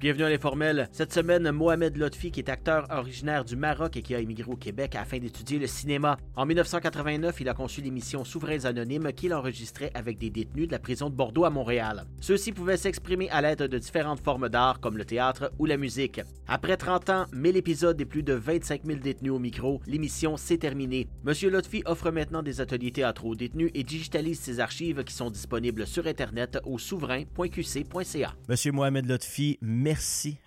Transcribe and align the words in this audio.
Bienvenue 0.00 0.22
à 0.22 0.30
l'informel. 0.30 0.88
Cette 0.92 1.12
semaine, 1.12 1.50
Mohamed 1.50 1.96
Lotfi, 1.96 2.30
qui 2.30 2.38
est 2.38 2.48
acteur 2.48 2.86
originaire 2.88 3.44
du 3.44 3.56
Maroc 3.56 3.96
et 3.96 4.02
qui 4.02 4.14
a 4.14 4.20
émigré 4.20 4.48
au 4.48 4.54
Québec 4.54 4.94
afin 4.94 5.18
d'étudier 5.18 5.58
le 5.58 5.66
cinéma. 5.66 6.16
En 6.36 6.46
1989, 6.46 7.40
il 7.40 7.48
a 7.48 7.54
conçu 7.54 7.80
l'émission 7.80 8.22
Souverains 8.22 8.64
Anonymes 8.64 9.12
qu'il 9.12 9.34
enregistrait 9.34 9.90
avec 9.94 10.18
des 10.18 10.30
détenus 10.30 10.68
de 10.68 10.72
la 10.72 10.78
prison 10.78 11.10
de 11.10 11.16
Bordeaux 11.16 11.44
à 11.44 11.50
Montréal. 11.50 12.04
Ceux-ci 12.20 12.52
pouvaient 12.52 12.76
s'exprimer 12.76 13.28
à 13.30 13.40
l'aide 13.40 13.64
de 13.64 13.76
différentes 13.76 14.22
formes 14.22 14.48
d'art 14.48 14.78
comme 14.78 14.98
le 14.98 15.04
théâtre 15.04 15.50
ou 15.58 15.66
la 15.66 15.76
musique. 15.76 16.20
Après 16.46 16.76
30 16.76 17.10
ans, 17.10 17.26
1000 17.32 17.56
épisodes 17.56 18.00
et 18.00 18.04
plus 18.04 18.22
de 18.22 18.34
25 18.34 18.82
000 18.84 19.00
détenus 19.00 19.32
au 19.32 19.40
micro, 19.40 19.80
l'émission 19.84 20.36
s'est 20.36 20.58
terminée. 20.58 21.08
Monsieur 21.24 21.50
Lotfi 21.50 21.82
offre 21.86 22.12
maintenant 22.12 22.44
des 22.44 22.60
ateliers 22.60 22.92
théâtraux 22.92 23.30
aux 23.30 23.34
détenus 23.34 23.72
et 23.74 23.82
digitalise 23.82 24.38
ses 24.38 24.60
archives 24.60 25.02
qui 25.02 25.12
sont 25.12 25.30
disponibles 25.30 25.88
sur 25.88 26.06
Internet 26.06 26.60
au 26.64 26.78
souverain.qc.ca. 26.78 28.34
Monsieur 28.48 28.70
Mohamed 28.70 29.06
Lotfi, 29.06 29.58
merci 29.60 29.88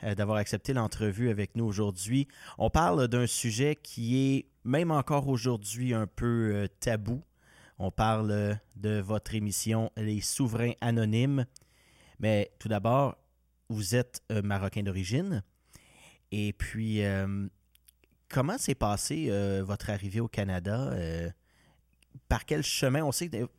euh, 0.04 0.16
d'avoir 0.16 0.38
accepté 0.38 0.73
l'entrevue 0.73 1.30
avec 1.30 1.55
nous 1.55 1.66
aujourd'hui. 1.66 2.28
On 2.58 2.70
parle 2.70 3.08
d'un 3.08 3.28
sujet 3.28 3.76
qui 3.76 4.18
est 4.18 4.46
même 4.64 4.91
encore 4.91 5.27
aujourd'hui 5.27 5.94
un 5.94 6.08
peu 6.08 6.52
euh, 6.54 6.68
tabou. 6.80 7.22
On 7.77 7.91
parle 7.91 8.32
euh, 8.32 8.55
de 8.76 9.00
votre 9.00 9.36
émission 9.36 9.91
Les 9.98 10.22
Souverains 10.22 10.74
Anonymes. 10.82 11.46
Mais 12.20 12.52
tout 12.60 12.70
d'abord, 12.70 13.18
vous 13.70 13.96
êtes 13.96 14.22
marocain 14.44 14.84
d'origine. 14.84 15.44
Et 16.32 16.54
puis, 16.54 17.02
comment 18.30 18.60
s'est 18.60 18.76
passé 18.76 19.32
votre 19.63 19.90
arrivée 19.90 20.20
au 20.20 20.27
Canada? 20.27 20.93
par 22.30 22.46
quel 22.46 22.62
chemin? 22.62 23.04
On 23.04 23.12
sait 23.12 23.27
que 23.27 23.49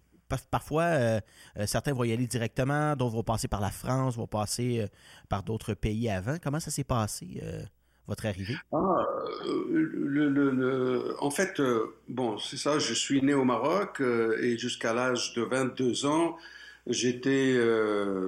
parfois, 0.51 0.83
euh, 0.83 1.21
euh, 1.59 1.67
certains 1.67 1.93
vont 1.93 2.05
y 2.05 2.13
aller 2.13 2.27
directement, 2.27 2.97
d'autres 2.97 3.15
vont 3.15 3.23
passer 3.23 3.49
par 3.49 3.61
la 3.61 3.71
France, 3.71 4.17
vont 4.17 4.27
passer 4.27 4.81
euh, 4.81 4.87
par 5.29 5.43
d'autres 5.43 5.75
pays 5.75 6.09
avant. 6.09 6.37
Comment 6.43 6.61
ça 6.61 6.71
s'est 6.71 6.85
passé, 6.85 7.43
votre 8.07 8.27
arrivée? 8.27 8.57
Ah, 8.73 9.07
en 11.21 11.31
fait, 11.31 11.61
bon, 12.09 12.39
c'est 12.39 12.57
ça, 12.57 12.79
je 12.79 12.95
suis 12.95 13.23
né 13.23 13.35
au 13.35 13.45
Maroc 13.45 14.01
et 14.41 14.59
jusqu'à 14.59 14.93
l'âge 14.93 15.35
de 15.35 15.43
22 15.43 16.07
ans, 16.07 16.37
j'étais, 16.87 17.59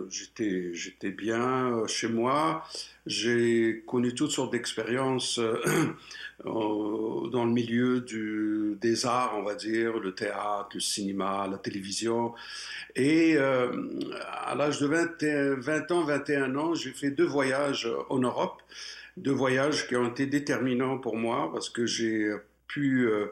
j'étais, 0.08 0.72
j'étais 0.74 1.10
bien 1.10 1.86
chez 1.86 2.08
moi. 2.08 2.64
J'ai 3.06 3.84
connu 3.86 4.14
toutes 4.14 4.30
sortes 4.30 4.52
d'expériences 4.52 5.38
dans 6.44 7.44
le 7.44 7.50
milieu 7.50 8.00
des 8.80 9.04
arts, 9.04 9.34
on 9.36 9.42
va 9.42 9.54
dire, 9.54 9.98
le 9.98 10.14
théâtre, 10.14 10.70
le 10.74 10.80
cinéma, 10.80 11.46
la 11.50 11.58
télévision. 11.58 12.32
Et 12.96 13.36
euh, 13.36 13.70
à 14.46 14.54
l'âge 14.54 14.80
de 14.80 14.86
20, 14.86 15.58
20 15.58 15.90
ans, 15.90 16.04
21 16.04 16.56
ans, 16.56 16.74
j'ai 16.74 16.92
fait 16.92 17.10
deux 17.10 17.26
voyages 17.26 17.88
en 18.08 18.18
Europe, 18.18 18.62
deux 19.18 19.32
voyages 19.32 19.86
qui 19.86 19.96
ont 19.96 20.08
été 20.08 20.26
déterminants 20.26 20.98
pour 20.98 21.16
moi 21.16 21.50
parce 21.52 21.68
que 21.68 21.84
j'ai 21.84 22.32
pu 22.68 23.06
euh, 23.06 23.26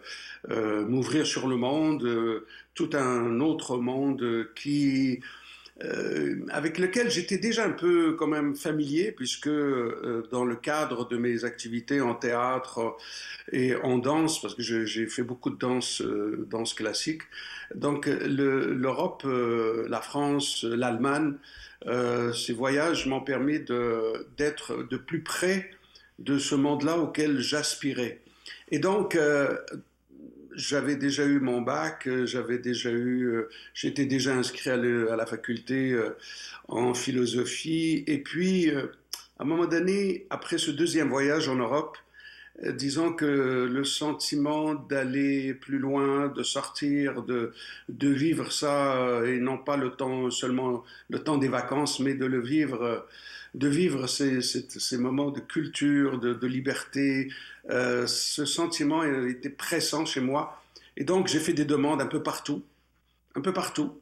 euh, 0.50 0.84
m'ouvrir 0.86 1.26
sur 1.26 1.48
le 1.48 1.56
monde, 1.56 2.44
tout 2.74 2.90
un 2.92 3.40
autre 3.40 3.78
monde 3.78 4.48
qui 4.54 5.20
euh, 5.84 6.36
avec 6.50 6.78
lequel 6.78 7.10
j'étais 7.10 7.38
déjà 7.38 7.64
un 7.64 7.70
peu 7.70 8.14
quand 8.14 8.26
même 8.26 8.54
familier, 8.54 9.10
puisque 9.10 9.48
euh, 9.48 10.22
dans 10.30 10.44
le 10.44 10.54
cadre 10.54 11.08
de 11.08 11.16
mes 11.16 11.44
activités 11.44 12.00
en 12.00 12.14
théâtre 12.14 12.96
et 13.50 13.74
en 13.76 13.98
danse, 13.98 14.40
parce 14.40 14.54
que 14.54 14.62
j'ai 14.62 15.06
fait 15.06 15.22
beaucoup 15.22 15.50
de 15.50 15.58
danse, 15.58 16.00
euh, 16.02 16.46
danse 16.50 16.74
classique, 16.74 17.22
donc 17.74 18.06
l'Europe, 18.06 19.26
la 19.26 20.00
France, 20.02 20.62
l'Allemagne, 20.64 21.34
ces 22.34 22.52
voyages 22.52 23.06
m'ont 23.06 23.22
permis 23.22 23.58
d'être 23.58 24.86
de, 24.88 24.96
plus 24.96 25.22
près 25.22 25.70
de 26.18 26.38
ce 26.38 26.54
monde-là 26.54 26.98
auquel 26.98 27.40
j'aspirais. 27.40 28.20
Et 28.70 28.78
donc, 28.78 29.18
j'avais 30.54 30.96
déjà 30.96 31.24
eu 31.24 31.40
mon 31.40 31.60
bac, 31.60 32.06
euh, 32.06 32.26
j'avais 32.26 32.58
déjà 32.58 32.90
eu, 32.90 33.24
euh, 33.24 33.48
j'étais 33.74 34.06
déjà 34.06 34.34
inscrit 34.34 34.70
à, 34.70 34.76
la 34.76 35.26
faculté 35.26 35.92
euh, 35.92 36.16
en 36.68 36.94
philosophie. 36.94 38.04
Et 38.06 38.18
puis, 38.18 38.70
à 38.70 38.82
un 39.40 39.44
moment 39.44 39.66
donné, 39.66 40.26
après 40.30 40.58
ce 40.58 40.70
deuxième 40.70 41.08
voyage 41.08 41.48
en 41.48 41.56
Europe, 41.56 41.96
disons 42.70 43.12
que 43.12 43.68
le 43.70 43.84
sentiment 43.84 44.74
d'aller 44.74 45.54
plus 45.54 45.78
loin, 45.78 46.28
de 46.28 46.42
sortir, 46.42 47.22
de, 47.22 47.52
de 47.88 48.08
vivre 48.08 48.52
ça, 48.52 49.22
et 49.26 49.38
non 49.38 49.58
pas 49.58 49.76
le 49.76 49.90
temps 49.90 50.30
seulement 50.30 50.84
le 51.10 51.18
temps 51.18 51.38
des 51.38 51.48
vacances, 51.48 51.98
mais 52.00 52.14
de 52.14 52.26
le 52.26 52.40
vivre, 52.40 53.06
de 53.54 53.68
vivre 53.68 54.06
ces, 54.06 54.40
ces, 54.42 54.98
moments 54.98 55.30
de 55.30 55.40
culture, 55.40 56.18
de, 56.18 56.34
de 56.34 56.46
liberté, 56.46 57.30
euh, 57.70 58.06
ce 58.06 58.44
sentiment 58.44 59.04
était 59.04 59.50
pressant 59.50 60.04
chez 60.04 60.20
moi. 60.20 60.62
Et 60.96 61.04
donc, 61.04 61.28
j'ai 61.28 61.40
fait 61.40 61.52
des 61.52 61.64
demandes 61.64 62.00
un 62.00 62.06
peu 62.06 62.22
partout, 62.22 62.62
un 63.34 63.40
peu 63.40 63.52
partout. 63.52 64.00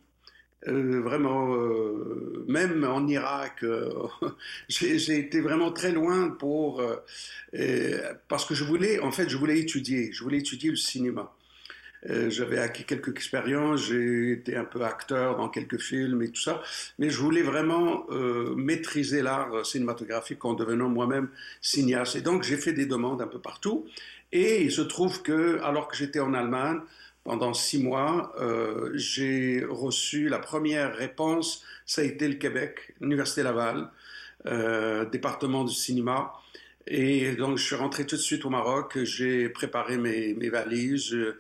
Euh, 0.69 1.00
vraiment, 1.00 1.54
euh, 1.54 2.44
même 2.47 2.84
en 2.84 3.06
Irak, 3.06 3.65
j'ai 4.69 5.19
été 5.19 5.41
vraiment 5.41 5.72
très 5.72 5.93
loin 5.93 6.28
pour 6.31 6.82
parce 8.28 8.44
que 8.44 8.54
je 8.54 8.65
voulais, 8.65 9.00
en 9.00 9.10
fait, 9.10 9.28
je 9.28 9.37
voulais 9.37 9.59
étudier, 9.59 10.12
je 10.12 10.22
voulais 10.22 10.38
étudier 10.38 10.71
le 10.71 10.76
cinéma. 10.76 11.34
Euh, 12.09 12.31
j'avais 12.31 12.59
acquis 12.59 12.84
quelques 12.84 13.10
expériences, 13.10 13.88
j'ai 13.88 14.32
été 14.32 14.56
un 14.56 14.65
peu 14.65 14.82
acteur 14.82 15.37
dans 15.37 15.48
quelques 15.50 15.78
films 15.78 16.22
et 16.22 16.31
tout 16.31 16.41
ça, 16.41 16.62
mais 16.98 17.10
je 17.10 17.19
voulais 17.19 17.42
vraiment 17.42 18.06
euh, 18.10 18.54
maîtriser 18.54 19.21
l'art 19.21 19.66
cinématographique 19.66 20.42
en 20.44 20.54
devenant 20.54 20.88
moi-même 20.88 21.28
cinéaste. 21.60 22.16
Et 22.16 22.22
donc 22.22 22.42
j'ai 22.42 22.56
fait 22.56 22.72
des 22.72 22.87
demandes 22.87 23.21
un 23.21 23.27
peu 23.27 23.38
partout. 23.38 23.87
Et 24.32 24.62
il 24.62 24.71
se 24.71 24.81
trouve 24.81 25.22
que, 25.22 25.60
alors 25.62 25.88
que 25.88 25.97
j'étais 25.97 26.21
en 26.21 26.32
Allemagne, 26.34 26.81
pendant 27.25 27.54
six 27.54 27.82
mois, 27.82 28.32
euh, 28.41 28.91
j'ai 28.94 29.64
reçu 29.69 30.28
la 30.28 30.38
première 30.38 30.94
réponse, 30.94 31.62
ça 31.84 32.03
a 32.03 32.04
été 32.04 32.26
le 32.28 32.34
Québec, 32.34 32.94
l'Université 33.00 33.42
Laval, 33.42 33.91
euh, 34.47 35.04
département 35.04 35.64
du 35.64 35.75
cinéma. 35.75 36.32
Et 36.86 37.32
donc, 37.36 37.59
je 37.59 37.64
suis 37.64 37.76
rentré 37.76 38.06
tout 38.06 38.16
de 38.16 38.20
suite 38.20 38.44
au 38.47 38.50
Maroc. 38.50 38.98
J'ai 39.03 39.48
préparé 39.50 39.98
mes, 39.98 40.48
valises, 40.48 41.12
euh, 41.12 41.38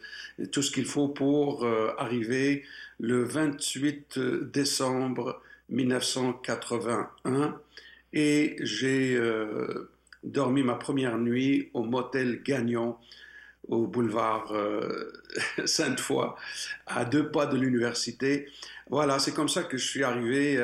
tout 0.52 0.62
ce 0.62 0.70
qu'il 0.70 0.84
faut 0.84 1.08
pour 1.08 1.66
arriver 1.98 2.62
le 3.00 3.24
28 3.24 4.18
décembre 4.52 5.42
1981. 5.70 7.58
Et 8.12 8.56
j'ai 8.60 9.18
dormi 10.22 10.62
ma 10.62 10.74
première 10.74 11.18
nuit 11.18 11.70
au 11.72 11.84
motel 11.84 12.42
Gagnon 12.42 12.96
au 13.70 13.86
boulevard 13.86 14.52
Sainte-Foy, 15.64 16.34
à 16.86 17.04
deux 17.06 17.30
pas 17.30 17.46
de 17.46 17.56
l'université. 17.56 18.48
Voilà, 18.90 19.18
c'est 19.18 19.32
comme 19.32 19.48
ça 19.48 19.62
que 19.62 19.78
je 19.78 19.86
suis 19.86 20.04
arrivé 20.04 20.62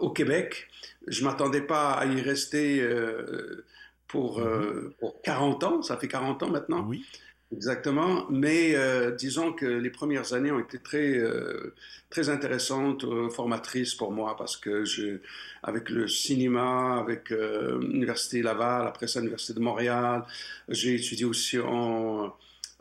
au 0.00 0.10
Québec. 0.10 0.70
Je 1.06 1.24
m'attendais 1.24 1.62
pas 1.62 1.92
à 1.92 2.06
y 2.06 2.20
rester 2.20 2.80
euh, 2.80 3.64
pour, 4.06 4.40
euh, 4.40 4.94
pour, 5.00 5.20
40 5.22 5.64
ans. 5.64 5.82
Ça 5.82 5.96
fait 5.96 6.08
40 6.08 6.42
ans 6.42 6.48
maintenant. 6.48 6.84
Oui. 6.86 7.04
Exactement. 7.52 8.26
Mais 8.30 8.76
euh, 8.76 9.10
disons 9.10 9.52
que 9.52 9.66
les 9.66 9.90
premières 9.90 10.34
années 10.34 10.52
ont 10.52 10.60
été 10.60 10.78
très, 10.78 11.18
euh, 11.18 11.74
très 12.08 12.28
intéressantes, 12.28 13.02
euh, 13.04 13.28
formatrices 13.28 13.94
pour 13.96 14.12
moi 14.12 14.36
parce 14.36 14.56
que 14.56 14.84
je, 14.84 15.18
avec 15.64 15.90
le 15.90 16.06
cinéma, 16.06 16.98
avec 17.00 17.30
l'Université 17.30 18.42
Laval, 18.42 18.86
après 18.86 19.08
ça 19.08 19.18
l'Université 19.18 19.54
de 19.54 19.60
Montréal, 19.60 20.24
j'ai 20.68 20.94
étudié 20.94 21.24
aussi 21.24 21.58
en 21.58 22.32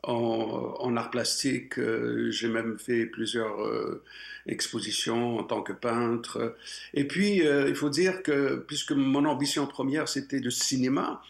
en, 0.03 0.75
en 0.79 0.97
art 0.97 1.11
plastique. 1.11 1.77
Euh, 1.79 2.31
j'ai 2.31 2.47
même 2.47 2.77
fait 2.79 3.05
plusieurs 3.05 3.61
euh, 3.61 4.03
expositions 4.47 5.39
en 5.39 5.43
tant 5.43 5.61
que 5.61 5.73
peintre. 5.73 6.55
Et 6.93 7.05
puis, 7.05 7.45
euh, 7.45 7.67
il 7.69 7.75
faut 7.75 7.89
dire 7.89 8.23
que, 8.23 8.55
puisque 8.67 8.91
mon 8.93 9.25
ambition 9.25 9.67
première, 9.67 10.07
c'était 10.07 10.39
le 10.39 10.51
cinéma, 10.51 11.21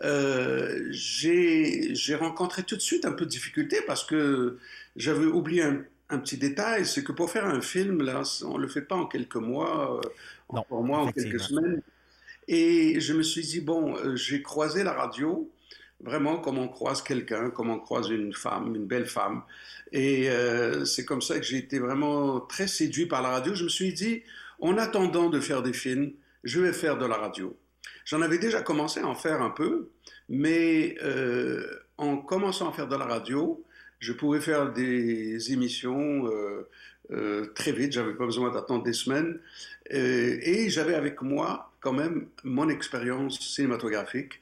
j'ai 0.00 2.14
rencontré 2.14 2.62
tout 2.62 2.76
de 2.76 2.80
suite 2.80 3.04
un 3.04 3.12
peu 3.12 3.24
de 3.24 3.30
difficulté 3.30 3.80
parce 3.86 4.04
que 4.04 4.58
j'avais 4.96 5.26
oublié 5.26 5.62
un, 5.62 5.84
un, 6.10 6.18
petit 6.18 6.36
détail, 6.36 6.86
c'est 6.86 7.04
que 7.04 7.12
pour 7.12 7.30
faire 7.30 7.46
un 7.46 7.60
film, 7.60 8.02
là, 8.02 8.22
on 8.44 8.58
le 8.58 8.68
fait 8.68 8.82
pas 8.82 8.96
en 8.96 9.06
quelques 9.06 9.36
mois, 9.36 10.00
en 10.48 10.82
mois, 10.82 10.98
en 10.98 11.12
quelques 11.12 11.40
semaines. 11.40 11.82
Et 12.48 13.00
je 13.00 13.14
me 13.14 13.22
suis 13.22 13.42
dit, 13.42 13.60
bon, 13.60 13.96
j'ai 14.14 14.42
croisé 14.42 14.84
la 14.84 14.92
radio, 14.92 15.50
vraiment 16.00 16.38
comme 16.38 16.58
on 16.58 16.68
croise 16.68 17.02
quelqu'un, 17.02 17.50
comme 17.50 17.70
on 17.70 17.78
croise 17.78 18.10
une 18.10 18.34
femme, 18.34 18.74
une 18.74 18.86
belle 18.86 19.06
femme. 19.06 19.42
Et 19.92 20.28
euh, 20.28 20.84
c'est 20.84 21.04
comme 21.04 21.22
ça 21.22 21.38
que 21.38 21.44
j'ai 21.44 21.58
été 21.58 21.78
vraiment 21.78 22.40
très 22.40 22.66
séduit 22.66 23.06
par 23.06 23.22
la 23.22 23.30
radio. 23.30 23.54
Je 23.54 23.64
me 23.64 23.68
suis 23.68 23.92
dit, 23.92 24.22
en 24.60 24.76
attendant 24.76 25.30
de 25.30 25.40
faire 25.40 25.62
des 25.62 25.72
films, 25.72 26.12
je 26.42 26.60
vais 26.60 26.72
faire 26.72 26.98
de 26.98 27.06
la 27.06 27.16
radio. 27.16 27.56
J'en 28.04 28.22
avais 28.22 28.38
déjà 28.38 28.62
commencé 28.62 29.00
à 29.00 29.06
en 29.06 29.14
faire 29.14 29.42
un 29.42 29.50
peu, 29.50 29.88
mais 30.28 30.96
euh, 31.02 31.66
en 31.96 32.18
commençant 32.18 32.70
à 32.70 32.72
faire 32.72 32.88
de 32.88 32.96
la 32.96 33.06
radio, 33.06 33.62
je 34.00 34.12
pouvais 34.12 34.40
faire 34.40 34.72
des 34.72 35.52
émissions 35.52 36.30
euh, 37.10 37.46
très 37.54 37.72
vite, 37.72 37.92
j'avais 37.92 38.14
pas 38.14 38.26
besoin 38.26 38.52
d'attendre 38.52 38.82
des 38.82 38.92
semaines. 38.92 39.38
et 39.90 40.68
j'avais 40.68 40.94
avec 40.94 41.22
moi 41.22 41.72
quand 41.80 41.92
même 41.92 42.26
mon 42.42 42.68
expérience 42.68 43.38
cinématographique. 43.40 44.40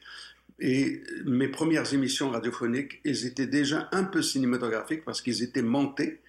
Et 0.59 1.03
mes 1.25 1.49
premières 1.49 1.93
émissions 1.93 2.29
radiophoniques, 2.29 3.01
elles 3.05 3.25
étaient 3.25 3.47
déjà 3.47 3.89
un 3.91 4.05
peu 4.05 4.21
cinématographiques 4.21 5.03
parce 5.03 5.21
qu'ils 5.21 5.43
étaient 5.43 5.61
montés. 5.61 6.21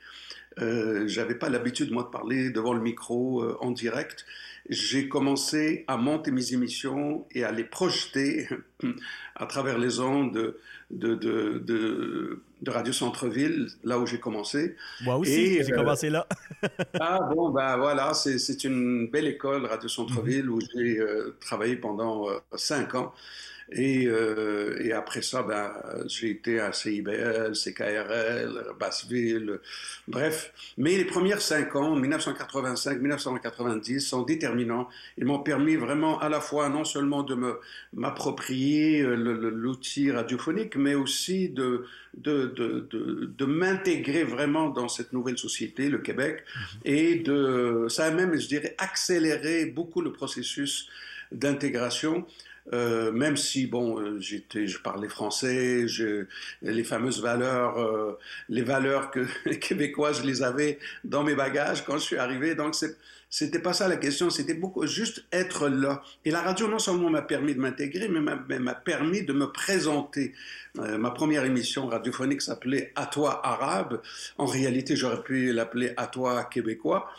Euh, 0.60 1.06
J'avais 1.06 1.34
pas 1.34 1.48
l'habitude, 1.48 1.90
moi, 1.92 2.04
de 2.04 2.08
parler 2.08 2.50
devant 2.50 2.72
le 2.72 2.80
micro 2.80 3.42
euh, 3.42 3.56
en 3.60 3.70
direct. 3.70 4.24
J'ai 4.68 5.08
commencé 5.08 5.84
à 5.88 5.96
monter 5.96 6.30
mes 6.30 6.54
émissions 6.54 7.26
et 7.32 7.44
à 7.44 7.52
les 7.52 7.64
projeter 7.64 8.48
à 9.36 9.46
travers 9.46 9.78
les 9.78 10.00
ondes 10.00 10.54
de, 10.90 11.14
de, 11.14 11.58
de, 11.58 12.42
de 12.62 12.70
Radio 12.70 12.92
Centre-Ville, 12.92 13.68
là 13.82 13.98
où 13.98 14.06
j'ai 14.06 14.20
commencé. 14.20 14.76
Moi 15.02 15.16
aussi, 15.16 15.62
j'ai 15.62 15.72
euh, 15.72 15.76
commencé 15.76 16.08
là. 16.08 16.26
ah 17.00 17.20
bon, 17.34 17.50
ben 17.50 17.76
voilà, 17.76 18.14
c'est 18.14 18.64
une 18.64 19.08
belle 19.08 19.26
école, 19.26 19.66
Radio 19.66 19.88
Centre-Ville, 19.88 20.48
où 20.48 20.60
j'ai 20.60 20.98
euh, 20.98 21.36
travaillé 21.40 21.76
pendant 21.76 22.26
cinq 22.54 22.94
ans. 22.94 23.12
Et, 23.72 24.06
euh, 24.06 24.78
et, 24.82 24.92
après 24.92 25.22
ça, 25.22 25.42
ben, 25.42 25.72
j'ai 26.06 26.30
été 26.30 26.60
à 26.60 26.72
CIBL, 26.72 27.52
CKRL, 27.54 28.74
Basseville, 28.78 29.58
bref. 30.06 30.52
Mais 30.76 30.96
les 30.96 31.04
premières 31.04 31.40
cinq 31.40 31.74
ans, 31.74 31.98
1985-1990, 31.98 34.00
sont 34.00 34.22
déterminants. 34.22 34.88
Ils 35.16 35.24
m'ont 35.24 35.38
permis 35.38 35.76
vraiment 35.76 36.20
à 36.20 36.28
la 36.28 36.40
fois 36.40 36.68
non 36.68 36.84
seulement 36.84 37.22
de 37.22 37.34
me 37.34 37.58
m'approprier 37.94 39.00
euh, 39.00 39.14
l'outil 39.14 40.10
radiophonique, 40.10 40.76
mais 40.76 40.94
aussi 40.94 41.48
de, 41.48 41.86
de, 42.16 42.46
de, 42.46 42.86
de, 42.90 43.30
de 43.36 43.44
m'intégrer 43.44 44.24
vraiment 44.24 44.68
dans 44.68 44.88
cette 44.88 45.12
nouvelle 45.12 45.38
société, 45.38 45.88
le 45.88 45.98
Québec, 45.98 46.44
mm-hmm. 46.44 46.78
et 46.84 47.14
de, 47.16 47.86
ça 47.88 48.06
a 48.06 48.10
même, 48.10 48.38
je 48.38 48.46
dirais, 48.46 48.74
accéléré 48.78 49.66
beaucoup 49.66 50.02
le 50.02 50.12
processus 50.12 50.88
d'intégration. 51.32 52.26
Euh, 52.72 53.12
même 53.12 53.36
si 53.36 53.66
bon, 53.66 54.00
euh, 54.00 54.18
j'étais, 54.20 54.66
je 54.66 54.80
parlais 54.80 55.08
français, 55.08 55.86
je, 55.86 56.26
les 56.62 56.84
fameuses 56.84 57.20
valeurs, 57.20 57.78
euh, 57.78 58.18
les 58.48 58.62
valeurs 58.62 59.10
que 59.10 59.26
les 59.44 59.58
Québécois, 59.58 60.12
je 60.12 60.22
les 60.22 60.42
avais 60.42 60.78
dans 61.04 61.22
mes 61.22 61.34
bagages 61.34 61.84
quand 61.84 61.98
je 61.98 62.04
suis 62.04 62.16
arrivé. 62.16 62.54
Donc 62.54 62.74
c'est 62.74 62.96
c'était 63.36 63.58
pas 63.58 63.72
ça 63.72 63.88
la 63.88 63.96
question, 63.96 64.30
c'était 64.30 64.54
beaucoup 64.54 64.86
juste 64.86 65.24
être 65.32 65.68
là. 65.68 66.04
Et 66.24 66.30
la 66.30 66.40
radio 66.40 66.68
non 66.68 66.78
seulement 66.78 67.10
m'a 67.10 67.20
permis 67.20 67.52
de 67.52 67.58
m'intégrer, 67.58 68.06
mais 68.06 68.20
m'a 68.20 68.74
permis 68.76 69.24
de 69.24 69.32
me 69.32 69.46
présenter. 69.46 70.32
Euh, 70.78 70.98
ma 70.98 71.10
première 71.10 71.44
émission 71.44 71.88
radiophonique 71.88 72.42
s'appelait 72.42 72.92
À 72.94 73.06
toi 73.06 73.44
arabe. 73.44 74.00
En 74.38 74.46
réalité, 74.46 74.94
j'aurais 74.94 75.24
pu 75.24 75.52
l'appeler 75.52 75.94
À 75.96 76.06
toi 76.06 76.44
québécois. 76.44 77.10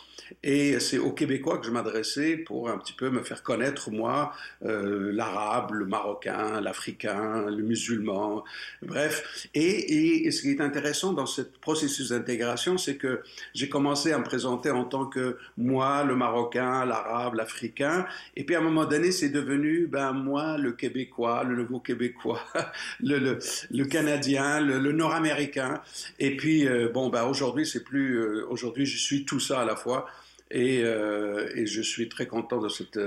Et 0.44 0.80
c'est 0.80 0.98
aux 0.98 1.12
Québécois 1.12 1.58
que 1.60 1.66
je 1.66 1.72
m'adressais 1.72 2.38
pour 2.38 2.70
un 2.70 2.78
petit 2.78 2.94
peu 2.94 3.10
me 3.10 3.24
faire 3.24 3.44
connaître, 3.44 3.92
moi, 3.92 4.34
euh, 4.64 5.12
l'arabe, 5.12 5.72
le 5.72 5.86
marocain, 5.86 6.62
l'africain, 6.62 7.46
le 7.50 7.62
musulman, 7.64 8.44
bref. 8.82 9.48
Et, 9.54 10.26
et, 10.26 10.32
ce 10.32 10.42
qui 10.42 10.52
est 10.52 10.62
intéressant 10.62 11.14
dans 11.14 11.26
ce 11.26 11.42
processus 11.42 12.10
d'intégration, 12.10 12.78
c'est 12.78 12.98
que 12.98 13.22
j'ai 13.54 13.70
commencé 13.70 14.12
à 14.12 14.18
me 14.18 14.24
présenter 14.24 14.72
en 14.72 14.86
tant 14.86 15.06
que 15.06 15.38
moi, 15.58 16.04
le 16.06 16.16
marocain, 16.16 16.86
l'arabe, 16.86 17.36
l'africain. 17.36 18.06
Et 18.36 18.44
puis 18.44 18.56
à 18.56 18.60
un 18.60 18.62
moment 18.62 18.86
donné, 18.86 19.12
c'est 19.12 19.30
devenu, 19.30 19.88
ben, 19.88 20.12
moi, 20.14 20.58
le 20.58 20.72
québécois, 20.72 21.44
le 21.44 21.56
nouveau 21.56 21.80
québécois, 21.80 22.42
le, 23.00 23.20
le, 23.20 23.40
le 23.72 23.86
canadien, 23.86 24.62
le, 24.62 24.92
nord-américain. 24.92 25.82
Et 26.20 26.38
puis, 26.38 26.68
euh, 26.68 26.90
bon, 26.94 27.10
ben, 27.10 27.26
aujourd'hui, 27.26 27.66
c'est 27.66 27.84
plus, 27.84 28.16
euh, 28.20 28.46
aujourd'hui, 28.50 28.86
je 28.86 28.98
suis 28.98 29.26
tout 29.26 29.40
ça 29.40 29.62
à 29.62 29.66
la 29.66 29.76
fois. 29.76 30.06
Et, 30.52 30.84
euh, 30.84 31.50
et 31.56 31.66
je 31.66 31.82
suis 31.82 32.08
très 32.08 32.28
content 32.28 32.62
de 32.62 32.70
cette 32.70 33.00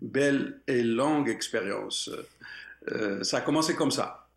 belle 0.00 0.60
et 0.66 0.82
longue 0.82 1.28
expérience. 1.28 2.10
Ça 3.22 3.38
a 3.38 3.40
commencé 3.42 3.74
comme 3.74 3.90
ça. 3.90 4.28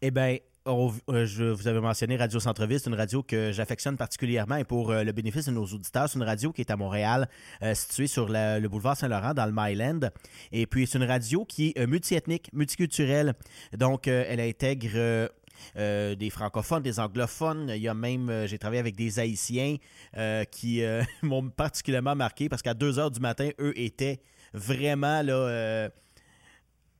Eh 0.00 0.10
bien, 0.10 0.36
je 0.68 1.50
vous 1.50 1.68
avais 1.68 1.80
mentionné 1.80 2.16
Radio 2.16 2.40
Centre-Ville, 2.40 2.78
c'est 2.80 2.90
une 2.90 2.96
radio 2.96 3.22
que 3.22 3.52
j'affectionne 3.52 3.96
particulièrement 3.96 4.56
et 4.56 4.64
pour 4.64 4.92
le 4.92 5.12
bénéfice 5.12 5.46
de 5.46 5.52
nos 5.52 5.64
auditeurs, 5.64 6.08
c'est 6.08 6.18
une 6.18 6.24
radio 6.24 6.52
qui 6.52 6.60
est 6.60 6.70
à 6.70 6.76
Montréal, 6.76 7.28
située 7.74 8.06
sur 8.06 8.28
le 8.28 8.66
boulevard 8.68 8.96
Saint-Laurent 8.96 9.34
dans 9.34 9.46
le 9.46 9.52
Myland. 9.54 10.10
Et 10.52 10.66
puis 10.66 10.86
c'est 10.86 10.98
une 10.98 11.04
radio 11.04 11.44
qui 11.44 11.72
est 11.74 11.86
multiethnique, 11.86 12.50
multiculturelle. 12.52 13.34
Donc 13.76 14.06
elle 14.08 14.40
intègre 14.40 15.28
euh, 15.76 16.14
des 16.14 16.30
francophones, 16.30 16.82
des 16.82 17.00
anglophones. 17.00 17.70
Il 17.74 17.82
y 17.82 17.88
a 17.88 17.94
même, 17.94 18.30
euh, 18.30 18.46
j'ai 18.46 18.58
travaillé 18.58 18.80
avec 18.80 18.96
des 18.96 19.18
Haïtiens 19.18 19.76
euh, 20.16 20.44
qui 20.44 20.82
m'ont 21.22 21.48
particulièrement 21.50 22.16
marqué 22.16 22.48
parce 22.48 22.62
qu'à 22.62 22.74
2 22.74 22.98
heures 22.98 23.10
du 23.10 23.20
matin, 23.20 23.50
eux 23.60 23.72
étaient 23.78 24.20
vraiment 24.54 25.22
là. 25.22 25.90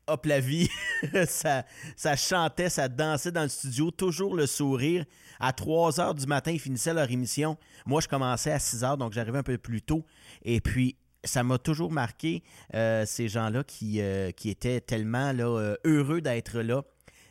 Hop 0.08 0.26
la 0.26 0.40
vie, 0.40 0.69
ça, 1.26 1.64
chantait, 2.16 2.69
ça 2.69 2.88
dansait 2.88 3.32
dans 3.32 3.43
le 3.43 3.49
studio, 3.49 3.90
toujours 3.90 4.34
le 4.34 4.46
sourire. 4.46 5.05
À 5.40 5.52
3 5.52 6.00
heures 6.00 6.14
du 6.14 6.26
matin, 6.26 6.50
ils 6.50 6.60
finissaient 6.60 6.94
leur 6.94 7.10
émission. 7.10 7.56
Moi, 7.87 8.00
je 8.00 8.08
commençais 8.08 8.50
à 8.50 8.58
6 8.58 8.84
heures, 8.84 8.96
donc 8.96 9.12
j'arrivais 9.12 9.38
un 9.38 9.44
peu 9.44 9.58
plus 9.58 9.82
tôt. 9.82 10.05
Et 10.43 10.60
puis, 10.60 10.96
ça 11.22 11.44
m'a 11.44 11.58
toujours 11.58 11.93
marqué 11.93 12.43
ces 12.72 13.28
gens-là 13.28 13.62
qui, 13.64 14.00
qui 14.37 14.50
étaient 14.50 14.81
tellement 14.81 15.32
là, 15.32 15.76
heureux 15.84 16.20
d'être 16.20 16.60
là 16.60 16.82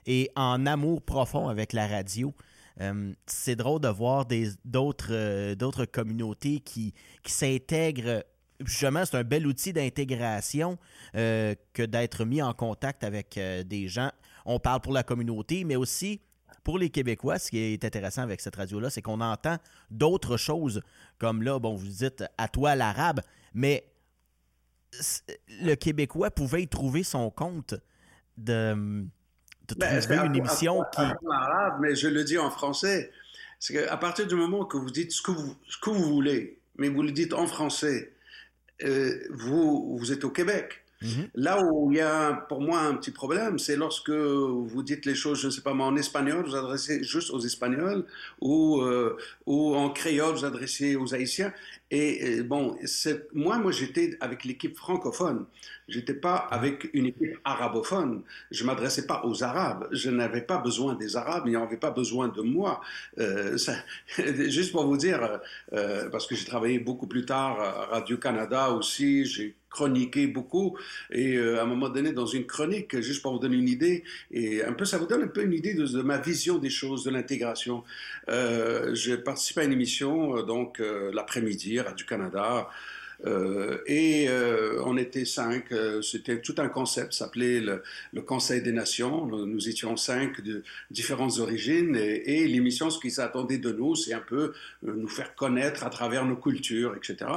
et 0.08 0.32
en 0.36 0.66
amour 0.66 1.02
profond 1.02 1.50
avec 1.50 1.74
la 1.74 1.86
radio. 1.86 2.34
Euh, 2.82 3.14
c'est 3.26 3.56
drôle 3.56 3.82
de 3.82 3.90
voir 3.90 4.26
d'autres 4.66 5.12
euh, 5.12 5.86
communautés 5.92 6.60
qui 6.60 6.94
s'intègrent. 7.26 8.24
Justement, 8.66 9.06
c'est 9.06 9.18
un 9.18 9.24
bel 9.24 9.46
outil 9.46 9.72
d'intégration 9.72 10.80
euh, 11.16 11.54
que 11.74 11.84
d'être 11.84 12.26
mis 12.26 12.42
en 12.42 12.54
contact 12.54 13.04
avec 13.04 13.40
des 13.66 13.88
gens. 13.88 14.12
On 14.46 14.60
parle 14.60 14.82
pour 14.82 14.94
la 14.94 15.04
communauté, 15.04 15.64
mais 15.64 15.76
aussi 15.76 16.22
pour 16.64 16.80
les 16.80 16.90
Québécois. 16.90 17.38
Ce 17.38 17.52
qui 17.52 17.60
est 17.60 17.86
intéressant 17.86 18.24
avec 18.24 18.42
cette 18.42 18.56
radio-là, 18.56 18.90
c'est 18.90 19.02
qu'on 19.02 19.22
entend 19.22 19.58
d'autres 19.92 20.38
choses, 20.38 20.82
comme 21.20 21.44
là, 21.44 21.60
bon, 21.60 21.76
vous 21.76 21.88
dites 21.88 22.24
à 22.38 22.48
toi 22.48 22.76
l'arabe, 22.76 23.22
mais 23.54 23.86
le 25.62 25.76
Québécois 25.76 26.32
pouvait 26.32 26.64
y 26.64 26.68
trouver 26.68 27.04
son 27.04 27.30
compte 27.30 27.76
de 28.38 29.06
de 29.68 29.76
ben, 29.76 30.26
une 30.26 30.36
émission 30.36 30.84
qui. 30.94 31.02
arabe, 31.02 31.80
mais 31.82 31.96
je 31.96 32.08
le 32.08 32.24
dis 32.24 32.38
en 32.38 32.50
français. 32.50 33.12
C'est 33.60 33.74
qu'à 33.74 33.98
partir 33.98 34.28
du 34.28 34.36
moment 34.36 34.66
que 34.66 34.78
vous 34.78 34.92
dites 34.92 35.12
ce 35.12 35.22
que 35.22 35.32
vous, 35.32 35.56
ce 35.68 35.78
que 35.78 35.90
vous 35.90 36.04
voulez, 36.04 36.60
mais 36.78 36.90
vous 36.90 37.02
le 37.02 37.12
dites 37.12 37.34
en 37.34 37.48
français, 37.48 38.14
euh, 38.14 38.17
vous, 39.30 39.98
vous 39.98 40.12
êtes 40.12 40.24
au 40.24 40.30
Québec. 40.30 40.87
Mhm. 41.02 41.30
Là 41.36 41.62
où 41.64 41.92
il 41.92 41.98
y 41.98 42.02
a 42.02 42.34
pour 42.34 42.62
moi 42.62 42.80
un 42.80 42.96
petit 42.96 43.12
problème, 43.12 43.60
c'est 43.60 43.76
lorsque 43.76 44.10
vous 44.10 44.82
dites 44.84 45.06
les 45.06 45.14
choses, 45.16 45.40
je 45.40 45.48
ne 45.48 45.52
sais 45.52 45.62
pas 45.62 45.74
moi, 45.74 45.86
en 45.88 45.96
espagnol, 45.96 46.44
vous 46.46 46.56
adressez 46.56 47.04
juste 47.04 47.30
aux 47.32 47.40
Espagnols, 47.40 48.04
ou, 48.42 48.82
euh, 48.82 49.16
en 49.46 49.90
créole, 49.92 50.34
vous 50.36 50.46
adressez 50.46 50.96
aux 50.96 51.14
Haïtiens. 51.14 51.54
Et, 51.92 52.42
bon, 52.42 52.76
moi, 53.34 53.60
moi 53.60 53.72
j'étais 53.72 54.18
avec 54.20 54.44
l'équipe 54.44 54.76
francophone. 54.76 55.46
J'étais 55.88 56.14
pas 56.14 56.36
avec 56.36 56.90
une 56.94 57.06
équipe 57.06 57.38
arabophone. 57.46 58.24
Je 58.52 58.66
m'adressais 58.66 59.08
pas 59.08 59.24
aux 59.26 59.44
Arabes. 59.44 59.88
Je 59.92 60.10
n'avais 60.10 60.42
pas 60.42 60.58
besoin 60.58 60.96
des 60.96 61.16
Arabes. 61.16 61.44
Ils 61.48 61.54
n'avaient 61.54 61.78
pas 61.78 61.92
besoin 61.92 62.28
de 62.28 62.42
moi. 62.42 62.82
Euh, 63.20 63.58
juste 64.50 64.72
pour 64.74 64.86
vous 64.86 64.98
dire, 64.98 65.40
euh, 65.74 66.10
parce 66.10 66.28
que 66.28 66.36
j'ai 66.36 66.46
travaillé 66.46 66.80
beaucoup 66.80 67.08
plus 67.08 67.26
tard 67.26 67.60
à 67.62 67.86
Radio 67.86 68.18
Canada 68.18 68.72
aussi. 68.72 69.26
J'ai 69.26 69.56
chroniqué 69.78 70.26
beaucoup 70.26 70.76
et 71.12 71.36
euh, 71.36 71.60
à 71.60 71.64
un 71.64 71.66
moment 71.68 71.90
donné 71.90 72.12
dans 72.12 72.26
une 72.26 72.48
chronique 72.48 73.00
juste 73.00 73.22
pour 73.22 73.34
vous 73.34 73.40
donner 73.40 73.58
une 73.58 73.70
idée 73.70 74.04
et 74.32 74.64
un 74.64 74.74
peu 74.74 74.86
ça 74.86 74.98
vous 74.98 75.06
donne 75.06 75.24
un 75.24 75.28
peu 75.28 75.44
une 75.44 75.54
idée 75.54 75.76
de, 75.76 76.02
ma 76.02 76.18
vision 76.18 76.58
des 76.58 76.72
choses 76.72 77.04
de 77.04 77.12
l'intégration 77.12 77.84
euh, 78.30 78.96
j'ai 78.96 79.18
participé 79.18 79.62
à 79.62 79.64
une 79.66 79.74
émission 79.74 80.42
donc 80.42 80.82
l'après-midi 81.14 81.80
du 81.96 82.06
Canada. 82.06 82.70
Euh, 83.26 83.80
et 83.88 84.28
euh, 84.30 84.82
on 84.86 84.98
était 84.98 85.26
cinq, 85.26 85.72
euh, 85.72 86.02
c'était 86.02 86.40
tout 86.40 86.56
un 86.60 86.68
concept, 86.68 87.14
s'appelait 87.14 87.60
le, 87.60 87.84
le, 88.14 88.22
Conseil 88.22 88.62
des 88.62 88.72
Nations. 88.72 89.26
Nous, 89.26 89.70
étions 89.70 89.98
cinq 89.98 90.42
de 90.42 90.64
différentes 90.92 91.40
origines 91.40 91.96
et, 91.96 92.42
et 92.44 92.48
l'émission, 92.48 92.90
ce 92.90 93.00
qui 93.00 93.10
s'attendait 93.10 93.58
de 93.58 93.72
nous, 93.72 93.96
c'est 93.96 94.14
un 94.14 94.20
peu 94.20 94.54
nous 94.84 95.08
faire 95.08 95.36
connaître 95.36 95.84
à 95.86 95.90
travers 95.90 96.26
nos 96.26 96.36
cultures, 96.36 96.96
etc. 96.96 97.32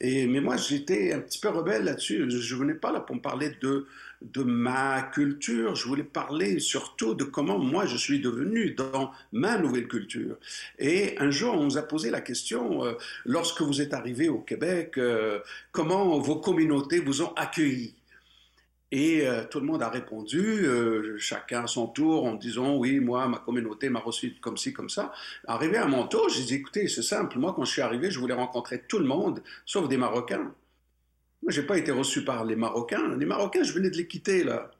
Et, 0.00 0.26
mais 0.26 0.40
moi, 0.40 0.56
j'étais 0.56 1.12
un 1.12 1.20
petit 1.20 1.38
peu 1.38 1.48
rebelle 1.48 1.84
là-dessus. 1.84 2.28
Je 2.28 2.56
venais 2.56 2.74
pas 2.74 2.92
là 2.92 3.00
pour 3.00 3.16
me 3.16 3.20
parler 3.20 3.52
de 3.60 3.86
de 4.24 4.42
ma 4.42 5.02
culture, 5.02 5.74
je 5.74 5.86
voulais 5.86 6.04
parler 6.04 6.60
surtout 6.60 7.14
de 7.14 7.24
comment 7.24 7.58
moi 7.58 7.86
je 7.86 7.96
suis 7.96 8.20
devenu 8.20 8.72
dans 8.72 9.10
ma 9.32 9.58
nouvelle 9.58 9.88
culture. 9.88 10.36
Et 10.78 11.16
un 11.18 11.30
jour, 11.30 11.54
on 11.54 11.64
nous 11.64 11.78
a 11.78 11.82
posé 11.82 12.10
la 12.10 12.20
question, 12.20 12.84
euh, 12.84 12.94
lorsque 13.24 13.62
vous 13.62 13.80
êtes 13.80 13.94
arrivé 13.94 14.28
au 14.28 14.38
Québec, 14.38 14.94
euh, 14.98 15.40
comment 15.72 16.18
vos 16.18 16.36
communautés 16.36 17.00
vous 17.00 17.22
ont 17.22 17.32
accueilli? 17.34 17.94
Et 18.90 19.26
euh, 19.26 19.44
tout 19.50 19.58
le 19.58 19.66
monde 19.66 19.82
a 19.82 19.88
répondu, 19.88 20.66
chacun 21.18 21.64
à 21.64 21.66
son 21.66 21.86
tour, 21.86 22.26
en 22.26 22.34
disant 22.34 22.76
oui, 22.76 23.00
moi, 23.00 23.26
ma 23.26 23.38
communauté 23.38 23.88
m'a 23.88 24.00
reçu 24.00 24.36
comme 24.40 24.58
ci, 24.58 24.72
comme 24.72 24.90
ça. 24.90 25.12
Arrivé 25.46 25.78
à 25.78 25.86
mon 25.86 26.06
tour, 26.06 26.28
j'ai 26.28 26.44
dit 26.44 26.54
écoutez, 26.56 26.88
c'est 26.88 27.02
simple, 27.02 27.38
moi, 27.38 27.54
quand 27.56 27.64
je 27.64 27.72
suis 27.72 27.82
arrivé, 27.82 28.10
je 28.10 28.20
voulais 28.20 28.34
rencontrer 28.34 28.82
tout 28.86 28.98
le 28.98 29.06
monde, 29.06 29.42
sauf 29.64 29.88
des 29.88 29.96
Marocains. 29.96 30.52
Moi, 31.42 31.50
j'ai 31.50 31.62
pas 31.62 31.76
été 31.76 31.90
reçu 31.90 32.24
par 32.24 32.44
les 32.44 32.56
Marocains. 32.56 33.16
Les 33.16 33.26
Marocains, 33.26 33.62
je 33.62 33.72
venais 33.72 33.90
de 33.90 33.96
les 33.96 34.06
quitter, 34.06 34.44
là. 34.44 34.70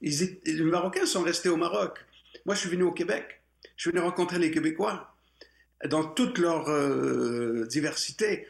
les 0.00 0.62
Marocains 0.62 1.06
sont 1.06 1.22
restés 1.22 1.48
au 1.48 1.56
Maroc. 1.56 1.98
Moi, 2.46 2.54
je 2.54 2.60
suis 2.60 2.70
venu 2.70 2.84
au 2.84 2.92
Québec. 2.92 3.40
Je 3.76 3.82
suis 3.82 3.90
venu 3.90 4.02
rencontrer 4.02 4.38
les 4.38 4.50
Québécois 4.50 5.14
dans 5.88 6.04
toute 6.04 6.38
leur 6.38 6.68
euh, 6.68 7.66
diversité. 7.66 8.46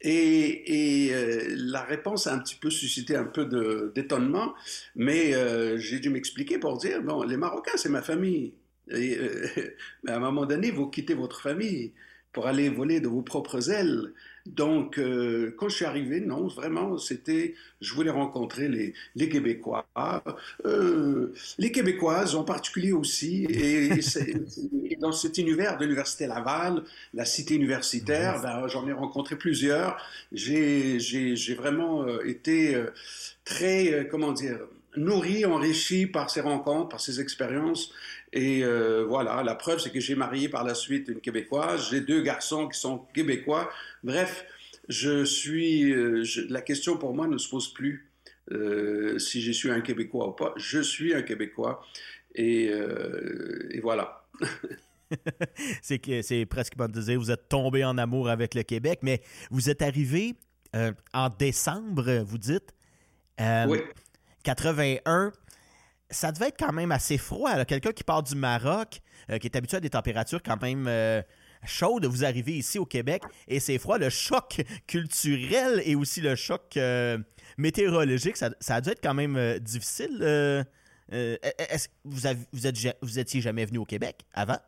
Et, 0.00 1.10
euh, 1.12 1.54
la 1.56 1.82
réponse 1.82 2.26
a 2.26 2.34
un 2.34 2.38
petit 2.40 2.56
peu 2.56 2.70
suscité 2.70 3.14
un 3.14 3.24
peu 3.24 3.46
d'étonnement, 3.94 4.54
mais 4.96 5.34
euh, 5.34 5.78
j'ai 5.78 6.00
dû 6.00 6.10
m'expliquer 6.10 6.58
pour 6.58 6.76
dire, 6.76 7.00
bon, 7.02 7.22
les 7.22 7.36
Marocains, 7.36 7.76
c'est 7.76 7.88
ma 7.88 8.02
famille. 8.02 8.52
Et, 8.90 9.16
à 10.08 10.16
un 10.16 10.18
moment 10.18 10.44
donné, 10.44 10.70
vous 10.70 10.88
quittez 10.88 11.14
votre 11.14 11.40
famille 11.40 11.92
pour 12.32 12.46
aller 12.46 12.68
voler 12.68 13.00
de 13.00 13.08
vos 13.08 13.22
propres 13.22 13.70
ailes. 13.70 14.12
Donc, 14.46 14.98
euh, 14.98 15.54
quand 15.56 15.68
je 15.68 15.76
suis 15.76 15.84
arrivé, 15.84 16.20
non, 16.20 16.48
vraiment, 16.48 16.98
c'était, 16.98 17.54
je 17.80 17.94
voulais 17.94 18.10
rencontrer 18.10 18.68
les, 18.68 18.92
les 19.14 19.28
Québécois, 19.28 19.86
euh, 20.64 21.32
les 21.58 21.70
Québécoises 21.70 22.34
en 22.34 22.44
particulier 22.44 22.92
aussi, 22.92 23.44
et, 23.44 23.90
dans 24.98 25.12
cet 25.12 25.38
univers 25.38 25.76
de 25.78 25.84
l'Université 25.84 26.26
Laval, 26.26 26.82
la 27.14 27.24
cité 27.24 27.54
universitaire, 27.54 28.38
mhm. 28.38 28.42
ben, 28.42 28.68
j'en 28.68 28.86
ai 28.88 28.92
rencontré 28.92 29.36
plusieurs. 29.36 29.96
J'ai 30.32 30.98
vraiment 31.56 32.02
euh, 32.02 32.26
été 32.26 32.74
euh, 32.74 32.86
très, 33.44 33.92
euh, 33.92 34.04
comment 34.04 34.32
dire, 34.32 34.58
nourri, 34.96 35.44
enrichi 35.44 36.06
par 36.06 36.30
ces 36.30 36.40
rencontres, 36.40 36.88
par 36.88 37.00
ces 37.00 37.20
expériences. 37.20 37.92
Et 38.32 38.64
euh, 38.64 39.04
voilà, 39.06 39.42
la 39.42 39.54
preuve, 39.54 39.78
c'est 39.78 39.90
que 39.90 40.00
j'ai 40.00 40.14
marié 40.14 40.48
par 40.48 40.64
la 40.64 40.74
suite 40.74 41.08
une 41.08 41.20
Québécoise. 41.20 41.88
J'ai 41.90 42.00
deux 42.00 42.22
garçons 42.22 42.68
qui 42.68 42.78
sont 42.78 42.98
québécois. 43.12 43.70
Bref, 44.02 44.44
je 44.88 45.24
suis. 45.24 45.92
Euh, 45.92 46.24
la 46.48 46.62
question 46.62 46.96
pour 46.96 47.14
moi 47.14 47.26
ne 47.26 47.38
se 47.38 47.48
pose 47.48 47.72
plus 47.72 48.10
euh, 48.50 49.18
si 49.18 49.40
je 49.40 49.52
suis 49.52 49.70
un 49.70 49.80
Québécois 49.80 50.28
ou 50.28 50.32
pas. 50.32 50.52
Je 50.56 50.80
suis 50.80 51.14
un 51.14 51.22
Québécois. 51.22 51.82
Et, 52.34 52.70
et 53.70 53.80
voilà. 53.80 54.24
c'est 55.82 55.98
que 55.98 56.22
c'est 56.22 56.46
presque 56.46 56.76
pas 56.76 56.88
dire 56.88 57.18
vous 57.20 57.30
êtes 57.30 57.50
tombé 57.50 57.84
en 57.84 57.98
amour 57.98 58.30
avec 58.30 58.54
le 58.54 58.62
Québec, 58.62 59.00
mais 59.02 59.20
vous 59.50 59.68
êtes 59.68 59.82
arrivé 59.82 60.34
en 61.12 61.28
décembre, 61.28 62.22
vous 62.24 62.38
dites. 62.38 62.72
oui. 63.68 63.80
81 64.44 65.32
ça 66.12 66.30
devait 66.30 66.48
être 66.48 66.58
quand 66.58 66.72
même 66.72 66.92
assez 66.92 67.18
froid. 67.18 67.64
Quelqu'un 67.64 67.92
qui 67.92 68.04
part 68.04 68.22
du 68.22 68.36
Maroc, 68.36 69.00
euh, 69.30 69.38
qui 69.38 69.46
est 69.46 69.56
habitué 69.56 69.78
à 69.78 69.80
des 69.80 69.90
températures 69.90 70.42
quand 70.42 70.60
même 70.62 70.86
euh, 70.86 71.22
chaudes, 71.64 72.06
vous 72.06 72.24
arrivez 72.24 72.52
ici 72.52 72.78
au 72.78 72.86
Québec 72.86 73.22
et 73.48 73.60
c'est 73.60 73.78
froid. 73.78 73.98
Le 73.98 74.10
choc 74.10 74.62
culturel 74.86 75.82
et 75.84 75.94
aussi 75.94 76.20
le 76.20 76.34
choc 76.34 76.76
euh, 76.76 77.18
météorologique, 77.58 78.36
ça, 78.36 78.50
a 78.68 78.80
dû 78.80 78.90
être 78.90 79.02
quand 79.02 79.14
même 79.14 79.58
difficile. 79.58 80.22
est-ce 81.10 81.88
vous, 82.04 82.20
vous, 82.52 82.66
êtes, 82.66 82.96
vous 83.02 83.18
étiez 83.18 83.40
jamais 83.40 83.64
venu 83.64 83.78
au 83.78 83.84
Québec 83.84 84.24
avant? 84.34 84.58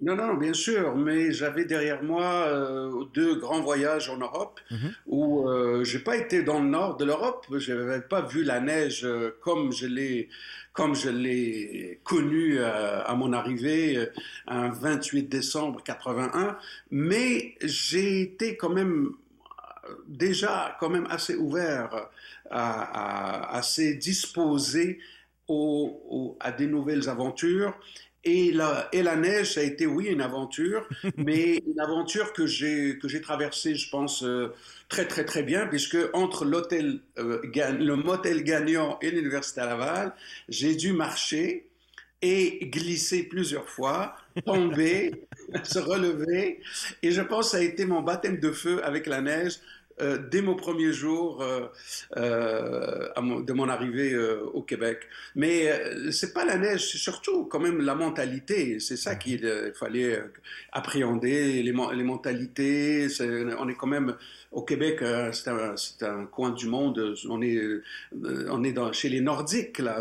Non, 0.00 0.14
non, 0.14 0.34
bien 0.34 0.54
sûr, 0.54 0.94
mais 0.94 1.32
j'avais 1.32 1.64
derrière 1.64 2.04
moi 2.04 2.46
euh, 2.46 3.04
deux 3.14 3.34
grands 3.34 3.60
voyages 3.60 4.08
en 4.08 4.18
Europe 4.18 4.60
mhm. 4.70 4.92
où 5.06 5.48
euh, 5.48 5.82
j'ai 5.82 5.98
pas 5.98 6.16
été 6.16 6.44
dans 6.44 6.60
le 6.60 6.68
nord 6.68 6.96
de 6.96 7.04
l'Europe, 7.04 7.46
je 7.50 7.72
n'avais 7.72 8.00
pas 8.02 8.22
vu 8.22 8.44
la 8.44 8.60
neige 8.60 9.04
euh, 9.04 9.36
comme 9.40 9.72
je 9.72 9.86
l'ai 9.86 10.28
comme 10.72 10.94
je 10.94 11.08
l'ai 11.10 12.00
connu 12.04 12.58
euh, 12.58 13.02
à 13.02 13.14
mon 13.16 13.32
arrivée 13.32 14.08
un 14.46 14.68
28 14.68 15.24
décembre 15.24 15.82
81, 15.82 16.56
mais 16.92 17.56
j'ai 17.60 18.20
été 18.20 18.56
quand 18.56 18.70
même 18.70 19.10
déjà 20.06 20.76
quand 20.78 20.90
même 20.90 21.08
assez 21.10 21.34
ouvert, 21.34 22.08
à, 22.48 23.56
assez 23.56 23.94
disposé 23.94 25.00
à 26.38 26.52
des 26.52 26.66
nouvelles 26.68 27.08
aventures 27.08 27.74
et 28.24 28.52
la, 28.52 28.88
et 28.92 29.02
la 29.02 29.16
neige, 29.16 29.54
ça 29.54 29.60
a 29.60 29.62
été, 29.62 29.86
oui, 29.86 30.06
une 30.06 30.20
aventure, 30.20 30.88
mais 31.16 31.62
une 31.66 31.80
aventure 31.80 32.32
que 32.32 32.46
j'ai, 32.46 32.98
que 32.98 33.08
j'ai 33.08 33.20
traversée, 33.20 33.74
je 33.74 33.88
pense, 33.90 34.22
euh, 34.24 34.52
très, 34.88 35.06
très, 35.06 35.24
très 35.24 35.42
bien, 35.42 35.66
puisque 35.66 35.96
entre 36.12 36.44
l'hôtel, 36.44 37.00
euh, 37.18 37.40
le 37.44 37.94
motel 37.94 38.42
gagnant 38.42 38.98
et 39.02 39.10
l'université 39.10 39.60
à 39.60 39.66
Laval, 39.66 40.12
j'ai 40.48 40.74
dû 40.74 40.92
marcher 40.92 41.68
et 42.20 42.66
glisser 42.66 43.22
plusieurs 43.22 43.68
fois, 43.68 44.16
tomber, 44.44 45.12
se 45.64 45.78
relever. 45.78 46.60
Et 47.02 47.12
je 47.12 47.22
pense 47.22 47.46
que 47.46 47.50
ça 47.52 47.56
a 47.58 47.60
été 47.60 47.86
mon 47.86 48.02
baptême 48.02 48.38
de 48.38 48.50
feu 48.50 48.84
avec 48.84 49.06
la 49.06 49.20
neige 49.20 49.58
euh, 50.00 50.18
dès 50.30 50.42
mon 50.42 50.54
premier 50.54 50.92
jour 50.92 51.42
euh, 51.42 51.66
euh, 52.16 53.08
de 53.42 53.52
mon 53.52 53.68
arrivée 53.68 54.16
au 54.52 54.62
Québec. 54.62 55.00
Mais 55.34 55.72
c'est 56.12 56.32
pas 56.32 56.44
la 56.44 56.56
neige, 56.56 56.90
c'est 56.90 56.98
surtout 56.98 57.44
quand 57.46 57.60
même 57.60 57.80
la 57.80 57.94
mentalité. 57.94 58.80
C'est 58.80 58.96
ça 58.96 59.14
qu'il 59.16 59.72
fallait 59.74 60.22
appréhender, 60.72 61.62
les, 61.62 61.72
les 61.72 62.04
mentalités. 62.04 63.08
on 63.58 63.68
est 63.68 63.74
quand 63.74 63.86
même 63.86 64.16
au 64.50 64.62
Québec, 64.62 65.02
euh, 65.02 65.30
c'est 65.32 66.02
un, 66.02 66.24
coin 66.26 66.50
du 66.50 66.66
monde. 66.66 67.14
On 67.28 67.42
est, 67.42 67.56
euh, 67.56 67.82
on 68.50 68.64
est 68.64 68.74
chez 68.94 69.10
les 69.10 69.20
Nordiques 69.20 69.78
là. 69.78 70.00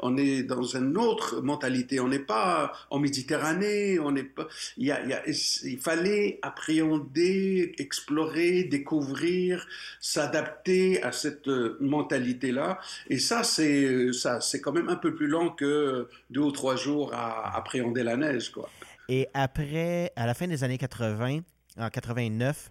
on 0.00 0.16
est 0.16 0.42
dans 0.42 0.62
une 0.62 0.96
autre 0.96 1.42
mentalité. 1.42 2.00
On 2.00 2.08
n'est 2.08 2.18
pas 2.18 2.72
en 2.90 2.98
Méditerranée. 2.98 3.98
On 3.98 4.12
n'est 4.12 4.24
pas. 4.24 4.48
Il, 4.78 5.78
fallait 5.80 6.38
appréhender, 6.40 7.74
explorer, 7.78 8.64
découvrir, 8.64 9.66
s'adapter 10.00 11.02
à 11.02 11.12
cette 11.12 11.48
euh, 11.48 11.76
mentalité 11.80 12.52
là. 12.52 12.80
Et 13.10 13.18
ça, 13.18 13.42
c'est 13.42 14.12
ça, 14.12 14.40
c'est 14.40 14.60
quand 14.62 14.72
même 14.72 14.88
un 14.88 14.96
peu 14.96 15.14
plus 15.14 15.26
long 15.26 15.50
que 15.50 16.08
deux 16.30 16.40
ou 16.40 16.52
trois 16.52 16.76
jours 16.76 17.12
à 17.12 17.54
appréhender 17.56 18.02
la 18.02 18.16
neige, 18.16 18.50
quoi. 18.50 18.70
Et 19.10 19.28
après, 19.34 20.12
à 20.16 20.26
la 20.26 20.32
fin 20.32 20.46
des 20.48 20.64
années 20.64 20.78
80, 20.78 21.40
en 21.76 21.90
89, 21.90 22.70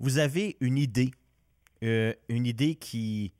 vous 0.00 0.18
avez 0.18 0.56
une 0.60 0.78
idée, 0.78 1.10
euh, 1.82 2.12
une 2.28 2.46
idée 2.46 2.74
qui, 2.74 3.32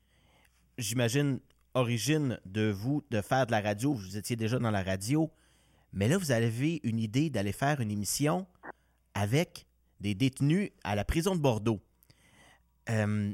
j'imagine, 0.79 1.41
origine 1.75 2.39
de 2.47 2.71
vous 2.71 3.03
de 3.11 3.21
faire 3.21 3.47
de 3.47 3.53
la 3.53 3.61
radio. 3.61 3.93
Vous 3.93 4.17
étiez 4.17 4.37
déjà 4.37 4.59
dans 4.59 4.71
la 4.71 4.83
radio, 4.83 5.31
mais 5.93 6.09
là, 6.09 6.19
vous 6.19 6.31
avez 6.31 6.81
une 6.85 6.99
idée 6.99 7.31
d'aller 7.31 7.53
faire 7.53 7.81
une 7.81 7.91
émission 7.91 8.47
avec 9.15 9.67
des 10.01 10.15
détenus 10.15 10.71
à 10.83 10.95
la 10.95 11.05
prison 11.05 11.35
de 11.35 11.41
Bordeaux. 11.41 11.81
Euh, 12.91 13.33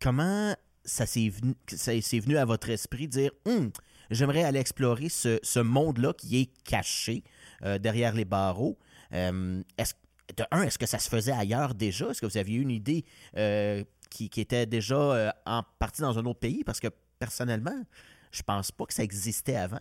comment 0.00 0.54
ça 0.84 1.06
s'est 1.06 1.28
venu, 1.28 1.54
venu, 1.68 2.36
à 2.36 2.44
votre 2.44 2.70
esprit 2.70 3.08
dire 3.08 3.30
hum, 3.44 3.70
j'aimerais 4.10 4.42
aller 4.42 4.58
explorer 4.58 5.08
ce, 5.08 5.60
monde-là 5.60 6.12
qui 6.12 6.40
est 6.40 6.50
caché 6.64 7.24
euh, 7.62 7.78
derrière 7.78 8.14
les 8.14 8.24
barreaux. 8.24 8.78
est-ce 9.10 9.94
de 10.36 10.44
un, 10.50 10.62
est-ce 10.62 10.78
que 10.78 10.86
ça 10.86 10.98
se 10.98 11.08
faisait 11.08 11.32
ailleurs 11.32 11.74
déjà? 11.74 12.10
Est-ce 12.10 12.20
que 12.20 12.26
vous 12.26 12.38
aviez 12.38 12.58
une 12.58 12.70
idée 12.70 13.04
euh, 13.36 13.82
qui, 14.10 14.30
était 14.36 14.66
déjà 14.66 14.96
euh, 14.96 15.30
en 15.46 15.62
partie 15.78 16.02
dans 16.02 16.18
un 16.18 16.24
autre 16.24 16.40
pays? 16.40 16.64
Parce 16.64 16.80
que 16.80 16.88
personnellement, 17.18 17.84
je 18.30 18.42
pense 18.42 18.70
pas 18.70 18.86
que 18.86 18.94
ça 18.94 19.02
existait 19.02 19.56
avant. 19.56 19.80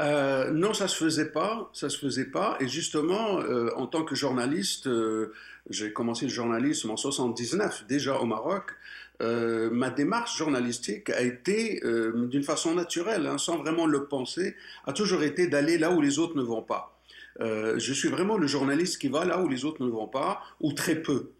Euh, 0.00 0.50
non, 0.50 0.72
ça 0.72 0.88
se 0.88 0.96
faisait 0.96 1.30
pas, 1.30 1.70
ça 1.72 1.88
se 1.88 1.98
faisait 1.98 2.26
pas. 2.26 2.56
Et 2.60 2.68
justement, 2.68 3.40
en 3.76 3.86
tant 3.86 4.04
que 4.04 4.14
journaliste, 4.14 4.88
j'ai 5.68 5.92
commencé 5.92 6.26
le 6.26 6.32
journalisme 6.32 6.90
en 6.90 6.96
79, 6.96 7.84
déjà 7.86 8.18
au 8.18 8.26
Maroc. 8.26 8.72
ma 9.20 9.90
démarche 9.90 10.36
journalistique 10.36 11.10
a 11.10 11.20
été, 11.20 11.80
d'une 12.28 12.42
façon 12.42 12.74
naturelle, 12.74 13.26
hein, 13.26 13.38
sans 13.38 13.58
vraiment 13.58 13.86
le 13.86 14.06
penser, 14.06 14.56
a 14.86 14.92
toujours 14.92 15.22
été 15.22 15.46
d'aller 15.46 15.78
là 15.78 15.90
où 15.90 16.00
les 16.00 16.18
autres 16.18 16.36
ne 16.36 16.42
vont 16.42 16.62
pas. 16.62 16.93
Euh, 17.40 17.78
je 17.78 17.92
suis 17.92 18.08
vraiment 18.08 18.38
le 18.38 18.46
journaliste 18.46 19.00
qui 19.00 19.08
va 19.08 19.24
là 19.24 19.40
où 19.40 19.48
les 19.48 19.64
autres 19.64 19.84
ne 19.84 19.90
vont 19.90 20.06
pas, 20.06 20.42
ou 20.60 20.72
très 20.72 20.96
peu. 20.96 21.30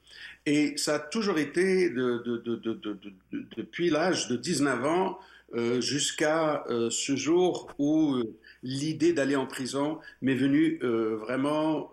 Et 0.47 0.77
ça 0.77 0.97
a 0.97 0.99
toujours 0.99 1.39
été 1.39 1.91
depuis 1.91 3.91
l'âge 3.91 4.29
de 4.29 4.37
19 4.37 4.85
ans 4.85 5.19
euh, 5.55 5.81
jusqu'à 5.81 6.65
euh, 6.69 6.91
ce 6.91 7.17
jour 7.17 7.71
où 7.79 8.17
l'idée 8.63 9.13
d'aller 9.13 9.37
en 9.37 9.47
prison 9.47 9.99
m'est 10.23 10.35
venue 10.35 10.79
vraiment, 10.83 11.91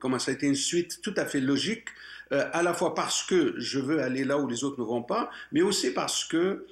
comme 0.00 0.18
ça 0.18 0.30
a 0.30 0.34
été 0.34 0.46
une 0.46 0.54
suite 0.54 1.00
tout 1.02 1.14
à 1.16 1.24
fait 1.24 1.40
logique, 1.40 1.88
à 2.30 2.62
la 2.62 2.72
fois 2.72 2.94
parce 2.94 3.22
que 3.22 3.54
je 3.58 3.78
veux 3.78 4.00
aller 4.00 4.24
là 4.24 4.38
où 4.38 4.48
les 4.48 4.64
autres 4.64 4.80
ne 4.80 4.84
vont 4.84 5.02
pas, 5.02 5.30
mais 5.52 5.62
aussi 5.62 5.92
parce 5.92 6.24
que 6.24 6.66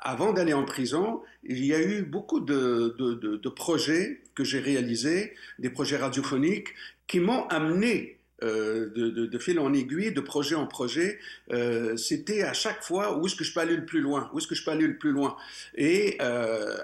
avant 0.00 0.32
d'aller 0.32 0.52
en 0.52 0.64
prison, 0.64 1.22
il 1.44 1.64
y 1.64 1.74
a 1.74 1.80
eu 1.80 2.02
beaucoup 2.02 2.40
de, 2.40 3.48
projets 3.48 4.20
que 4.36 4.44
j'ai 4.44 4.60
réalisés, 4.60 5.34
des 5.58 5.70
projets 5.70 5.96
radiophoniques, 5.96 6.68
qui 7.08 7.18
m'ont 7.18 7.48
amené 7.48 8.15
euh, 8.42 8.90
de, 8.94 9.38
fil 9.38 9.58
en 9.58 9.72
aiguille, 9.72 10.12
de 10.12 10.20
projet 10.20 10.54
en 10.54 10.66
projet, 10.66 11.18
euh, 11.52 11.96
c'était 11.96 12.42
à 12.42 12.52
chaque 12.52 12.82
fois 12.82 13.16
où 13.16 13.26
est-ce 13.26 13.34
que 13.34 13.44
je 13.44 13.54
peux 13.54 13.60
aller 13.60 13.76
le 13.76 13.86
plus 13.86 14.02
loin, 14.02 14.30
où 14.32 14.38
est-ce 14.38 14.46
que 14.46 14.54
je 14.54 14.62
peux 14.62 14.70
aller 14.70 14.86
le 14.86 14.98
plus 14.98 15.12
loin? 15.12 15.38
Et 15.74 16.18
euh, 16.20 16.76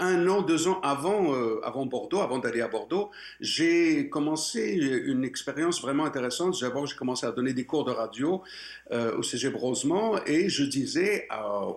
un 0.00 0.26
an, 0.26 0.42
deux 0.42 0.66
ans 0.66 0.80
avant, 0.80 1.32
avant 1.62 1.86
Bordeaux, 1.86 2.20
avant 2.20 2.38
d'aller 2.38 2.60
à 2.60 2.66
Bordeaux, 2.66 3.12
j'ai 3.40 4.08
commencé 4.08 4.72
une 4.72 5.22
expérience 5.22 5.80
vraiment 5.80 6.04
intéressante. 6.04 6.60
D'abord, 6.60 6.86
j'ai 6.86 6.96
commencé 6.96 7.24
à 7.24 7.30
donner 7.30 7.52
des 7.52 7.64
cours 7.64 7.84
de 7.84 7.92
radio 7.92 8.42
au 8.90 9.22
Cégep 9.22 9.54
Rosemont 9.54 10.18
et 10.26 10.48
je 10.48 10.64
disais 10.64 11.28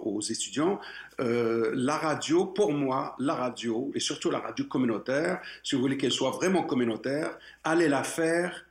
aux 0.03 0.21
étudiants, 0.21 0.79
la 1.19 1.97
radio, 1.97 2.47
pour 2.47 2.73
moi, 2.73 3.15
la 3.19 3.35
radio, 3.35 3.91
et 3.93 3.99
surtout 3.99 4.31
la 4.31 4.39
radio 4.39 4.65
communautaire, 4.65 5.39
si 5.61 5.75
vous 5.75 5.81
voulez 5.81 5.97
qu'elle 5.97 6.11
soit 6.11 6.31
vraiment 6.31 6.63
communautaire, 6.63 7.37
allez 7.63 7.87
la 7.87 8.03
faire 8.03 8.65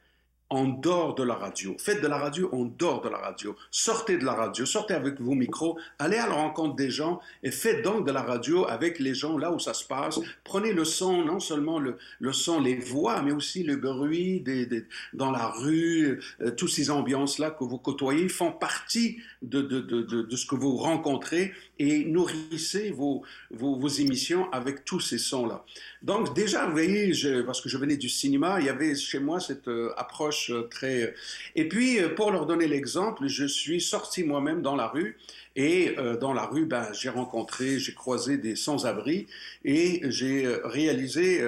en 0.50 0.66
dehors 0.68 1.14
de 1.14 1.22
la 1.22 1.34
radio. 1.34 1.74
Faites 1.78 2.02
de 2.02 2.06
la 2.06 2.18
radio 2.18 2.48
en 2.52 2.64
dehors 2.64 3.00
de 3.00 3.08
la 3.08 3.18
radio. 3.18 3.56
Sortez 3.70 4.18
de 4.18 4.24
la 4.24 4.34
radio, 4.34 4.66
sortez 4.66 4.94
avec 4.94 5.20
vos 5.20 5.34
micros, 5.34 5.78
allez 5.98 6.18
à 6.18 6.26
la 6.26 6.34
rencontre 6.34 6.76
des 6.76 6.90
gens 6.90 7.20
et 7.42 7.50
faites 7.50 7.82
donc 7.82 8.06
de 8.06 8.12
la 8.12 8.22
radio 8.22 8.66
avec 8.66 8.98
les 8.98 9.14
gens 9.14 9.38
là 9.38 9.50
où 9.50 9.58
ça 9.58 9.74
se 9.74 9.84
passe. 9.84 10.20
Prenez 10.44 10.72
le 10.72 10.84
son, 10.84 11.24
non 11.24 11.40
seulement 11.40 11.78
le, 11.78 11.96
le 12.20 12.32
son, 12.32 12.60
les 12.60 12.76
voix, 12.76 13.22
mais 13.22 13.32
aussi 13.32 13.62
le 13.64 13.76
bruit 13.76 14.40
des, 14.40 14.68
dans 15.12 15.30
la 15.30 15.48
rue, 15.48 16.20
euh, 16.40 16.50
toutes 16.50 16.70
ces 16.70 16.90
ambiances-là 16.90 17.50
que 17.50 17.64
vous 17.64 17.78
côtoyez 17.78 18.28
font 18.28 18.52
partie 18.52 19.18
de, 19.42 19.62
de, 19.62 19.80
de, 19.80 20.02
de, 20.02 20.36
ce 20.36 20.46
que 20.46 20.54
vous 20.54 20.76
rencontrez 20.76 21.52
et 21.78 22.04
nourrissez 22.04 22.90
vos, 22.90 23.22
vos, 23.50 23.76
vos 23.76 23.88
émissions 23.88 24.50
avec 24.52 24.84
tous 24.84 25.00
ces 25.00 25.18
sons-là. 25.18 25.64
Donc 26.04 26.34
déjà, 26.34 26.66
vous 26.66 26.72
voyez, 26.72 27.12
parce 27.46 27.62
que 27.62 27.70
je 27.70 27.78
venais 27.78 27.96
du 27.96 28.10
cinéma, 28.10 28.60
il 28.60 28.66
y 28.66 28.68
avait 28.68 28.94
chez 28.94 29.18
moi 29.18 29.40
cette 29.40 29.68
euh, 29.68 29.90
approche 29.96 30.50
euh, 30.50 30.68
très... 30.70 31.02
Euh, 31.02 31.14
et 31.56 31.66
puis, 31.66 31.98
pour 32.14 32.30
leur 32.30 32.44
donner 32.44 32.68
l'exemple, 32.68 33.26
je 33.26 33.46
suis 33.46 33.80
sorti 33.80 34.22
moi-même 34.22 34.60
dans 34.60 34.76
la 34.76 34.86
rue. 34.86 35.16
Et 35.56 35.94
dans 36.20 36.32
la 36.32 36.46
rue, 36.46 36.66
ben, 36.66 36.92
j'ai 36.92 37.10
rencontré, 37.10 37.78
j'ai 37.78 37.94
croisé 37.94 38.38
des 38.38 38.56
sans-abri 38.56 39.28
et 39.64 40.02
j'ai 40.10 40.48
réalisé 40.64 41.44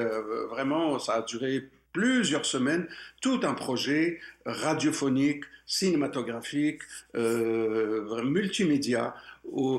vraiment, 0.49 1.01
ça 1.01 1.15
a 1.15 1.23
duré 1.23 1.69
plusieurs 1.93 2.47
semaines, 2.47 2.87
tout 3.21 3.41
un 3.43 3.55
projet 3.55 4.21
radiophonique, 4.45 5.43
cinématographique, 5.67 6.83
multimédia, 7.17 9.17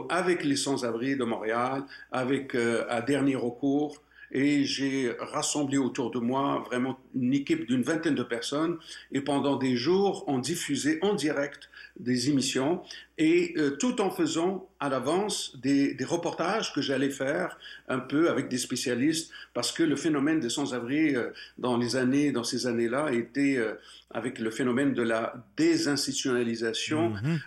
avec 0.09 0.43
les 0.43 0.57
sans-abri 0.57 1.15
de 1.15 1.23
Montréal, 1.23 1.83
avec 2.11 2.53
un 2.53 2.99
dernier 2.99 3.37
recours, 3.37 4.03
et 4.31 4.63
j'ai 4.63 5.11
rassemblé 5.19 5.77
autour 5.77 6.11
de 6.11 6.19
moi 6.19 6.63
vraiment 6.67 6.99
une 7.15 7.33
équipe 7.33 7.65
d'une 7.67 7.81
vingtaine 7.81 8.15
de 8.15 8.23
personnes 8.23 8.77
et 9.11 9.21
pendant 9.21 9.55
des 9.55 9.75
jours, 9.75 10.23
on 10.27 10.39
diffusait 10.39 10.99
en 11.01 11.13
direct 11.13 11.69
des 11.99 12.29
émissions 12.29 12.81
et 13.17 13.53
euh, 13.57 13.71
tout 13.71 13.99
en 14.01 14.11
faisant 14.11 14.69
à 14.79 14.89
l'avance 14.89 15.57
des, 15.59 15.95
des, 15.95 16.05
reportages 16.05 16.71
que 16.71 16.81
j'allais 16.81 17.09
faire 17.09 17.57
un 17.87 17.97
peu 17.97 18.29
avec 18.29 18.47
des 18.47 18.59
spécialistes 18.59 19.31
parce 19.55 19.71
que 19.71 19.81
le 19.81 19.95
phénomène 19.95 20.39
des 20.39 20.49
sans-abri 20.49 21.15
euh, 21.15 21.31
dans 21.57 21.77
les 21.77 21.95
années, 21.95 22.31
dans 22.31 22.43
ces 22.43 22.67
années-là, 22.67 23.11
était 23.11 23.57
euh, 23.57 23.73
avec 24.11 24.37
le 24.37 24.51
phénomène 24.51 24.93
de 24.93 25.01
la 25.01 25.33
désinstitutionnalisation. 25.57 27.09
Mhm. 27.09 27.39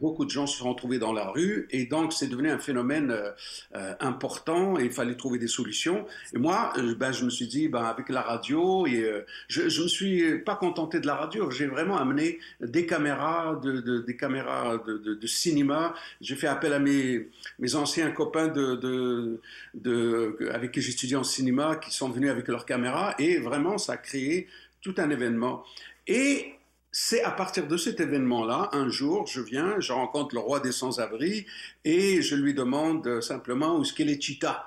beaucoup 0.00 0.24
de 0.24 0.30
gens 0.30 0.46
se 0.46 0.58
sont 0.58 0.70
retrouvés 0.70 1.00
dans 1.00 1.12
la 1.12 1.28
rue 1.28 1.66
et 1.70 1.86
donc 1.86 2.12
c'est 2.12 2.28
devenu 2.28 2.50
un 2.50 2.58
phénomène 2.58 3.14
important 4.00 4.78
et 4.78 4.84
il 4.84 4.92
fallait 4.92 5.16
trouver 5.16 5.38
des 5.38 5.48
solutions. 5.48 6.06
Et 6.34 6.38
moi, 6.38 6.72
ben, 6.98 7.12
je 7.12 7.24
me 7.24 7.30
suis 7.30 7.46
dit, 7.46 7.68
ben, 7.68 7.84
avec 7.84 8.08
la 8.08 8.22
radio, 8.22 8.86
et, 8.86 9.24
je, 9.48 9.68
je 9.68 9.82
me 9.82 9.88
suis 9.88 10.38
pas 10.40 10.56
contenté 10.56 11.00
de 11.00 11.06
la 11.06 11.14
radio, 11.14 11.50
j'ai 11.50 11.66
vraiment 11.66 11.98
amené 11.98 12.38
des 12.60 12.86
caméras, 12.86 13.58
de, 13.62 13.80
de 13.80 13.98
des 13.98 14.16
caméras 14.16 14.78
de 14.86 15.26
cinéma. 15.26 15.94
J'ai 16.20 16.34
fait 16.34 16.46
appel 16.46 16.72
à 16.72 16.78
mes, 16.78 17.28
anciens 17.74 18.10
copains 18.10 18.52
avec 20.52 20.72
qui 20.72 20.80
j'étudiais 20.80 21.16
en 21.16 21.24
cinéma 21.24 21.76
qui 21.76 21.90
sont 21.94 22.08
venus 22.08 22.30
avec 22.30 22.48
leurs 22.48 22.66
caméras 22.66 23.14
et 23.18 23.38
vraiment 23.38 23.78
ça 23.78 23.92
a 23.94 23.96
créé 23.96 24.48
tout 24.80 24.94
un 24.98 25.10
événement. 25.10 25.64
Et 26.06 26.54
c'est 26.90 27.22
à 27.22 27.30
partir 27.30 27.68
de 27.68 27.76
cet 27.76 28.00
événement-là, 28.00 28.70
un 28.72 28.88
jour, 28.88 29.26
je 29.26 29.40
viens, 29.40 29.78
je 29.78 29.92
rencontre 29.92 30.34
le 30.34 30.40
roi 30.40 30.60
des 30.60 30.72
sans-abri 30.72 31.46
et 31.84 32.22
je 32.22 32.34
lui 32.34 32.54
demande 32.54 33.20
simplement 33.20 33.76
où 33.76 33.82
est-ce 33.82 33.92
qu'il 33.92 34.08
est 34.08 34.20
Chita. 34.20 34.64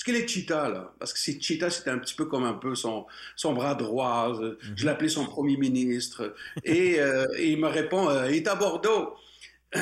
Est-ce 0.00 0.04
qu'il 0.06 0.16
est 0.16 0.26
Chita, 0.26 0.70
là? 0.70 0.94
Parce 0.98 1.12
que 1.12 1.18
Chita, 1.18 1.68
c'était 1.68 1.90
un 1.90 1.98
petit 1.98 2.14
peu 2.14 2.24
comme 2.24 2.44
un 2.44 2.54
peu 2.54 2.74
son, 2.74 3.04
son 3.36 3.52
bras 3.52 3.74
droit. 3.74 4.32
Je 4.34 4.46
mhm. 4.46 4.86
l'appelais 4.86 5.10
son 5.10 5.26
premier 5.26 5.58
ministre. 5.58 6.34
Et, 6.64 6.98
euh, 6.98 7.26
il 7.38 7.58
me 7.58 7.68
répond, 7.68 8.08
euh, 8.08 8.30
il 8.30 8.36
est 8.36 8.48
à 8.48 8.54
Bordeaux. 8.54 9.14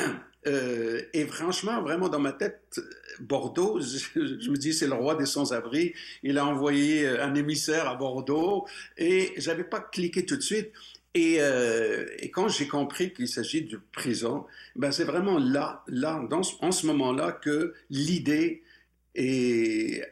Euh, 0.47 1.01
et 1.11 1.25
franchement, 1.25 1.81
vraiment 1.81 2.07
dans 2.07 2.21
ma 2.21 2.31
tête, 2.31 2.79
Bordeaux, 3.19 3.81
je, 3.81 4.49
me 4.49 4.55
dis 4.55 4.73
c'est 4.73 4.87
le 4.87 4.93
roi 4.93 5.15
des 5.15 5.25
sans-abri. 5.25 5.93
Il 6.23 6.37
a 6.37 6.45
envoyé 6.45 7.05
euh, 7.05 7.25
un 7.25 7.35
émissaire 7.35 7.89
à 7.89 7.95
Bordeaux 7.95 8.65
et 8.97 9.33
j'avais 9.35 9.65
pas 9.65 9.81
cliqué 9.81 10.25
tout 10.25 10.37
de 10.37 10.41
suite. 10.41 10.71
Et, 11.13 11.41
euh, 11.41 12.05
et 12.19 12.31
quand 12.31 12.47
j'ai 12.47 12.69
compris 12.69 13.11
qu'il 13.11 13.27
s'agit 13.27 13.63
de 13.63 13.81
prison, 13.91 14.45
ben 14.77 14.93
c'est 14.93 15.03
vraiment 15.03 15.39
là, 15.39 15.83
là, 15.87 16.25
dans, 16.29 16.41
en 16.61 16.71
ce 16.71 16.87
moment-là 16.87 17.33
que 17.33 17.73
l'idée 17.89 18.63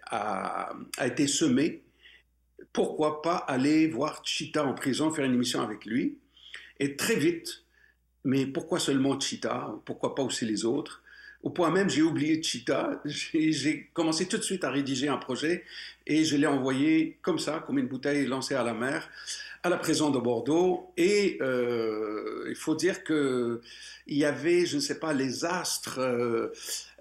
a, 0.06 0.74
a 0.98 1.08
été 1.08 1.28
semée. 1.28 1.84
Pourquoi 2.74 3.22
pas 3.22 3.38
aller 3.38 3.88
voir 3.88 4.22
Chita 4.26 4.66
en 4.66 4.74
prison, 4.74 5.12
faire 5.12 5.26
une 5.26 5.34
émission 5.34 5.62
avec 5.62 5.86
lui 5.86 6.18
Et 6.80 6.96
très 6.96 7.16
vite, 7.16 7.64
mais 8.24 8.46
pourquoi 8.46 8.80
seulement 8.80 9.20
Cheetah 9.20 9.74
Pourquoi 9.86 10.14
pas 10.14 10.22
aussi 10.22 10.46
les 10.46 10.66
autres? 10.66 11.02
Au 11.44 11.50
point 11.50 11.72
même, 11.72 11.90
j'ai 11.90 12.02
oublié 12.02 12.44
Cheetah. 12.44 13.02
J'ai 13.06 13.90
commencé 13.94 14.26
tout 14.26 14.38
de 14.38 14.44
suite 14.44 14.66
à 14.66 14.70
rédiger 14.70 15.08
un 15.08 15.16
projet 15.16 15.64
et 16.06 16.26
je 16.26 16.36
l'ai 16.36 16.46
envoyé 16.46 17.20
comme 17.22 17.40
ça, 17.40 17.64
comme 17.66 17.80
une 17.80 17.88
bouteille 17.88 18.26
lancée 18.26 18.56
à 18.56 18.64
la 18.64 18.74
mer, 18.74 19.10
à 19.64 19.70
la 19.70 19.78
prison 19.78 20.10
de 20.10 20.20
Bordeaux. 20.20 20.92
Et 20.98 21.38
euh, 21.42 22.48
il 22.50 22.56
faut 22.56 22.76
dire 22.76 23.04
que 23.06 23.62
il 24.08 24.18
y 24.18 24.26
avait, 24.26 24.66
je 24.66 24.76
ne 24.76 24.82
sais 24.82 25.00
pas, 25.00 25.14
les 25.14 25.46
astres 25.46 26.00
euh, 26.00 26.52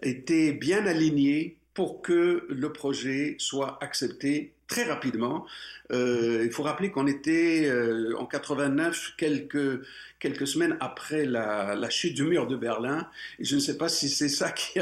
étaient 0.03 0.53
bien 0.53 0.87
alignés 0.87 1.56
pour 1.77 2.01
que 2.01 2.47
le 2.49 2.73
projet 2.73 3.37
soit 3.39 3.79
accepté 3.83 4.55
très 4.67 4.85
rapidement. 4.85 5.47
Euh, 5.93 6.43
il 6.43 6.51
faut 6.51 6.63
rappeler 6.63 6.91
qu'on 6.91 7.07
était 7.07 7.67
euh, 7.67 8.17
en 8.19 8.25
89, 8.25 9.13
quelques, 9.19 9.83
quelques 10.19 10.47
semaines 10.47 10.77
après 10.81 11.25
la, 11.25 11.91
chute 11.91 12.15
du 12.15 12.25
mur 12.25 12.47
de 12.47 12.57
Berlin. 12.57 13.09
Et 13.39 13.45
je 13.45 13.55
ne 13.55 13.61
sais 13.61 13.77
pas 13.77 13.89
si 13.89 14.09
c'est 14.09 14.29
ça 14.29 14.51
qui 14.51 14.81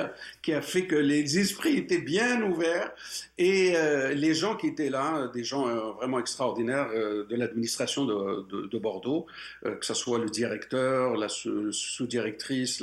a, 0.53 0.63
fait 0.63 0.87
que 0.87 0.97
les 0.97 1.39
esprits 1.39 1.77
étaient 1.77 2.01
bien 2.01 2.43
ouverts 2.43 2.93
et 3.39 3.77
euh, 3.77 4.15
les 4.15 4.35
gens 4.35 4.57
qui 4.57 4.69
étaient 4.69 4.91
là, 4.91 5.29
des 5.35 5.45
gens 5.45 5.69
euh, 5.69 5.93
vraiment 5.93 6.19
extraordinaires 6.19 6.89
euh, 6.95 7.27
de 7.27 7.37
l'administration 7.37 8.05
de, 8.05 8.47
de, 8.49 8.67
de, 8.67 8.79
Bordeaux, 8.79 9.27
que 9.63 9.85
ce 9.85 9.95
soit 9.95 10.19
le 10.19 10.29
directeur, 10.29 11.17
la 11.17 11.29
sous-directrice, 11.29 12.83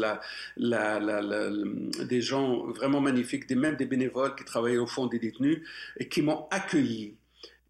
des 0.58 2.22
gens 2.22 2.66
vraiment 2.68 3.02
magnifiques, 3.02 3.50
même 3.52 3.76
des 3.76 3.86
bénévoles 3.86 4.36
qui 4.36 4.44
travaillaient 4.44 4.78
au 4.78 4.88
fond 4.88 5.06
des 5.06 5.20
détenus 5.20 5.62
et 5.98 6.08
qui 6.08 6.22
m'ont 6.22 6.48
accueilli 6.50 7.16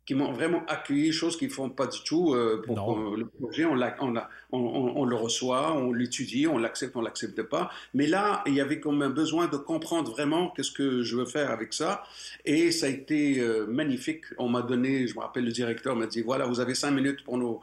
qui 0.06 0.16
m'ont 0.16 0.32
vraiment 0.32 0.64
accueilli, 0.68 1.12
chose 1.12 1.38
qu'ils 1.38 1.50
ne 1.50 1.54
font 1.54 1.70
pas 1.70 1.88
du 1.88 2.04
tout. 2.04 2.34
Euh, 2.34 2.62
pour, 2.66 2.98
le 3.16 3.26
projet, 3.28 3.66
on, 3.66 3.78
on, 3.78 4.18
on, 4.52 4.98
on, 4.98 5.06
le 5.06 5.16
reçoit, 5.16 5.74
on 5.74 5.94
l'étudie, 5.94 6.48
on 6.48 6.58
l'accepte, 6.58 6.96
on 6.96 7.02
ne 7.02 7.06
l'accepte 7.06 7.42
pas. 7.44 7.70
Mais 7.94 8.08
là, 8.08 8.44
il 8.48 8.54
y 8.54 8.62
avait 8.62 8.80
comme 8.80 9.02
un 9.04 9.10
besoin 9.10 9.48
de 9.48 9.58
comprendre 9.58 10.12
vraiment 10.12 10.50
qu'est-ce 10.50 10.72
que 10.72 11.04
je 11.04 11.16
veux 11.16 11.26
faire 11.26 11.52
avec 11.52 11.74
ça. 11.74 12.04
Et 12.46 12.72
ça 12.72 12.88
a 12.88 12.90
été 12.90 13.40
euh, 13.40 13.66
magnifique. 13.68 14.26
On 14.38 14.50
m'a 14.50 14.64
donné, 14.64 15.08
je 15.08 15.16
me 15.16 15.20
rappelle, 15.20 15.46
le 15.46 15.52
directeur 15.52 15.96
m'a 15.96 16.08
dit, 16.08 16.22
voilà, 16.22 16.46
vous 16.46 16.60
avez 16.60 16.74
cinq 16.74 16.92
minutes 16.92 17.24
pour 17.24 17.38
nous, 17.38 17.60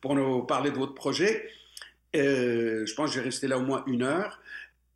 pour 0.00 0.14
nous 0.14 0.42
parler 0.42 0.70
de 0.70 0.76
votre 0.76 0.94
projet. 0.94 1.48
Euh, 2.16 2.86
je 2.86 2.94
pense 2.94 3.10
que 3.10 3.16
j'ai 3.16 3.20
resté 3.24 3.46
là 3.46 3.58
au 3.58 3.62
moins 3.62 3.84
une 3.86 4.02
heure. 4.02 4.40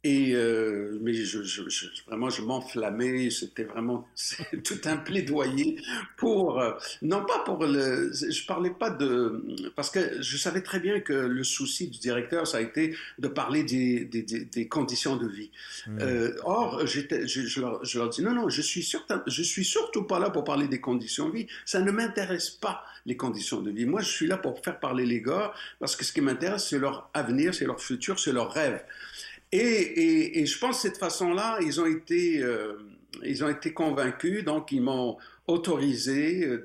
Et 0.02 0.32
euh, 0.34 0.98
mais 1.02 1.12
je, 1.12 1.42
je, 1.42 1.68
je, 1.68 1.86
vraiment, 2.06 2.30
je 2.30 2.40
m'enflammais. 2.40 3.28
C'était 3.28 3.64
vraiment 3.64 4.08
tout 4.64 4.80
un 4.84 4.96
plaidoyer 4.96 5.76
pour 6.16 6.58
euh, 6.58 6.72
non 7.02 7.22
pas 7.26 7.40
pour 7.40 7.66
le. 7.66 8.10
Je 8.12 8.46
parlais 8.46 8.70
pas 8.70 8.88
de 8.88 9.44
parce 9.76 9.90
que 9.90 10.22
je 10.22 10.36
savais 10.38 10.62
très 10.62 10.80
bien 10.80 11.00
que 11.00 11.12
le 11.12 11.44
souci 11.44 11.88
du 11.88 11.98
directeur 11.98 12.46
ça 12.46 12.58
a 12.58 12.60
été 12.62 12.96
de 13.18 13.28
parler 13.28 13.62
des, 13.62 14.06
des, 14.06 14.22
des, 14.22 14.68
conditions 14.68 15.16
de 15.16 15.28
vie. 15.28 15.50
Mmh. 15.86 15.98
Euh, 16.00 16.34
or, 16.44 16.86
j'étais, 16.86 17.28
je, 17.28 17.42
je, 17.42 17.60
leur, 17.60 17.84
je, 17.84 17.98
leur, 17.98 18.08
dis 18.08 18.22
non 18.22 18.32
non, 18.32 18.48
je 18.48 18.62
suis 18.62 18.82
certain, 18.82 19.22
je 19.26 19.42
suis 19.42 19.66
surtout 19.66 20.04
pas 20.04 20.18
là 20.18 20.30
pour 20.30 20.44
parler 20.44 20.66
des 20.66 20.80
conditions 20.80 21.28
de 21.28 21.34
vie. 21.34 21.46
Ça 21.66 21.82
ne 21.82 21.90
m'intéresse 21.90 22.48
pas 22.48 22.84
les 23.06 23.16
conditions 23.16 23.60
de 23.60 23.70
vie. 23.70 23.86
Moi, 23.86 24.00
je 24.00 24.10
suis 24.10 24.26
là 24.26 24.36
pour 24.36 24.62
faire 24.62 24.78
parler 24.78 25.06
les 25.06 25.20
gars 25.20 25.52
parce 25.78 25.96
que 25.96 26.04
ce 26.04 26.12
qui 26.12 26.20
m'intéresse, 26.20 26.68
c'est 26.68 26.78
leur 26.78 27.10
avenir, 27.14 27.54
c'est 27.54 27.66
leur 27.66 27.80
futur, 27.80 28.18
c'est 28.18 28.32
leur 28.32 28.52
rêve. 28.52 28.82
Et, 29.52 30.46
je 30.46 30.58
pense 30.58 30.76
que 30.76 30.82
cette 30.82 30.98
façon-là, 30.98 31.58
ils 31.62 31.80
ont 31.80 31.86
été, 31.86 32.42
euh, 32.42 32.78
ils 33.24 33.42
ont 33.44 33.48
été 33.48 33.72
convaincus, 33.72 34.44
donc 34.44 34.70
ils 34.70 34.80
m'ont 34.80 35.18
autorisé 35.46 36.46
euh, 36.46 36.62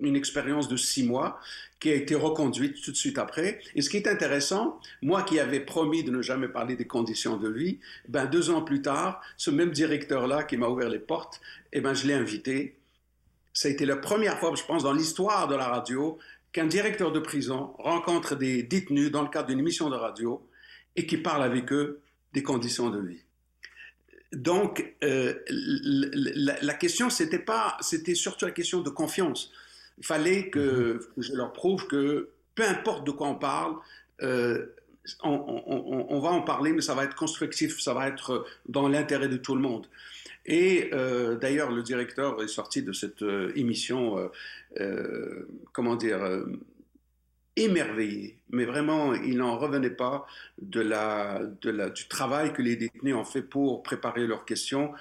une 0.00 0.14
expérience 0.14 0.68
de 0.68 0.76
six 0.76 1.02
mois 1.02 1.40
qui 1.80 1.90
a 1.90 1.94
été 1.94 2.14
reconduite 2.14 2.82
tout 2.82 2.92
de 2.92 2.96
suite 2.96 3.18
après. 3.18 3.60
Et 3.74 3.82
ce 3.82 3.88
qui 3.90 3.96
est 3.96 4.08
intéressant, 4.08 4.80
moi 5.00 5.22
qui 5.22 5.40
avais 5.40 5.60
promis 5.60 6.04
de 6.04 6.10
ne 6.10 6.22
jamais 6.22 6.48
parler 6.48 6.76
des 6.76 6.86
conditions 6.86 7.36
de 7.36 7.48
vie, 7.48 7.78
ben 8.08 8.26
deux 8.26 8.50
ans 8.50 8.62
plus 8.62 8.82
tard, 8.82 9.22
ce 9.36 9.50
même 9.50 9.70
directeur-là 9.70 10.44
qui 10.44 10.56
m'a 10.56 10.68
ouvert 10.68 10.88
les 10.88 10.98
portes, 10.98 11.40
eh 11.72 11.80
ben 11.80 11.94
je 11.94 12.06
l'ai 12.06 12.14
invité. 12.14 12.76
Ça 13.52 13.68
a 13.68 13.70
été 13.70 13.86
la 13.86 13.96
première 13.96 14.38
fois, 14.38 14.52
je 14.54 14.64
pense, 14.64 14.82
dans 14.82 14.92
l'histoire 14.92 15.48
de 15.48 15.54
la 15.54 15.66
radio, 15.66 16.18
qu'un 16.52 16.66
directeur 16.66 17.10
de 17.12 17.20
prison 17.20 17.74
rencontre 17.78 18.36
des 18.36 18.62
détenus 18.62 19.10
dans 19.10 19.22
le 19.22 19.28
cadre 19.28 19.48
d'une 19.48 19.58
émission 19.58 19.90
de 19.90 19.96
radio 19.96 20.46
et 20.96 21.06
qui 21.06 21.16
parle 21.16 21.42
avec 21.42 21.72
eux 21.72 22.00
des 22.32 22.42
conditions 22.42 22.90
de 22.90 23.00
vie. 23.00 23.22
Donc, 24.32 24.94
euh, 25.04 25.34
la, 25.48 26.60
la, 26.60 26.74
question, 26.74 27.08
c'était 27.08 27.38
pas, 27.38 27.76
c'était 27.80 28.14
surtout 28.14 28.44
la 28.44 28.50
question 28.50 28.82
de 28.82 28.90
confiance. 28.90 29.52
Il 29.96 30.04
fallait 30.04 30.50
que, 30.50 31.00
mhm. 31.16 31.22
je 31.22 31.32
leur 31.34 31.52
prouve 31.52 31.86
que 31.86 32.28
peu 32.54 32.64
importe 32.64 33.06
de 33.06 33.10
quoi 33.10 33.28
on 33.28 33.36
parle, 33.36 33.76
euh, 34.22 34.66
on, 35.22 36.20
va 36.20 36.28
en 36.28 36.42
parler, 36.42 36.72
mais 36.72 36.82
ça 36.82 36.94
va 36.94 37.04
être 37.04 37.14
constructif, 37.14 37.80
ça 37.80 37.94
va 37.94 38.08
être 38.08 38.44
dans 38.68 38.88
l'intérêt 38.88 39.28
de 39.28 39.38
tout 39.38 39.54
le 39.54 39.62
monde. 39.62 39.86
Et 40.44 40.90
euh, 40.92 41.36
d'ailleurs, 41.36 41.70
le 41.70 41.82
directeur 41.82 42.42
est 42.42 42.48
sorti 42.48 42.82
de 42.82 42.92
cette 42.92 43.24
émission, 43.54 44.30
comment 45.72 45.96
dire, 45.96 46.20
émerveillé. 47.64 48.38
Mais 48.50 48.64
vraiment, 48.64 49.14
il 49.14 49.38
n'en 49.38 49.58
revenait 49.58 49.90
pas 49.90 50.26
de 50.60 50.80
la, 50.80 51.40
de 51.60 51.70
la, 51.70 51.90
du 51.90 52.08
travail 52.08 52.52
que 52.52 52.62
les 52.62 52.76
détenus 52.76 53.14
ont 53.14 53.24
fait 53.24 53.42
pour 53.42 53.82
préparer 53.82 54.26
leurs 54.26 54.44
questions, 54.44 54.92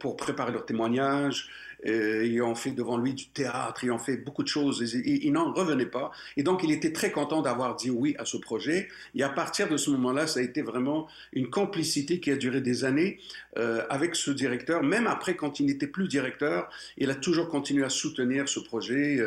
pour 0.00 0.16
préparer 0.16 0.52
leurs 0.52 0.66
témoignages, 0.66 1.48
euh, 1.86 2.24
ils 2.24 2.40
ont 2.42 2.54
fait 2.54 2.70
devant 2.70 2.96
lui 2.96 3.14
du 3.14 3.28
théâtre, 3.28 3.84
ils 3.84 3.90
ont 3.90 3.98
fait 3.98 4.16
beaucoup 4.16 4.42
de 4.42 4.48
choses. 4.48 4.80
Il, 5.04 5.32
n'en 5.32 5.52
revenait 5.52 5.86
pas. 5.86 6.12
Et 6.36 6.42
donc, 6.42 6.62
il 6.62 6.70
était 6.70 6.92
très 6.92 7.10
content 7.10 7.42
d'avoir 7.42 7.76
dit 7.76 7.90
oui 7.90 8.14
à 8.18 8.24
ce 8.24 8.36
projet. 8.36 8.88
Et 9.14 9.22
à 9.22 9.28
partir 9.28 9.68
de 9.68 9.76
ce 9.76 9.90
moment-là, 9.90 10.26
ça 10.26 10.40
a 10.40 10.42
été 10.42 10.62
vraiment 10.62 11.08
une 11.32 11.50
complicité 11.50 12.20
qui 12.20 12.30
a 12.30 12.36
duré 12.36 12.60
des 12.60 12.84
années 12.84 13.18
euh, 13.58 13.82
avec 13.90 14.14
ce 14.14 14.30
directeur. 14.30 14.82
Même 14.82 15.06
après, 15.06 15.36
quand 15.36 15.60
il 15.60 15.66
n'était 15.66 15.86
plus 15.86 16.08
directeur, 16.08 16.70
il 16.96 17.10
a 17.10 17.14
toujours 17.14 17.48
continué 17.48 17.84
à 17.84 17.90
soutenir 17.90 18.48
ce 18.48 18.60
projet. 18.60 19.20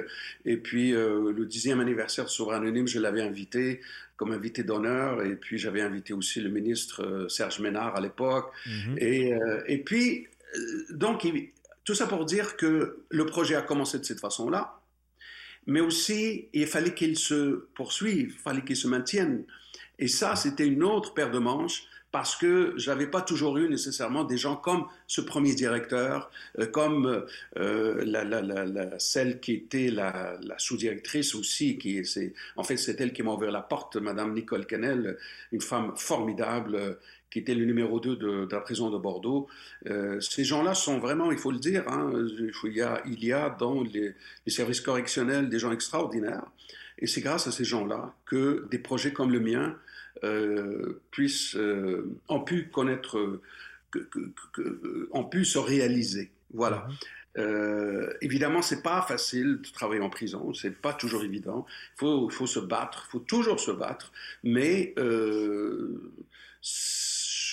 Et 0.46 0.58
puis, 0.58 0.94
euh, 0.94 1.32
le 1.32 1.46
dixième 1.46 1.80
anniversaire 1.80 2.26
de 2.26 2.30
Souverain 2.30 2.58
Anonyme, 2.58 2.88
je 2.88 3.00
l'avais 3.00 3.22
invité 3.22 3.82
comme 4.18 4.32
invité 4.32 4.64
d'honneur. 4.64 5.24
Et 5.24 5.36
puis, 5.36 5.58
j'avais 5.58 5.82
invité 5.82 6.14
aussi 6.14 6.42
le 6.42 6.50
ministre 6.50 7.04
euh, 7.04 7.30
Serge 7.30 7.60
Ménard 7.60 7.96
à 7.96 8.02
l'époque. 8.02 8.52
Mm-hmm. 8.66 8.98
et, 9.00 9.34
euh, 9.34 9.62
et 9.68 9.78
puis, 9.80 10.28
donc, 10.90 11.24
il, 11.26 11.50
tout 11.86 11.94
ça 11.96 12.08
pour 12.08 12.26
dire 12.26 12.58
que 12.58 13.06
le 13.10 13.26
projet 13.26 13.56
a 13.56 13.62
commencé 13.62 14.00
de 14.00 14.04
cette 14.04 14.20
façon-là, 14.20 14.82
mais 15.68 15.80
aussi 15.80 16.50
il 16.52 16.68
fallait 16.68 16.94
qu'il 16.94 17.18
se 17.18 17.68
poursuive, 17.76 18.34
il 18.34 18.42
fallait 18.42 18.64
qu'il 18.64 18.76
se 18.76 18.88
maintienne. 18.88 19.46
Et 19.98 20.08
ça, 20.08 20.36
c'était 20.36 20.68
une 20.68 20.84
autre 20.84 21.14
paire 21.14 21.32
de 21.32 21.40
manches 21.40 21.88
parce 22.16 22.38
que 22.38 22.74
j'avais 22.78 23.08
pas 23.08 23.22
toujours 23.22 23.58
eu 23.58 23.68
nécessairement 23.68 24.24
des 24.24 24.38
gens 24.38 24.56
comme 24.56 24.88
ce 25.06 25.20
premier 25.20 25.54
directeur, 25.54 26.32
euh, 26.60 26.66
comme 26.66 27.26
euh, 27.58 28.96
celle 29.00 29.42
qui 29.42 29.52
était 29.52 29.90
la, 29.90 30.38
sous-directrice 30.58 31.36
aussi, 31.36 31.78
qui 31.78 32.02
en 32.56 32.64
fait 32.64 32.78
c'est 32.78 33.02
elle 33.02 33.12
qui 33.12 33.22
m'a 33.22 33.34
ouvert 33.34 33.52
la 33.52 33.62
porte, 33.62 33.98
Madame 33.98 34.34
Nicole 34.34 34.66
Kennel, 34.66 35.18
une 35.52 35.60
femme 35.60 35.92
formidable 35.98 37.00
qui 37.30 37.40
était 37.40 37.56
le 37.56 37.66
numéro 37.66 38.00
2 38.00 38.16
de, 38.16 38.48
la 38.52 38.60
prison 38.60 38.90
de 38.90 38.98
Bordeaux. 38.98 39.48
Euh, 39.88 40.20
ces 40.22 40.44
gens-là 40.44 40.74
sont 40.74 41.00
vraiment, 41.00 41.32
il 41.32 41.38
faut 41.38 41.52
le 41.52 41.60
dire, 41.60 41.84
hein, 41.88 42.12
il, 42.14 42.74
y 42.74 42.82
a, 42.82 43.02
il, 43.06 43.24
y 43.24 43.34
a, 43.34 43.50
dans 43.50 43.84
les, 43.84 44.16
services 44.48 44.82
correctionnels 44.82 45.50
des 45.50 45.60
gens 45.60 45.72
extraordinaires. 45.72 46.46
Et 47.00 47.08
c'est 47.08 47.22
grâce 47.22 47.48
à 47.48 47.52
ces 47.52 47.66
gens-là 47.66 48.14
que 48.26 48.68
des 48.72 48.80
projets 48.80 49.12
comme 49.12 49.32
le 49.32 49.42
mien 49.42 49.78
euh, 50.24 51.02
puissent, 51.12 51.56
euh, 51.58 52.10
ont 52.30 52.40
pu 52.40 52.70
connaître, 52.70 53.42
que, 53.92 55.10
ont 55.12 55.26
pu 55.26 55.44
se 55.44 55.58
réaliser. 55.58 56.32
Voilà. 56.54 56.88
Mmh. 56.88 56.94
Euh, 57.38 58.14
évidemment, 58.22 58.62
c'est 58.62 58.82
pas 58.82 59.02
facile 59.02 59.60
de 59.62 59.70
travailler 59.74 60.02
en 60.02 60.10
prison, 60.10 60.54
c'est 60.54 60.72
pas 60.72 60.94
toujours 60.94 61.24
évident. 61.24 61.66
Il 61.96 62.00
faut, 62.00 62.30
faut 62.30 62.48
se 62.48 62.60
battre, 62.60 63.06
il 63.08 63.12
faut 63.12 63.20
toujours 63.20 63.60
se 63.60 63.72
battre, 63.72 64.14
mais 64.44 64.94
euh, 64.98 66.12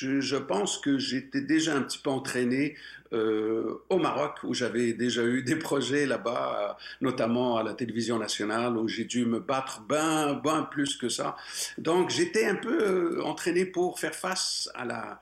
je, 0.02 0.36
pense 0.36 0.78
que 0.78 0.98
j'étais 0.98 1.40
déjà 1.40 1.74
un 1.74 1.82
petit 1.82 1.98
peu 1.98 2.10
entraîné 2.10 2.76
euh, 3.12 3.82
au 3.88 3.98
Maroc, 3.98 4.38
où 4.44 4.54
j'avais 4.54 4.92
déjà 4.92 5.22
eu 5.22 5.42
des 5.42 5.56
projets 5.56 6.06
là-bas, 6.06 6.76
notamment 7.00 7.56
à 7.56 7.62
la 7.62 7.74
télévision 7.74 8.18
nationale, 8.18 8.76
où 8.76 8.88
j'ai 8.88 9.04
dû 9.04 9.26
me 9.26 9.38
battre 9.38 9.82
bien, 9.88 10.34
bien 10.34 10.62
plus 10.62 10.96
que 10.96 11.08
ça. 11.08 11.36
Donc 11.78 12.10
j'étais 12.10 12.46
un 12.46 12.56
peu 12.56 12.82
euh, 12.82 13.24
entraîné 13.24 13.66
pour 13.66 13.98
faire 13.98 14.14
face 14.14 14.70
à 14.74 14.84
la, 14.84 15.20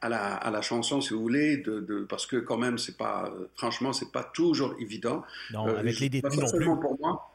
à 0.00 0.08
la, 0.08 0.34
à 0.34 0.50
la, 0.50 0.62
chanson, 0.62 1.00
si 1.00 1.14
vous 1.14 1.20
voulez, 1.20 1.56
de, 1.58 1.80
de, 1.80 2.00
parce 2.00 2.26
que 2.26 2.36
quand 2.36 2.58
même, 2.58 2.78
c'est 2.78 2.96
pas, 2.96 3.32
franchement, 3.56 3.92
c'est 3.92 4.12
pas 4.12 4.24
toujours 4.24 4.74
évident. 4.78 5.22
Non, 5.52 5.66
avec 5.66 6.00
les 6.00 6.08
détenus 6.08 6.38
non 6.38 6.50
plus. 6.50 6.80
Pour 6.80 6.98
moi. 7.00 7.31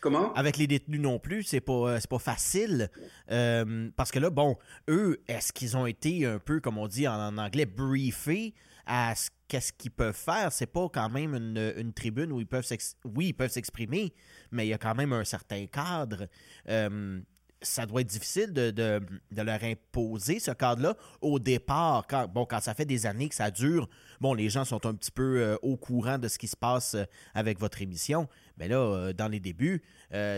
Comment? 0.00 0.32
Avec 0.34 0.56
les 0.56 0.66
détenus 0.66 1.00
non 1.00 1.18
plus, 1.18 1.42
c'est 1.44 1.60
pas, 1.60 1.72
euh, 1.72 2.00
pas 2.08 2.18
facile. 2.18 2.90
Euh, 3.30 3.90
parce 3.96 4.10
que 4.10 4.18
là, 4.18 4.30
bon, 4.30 4.56
eux, 4.88 5.22
est-ce 5.28 5.52
qu'ils 5.52 5.76
ont 5.76 5.86
été 5.86 6.26
un 6.26 6.38
peu, 6.38 6.60
comme 6.60 6.78
on 6.78 6.88
dit 6.88 7.06
en, 7.06 7.36
anglais, 7.38 7.66
briefés 7.66 8.54
à 8.86 9.14
ce 9.14 9.30
qu'est-ce 9.48 9.72
qu'ils 9.72 9.90
peuvent 9.90 10.16
faire? 10.16 10.50
C'est 10.50 10.66
pas 10.66 10.88
quand 10.88 11.10
même 11.10 11.34
une, 11.34 11.74
une 11.76 11.92
tribune 11.92 12.32
où 12.32 12.40
ils 12.40 12.46
peuvent 12.46 12.66
oui, 13.04 13.28
ils 13.28 13.32
peuvent 13.34 13.50
s'exprimer, 13.50 14.14
mais 14.50 14.66
il 14.66 14.70
y 14.70 14.74
a 14.74 14.78
quand 14.78 14.94
même 14.94 15.12
un 15.12 15.24
certain 15.24 15.66
cadre. 15.66 16.26
Euh, 16.68 17.20
ça 17.62 17.86
doit 17.86 18.00
être 18.02 18.08
difficile 18.08 18.52
de, 18.52 18.70
de, 18.70 19.00
de, 19.30 19.42
leur 19.42 19.62
imposer 19.62 20.38
ce 20.38 20.50
cadre-là 20.50 20.96
au 21.20 21.38
départ. 21.38 22.06
Quand, 22.08 22.28
bon, 22.28 22.44
quand 22.44 22.60
ça 22.60 22.74
fait 22.74 22.84
des 22.84 23.06
années 23.06 23.28
que 23.28 23.34
ça 23.34 23.50
dure, 23.50 23.88
bon, 24.20 24.34
les 24.34 24.50
gens 24.50 24.64
sont 24.64 24.84
un 24.86 24.94
petit 24.94 25.10
peu 25.10 25.40
euh, 25.40 25.56
au 25.62 25.76
courant 25.76 26.18
de 26.18 26.28
ce 26.28 26.38
qui 26.38 26.48
se 26.48 26.56
passe 26.56 26.94
euh, 26.94 27.04
avec 27.34 27.58
votre 27.58 27.80
émission. 27.82 28.28
Mais 28.58 28.68
là, 28.68 28.76
euh, 28.76 29.12
dans 29.12 29.28
les 29.28 29.40
débuts, 29.40 29.82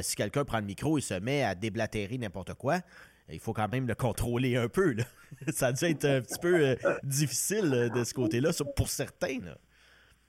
si 0.03 0.15
quelqu'un 0.15 0.45
prend 0.45 0.59
le 0.59 0.67
micro 0.67 0.99
et 0.99 1.01
se 1.01 1.15
met 1.15 1.43
à 1.43 1.55
déblatérer 1.55 2.17
n'importe 2.17 2.55
quoi, 2.55 2.81
il 3.29 3.41
faut 3.41 3.53
quand 3.53 3.69
même 3.69 3.89
le 3.89 3.95
contrôler 3.95 4.57
un 4.57 4.69
peu. 4.69 4.95
Ça 5.53 5.69
a 5.69 5.73
dû 5.73 5.85
être 5.87 6.05
un 6.05 6.21
petit 6.21 6.39
peu 6.39 6.77
difficile 7.03 7.91
de 7.93 8.05
ce 8.05 8.15
côté-là, 8.15 8.51
pour 8.77 8.89
certains. 8.89 9.41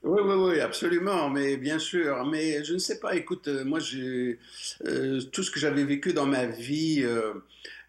Oui, 0.05 0.21
oui, 0.23 0.35
oui, 0.35 0.59
absolument, 0.61 1.29
mais 1.31 1.57
bien 1.57 1.79
sûr. 1.79 2.25
Mais 2.27 2.63
je 2.63 2.73
ne 2.73 2.77
sais 2.77 2.99
pas, 2.99 3.15
écoute, 3.15 3.47
euh, 3.47 3.65
moi, 3.65 3.79
euh, 4.85 5.21
tout 5.31 5.41
ce 5.43 5.49
que 5.49 5.59
j'avais 5.59 5.83
vécu 5.83 6.13
dans 6.13 6.27
ma 6.27 6.45
vie, 6.45 7.01
euh, 7.03 7.33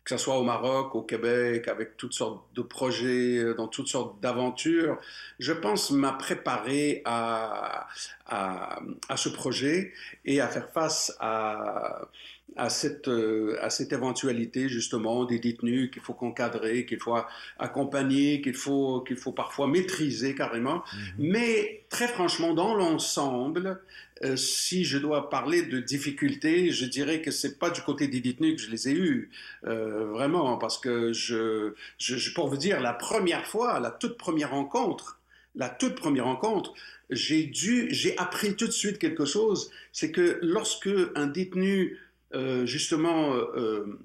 que 0.02 0.10
ce 0.10 0.18
soit 0.18 0.38
au 0.38 0.42
Maroc, 0.44 0.94
au 0.94 1.02
Québec, 1.02 1.68
avec 1.68 1.96
toutes 1.98 2.14
sortes 2.14 2.42
de 2.54 2.62
projets, 2.62 3.54
dans 3.56 3.68
toutes 3.68 3.88
sortes 3.88 4.20
d'aventures, 4.22 4.98
je 5.40 5.52
pense 5.52 5.90
m'a 5.90 6.12
préparé 6.12 7.02
à, 7.04 7.86
à, 8.26 8.80
à, 9.10 9.16
ce 9.18 9.28
projet 9.28 9.92
et 10.24 10.40
à 10.40 10.48
faire 10.48 10.70
face 10.72 11.14
à 11.20 12.08
à 12.54 12.70
cette, 12.70 13.08
euh, 13.08 13.58
à 13.60 13.70
cette 13.70 13.92
éventualité 13.92 14.68
justement 14.68 15.24
des 15.24 15.38
détenus 15.38 15.90
qu'il 15.90 16.02
faut 16.02 16.16
encadrer, 16.20 16.86
qu'il 16.86 16.98
faut 16.98 17.16
accompagner, 17.58 18.40
qu'il 18.40 18.54
faut, 18.54 19.00
qu'il 19.00 19.16
faut 19.16 19.32
parfois 19.32 19.66
maîtriser 19.66 20.34
carrément. 20.34 20.76
Mhm. 20.76 21.14
Mais 21.18 21.84
très 21.90 22.08
franchement, 22.08 22.54
dans 22.54 22.74
l'ensemble, 22.74 23.80
euh, 24.24 24.36
si 24.36 24.84
je 24.84 24.96
dois 24.96 25.28
parler 25.28 25.62
de 25.62 25.80
difficultés, 25.80 26.70
je 26.70 26.86
dirais 26.86 27.20
que 27.20 27.30
c'est 27.30 27.58
pas 27.58 27.68
du 27.68 27.82
côté 27.82 28.08
des 28.08 28.20
détenus 28.20 28.56
que 28.56 28.62
je 28.62 28.70
les 28.70 28.88
ai 28.88 28.92
eus, 28.92 29.30
euh, 29.66 30.06
vraiment, 30.06 30.56
parce 30.56 30.78
que 30.78 31.12
je, 31.12 31.74
je, 31.98 32.32
pour 32.32 32.48
vous 32.48 32.56
dire, 32.56 32.80
la 32.80 32.94
première 32.94 33.46
fois, 33.46 33.78
la 33.80 33.90
toute 33.90 34.16
première 34.16 34.52
rencontre, 34.52 35.20
la 35.54 35.68
toute 35.68 35.94
première 35.94 36.24
rencontre, 36.24 36.72
j'ai 37.10 37.44
dû, 37.44 37.88
j'ai 37.90 38.16
appris 38.18 38.56
tout 38.56 38.66
de 38.66 38.72
suite 38.72 38.98
quelque 38.98 39.24
chose, 39.24 39.70
c'est 39.92 40.10
que 40.10 40.38
lorsque 40.42 40.90
un 41.14 41.26
détenu 41.26 41.98
justement, 42.32 43.34
euh, 43.34 43.98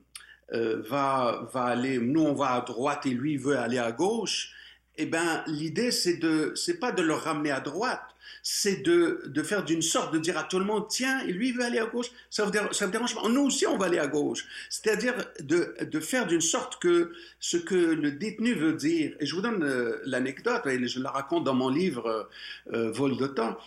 euh, 0.54 0.82
va, 0.90 1.48
va 1.54 1.64
aller, 1.64 1.98
nous 1.98 2.24
on 2.24 2.34
va 2.34 2.56
à 2.56 2.62
droite 2.62 3.06
et 3.06 3.12
lui 3.12 3.38
veut 3.38 3.58
aller 3.58 3.78
à 3.78 3.94
gauche, 3.94 4.52
eh 4.98 5.06
ben 5.06 5.44
l'idée 5.48 5.92
c'est 5.92 6.18
de, 6.18 6.52
c'est 6.56 6.78
pas 6.78 6.92
de 6.92 7.02
le 7.02 7.14
ramener 7.14 7.52
à 7.52 7.62
droite, 7.62 8.04
c'est 8.44 8.84
de, 8.84 9.24
de 9.26 9.44
faire 9.44 9.64
d'une 9.64 9.82
sorte 9.82 10.14
de 10.14 10.20
dire 10.20 10.38
à 10.38 10.44
tout 10.44 10.60
le 10.60 10.66
monde, 10.66 10.86
tiens, 10.90 11.24
lui 11.26 11.50
il 11.50 11.56
veut 11.56 11.64
aller 11.64 11.80
à 11.80 11.86
gauche, 11.86 12.08
ça 12.30 12.44
vous, 12.46 12.52
dérange, 12.52 12.80
dérange 12.92 13.16
pas, 13.16 13.28
nous 13.30 13.42
aussi 13.42 13.68
on 13.68 13.78
va 13.78 13.86
aller 13.86 14.00
à 14.00 14.08
gauche. 14.08 14.46
C'est-à-dire 14.70 15.14
de, 15.40 15.76
de 15.82 16.00
faire 16.00 16.28
d'une 16.28 16.42
sorte 16.42 16.82
que 16.82 17.12
ce 17.40 17.58
que 17.58 17.76
le 17.76 18.12
détenu 18.12 18.54
veut 18.54 18.74
dire, 18.74 19.14
et 19.20 19.26
je 19.26 19.36
vous 19.36 19.42
donne 19.42 19.64
l'anecdote, 20.06 20.66
et 20.68 20.88
je 20.88 21.00
la 21.00 21.12
raconte 21.12 21.44
dans 21.44 21.54
mon 21.54 21.70
livre 21.70 22.30
Vol 22.68 23.18
de 23.18 23.28
temps, 23.28 23.58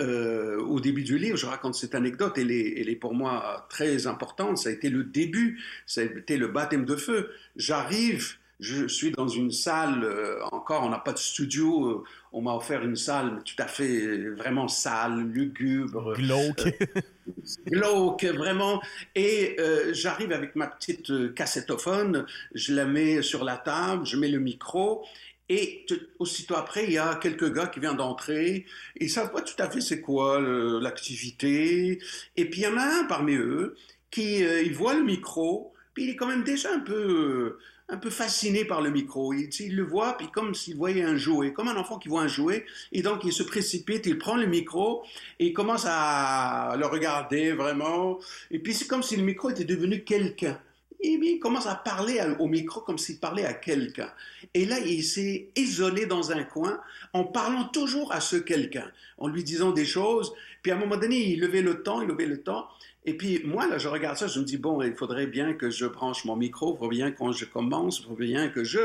euh, 0.00 0.58
au 0.60 0.80
début 0.80 1.04
du 1.04 1.18
livre, 1.18 1.36
je 1.36 1.46
raconte 1.46 1.74
cette 1.74 1.94
anecdote, 1.94 2.36
elle 2.36 2.50
est, 2.50 2.80
elle 2.80 2.88
est 2.88 2.96
pour 2.96 3.14
moi 3.14 3.66
très 3.70 4.06
importante. 4.06 4.58
Ça 4.58 4.68
a 4.68 4.72
été 4.72 4.90
le 4.90 5.04
début, 5.04 5.62
ça 5.86 6.00
a 6.00 6.04
été 6.04 6.36
le 6.36 6.48
baptême 6.48 6.84
de 6.84 6.96
feu. 6.96 7.30
J'arrive 7.56 8.36
je 8.60 8.86
suis 8.86 9.10
dans 9.10 9.28
une 9.28 9.50
salle, 9.50 10.04
euh, 10.04 10.38
encore, 10.52 10.84
on 10.84 10.88
n'a 10.88 10.98
pas 10.98 11.12
de 11.12 11.18
studio, 11.18 11.88
euh, 11.88 12.04
on 12.34 12.42
m'a 12.42 12.52
offert 12.52 12.82
une 12.82 12.96
salle 12.96 13.42
tout 13.44 13.54
à 13.62 13.66
fait 13.66 14.18
vraiment 14.30 14.66
sale, 14.66 15.20
lugubre. 15.20 16.14
Glauque. 16.14 16.74
glauque, 17.66 18.24
vraiment. 18.24 18.82
Et 19.14 19.56
j'arrive 19.92 20.32
avec 20.32 20.56
ma 20.56 20.66
petite 20.66 21.34
cassettophone, 21.34 22.26
je 22.54 22.74
la 22.74 22.84
mets 22.84 23.22
sur 23.22 23.44
la 23.44 23.56
table, 23.56 24.04
je 24.04 24.16
mets 24.16 24.28
le 24.28 24.40
micro, 24.40 25.04
et 25.48 25.86
aussitôt 26.18 26.56
après, 26.56 26.84
il 26.84 26.92
y 26.92 26.98
a 26.98 27.14
quelques 27.16 27.52
gars 27.52 27.68
qui 27.68 27.78
viennent 27.78 27.96
d'entrer. 27.96 28.66
Ils 28.96 29.10
savent 29.10 29.30
pas 29.30 29.42
tout 29.42 29.60
à 29.62 29.70
fait 29.70 29.80
c'est 29.80 30.00
quoi 30.00 30.40
l'activité. 30.40 32.00
Et 32.36 32.50
puis 32.50 32.62
il 32.62 32.64
y 32.64 32.66
en 32.66 32.76
a 32.76 32.84
un 32.84 33.04
parmi 33.04 33.34
eux 33.34 33.76
qui 34.10 34.40
il 34.40 34.74
voit 34.74 34.94
le 34.94 35.04
micro, 35.04 35.72
puis 35.92 36.04
il 36.04 36.10
est 36.10 36.16
quand 36.16 36.26
même 36.26 36.44
déjà 36.44 36.72
un 36.74 36.80
peu 36.80 37.58
un 37.94 37.96
peu 37.96 38.10
fasciné 38.10 38.64
par 38.64 38.82
le 38.82 38.90
micro. 38.90 39.32
Il, 39.32 39.76
le 39.76 39.84
voit, 39.84 40.16
puis 40.16 40.28
comme 40.28 40.54
s'il 40.54 40.76
voyait 40.76 41.04
un 41.04 41.16
jouet, 41.16 41.52
comme 41.52 41.68
un 41.68 41.76
enfant 41.76 41.98
qui 41.98 42.08
voit 42.08 42.22
un 42.22 42.28
jouet, 42.28 42.66
et 42.90 43.02
donc 43.02 43.24
il 43.24 43.32
se 43.32 43.44
précipite, 43.44 44.06
il 44.06 44.18
prend 44.18 44.36
le 44.36 44.46
micro 44.46 45.04
et 45.38 45.46
il 45.46 45.52
commence 45.52 45.84
à 45.86 46.74
le 46.76 46.86
regarder 46.86 47.52
vraiment. 47.52 48.18
Et 48.50 48.58
puis 48.58 48.74
c'est 48.74 48.88
comme 48.88 49.04
si 49.04 49.16
le 49.16 49.22
micro 49.22 49.50
était 49.50 49.64
devenu 49.64 50.02
quelqu'un. 50.02 50.58
Et 51.00 51.18
puis 51.18 51.34
il 51.34 51.38
commence 51.38 51.66
à 51.68 51.76
parler 51.76 52.20
au 52.40 52.48
micro 52.48 52.80
comme 52.80 52.98
s'il 52.98 53.20
parlait 53.20 53.44
à 53.44 53.52
quelqu'un. 53.52 54.10
Et 54.54 54.64
là, 54.64 54.80
il 54.80 55.04
s'est 55.04 55.50
isolé 55.54 56.06
dans 56.06 56.32
un 56.32 56.42
coin 56.42 56.80
en 57.14 57.24
parlant 57.24 57.64
toujours 57.64 58.12
à 58.12 58.20
ce 58.20 58.36
quelqu'un, 58.36 58.90
en 59.18 59.28
lui 59.28 59.42
disant 59.42 59.70
des 59.70 59.86
choses. 59.86 60.34
Puis 60.62 60.72
à 60.72 60.76
un 60.76 60.78
moment 60.78 60.96
donné, 60.96 61.16
il 61.16 61.40
levait 61.40 61.62
le 61.62 61.82
temps, 61.82 62.02
il 62.02 62.08
levait 62.08 62.26
le 62.26 62.42
temps. 62.42 62.68
Et 63.06 63.14
puis 63.16 63.42
moi, 63.44 63.66
là, 63.68 63.78
je 63.78 63.86
regarde 63.86 64.16
ça, 64.16 64.26
je 64.26 64.40
me 64.40 64.44
dis, 64.44 64.56
bon, 64.56 64.82
il 64.82 64.94
faudrait 64.94 65.26
bien 65.26 65.52
que 65.52 65.70
je 65.70 65.86
branche 65.86 66.24
mon 66.24 66.36
micro, 66.36 66.74
il 66.74 66.78
faudrait 66.78 66.96
bien 66.96 67.10
quand 67.12 67.32
je 67.32 67.44
commence, 67.44 68.00
il 68.00 68.04
faudrait 68.04 68.26
bien 68.26 68.48
que 68.48 68.64
je... 68.64 68.80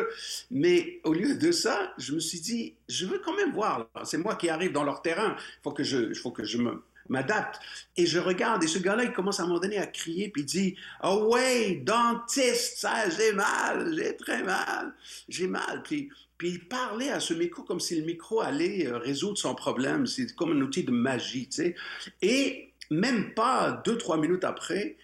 Mais 0.52 1.00
au 1.06 1.14
lieu 1.14 1.36
de 1.36 1.52
ça, 1.52 1.94
je 1.98 2.14
me 2.14 2.20
suis 2.20 2.40
dit, 2.40 2.74
je 2.88 3.06
veux 3.06 3.20
quand 3.24 3.36
même 3.36 3.52
voir. 3.52 3.88
C'est 4.04 4.18
moi 4.18 4.36
qui 4.36 4.50
arrive 4.50 4.74
dans 4.74 4.84
leur 4.84 5.02
terrain. 5.02 5.36
Il 5.38 5.64
faut 5.64 5.72
que 5.72 5.84
je, 5.84 6.14
faut 6.14 6.32
que 6.32 6.44
je 6.44 6.58
me 6.58 6.84
m'adapte. 7.10 7.60
Et 7.98 8.06
je 8.06 8.20
regarde, 8.20 8.64
et 8.64 8.68
ce 8.68 8.80
gars-là, 8.80 9.04
il 9.04 9.12
commence 9.12 9.40
à 9.40 9.44
un 9.44 9.48
moment 9.48 9.60
donné 9.60 9.78
à 9.78 9.88
crier, 9.88 10.30
puis 10.30 10.44
il 10.44 10.46
dit 10.46 10.76
Oh 11.04 11.30
ouais, 11.32 11.76
dentiste, 11.84 12.78
ça, 12.78 13.10
j'ai 13.10 13.34
mal, 13.34 13.94
j'ai 13.96 14.16
très 14.16 14.44
mal, 14.44 14.94
j'ai 15.28 15.48
mal. 15.48 15.82
Puis, 15.84 16.10
puis 16.38 16.50
il 16.50 16.68
parlait 16.68 17.10
à 17.10 17.20
ce 17.20 17.34
micro 17.34 17.64
comme 17.64 17.80
si 17.80 18.00
le 18.00 18.06
micro 18.06 18.42
allait 18.42 18.88
euh, 18.88 18.98
résoudre 18.98 19.38
son 19.38 19.56
problème. 19.56 20.08
C'est 20.08 20.34
comme 20.36 20.52
un 20.56 20.62
outil 20.62 20.84
de 20.84 20.92
magie, 20.92 21.50
tu 21.50 21.64
sais. 21.64 21.76
Et 22.22 22.74
même 22.90 23.34
pas 23.34 23.82
deux, 23.86 23.98
trois 23.98 24.18
minutes 24.18 24.44
après, 24.44 24.98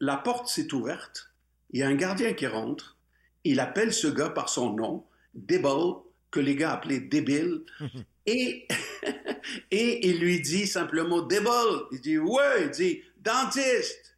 la 0.00 0.16
porte 0.16 0.48
s'est 0.48 0.72
ouverte, 0.74 1.30
il 1.70 1.80
y 1.80 1.82
a 1.82 1.88
un 1.88 1.94
gardien 1.94 2.34
qui 2.34 2.46
rentre, 2.46 2.96
il 3.44 3.60
appelle 3.60 3.92
ce 3.92 4.06
gars 4.06 4.30
par 4.30 4.48
son 4.48 4.72
nom, 4.74 5.04
Dibble, 5.34 5.96
que 6.30 6.40
les 6.40 6.56
gars 6.56 6.72
appelaient 6.72 7.00
débile, 7.00 7.62
et 9.70 10.08
il 10.08 10.18
lui 10.18 10.40
dit 10.40 10.66
simplement 10.66 11.20
Débol. 11.22 11.86
Il 11.92 12.00
dit 12.00 12.18
Ouais, 12.18 12.64
il 12.64 12.70
dit 12.70 13.02
dentiste. 13.18 14.16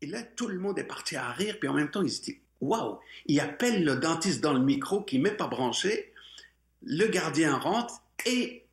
Et 0.00 0.06
là, 0.06 0.22
tout 0.22 0.46
le 0.46 0.58
monde 0.58 0.78
est 0.78 0.84
parti 0.84 1.16
à 1.16 1.30
rire, 1.30 1.58
puis 1.58 1.68
en 1.68 1.74
même 1.74 1.90
temps, 1.90 2.02
il 2.02 2.10
se 2.10 2.22
dit 2.22 2.40
Waouh 2.60 2.98
Il 3.26 3.40
appelle 3.40 3.84
le 3.84 3.96
dentiste 3.96 4.40
dans 4.40 4.52
le 4.52 4.60
micro 4.60 5.02
qui 5.02 5.18
n'est 5.18 5.30
pas 5.30 5.48
branché. 5.48 6.12
Le 6.82 7.06
gardien 7.06 7.56
rentre 7.56 8.02
et. 8.26 8.64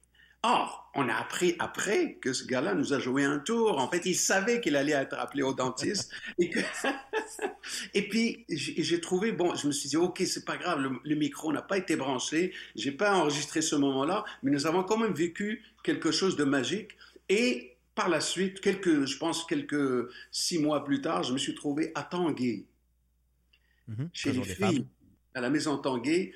Or, 0.44 0.85
on 0.96 1.10
a 1.10 1.14
appris 1.14 1.56
après 1.60 2.14
que 2.22 2.32
ce 2.32 2.46
gars-là 2.46 2.74
nous 2.74 2.94
a 2.94 3.00
joué 3.00 3.26
un 3.26 3.40
tour. 3.40 3.80
En 3.80 3.90
fait, 3.90 4.06
il 4.06 4.16
savait 4.16 4.62
qu'il 4.62 4.78
allait 4.78 4.94
être 4.94 5.18
appelé 5.20 5.44
au 5.44 5.54
dentiste. 5.54 6.10
et, 7.94 8.08
puis, 8.08 8.46
j'ai 8.48 9.02
trouvé, 9.02 9.34
bon, 9.34 9.54
je 9.56 9.68
me 9.68 9.74
suis 9.74 9.90
dit, 9.90 9.98
OK, 9.98 10.24
c'est 10.26 10.46
pas 10.46 10.56
grave, 10.56 11.00
le, 11.04 11.16
micro 11.16 11.52
n'a 11.52 11.62
pas 11.62 11.78
été 11.78 11.98
branché, 11.98 12.54
j'ai 12.76 12.94
pas 12.94 13.14
enregistré 13.14 13.62
ce 13.62 13.76
moment-là, 13.76 14.24
mais 14.42 14.52
nous 14.52 14.66
avons 14.68 14.84
quand 14.84 14.98
même 14.98 15.14
vécu 15.14 15.64
quelque 15.84 16.12
chose 16.12 16.38
de 16.38 16.46
magique. 16.46 16.92
Et 17.28 17.76
par 17.94 18.08
la 18.08 18.22
suite, 18.22 18.62
quelques, 18.62 19.06
je 19.06 19.18
pense 19.18 19.46
quelques 19.46 20.10
six 20.32 20.60
mois 20.60 20.86
plus 20.86 21.02
tard, 21.02 21.24
je 21.24 21.34
me 21.34 21.38
suis 21.38 21.56
trouvé 21.56 21.92
à 21.96 22.04
Tanguay, 22.04 22.66
mm-hmm. 23.90 24.10
chez 24.14 24.32
les 24.32 24.44
filles, 24.44 24.88
à 25.34 25.42
la 25.42 25.50
maison 25.50 25.78
Tanguay. 25.78 26.32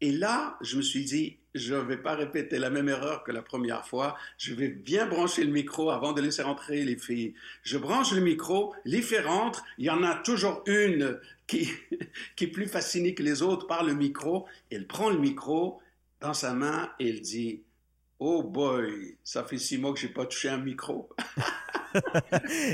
Et 0.00 0.12
là, 0.12 0.56
je 0.60 0.76
me 0.76 0.82
suis 0.82 1.04
dit, 1.04 1.38
je 1.54 1.74
ne 1.74 1.80
vais 1.80 1.96
pas 1.96 2.14
répéter 2.14 2.58
la 2.58 2.70
même 2.70 2.88
erreur 2.88 3.22
que 3.22 3.32
la 3.32 3.42
première 3.42 3.86
fois. 3.86 4.16
Je 4.38 4.54
vais 4.54 4.68
bien 4.68 5.06
brancher 5.06 5.44
le 5.44 5.52
micro 5.52 5.90
avant 5.90 6.12
de 6.12 6.20
laisser 6.20 6.42
rentrer 6.42 6.84
les 6.84 6.96
filles. 6.96 7.34
Je 7.62 7.78
branche 7.78 8.12
le 8.12 8.20
micro, 8.20 8.74
les 8.84 9.02
filles. 9.02 9.22
Il 9.78 9.84
y 9.84 9.90
en 9.90 10.02
a 10.02 10.16
toujours 10.16 10.62
une 10.66 11.18
qui, 11.46 11.70
qui 12.36 12.44
est 12.44 12.48
plus 12.48 12.66
fascinée 12.66 13.14
que 13.14 13.22
les 13.22 13.42
autres 13.42 13.66
par 13.66 13.84
le 13.84 13.94
micro. 13.94 14.46
Elle 14.70 14.86
prend 14.86 15.10
le 15.10 15.18
micro 15.18 15.80
dans 16.20 16.34
sa 16.34 16.54
main 16.54 16.90
et 16.98 17.08
elle 17.10 17.20
dit 17.20 17.62
Oh 18.26 18.42
boy, 18.42 19.18
ça 19.22 19.44
fait 19.44 19.58
six 19.58 19.76
mois 19.76 19.92
que 19.92 20.00
je 20.00 20.06
n'ai 20.06 20.12
pas 20.14 20.24
touché 20.24 20.48
un 20.48 20.56
micro. 20.56 21.10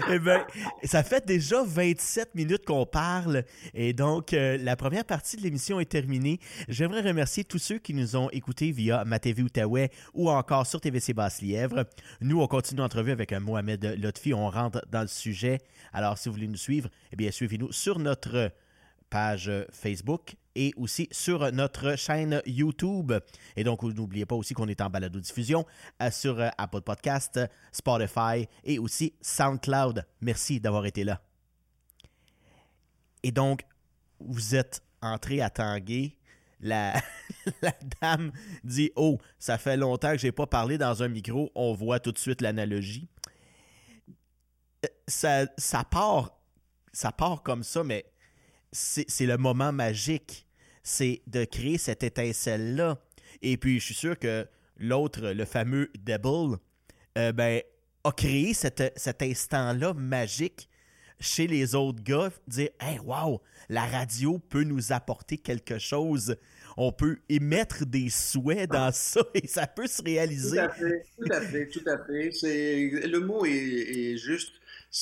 eh 0.09 0.19
bien, 0.21 0.47
ça 0.85 1.03
fait 1.03 1.27
déjà 1.27 1.65
27 1.65 2.37
minutes 2.37 2.65
qu'on 2.65 2.87
parle 2.87 3.43
et 3.75 3.93
donc 3.93 4.33
euh, 4.33 4.57
la 4.59 4.77
première 4.77 5.05
partie 5.05 5.37
de 5.37 5.43
l'émission 5.43 5.81
est 5.81 5.91
terminée. 5.91 6.39
J'aimerais 6.69 7.01
remercier 7.01 7.43
tous 7.43 7.59
ceux 7.59 7.79
qui 7.79 7.95
nous 7.95 8.15
ont 8.15 8.31
écoutés 8.31 8.71
via 8.71 9.05
ma 9.05 9.19
TV 9.19 9.43
Outaouais 9.43 9.91
ou 10.15 10.31
encore 10.31 10.69
sur 10.69 10.81
TVC 10.81 11.15
Basse-Lièvre. 11.15 11.85
Nous, 12.21 12.41
on 12.41 12.47
continue 12.47 12.79
l'entrevue 12.79 13.11
avec 13.11 13.33
Mohamed 13.33 13.97
Lotfi. 14.01 14.33
On 14.33 14.51
rentre 14.51 14.87
dans 14.93 15.03
le 15.03 15.09
sujet. 15.09 15.59
Alors, 15.93 16.17
si 16.17 16.29
vous 16.29 16.37
voulez 16.37 16.47
nous 16.47 16.55
suivre, 16.55 16.89
eh 17.11 17.17
bien, 17.17 17.33
suivez-nous 17.33 17.73
sur 17.73 17.99
notre 17.99 18.53
page 19.11 19.51
Facebook 19.73 20.37
et 20.55 20.73
aussi 20.77 21.09
sur 21.11 21.53
notre 21.53 21.97
chaîne 21.97 22.43
YouTube. 22.47 23.13
Et 23.57 23.65
donc, 23.65 23.83
n'oubliez 23.83 24.27
pas 24.27 24.35
aussi 24.35 24.55
qu'on 24.55 24.69
est 24.69 24.81
en 24.81 24.91
balado-diffusion 24.91 25.67
euh, 26.03 26.11
sur 26.11 26.41
euh, 26.41 26.49
Apple 26.59 26.83
Podcast, 26.83 27.41
Spotify 27.73 28.49
et 28.65 28.79
aussi 28.79 29.15
SoundCloud. 29.21 30.05
Merci 30.21 30.61
d'avoir 30.61 30.87
été 30.87 31.05
là. 31.05 31.21
Et 33.23 33.33
donc, 33.33 33.63
vous 34.19 34.55
êtes 34.55 34.83
entré 35.03 35.41
à 35.41 35.51
Tanguay. 35.51 36.17
La, 36.63 36.95
la 37.63 37.73
dame 38.03 38.33
dit 38.65 38.93
Oh, 38.95 39.19
ça 39.39 39.57
fait 39.57 39.77
longtemps 39.79 40.13
que 40.13 40.19
je 40.19 40.27
n'ai 40.27 40.33
pas 40.33 40.47
parlé 40.47 40.77
dans 40.77 41.03
un 41.03 41.09
micro. 41.09 41.51
On 41.55 41.73
voit 41.73 42.01
tout 42.01 42.13
de 42.13 42.19
suite 42.19 42.43
l'analogie. 42.43 43.09
Euh, 44.85 44.89
ça, 45.09 45.47
ça 45.57 45.85
part 45.85 46.41
ça 46.93 47.13
part 47.13 47.43
comme 47.43 47.63
ça, 47.63 47.85
mais 47.85 48.05
c'est 48.73 49.27
le 49.27 49.37
moment 49.37 49.73
magique. 49.73 50.47
C'est 50.83 51.23
de 51.27 51.45
créer 51.45 51.79
cette 51.79 52.03
étincelle-là. 52.03 52.99
Et 53.43 53.57
puis, 53.57 53.81
je 53.81 53.85
suis 53.85 53.95
sûr 53.95 54.19
que 54.19 54.47
l'autre, 54.79 55.29
le 55.29 55.45
fameux 55.45 55.91
Devil, 55.99 56.57
euh, 57.19 57.33
ben, 57.33 57.63
a 58.05 58.13
créé 58.13 58.55
cet 58.55 59.23
instant-là 59.23 59.95
magique 59.95 60.71
chez 61.21 61.47
les 61.47 61.75
autres 61.75 62.03
gars, 62.03 62.31
dire 62.49 62.71
Hey, 62.81 62.99
wow, 62.99 63.41
la 63.69 63.85
radio 63.87 64.39
peut 64.39 64.65
nous 64.65 64.93
apporter 64.93 65.39
quelque 65.39 65.79
chose. 65.79 66.37
On 66.77 66.93
peut 66.93 67.19
émettre 67.29 67.85
des 67.85 68.09
souhaits 68.09 68.71
dans 68.71 68.91
ça 68.93 69.21
et 69.35 69.47
ça 69.47 69.67
peut 69.67 69.87
se 69.87 70.03
réaliser. 70.03 70.57
Tout 70.57 70.63
à 70.63 70.71
fait, 70.71 71.05
tout 71.19 71.33
à 71.33 71.41
fait, 71.41 71.69
tout 71.69 71.85
à 71.87 71.99
fait. 71.99 73.07
Le 73.07 73.19
mot 73.19 73.45
est, 73.45 73.51
est 73.51 74.17
juste. 74.17 74.53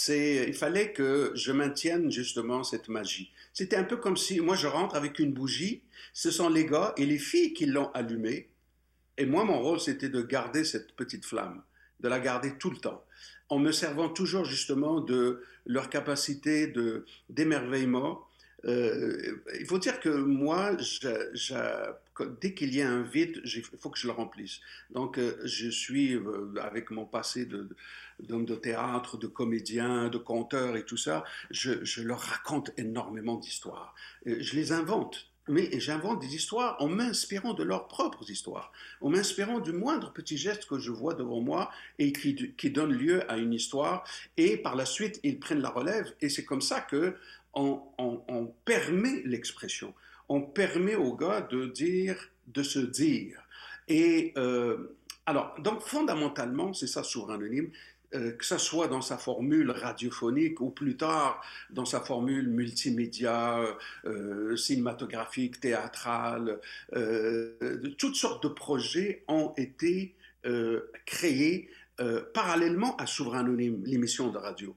Il 0.09 0.55
fallait 0.55 0.93
que 0.93 1.33
je 1.35 1.53
maintienne 1.53 2.11
justement 2.11 2.65
cette 2.65 2.89
magie. 2.89 3.33
C'était 3.59 3.75
un 3.75 3.83
peu 3.83 3.97
comme 3.97 4.17
si 4.17 4.39
moi 4.39 4.55
je 4.55 4.69
rentre 4.69 4.95
avec 4.95 5.19
une 5.19 5.33
bougie, 5.33 5.83
ce 6.13 6.31
sont 6.31 6.49
les 6.49 6.65
gars 6.65 6.95
et 6.97 7.05
les 7.05 7.19
filles 7.19 7.55
qui 7.55 7.67
l'ont 7.67 7.91
allumée, 7.91 8.51
et 9.17 9.27
moi 9.27 9.43
mon 9.43 9.59
rôle 9.61 9.81
c'était 9.81 10.09
de 10.09 10.23
garder 10.23 10.63
cette 10.63 10.93
petite 10.95 11.25
flamme, 11.25 11.61
de 11.99 12.07
la 12.07 12.21
garder 12.21 12.57
tout 12.57 12.71
le 12.71 12.77
temps, 12.77 13.05
en 13.49 13.59
me 13.59 13.73
servant 13.73 14.11
toujours 14.11 14.45
justement 14.45 15.01
de 15.01 15.43
leur 15.67 15.91
capacité 15.91 16.69
de 16.69 17.05
d'émerveillement. 17.31 18.25
Euh, 18.65 19.41
il 19.59 19.67
faut 19.67 19.79
dire 19.79 19.99
que 19.99 20.09
moi, 20.09 20.77
dès 22.41 22.55
qu'il 22.55 22.73
y 22.73 22.81
a 22.81 22.89
un 22.89 23.03
vide, 23.03 23.41
il 23.45 23.65
faut 23.81 23.91
que 23.91 23.99
je 23.99 24.07
le 24.07 24.13
remplisse. 24.13 24.61
Donc, 24.91 25.19
euh, 25.19 25.37
je 25.45 25.69
suis, 25.69 26.15
euh, 26.15 26.55
avec 26.61 26.93
mon 26.93 27.07
passé 27.07 27.45
de, 27.45 27.69
d'hommes 28.21 28.45
de 28.45 28.55
théâtre, 28.55 29.17
de 29.17 29.27
comédiens, 29.27 30.09
de 30.09 30.19
conteurs 30.19 30.77
et 30.77 30.85
tout 30.85 30.97
ça, 30.97 31.25
je, 31.51 32.03
leur 32.03 32.21
raconte 32.21 32.71
énormément 32.77 33.37
d'histoires. 33.37 33.95
Je 34.27 34.55
les 34.55 34.73
invente. 34.73 35.31
Mais 35.51 35.71
j'invente 35.81 36.21
des 36.21 36.35
histoires 36.35 36.77
en 36.79 36.89
m'inspirant 36.89 37.55
de 37.55 37.63
leurs 37.63 37.89
propres 37.89 38.31
histoires, 38.31 38.71
en 39.01 39.09
m'inspirant 39.09 39.61
du 39.61 39.73
moindre 39.73 40.13
petit 40.13 40.37
geste 40.37 40.67
que 40.67 40.79
je 40.79 40.91
vois 40.91 41.15
devant 41.15 41.41
moi 41.41 41.71
et 41.99 42.13
qui, 42.13 42.71
donne 42.71 42.93
lieu 42.93 43.31
à 43.31 43.39
une 43.39 43.55
histoire. 43.55 44.05
Et 44.37 44.59
par 44.59 44.77
la 44.77 44.85
suite, 44.85 45.19
ils 45.23 45.41
prennent 45.41 45.63
la 45.63 45.71
relève. 45.71 46.13
Et 46.21 46.29
c'est 46.29 46.45
comme 46.45 46.61
ça 46.61 46.83
que 46.83 47.17
on, 47.55 48.53
permet 48.67 49.23
l'expression. 49.25 49.95
On 50.29 50.43
permet 50.43 50.95
aux 50.95 51.17
gars 51.17 51.41
de 51.41 51.67
dire, 51.67 52.31
de 52.49 52.63
se 52.63 52.79
dire. 52.79 53.41
Et 53.89 54.35
euh, 54.37 54.99
alors, 55.25 55.55
donc 55.61 55.81
fondamentalement, 55.81 56.73
c'est 56.75 56.87
ça, 56.87 57.03
souverain 57.03 57.35
anonyme, 57.35 57.71
euh, 58.15 58.33
que 58.33 58.45
ce 58.45 58.59
soit 58.59 58.89
dans 58.89 59.03
sa 59.03 59.19
formule 59.19 59.71
radiophonique 59.71 60.61
ou 60.61 60.71
plus 60.71 60.97
tard 60.97 61.43
dans 61.71 61.85
sa 61.85 62.01
formule 62.01 62.49
multimédia, 62.49 63.65
euh, 64.07 64.57
cinématographique, 64.57 65.61
théâtrale. 65.61 66.61
toutes 67.99 68.17
sortes 68.17 68.43
de 68.43 68.49
projets 68.49 69.25
ont 69.29 69.53
été 69.57 70.15
créés 71.05 71.69
parallèlement 72.33 72.97
à 72.97 73.07
Souverain 73.07 73.41
Anonyme, 73.41 73.83
l'émission 73.85 74.31
de 74.31 74.39
radio. 74.39 74.75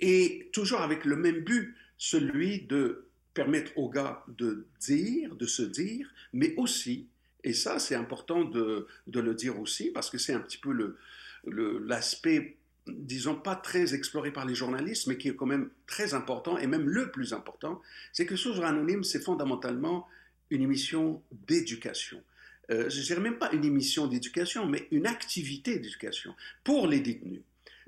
Et 0.00 0.50
toujours 0.52 0.80
avec 0.80 1.04
le 1.04 1.16
même 1.16 1.40
but, 1.40 1.76
celui 1.98 2.62
de 2.62 3.06
permettre 3.34 3.70
aux 3.76 3.88
gars 3.88 4.24
de 4.28 4.66
dire, 4.80 5.34
de 5.36 5.46
se 5.46 5.62
dire, 5.62 6.08
mais 6.32 6.54
aussi, 6.56 7.06
et 7.44 7.52
ça 7.52 7.78
c'est 7.78 7.94
important 7.94 8.44
de, 8.44 8.86
de, 9.06 9.20
le 9.20 9.34
dire 9.34 9.58
aussi, 9.60 9.90
parce 9.90 10.10
que 10.10 10.18
c'est 10.18 10.32
un 10.32 10.40
petit 10.40 10.58
peu 10.58 10.96
l'aspect 11.44 12.38
le, 12.38 12.56
disons, 12.86 13.34
pas 13.34 13.54
très 13.54 13.94
exploré 13.94 14.32
par 14.32 14.44
les 14.44 14.54
journalistes, 14.54 15.06
mais 15.06 15.16
qui 15.16 15.28
est 15.28 15.36
quand 15.36 15.46
même 15.46 15.70
très 15.86 16.14
important, 16.14 16.58
et 16.58 16.66
même 16.66 16.88
le 16.88 17.10
plus 17.10 17.32
important, 17.32 17.80
c'est 18.12 18.26
que 18.26 18.36
Souverain 18.36 18.68
Anonyme, 18.68 19.04
c'est 19.04 19.22
fondamentalement 19.22 20.08
une 20.50 20.62
émission 20.62 21.22
d'éducation. 21.30 22.22
Euh, 22.70 22.88
je 22.88 23.00
ne 23.00 23.04
dirais 23.04 23.20
même 23.20 23.38
pas 23.38 23.52
une 23.52 23.64
émission 23.64 24.06
d'éducation, 24.06 24.66
mais 24.66 24.86
une 24.90 25.06
activité 25.06 25.78
d'éducation 25.78 26.34
pour 26.64 26.86
les 26.86 27.00
détenus. 27.00 27.42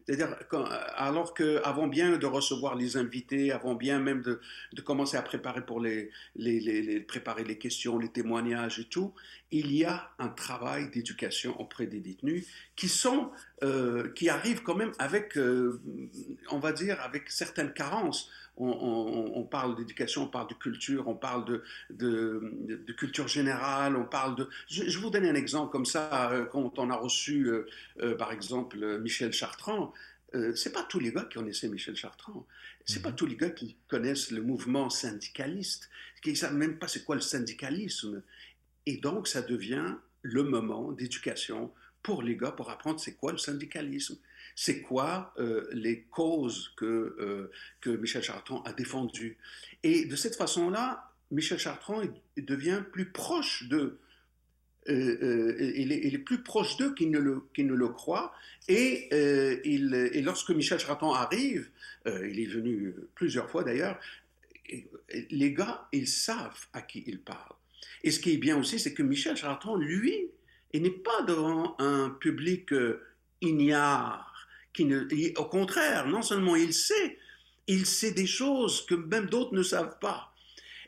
C'est-à-dire, 0.07 0.37
alors 0.97 1.33
qu'avant 1.33 1.87
bien 1.87 2.19
de 2.19 2.27
recevoir 2.27 2.75
les 2.75 2.99
invités, 2.99 3.53
avant 3.53 3.75
bien 3.75 4.01
même 4.01 4.21
de, 4.21 4.39
de 4.75 4.83
commencer 4.83 5.17
à 5.17 5.23
préparer 5.23 5.65
pour 5.65 5.81
les, 5.81 6.11
les, 6.37 7.01
préparer 7.01 7.43
les 7.43 7.57
questions, 7.57 7.99
les 7.99 8.11
témoignages 8.11 8.79
et 8.79 8.85
tout, 8.85 9.15
il 9.51 9.75
y 9.75 9.85
a 9.85 10.11
un 10.19 10.29
travail 10.29 10.91
d'éducation 10.91 11.59
auprès 11.59 11.87
des 11.87 12.01
détenus 12.01 12.47
qui 12.77 12.89
sont, 12.89 13.31
euh, 13.63 14.11
qui 14.15 14.29
arrivent 14.29 14.63
quand 14.63 14.75
même 14.75 14.93
avec, 14.99 15.39
euh, 15.39 15.81
on 16.51 16.59
va 16.59 16.73
dire, 16.73 17.01
avec 17.01 17.31
certaines 17.31 17.73
carences 17.73 18.31
on, 18.57 19.47
parle 19.51 19.77
d'éducation, 19.77 20.25
on 20.25 20.29
parle 20.29 20.49
de 20.49 20.55
culture, 20.55 21.09
on 21.09 21.15
parle 21.15 21.45
de, 21.45 21.63
de, 21.91 22.93
culture 22.93 23.29
générale, 23.29 23.97
on 23.97 24.05
parle 24.05 24.37
de... 24.37 24.49
Je, 24.69 24.99
vous 24.99 25.11
donne 25.11 25.27
un 25.27 25.35
exemple 25.35 25.73
comme 25.73 25.87
ça, 25.87 26.31
euh, 26.33 26.45
quand 26.45 26.79
on 26.79 26.91
a 26.91 26.97
reçu, 26.97 27.49
euh, 28.01 28.17
par 28.17 28.33
exemple, 28.33 28.99
Michel 29.01 29.33
Chartrand, 29.33 29.93
c'est 30.57 30.73
pas 30.73 30.83
tous 30.83 30.99
les 30.99 31.13
gars 31.13 31.25
qui 31.25 31.37
connaissaient 31.37 31.69
Michel 31.69 31.95
Chartrand. 31.95 32.45
C'est 32.85 33.03
pas 33.03 33.11
mhm. 33.11 33.17
tous 33.17 33.27
les 33.27 33.37
gars 33.37 33.51
qui 33.51 33.77
connaissent 33.87 34.33
le 34.33 34.43
mouvement 34.43 34.91
syndicaliste, 34.91 35.89
qui 36.23 36.31
ne 36.31 36.35
savent 36.35 36.55
même 36.55 36.77
pas 36.77 36.89
c'est 36.89 37.05
quoi 37.05 37.15
le 37.15 37.21
syndicalisme. 37.21 38.21
Et 38.85 38.97
donc, 38.97 39.29
ça 39.29 39.43
devient 39.43 39.95
le 40.23 40.43
moment 40.43 40.91
d'éducation 40.91 41.73
pour 42.05 42.23
les 42.23 42.37
gars 42.37 42.53
pour 42.53 42.71
apprendre 42.71 43.01
c'est 43.01 43.15
quoi 43.15 43.33
le 43.33 43.39
syndicalisme 43.39 44.17
c'est 44.55 44.81
quoi 44.81 45.35
euh, 45.39 45.67
les 45.73 46.03
causes 46.03 46.73
que, 46.77 46.85
euh, 46.85 47.51
que 47.81 47.91
Michel 47.91 48.23
Chartrand 48.23 48.63
a 48.63 48.73
défendues. 48.73 49.37
Et 49.83 50.05
de 50.05 50.17
cette 50.17 50.37
façon-là, 50.37 51.11
Michel 51.31 51.59
Chartrand 51.59 52.03
devient 52.37 52.83
plus 52.93 53.11
proche 53.11 53.65
d'eux. 53.69 53.99
Euh, 54.89 55.57
il, 55.75 55.93
est, 55.93 56.19
plus 56.19 56.43
proche 56.43 56.77
d'eux 56.77 56.95
qu'il 56.95 57.11
ne, 57.11 57.19
le, 57.19 57.43
ne 57.59 57.75
le 57.75 57.89
croit. 57.89 58.35
Et, 58.69 59.09
et 59.15 60.23
lorsque 60.23 60.51
Michel 60.51 60.79
Chartrand 60.79 61.15
arrive, 61.15 61.69
il 62.07 62.39
est 62.39 62.47
venu 62.47 62.95
plusieurs 63.15 63.51
fois 63.51 63.65
d'ailleurs, 63.65 63.99
les 65.31 65.53
gars, 65.53 65.89
ils 65.93 66.09
savent 66.09 66.67
à 66.75 66.83
qui 66.83 67.03
il 67.07 67.19
parle. 67.19 67.55
Et 68.03 68.11
ce 68.11 68.21
qui 68.21 68.35
est 68.35 68.39
bien 68.39 68.59
aussi, 68.59 68.79
c'est 68.79 68.93
que 68.93 69.03
Michel 69.03 69.37
Chartrand, 69.37 69.77
lui, 69.77 70.31
il 70.75 70.83
n'est 70.83 70.91
pas 70.91 71.23
devant 71.23 71.75
un 71.79 72.11
public 72.11 72.75
ignare 73.41 74.35
au 75.37 75.45
contraire, 75.45 76.07
non 76.07 76.23
seulement 76.23 76.57
il 76.57 76.73
sait, 76.73 77.19
il 77.67 77.87
sait 77.87 78.13
des 78.13 78.27
choses 78.27 78.85
que 78.87 78.95
même 78.95 79.27
d'autres 79.27 79.55
ne 79.55 79.63
savent 79.63 79.99
pas. 80.01 80.35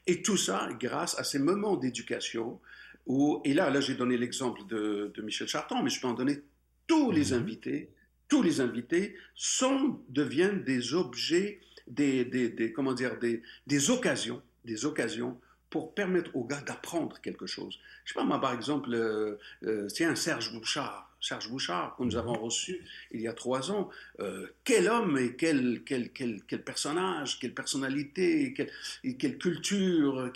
Et 0.06 0.22
tout 0.22 0.36
ça 0.36 0.68
grâce 0.78 1.18
à 1.18 1.24
ces 1.24 1.38
moments 1.38 1.76
d'éducation 1.76 2.60
où, 3.06 3.40
et 3.44 3.54
là, 3.54 3.70
là 3.70 3.80
j'ai 3.80 3.94
donné 3.94 4.16
l'exemple 4.16 4.66
de, 4.66 5.12
Michel 5.22 5.48
Charton, 5.48 5.82
mais 5.82 5.90
je 5.90 6.00
peux 6.00 6.08
en 6.08 6.14
donner 6.14 6.42
tous 6.86 7.10
les 7.10 7.32
mhm. 7.32 7.42
invités, 7.42 7.90
tous 8.28 8.42
les 8.42 8.60
invités 8.60 9.16
sont, 9.34 10.00
deviennent 10.08 10.64
des 10.64 10.94
objets, 10.94 11.60
des, 11.86 12.24
des, 12.24 12.72
comment 12.72 12.92
dire, 12.92 13.18
des, 13.18 13.42
des 13.66 13.90
occasions, 13.90 14.42
des 14.64 14.84
occasions 14.84 15.40
pour 15.76 15.92
permettre 15.92 16.34
aux 16.34 16.44
gars 16.44 16.62
d'apprendre 16.62 17.20
quelque 17.20 17.44
chose. 17.44 17.78
Je 18.06 18.14
sais 18.14 18.18
pas, 18.18 18.24
moi, 18.24 18.40
par 18.40 18.54
exemple, 18.54 18.94
euh, 18.94 19.38
euh, 19.64 19.90
c'est 19.90 20.06
un 20.06 20.14
Serge 20.14 20.50
Bouchard. 20.54 21.14
Serge 21.20 21.50
Bouchard, 21.50 21.94
que 21.96 22.02
nous 22.02 22.12
mhm. 22.12 22.18
avons 22.18 22.32
reçu 22.32 22.80
il 23.10 23.20
y 23.20 23.28
a 23.28 23.34
trois 23.34 23.70
ans. 23.70 23.90
Euh, 24.20 24.46
quel 24.64 24.88
homme 24.88 25.18
et 25.18 25.36
quel, 25.36 25.82
quel, 25.84 26.10
quel, 26.12 26.40
quel, 26.48 26.64
personnage, 26.64 27.38
quelle 27.38 27.52
personnalité, 27.52 28.54
quelle, 28.54 29.18
quelle 29.18 29.36
culture. 29.36 30.32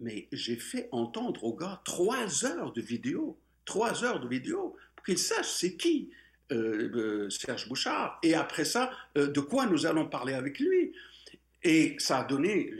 Mais 0.00 0.26
j'ai 0.32 0.56
fait 0.56 0.88
entendre 0.90 1.44
aux 1.44 1.54
gars 1.54 1.80
trois 1.84 2.44
heures 2.44 2.72
de 2.72 2.80
vidéo, 2.80 3.38
trois 3.64 4.02
heures 4.02 4.18
de 4.18 4.26
vidéo, 4.26 4.76
pour 4.96 5.06
qu'ils 5.06 5.18
sachent 5.18 5.46
c'est 5.46 5.76
qui 5.76 6.10
euh, 6.50 7.30
Serge 7.30 7.68
Bouchard. 7.68 8.18
Et 8.24 8.34
après 8.34 8.64
ça, 8.64 8.90
euh, 9.16 9.28
de 9.28 9.40
quoi 9.40 9.66
nous 9.66 9.86
allons 9.86 10.06
parler 10.06 10.34
avec 10.34 10.58
lui. 10.58 10.92
Et 11.64 11.94
ça 11.98 12.20
a 12.20 12.24
donné, 12.24 12.72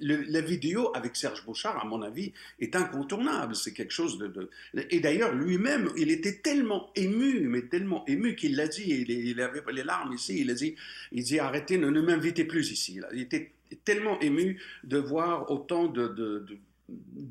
la 0.00 0.40
vidéo 0.40 0.92
avec 0.94 1.16
Serge 1.16 1.44
Bouchard, 1.44 1.82
à 1.82 1.86
mon 1.86 2.02
avis, 2.02 2.32
est 2.60 2.76
incontournable. 2.76 3.56
C'est 3.56 3.72
quelque 3.72 3.92
chose 3.92 4.18
de... 4.18 4.50
et 4.74 5.00
d'ailleurs, 5.00 5.34
lui-même, 5.34 5.90
il 5.96 6.10
était 6.10 6.36
tellement 6.36 6.90
ému, 6.94 7.48
mais 7.48 7.62
tellement 7.62 8.04
ému 8.06 8.36
qu'il 8.36 8.54
l'a 8.54 8.68
dit, 8.68 8.84
il, 8.86 9.10
il, 9.10 9.40
avait 9.40 9.62
les 9.72 9.82
larmes 9.82 10.12
ici, 10.12 10.38
il 10.40 10.50
a 10.50 10.54
dit, 10.54 10.76
il 11.10 11.24
dit 11.24 11.40
arrêtez, 11.40 11.78
ne, 11.78 11.90
ne 11.90 12.00
m'invitez 12.00 12.44
plus 12.44 12.70
ici. 12.70 13.00
Il 13.12 13.20
était 13.22 13.50
tellement 13.84 14.20
ému 14.20 14.60
de 14.84 14.98
voir 14.98 15.50
autant 15.50 15.86
de, 15.86 16.06
de, 16.08 16.38
de 16.48 16.58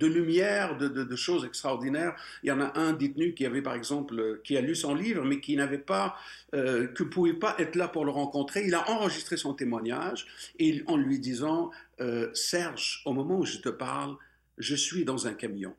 lumière, 0.05 0.77
de, 0.77 1.15
choses 1.15 1.45
extraordinaires. 1.45 2.15
Il 2.43 2.47
y 2.47 2.51
en 2.51 2.61
a 2.61 2.77
un 2.77 2.93
détenu 2.93 3.33
qui 3.33 3.45
avait, 3.45 3.61
par 3.61 3.73
exemple, 3.73 4.41
qui 4.43 4.57
a 4.57 4.61
lu 4.61 4.75
son 4.75 4.93
livre, 4.93 5.23
mais 5.23 5.39
qui 5.39 5.55
n'avait 5.55 5.77
pas, 5.77 6.15
euh, 6.53 6.87
que 6.87 7.03
pouvait 7.03 7.33
pas 7.33 7.55
être 7.59 7.75
là 7.75 7.87
pour 7.87 8.05
le 8.05 8.11
rencontrer. 8.11 8.65
Il 8.65 8.75
a 8.75 8.89
enregistré 8.89 9.37
son 9.37 9.53
témoignage 9.53 10.27
et 10.59 10.83
en 10.87 10.97
lui 10.97 11.19
disant, 11.19 11.71
euh, 11.99 12.29
Serge, 12.33 13.01
au 13.05 13.13
moment 13.13 13.39
où 13.39 13.45
je 13.45 13.57
te 13.57 13.69
parle, 13.69 14.15
je 14.57 14.75
suis 14.75 15.05
dans 15.05 15.27
un 15.27 15.33
camion. 15.33 15.75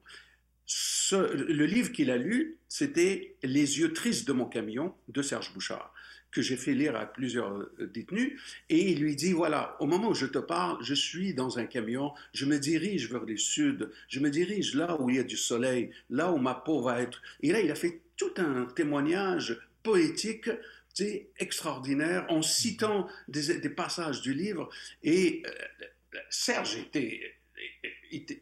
le 1.12 1.64
livre 1.64 1.92
qu'il 1.92 2.10
a 2.10 2.16
lu, 2.16 2.58
c'était 2.68 3.36
Les 3.42 3.78
yeux 3.78 3.92
tristes 3.92 4.26
de 4.28 4.32
mon 4.32 4.46
camion 4.46 4.94
de 5.08 5.22
Serge 5.22 5.52
Bouchard 5.54 5.92
que 6.30 6.42
j'ai 6.42 6.56
fait 6.56 6.74
lire 6.74 6.96
à 6.96 7.06
plusieurs 7.06 7.52
euh, 7.52 7.90
détenus, 7.92 8.40
et 8.68 8.92
il 8.92 9.00
lui 9.00 9.16
dit, 9.16 9.32
voilà, 9.32 9.76
au 9.80 9.86
moment 9.86 10.10
où 10.10 10.14
je 10.14 10.26
te 10.26 10.38
parle, 10.38 10.82
je 10.82 10.94
suis 10.94 11.34
dans 11.34 11.58
un 11.58 11.66
camion, 11.66 12.12
je 12.32 12.46
me 12.46 12.58
dirige 12.58 13.10
vers 13.10 13.24
le 13.24 13.36
sud, 13.36 13.90
je 14.08 14.20
me 14.20 14.30
dirige 14.30 14.74
là 14.74 15.00
où 15.00 15.10
il 15.10 15.16
y 15.16 15.18
a 15.20 15.24
du 15.24 15.36
soleil, 15.36 15.90
là 16.10 16.32
où 16.32 16.38
ma 16.38 16.54
peau 16.54 16.82
va 16.82 17.00
être. 17.00 17.22
Et 17.40 17.52
là, 17.52 17.60
il 17.60 17.70
a 17.70 17.74
fait 17.74 18.00
tout 18.16 18.34
un 18.36 18.66
témoignage 18.66 19.58
poétique 19.82 20.50
extraordinaire 21.38 22.26
en 22.28 22.42
citant 22.42 23.08
des, 23.28 23.68
passages 23.68 24.20
du 24.20 24.34
livre. 24.34 24.68
Et 25.02 25.42
euh, 25.46 26.18
Serge 26.30 26.76
était, 26.76 27.36
était, 28.10 28.40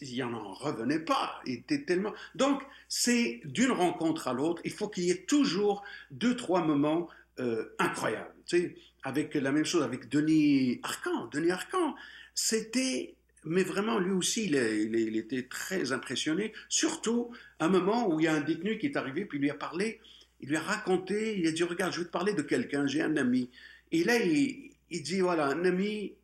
il 0.00 0.18
n'en 0.18 0.52
revenait 0.54 1.00
pas. 1.00 1.40
Il 1.46 1.54
était 1.54 1.82
tellement. 1.82 2.14
Donc, 2.34 2.62
c'est 2.88 3.40
d'une 3.44 3.70
rencontre 3.70 4.28
à 4.28 4.32
l'autre, 4.32 4.62
il 4.64 4.72
faut 4.72 4.88
qu'il 4.88 5.04
y 5.04 5.10
ait 5.10 5.24
toujours 5.26 5.84
deux, 6.10 6.36
trois 6.36 6.64
moments 6.64 7.08
euh, 7.40 7.74
incroyables. 7.78 8.32
Tu 8.46 8.58
sais, 8.58 8.76
avec 9.02 9.34
la 9.34 9.52
même 9.52 9.64
chose 9.64 9.82
avec 9.82 10.08
Denis 10.08 10.80
Arcan. 10.82 11.26
Denis 11.26 11.50
Arcan, 11.50 11.94
c'était. 12.34 13.14
Mais 13.48 13.62
vraiment, 13.62 14.00
lui 14.00 14.10
aussi, 14.10 14.46
il, 14.46 14.56
il, 14.56 15.16
était 15.16 15.44
très 15.44 15.92
impressionné. 15.92 16.52
Surtout, 16.68 17.30
un 17.60 17.68
moment 17.68 18.08
où 18.08 18.18
il 18.18 18.24
y 18.24 18.26
a 18.26 18.34
un 18.34 18.40
détenu 18.40 18.76
qui 18.76 18.86
est 18.86 18.96
arrivé, 18.96 19.24
puis 19.24 19.38
il 19.38 19.42
lui 19.42 19.50
a 19.50 19.54
parlé, 19.54 20.00
il 20.40 20.48
lui 20.48 20.56
a 20.56 20.60
raconté, 20.60 21.38
il 21.38 21.46
a 21.46 21.52
dit 21.52 21.62
Regarde, 21.62 21.92
je 21.92 22.00
vais 22.00 22.06
te 22.06 22.10
parler 22.10 22.32
de 22.32 22.42
quelqu'un, 22.42 22.88
j'ai 22.88 23.02
un 23.02 23.16
ami. 23.16 23.50
Et 23.92 24.02
là, 24.02 24.18
il, 24.18 24.72
il 24.90 25.02
dit 25.02 25.20
Voilà, 25.20 25.46
un 25.46 25.64
ami 25.64 26.14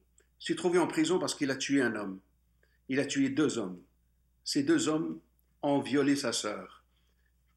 s'est 0.40 0.56
trouvé 0.56 0.80
en 0.80 0.88
prison 0.88 1.20
parce 1.20 1.36
qu'il 1.36 1.50
a 1.52 1.56
tué 1.56 1.80
un 1.80 1.94
homme 1.94 2.18
il 2.92 3.00
a 3.00 3.06
tué 3.06 3.30
deux 3.30 3.56
hommes. 3.56 3.80
Ces 4.44 4.64
deux 4.64 4.86
hommes 4.90 5.18
ont 5.62 5.80
violé 5.80 6.14
sa 6.14 6.30
sœur. 6.30 6.84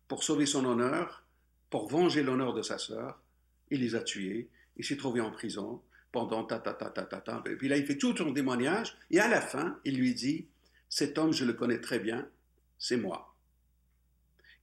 Pour 0.08 0.24
sauver 0.24 0.46
son 0.46 0.64
honneur, 0.64 1.26
pour 1.70 1.90
venger 1.90 2.24
l'honneur 2.24 2.54
de 2.54 2.62
sa 2.62 2.78
sœur, 2.78 3.22
il 3.70 3.82
les 3.82 3.96
a 3.96 4.00
tués. 4.00 4.48
Il 4.78 4.86
s'est 4.86 4.96
trouvé 4.96 5.20
en 5.20 5.32
prison 5.32 5.82
pendant 6.14 6.46
ta 6.46 6.60
ta 6.60 6.74
ta 6.74 6.90
ta 6.90 7.04
ta 7.04 7.20
ta. 7.20 7.44
Et 7.48 7.58
puis 7.58 7.68
là, 7.68 7.76
il 7.76 7.86
fait 7.86 7.98
tout 7.98 8.16
son 8.16 8.34
témoignage. 8.34 8.96
Et 9.12 9.20
à 9.20 9.28
la 9.28 9.42
fin, 9.42 9.78
il 9.84 9.98
lui 9.98 10.14
dit 10.14 10.48
Cet 10.88 11.18
homme, 11.18 11.34
je 11.34 11.44
le 11.44 11.52
connais 11.52 11.82
très 11.82 12.00
bien, 12.00 12.30
c'est 12.80 12.96
moi. 12.96 13.36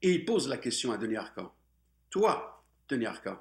Et 0.00 0.12
il 0.12 0.24
pose 0.24 0.48
la 0.48 0.56
question 0.56 0.90
à 0.90 0.96
Denis 0.96 1.16
Arcan 1.16 1.54
Toi, 2.08 2.64
Denis 2.88 3.04
Arcan, 3.04 3.38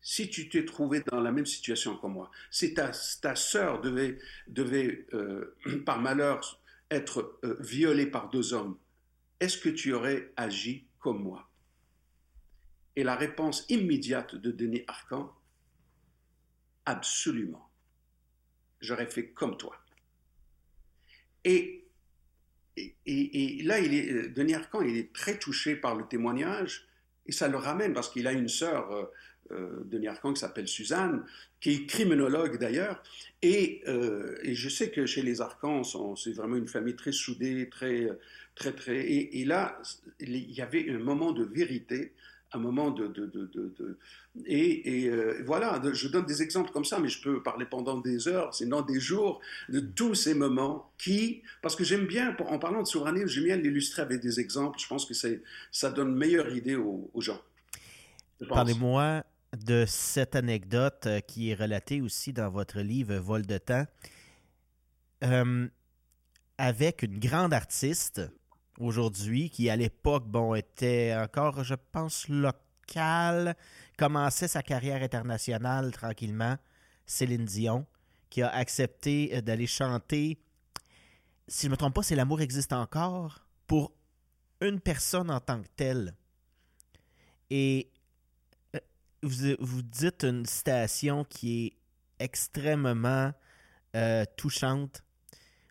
si 0.00 0.30
tu 0.30 0.48
t'es 0.48 0.64
trouvé 0.64 1.02
dans 1.10 1.20
la 1.20 1.32
même 1.32 1.46
situation 1.46 1.96
que 1.96 2.06
moi, 2.06 2.30
si 2.50 2.74
ta, 2.74 2.92
ta 3.20 3.34
sœur 3.34 3.80
devait, 3.80 4.18
devait 4.46 5.06
euh, 5.12 5.56
par 5.86 6.00
malheur, 6.00 6.60
être 6.90 7.38
euh, 7.44 7.56
violée 7.60 8.06
par 8.06 8.30
deux 8.30 8.54
hommes, 8.54 8.78
est-ce 9.40 9.58
que 9.58 9.68
tu 9.68 9.92
aurais 9.92 10.32
agi 10.36 10.86
comme 10.98 11.22
moi? 11.22 11.48
Et 12.96 13.04
la 13.04 13.14
réponse 13.14 13.64
immédiate 13.68 14.34
de 14.34 14.50
Denis 14.50 14.82
Arcan, 14.88 15.32
absolument. 16.84 17.70
J'aurais 18.80 19.06
fait 19.06 19.30
comme 19.30 19.56
toi. 19.56 19.76
Et, 21.44 21.86
là, 23.64 23.78
est, 23.78 24.28
Denis 24.30 24.54
Arcan, 24.54 24.82
est 24.82 25.12
très 25.12 25.38
touché 25.38 25.76
par 25.76 25.94
le 25.94 26.06
témoignage 26.08 26.88
et 27.26 27.32
ça 27.32 27.48
le 27.48 27.58
ramène 27.58 27.92
parce 27.92 28.10
qu'il 28.10 28.26
a 28.26 28.32
une 28.32 28.48
sœur, 28.48 29.10
euh, 29.52 29.82
Denis 29.84 30.08
Arcan, 30.08 30.32
qui 30.32 30.40
s'appelle 30.40 30.68
Suzanne, 30.68 31.24
qui 31.60 31.70
est 31.70 31.86
criminologue 31.86 32.58
d'ailleurs. 32.58 33.02
Et, 33.42 33.82
euh, 33.88 34.36
et, 34.42 34.54
je 34.54 34.68
sais 34.68 34.90
que 34.90 35.06
chez 35.06 35.22
les 35.22 35.40
Arcans, 35.40 35.82
c'est 36.16 36.32
vraiment 36.32 36.56
une 36.56 36.68
famille 36.68 36.96
très 36.96 37.12
soudée, 37.12 37.68
très, 37.68 38.08
très, 38.54 38.72
très. 38.72 38.98
Et, 38.98 39.40
et, 39.40 39.44
là, 39.44 39.80
il 40.20 40.50
y 40.50 40.60
avait 40.60 40.90
un 40.90 40.98
moment 40.98 41.32
de 41.32 41.44
vérité 41.44 42.12
un 42.52 42.58
moment 42.58 42.90
de... 42.90 43.06
de, 43.08 43.26
de, 43.26 43.46
de 43.54 43.98
et, 44.46 45.04
et 45.04 45.08
euh, 45.08 45.42
voilà, 45.44 45.82
je 45.92 46.06
donne 46.08 46.24
des 46.24 46.42
exemples 46.42 46.70
comme 46.70 46.84
ça, 46.84 46.98
mais 47.00 47.08
je 47.08 47.20
peux 47.20 47.42
parler 47.42 47.66
pendant 47.66 47.98
des 47.98 48.28
heures, 48.28 48.54
sinon 48.54 48.82
des 48.82 49.00
jours, 49.00 49.40
de 49.68 49.80
tous 49.80 50.14
ces 50.14 50.34
moments 50.34 50.92
qui... 50.96 51.42
Parce 51.60 51.74
que 51.74 51.82
j'aime 51.82 52.06
bien, 52.06 52.36
en 52.46 52.58
parlant 52.58 52.82
de 52.82 52.86
souveraineté, 52.86 53.26
j'aime 53.26 53.44
bien 53.44 53.56
l'illustrer 53.56 54.02
avec 54.02 54.20
des 54.20 54.38
exemples. 54.38 54.78
Je 54.78 54.86
pense 54.86 55.06
que 55.06 55.14
ça 55.72 55.90
donne 55.90 56.14
meilleure 56.14 56.54
idée 56.54 56.76
aux, 56.76 57.10
gens. 57.16 57.40
Parlez-moi 58.48 59.24
de 59.56 59.84
cette 59.86 60.36
anecdote 60.36 61.06
euh, 61.06 61.20
qui 61.20 61.50
est 61.50 61.54
relatée 61.54 62.00
aussi 62.00 62.32
dans 62.32 62.50
votre 62.50 62.80
livre 62.80 63.14
Vol 63.16 63.46
de 63.46 63.58
temps. 63.58 63.86
Euh, 65.24 65.68
avec 66.58 67.02
une 67.02 67.18
grande 67.18 67.54
artiste 67.54 68.20
aujourd'hui, 68.78 69.50
qui 69.50 69.70
à 69.70 69.76
l'époque, 69.76 70.26
bon, 70.26 70.54
était 70.54 71.14
encore, 71.16 71.64
je 71.64 71.74
pense, 71.92 72.28
local, 72.28 73.56
commençait 73.96 74.48
sa 74.48 74.62
carrière 74.62 75.02
internationale 75.02 75.92
tranquillement, 75.92 76.56
Céline 77.06 77.44
Dion, 77.44 77.86
qui 78.30 78.42
a 78.42 78.48
accepté 78.48 79.30
euh, 79.34 79.40
d'aller 79.40 79.66
chanter, 79.66 80.38
si 81.46 81.62
je 81.62 81.66
ne 81.68 81.72
me 81.72 81.76
trompe 81.76 81.94
pas, 81.94 82.02
c'est 82.02 82.16
L'amour 82.16 82.40
existe 82.40 82.72
encore, 82.72 83.46
pour 83.66 83.92
une 84.60 84.80
personne 84.80 85.30
en 85.30 85.40
tant 85.40 85.62
que 85.62 85.68
telle. 85.76 86.14
Et 87.50 87.90
vous, 89.22 89.54
vous 89.58 89.82
dites 89.82 90.24
une 90.24 90.46
citation 90.46 91.24
qui 91.24 91.66
est 91.66 92.24
extrêmement 92.24 93.32
euh, 93.96 94.24
touchante. 94.36 95.02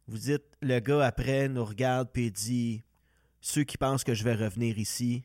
Vous 0.08 0.18
dites, 0.18 0.46
le 0.62 0.80
gars 0.80 1.06
après 1.06 1.50
nous 1.50 1.66
regarde 1.66 2.10
et 2.16 2.32
dit 2.32 2.84
ceux 3.42 3.64
qui 3.64 3.78
pensent 3.78 4.04
que 4.04 4.14
je 4.14 4.24
vais 4.24 4.36
revenir 4.36 4.78
ici, 4.78 5.24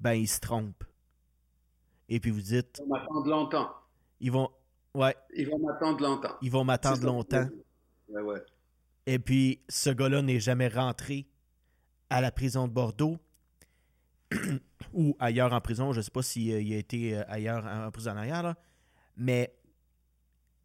ben 0.00 0.12
ils 0.12 0.28
se 0.28 0.40
trompent. 0.40 0.84
Et 2.08 2.20
puis 2.20 2.30
vous 2.30 2.40
dites. 2.40 2.80
Ils 2.80 2.88
vont 2.88 2.96
m'attendre 2.96 3.28
longtemps. 3.28 3.70
Ils 4.20 4.32
vont. 4.32 4.50
Ouais. 4.94 5.16
Ils 5.34 5.48
vont 5.48 5.58
m'attendre 5.58 6.02
longtemps. 6.02 6.34
Ils 6.42 6.50
vont 6.50 6.64
m'attendre 6.64 7.04
longtemps. 7.04 7.48
Ouais, 8.08 8.22
ouais. 8.22 8.42
Et 9.06 9.18
puis, 9.18 9.60
ce 9.68 9.90
gars-là 9.90 10.22
n'est 10.22 10.40
jamais 10.40 10.68
rentré 10.68 11.26
à 12.10 12.20
la 12.20 12.30
prison 12.30 12.68
de 12.68 12.72
Bordeaux 12.72 13.18
ou 14.94 15.16
ailleurs 15.18 15.52
en 15.52 15.60
prison. 15.60 15.92
Je 15.92 15.98
ne 15.98 16.02
sais 16.02 16.10
pas 16.10 16.22
s'il 16.22 16.52
a 16.52 16.76
été 16.78 17.16
euh, 17.16 17.22
ailleurs 17.28 17.64
en 17.66 17.90
prison 17.90 18.16
ailleurs, 18.16 18.54
mais 19.16 19.54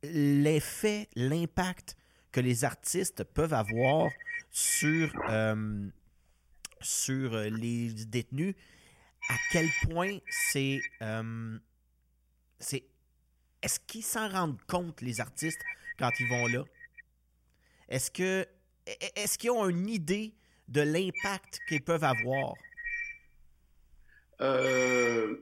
l'effet, 0.03 1.09
l'impact 1.15 1.95
que 2.31 2.39
les 2.39 2.63
artistes 2.63 3.23
peuvent 3.23 3.53
avoir 3.53 4.09
sur, 4.51 5.11
euh, 5.29 5.89
sur 6.81 7.33
euh, 7.33 7.49
les 7.49 7.93
détenus, 8.05 8.55
à 9.29 9.35
quel 9.51 9.67
point 9.89 10.17
c'est. 10.29 10.79
Euh, 11.01 11.57
c'est 12.59 12.83
Est-ce 13.61 13.79
qu'ils 13.79 14.03
s'en 14.03 14.29
rendent 14.29 14.61
compte, 14.67 15.01
les 15.01 15.19
artistes, 15.19 15.61
quand 15.97 16.11
ils 16.19 16.27
vont 16.27 16.47
là? 16.47 16.63
Est-ce 17.87 18.11
que. 18.11 18.47
Est-ce 19.15 19.37
qu'ils 19.37 19.51
ont 19.51 19.69
une 19.69 19.87
idée 19.87 20.33
de 20.67 20.81
l'impact 20.81 21.59
qu'ils 21.67 21.83
peuvent 21.83 22.03
avoir? 22.03 22.53
Euh, 24.41 25.35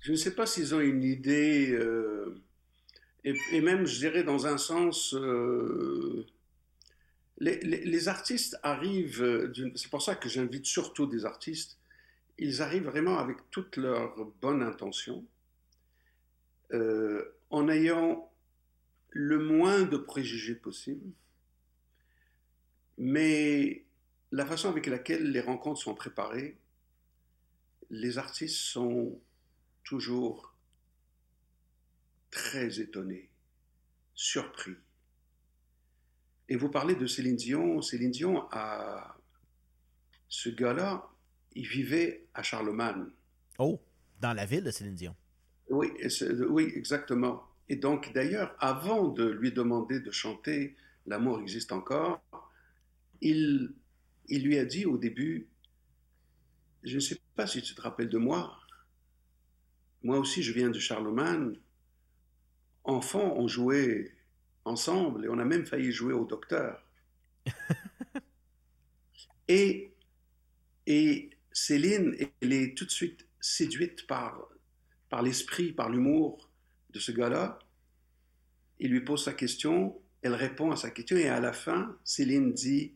je 0.00 0.12
ne 0.12 0.16
sais 0.16 0.34
pas 0.34 0.46
s'ils 0.46 0.74
ont 0.74 0.80
une 0.80 1.02
idée, 1.02 1.78
et, 3.24 3.60
même, 3.60 3.86
je 3.86 3.98
dirais, 3.98 4.22
dans 4.22 4.46
un 4.46 4.58
sens, 4.58 5.14
les, 7.40 8.08
artistes 8.08 8.58
arrivent, 8.62 9.22
euh, 9.22 9.52
c'est 9.74 9.90
pour 9.90 10.02
ça 10.02 10.14
que 10.14 10.28
j'invite 10.28 10.66
surtout 10.66 11.06
des 11.06 11.24
artistes, 11.24 11.78
ils 12.38 12.62
arrivent 12.62 12.86
vraiment 12.86 13.18
avec 13.18 13.38
toute 13.50 13.76
leur 13.76 14.24
bonne 14.40 14.62
intention, 14.62 15.24
euh, 16.72 17.24
en 17.50 17.68
ayant 17.68 18.30
le 19.10 19.38
moins 19.38 19.82
de 19.82 19.96
préjugés 19.96 20.54
possible, 20.54 21.10
mais 22.98 23.84
la 24.32 24.44
façon 24.44 24.68
avec 24.68 24.86
laquelle 24.86 25.30
les 25.30 25.40
rencontres 25.40 25.80
sont 25.80 25.94
préparées, 25.94 26.58
les 27.90 28.18
artistes 28.18 28.56
sont 28.56 29.20
toujours 29.84 30.54
très 32.30 32.80
étonnés, 32.80 33.28
surpris. 34.14 34.76
Et 36.48 36.56
vous 36.56 36.68
parlez 36.68 36.94
de 36.94 37.06
Céline 37.06 37.36
Dion. 37.36 37.82
Céline 37.82 38.10
Dion, 38.10 38.48
a... 38.50 39.18
ce 40.28 40.48
gars-là, 40.48 41.08
il 41.54 41.66
vivait 41.66 42.26
à 42.34 42.42
Charlemagne. 42.42 43.06
Oh, 43.58 43.80
dans 44.20 44.32
la 44.32 44.46
ville 44.46 44.64
de 44.64 44.70
Céline 44.70 44.94
Dion. 44.94 45.16
Oui, 45.70 45.92
oui 46.48 46.72
exactement. 46.74 47.44
Et 47.68 47.76
donc, 47.76 48.12
d'ailleurs, 48.14 48.56
avant 48.60 49.08
de 49.08 49.24
lui 49.24 49.52
demander 49.52 50.00
de 50.00 50.10
chanter 50.10 50.76
L'amour 51.08 51.40
existe 51.40 51.72
encore, 51.72 52.20
il, 53.22 53.72
il 54.28 54.44
lui 54.44 54.58
a 54.58 54.66
dit 54.66 54.84
au 54.84 54.98
début, 54.98 55.48
je 56.88 56.96
ne 56.96 57.00
sais 57.00 57.18
pas 57.36 57.46
si 57.46 57.62
tu 57.62 57.74
te 57.74 57.80
rappelles 57.80 58.08
de 58.08 58.18
moi, 58.18 58.58
moi 60.02 60.18
aussi 60.18 60.42
je 60.42 60.52
viens 60.52 60.70
de 60.70 60.78
Charlemagne. 60.78 61.56
Enfant, 62.84 63.34
on 63.36 63.48
jouait 63.48 64.14
ensemble 64.64 65.26
et 65.26 65.28
on 65.28 65.38
a 65.38 65.44
même 65.44 65.66
failli 65.66 65.92
jouer 65.92 66.14
au 66.14 66.24
docteur. 66.24 66.82
et, 69.48 69.92
et 70.86 71.30
Céline, 71.52 72.16
elle 72.40 72.52
est 72.52 72.76
tout 72.76 72.84
de 72.84 72.90
suite 72.90 73.26
séduite 73.40 74.06
par, 74.06 74.48
par 75.10 75.22
l'esprit, 75.22 75.72
par 75.72 75.90
l'humour 75.90 76.50
de 76.90 76.98
ce 76.98 77.12
gars-là. 77.12 77.58
Il 78.78 78.90
lui 78.90 79.00
pose 79.00 79.24
sa 79.24 79.32
question, 79.32 80.00
elle 80.22 80.34
répond 80.34 80.70
à 80.70 80.76
sa 80.76 80.90
question 80.90 81.16
et 81.16 81.28
à 81.28 81.40
la 81.40 81.52
fin, 81.52 81.96
Céline 82.04 82.52
dit, 82.52 82.94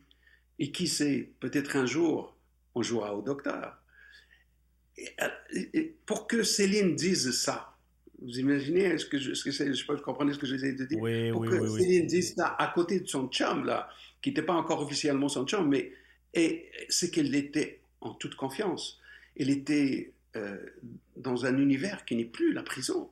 et 0.59 0.71
qui 0.71 0.87
sait, 0.87 1.33
peut-être 1.39 1.75
un 1.75 1.85
jour, 1.85 2.37
on 2.75 2.81
jouera 2.81 3.15
au 3.15 3.21
docteur. 3.21 3.82
Et 4.97 5.95
pour 6.05 6.27
que 6.27 6.43
Céline 6.43 6.95
dise 6.95 7.31
ça, 7.31 7.73
vous 8.21 8.39
imaginez 8.39 8.97
ce 8.97 9.05
que 9.05 9.17
je, 9.17 9.33
ce 9.33 9.43
que 9.43 9.51
c'est, 9.51 9.67
je 9.67 9.73
sais 9.73 9.85
pas, 9.85 9.95
vous 9.95 10.01
comprenez 10.01 10.33
ce 10.33 10.39
que 10.39 10.47
j'essaie 10.47 10.73
de 10.73 10.85
dire? 10.85 10.99
Oui, 11.01 11.31
Pour 11.31 11.41
oui, 11.41 11.49
que 11.49 11.55
oui, 11.55 11.81
Céline 11.81 12.07
dise 12.07 12.35
ça 12.35 12.55
à 12.57 12.67
côté 12.67 12.99
de 12.99 13.07
son 13.07 13.27
chum, 13.27 13.65
là, 13.65 13.89
qui 14.21 14.29
n'était 14.29 14.43
pas 14.43 14.53
encore 14.53 14.81
officiellement 14.81 15.29
son 15.29 15.45
chum, 15.45 15.67
mais 15.67 15.91
et, 16.33 16.69
c'est 16.89 17.11
qu'elle 17.11 17.35
était 17.35 17.81
en 18.01 18.13
toute 18.13 18.35
confiance. 18.35 18.99
Elle 19.37 19.49
était 19.49 20.13
euh, 20.35 20.57
dans 21.17 21.45
un 21.45 21.57
univers 21.57 22.05
qui 22.05 22.15
n'est 22.15 22.25
plus 22.25 22.53
la 22.53 22.63
prison. 22.63 23.09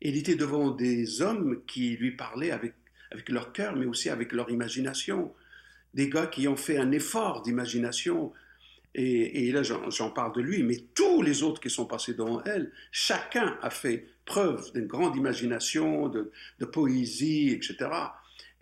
Elle 0.00 0.16
était 0.16 0.34
devant 0.36 0.70
des 0.70 1.22
hommes 1.22 1.62
qui 1.66 1.96
lui 1.96 2.12
parlaient 2.12 2.50
avec, 2.50 2.74
avec 3.10 3.28
leur 3.28 3.52
cœur, 3.52 3.76
mais 3.76 3.86
aussi 3.86 4.10
avec 4.10 4.32
leur 4.32 4.50
imagination. 4.50 5.32
Des 5.94 6.08
gars 6.08 6.26
qui 6.26 6.48
ont 6.48 6.56
fait 6.56 6.76
un 6.76 6.92
effort 6.92 7.42
d'imagination. 7.42 8.32
Et, 8.96 9.50
là, 9.50 9.62
j'en 9.62 10.10
parle 10.10 10.34
de 10.34 10.40
lui, 10.40 10.62
mais 10.62 10.76
tous 10.94 11.20
les 11.20 11.42
autres 11.42 11.60
qui 11.60 11.68
sont 11.68 11.86
passés 11.86 12.14
devant 12.14 12.42
elle, 12.44 12.70
chacun 12.92 13.58
a 13.60 13.70
fait 13.70 14.06
preuve 14.24 14.72
d'une 14.72 14.86
grande 14.86 15.16
imagination, 15.16 16.08
de, 16.08 16.30
poésie, 16.64 17.50
etc. 17.50 17.90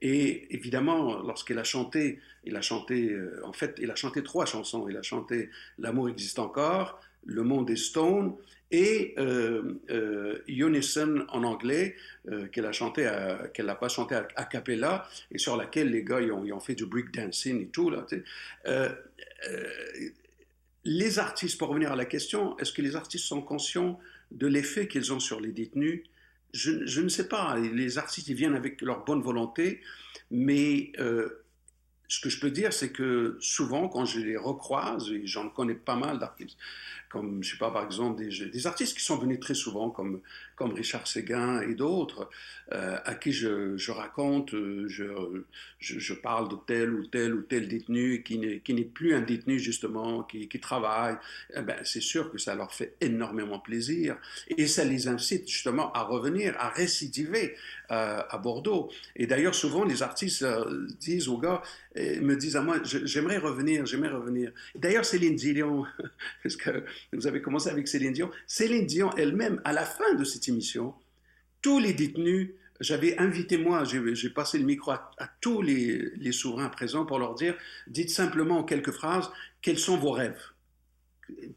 Et 0.00 0.54
évidemment, 0.54 1.22
lorsqu'elle 1.22 1.58
a 1.58 1.64
chanté, 1.64 2.18
il 2.44 2.56
a 2.56 2.62
chanté, 2.62 3.10
euh, 3.10 3.40
en 3.44 3.52
fait, 3.52 3.76
il 3.80 3.90
a 3.90 3.94
chanté 3.94 4.24
trois 4.24 4.46
chansons. 4.46 4.88
Il 4.88 4.96
a 4.96 5.02
chanté 5.02 5.50
L'amour 5.78 6.08
existe 6.08 6.38
encore, 6.38 7.00
Le 7.24 7.42
monde 7.42 7.70
est 7.70 7.76
stone 7.76 8.34
et 8.72 9.14
euh, 9.18 9.74
euh 9.90 10.38
Unison 10.48 11.26
en 11.28 11.44
anglais, 11.44 11.94
euh, 12.28 12.46
qu'elle 12.48 12.66
a 12.66 12.72
chanté, 12.72 13.04
n'a 13.04 13.74
pas 13.74 13.88
chanté 13.88 14.14
a, 14.14 14.44
cappella 14.44 15.06
et 15.30 15.38
sur 15.38 15.56
laquelle 15.56 15.90
les 15.90 16.02
gars 16.02 16.20
ils 16.20 16.32
ont, 16.32 16.60
fait 16.60 16.74
du 16.74 16.86
breakdancing 16.86 17.60
et 17.62 17.66
tout 17.66 17.90
là. 17.90 18.06
Les 20.84 21.18
artistes, 21.18 21.58
pour 21.58 21.68
revenir 21.68 21.92
à 21.92 21.96
la 21.96 22.04
question, 22.04 22.58
est-ce 22.58 22.72
que 22.72 22.82
les 22.82 22.96
artistes 22.96 23.26
sont 23.26 23.42
conscients 23.42 23.98
de 24.30 24.46
l'effet 24.46 24.88
qu'ils 24.88 25.12
ont 25.12 25.20
sur 25.20 25.40
les 25.40 25.52
détenus, 25.52 26.02
je, 26.52 27.00
ne 27.00 27.08
sais 27.08 27.28
pas. 27.28 27.58
Les 27.58 27.98
artistes 27.98 28.28
ils 28.28 28.34
viennent 28.34 28.54
avec 28.54 28.82
leur 28.82 29.04
bonne 29.04 29.22
volonté, 29.22 29.80
mais 30.30 30.92
euh, 30.98 31.41
ce 32.12 32.20
que 32.20 32.28
je 32.28 32.38
peux 32.38 32.50
dire, 32.50 32.74
c'est 32.74 32.90
que 32.90 33.38
souvent, 33.40 33.88
quand 33.88 34.04
je 34.04 34.20
les 34.20 34.36
recroise, 34.36 35.10
et 35.10 35.26
j'en 35.26 35.48
connais 35.48 35.74
pas 35.74 35.96
mal 35.96 36.18
d'artistes, 36.18 36.58
comme, 37.08 37.42
je 37.42 37.52
sais 37.52 37.58
pas, 37.58 37.70
par 37.70 37.84
exemple, 37.84 38.22
des, 38.22 38.66
artistes 38.66 38.96
qui 38.96 39.04
sont 39.04 39.16
venus 39.16 39.40
très 39.40 39.54
souvent, 39.54 39.88
comme, 39.88 40.20
comme 40.54 40.72
Richard 40.72 41.06
Séguin 41.06 41.60
et 41.62 41.74
d'autres, 41.74 42.28
euh, 42.72 42.98
à 43.04 43.14
qui 43.14 43.32
je, 43.32 43.76
je 43.76 43.92
raconte, 43.92 44.50
je, 44.52 45.44
je, 45.78 45.98
je, 45.98 46.14
parle 46.14 46.48
de 46.48 46.56
tel 46.66 46.92
ou 46.94 47.06
tel 47.06 47.34
ou 47.34 47.42
tel 47.42 47.68
détenu 47.68 48.22
qui 48.22 48.38
n'est 48.38 48.84
plus 48.84 49.14
un 49.14 49.20
détenu, 49.20 49.58
justement, 49.58 50.22
qui, 50.22 50.48
qui 50.48 50.60
travaille, 50.60 51.16
eh 51.54 51.62
ben, 51.62 51.76
c'est 51.84 52.02
sûr 52.02 52.30
que 52.30 52.38
ça 52.38 52.54
leur 52.54 52.72
fait 52.72 52.94
énormément 53.00 53.58
plaisir. 53.58 54.16
Et 54.48 54.66
ça 54.66 54.84
les 54.84 55.08
incite, 55.08 55.48
justement, 55.48 55.92
à 55.92 56.02
revenir, 56.02 56.54
à 56.58 56.68
récidiver 56.70 57.54
euh, 57.90 58.22
à 58.30 58.38
Bordeaux. 58.38 58.90
Et 59.16 59.26
d'ailleurs, 59.26 59.54
souvent, 59.54 59.84
les 59.84 60.02
artistes 60.02 60.44
euh, 60.44 60.86
disent 60.98 61.28
aux 61.28 61.36
gars, 61.36 61.60
me 61.96 62.34
disent 62.36 62.56
à 62.56 62.62
moi, 62.62 62.78
j'aimerais 62.84 63.38
revenir, 63.38 63.86
j'aimerais 63.86 64.12
revenir. 64.12 64.52
D'ailleurs, 64.74 65.04
Céline 65.04 65.36
Dion, 65.36 65.84
parce 66.42 66.56
que 66.56 66.84
vous 67.12 67.26
avez 67.26 67.42
commencé 67.42 67.68
avec 67.68 67.88
Céline 67.88 68.12
Dion, 68.12 68.30
Céline 68.46 68.86
Dion 68.86 69.10
elle-même, 69.16 69.60
à 69.64 69.72
la 69.72 69.84
fin 69.84 70.14
de 70.14 70.24
cette 70.24 70.48
émission, 70.48 70.94
tous 71.60 71.78
les 71.78 71.92
détenus, 71.92 72.50
j'avais 72.80 73.16
invité 73.18 73.58
moi, 73.58 73.84
j'ai 73.84 74.30
passé 74.30 74.58
le 74.58 74.64
micro 74.64 74.90
à, 74.90 75.10
tous 75.40 75.62
les, 75.62 76.10
les, 76.16 76.32
souverains 76.32 76.68
présents 76.68 77.06
pour 77.06 77.18
leur 77.18 77.34
dire, 77.34 77.54
dites 77.86 78.10
simplement 78.10 78.58
en 78.58 78.64
quelques 78.64 78.90
phrases, 78.90 79.30
quels 79.60 79.78
sont 79.78 79.96
vos 79.96 80.10
rêves? 80.10 80.51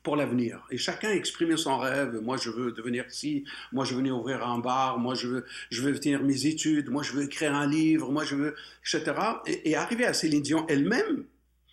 Pour 0.04 0.16
l'avenir. 0.16 0.66
Et 0.72 0.78
chacun 0.78 1.12
exprimait 1.12 1.58
son 1.58 1.78
rêve. 1.78 2.20
Moi, 2.22 2.38
je 2.38 2.50
veux 2.50 2.72
devenir 2.72 3.06
ci. 3.10 3.46
Moi, 3.72 3.86
je 3.86 3.92
veux 3.92 3.98
venir 3.98 4.18
ouvrir 4.18 4.46
un 4.46 4.60
bar. 4.60 5.00
Moi, 5.00 5.16
je 5.16 5.28
veux, 5.28 5.46
je 5.70 5.82
veux 5.82 5.94
finir 5.94 6.24
mes 6.24 6.46
études. 6.46 6.90
Moi, 6.90 7.04
je 7.04 7.14
veux 7.14 7.24
écrire 7.24 7.54
un 7.54 7.68
livre. 7.68 8.12
Moi, 8.12 8.24
je 8.24 8.36
veux, 8.36 8.56
etc. 8.82 9.14
Et, 9.48 9.72
et 9.72 9.76
arrivé 9.76 10.06
à 10.06 10.14
Céline 10.14 10.42
Dion 10.42 10.66
elle-même, 10.68 11.26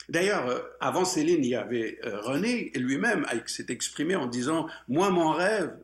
D'ailleurs, 0.09 0.49
euh, 0.49 0.59
avant 0.81 1.05
Céline, 1.05 1.45
il 1.45 1.51
y 1.51 1.55
avait 1.55 1.99
euh, 2.05 2.21
René 2.21 2.71
lui-même 2.75 3.27
qui 3.47 3.55
s'est 3.55 3.67
exprimé 3.69 4.17
en 4.17 4.27
disant 4.27 4.69
Moi, 4.89 5.11
mon 5.11 5.31
rêve, 5.31 5.75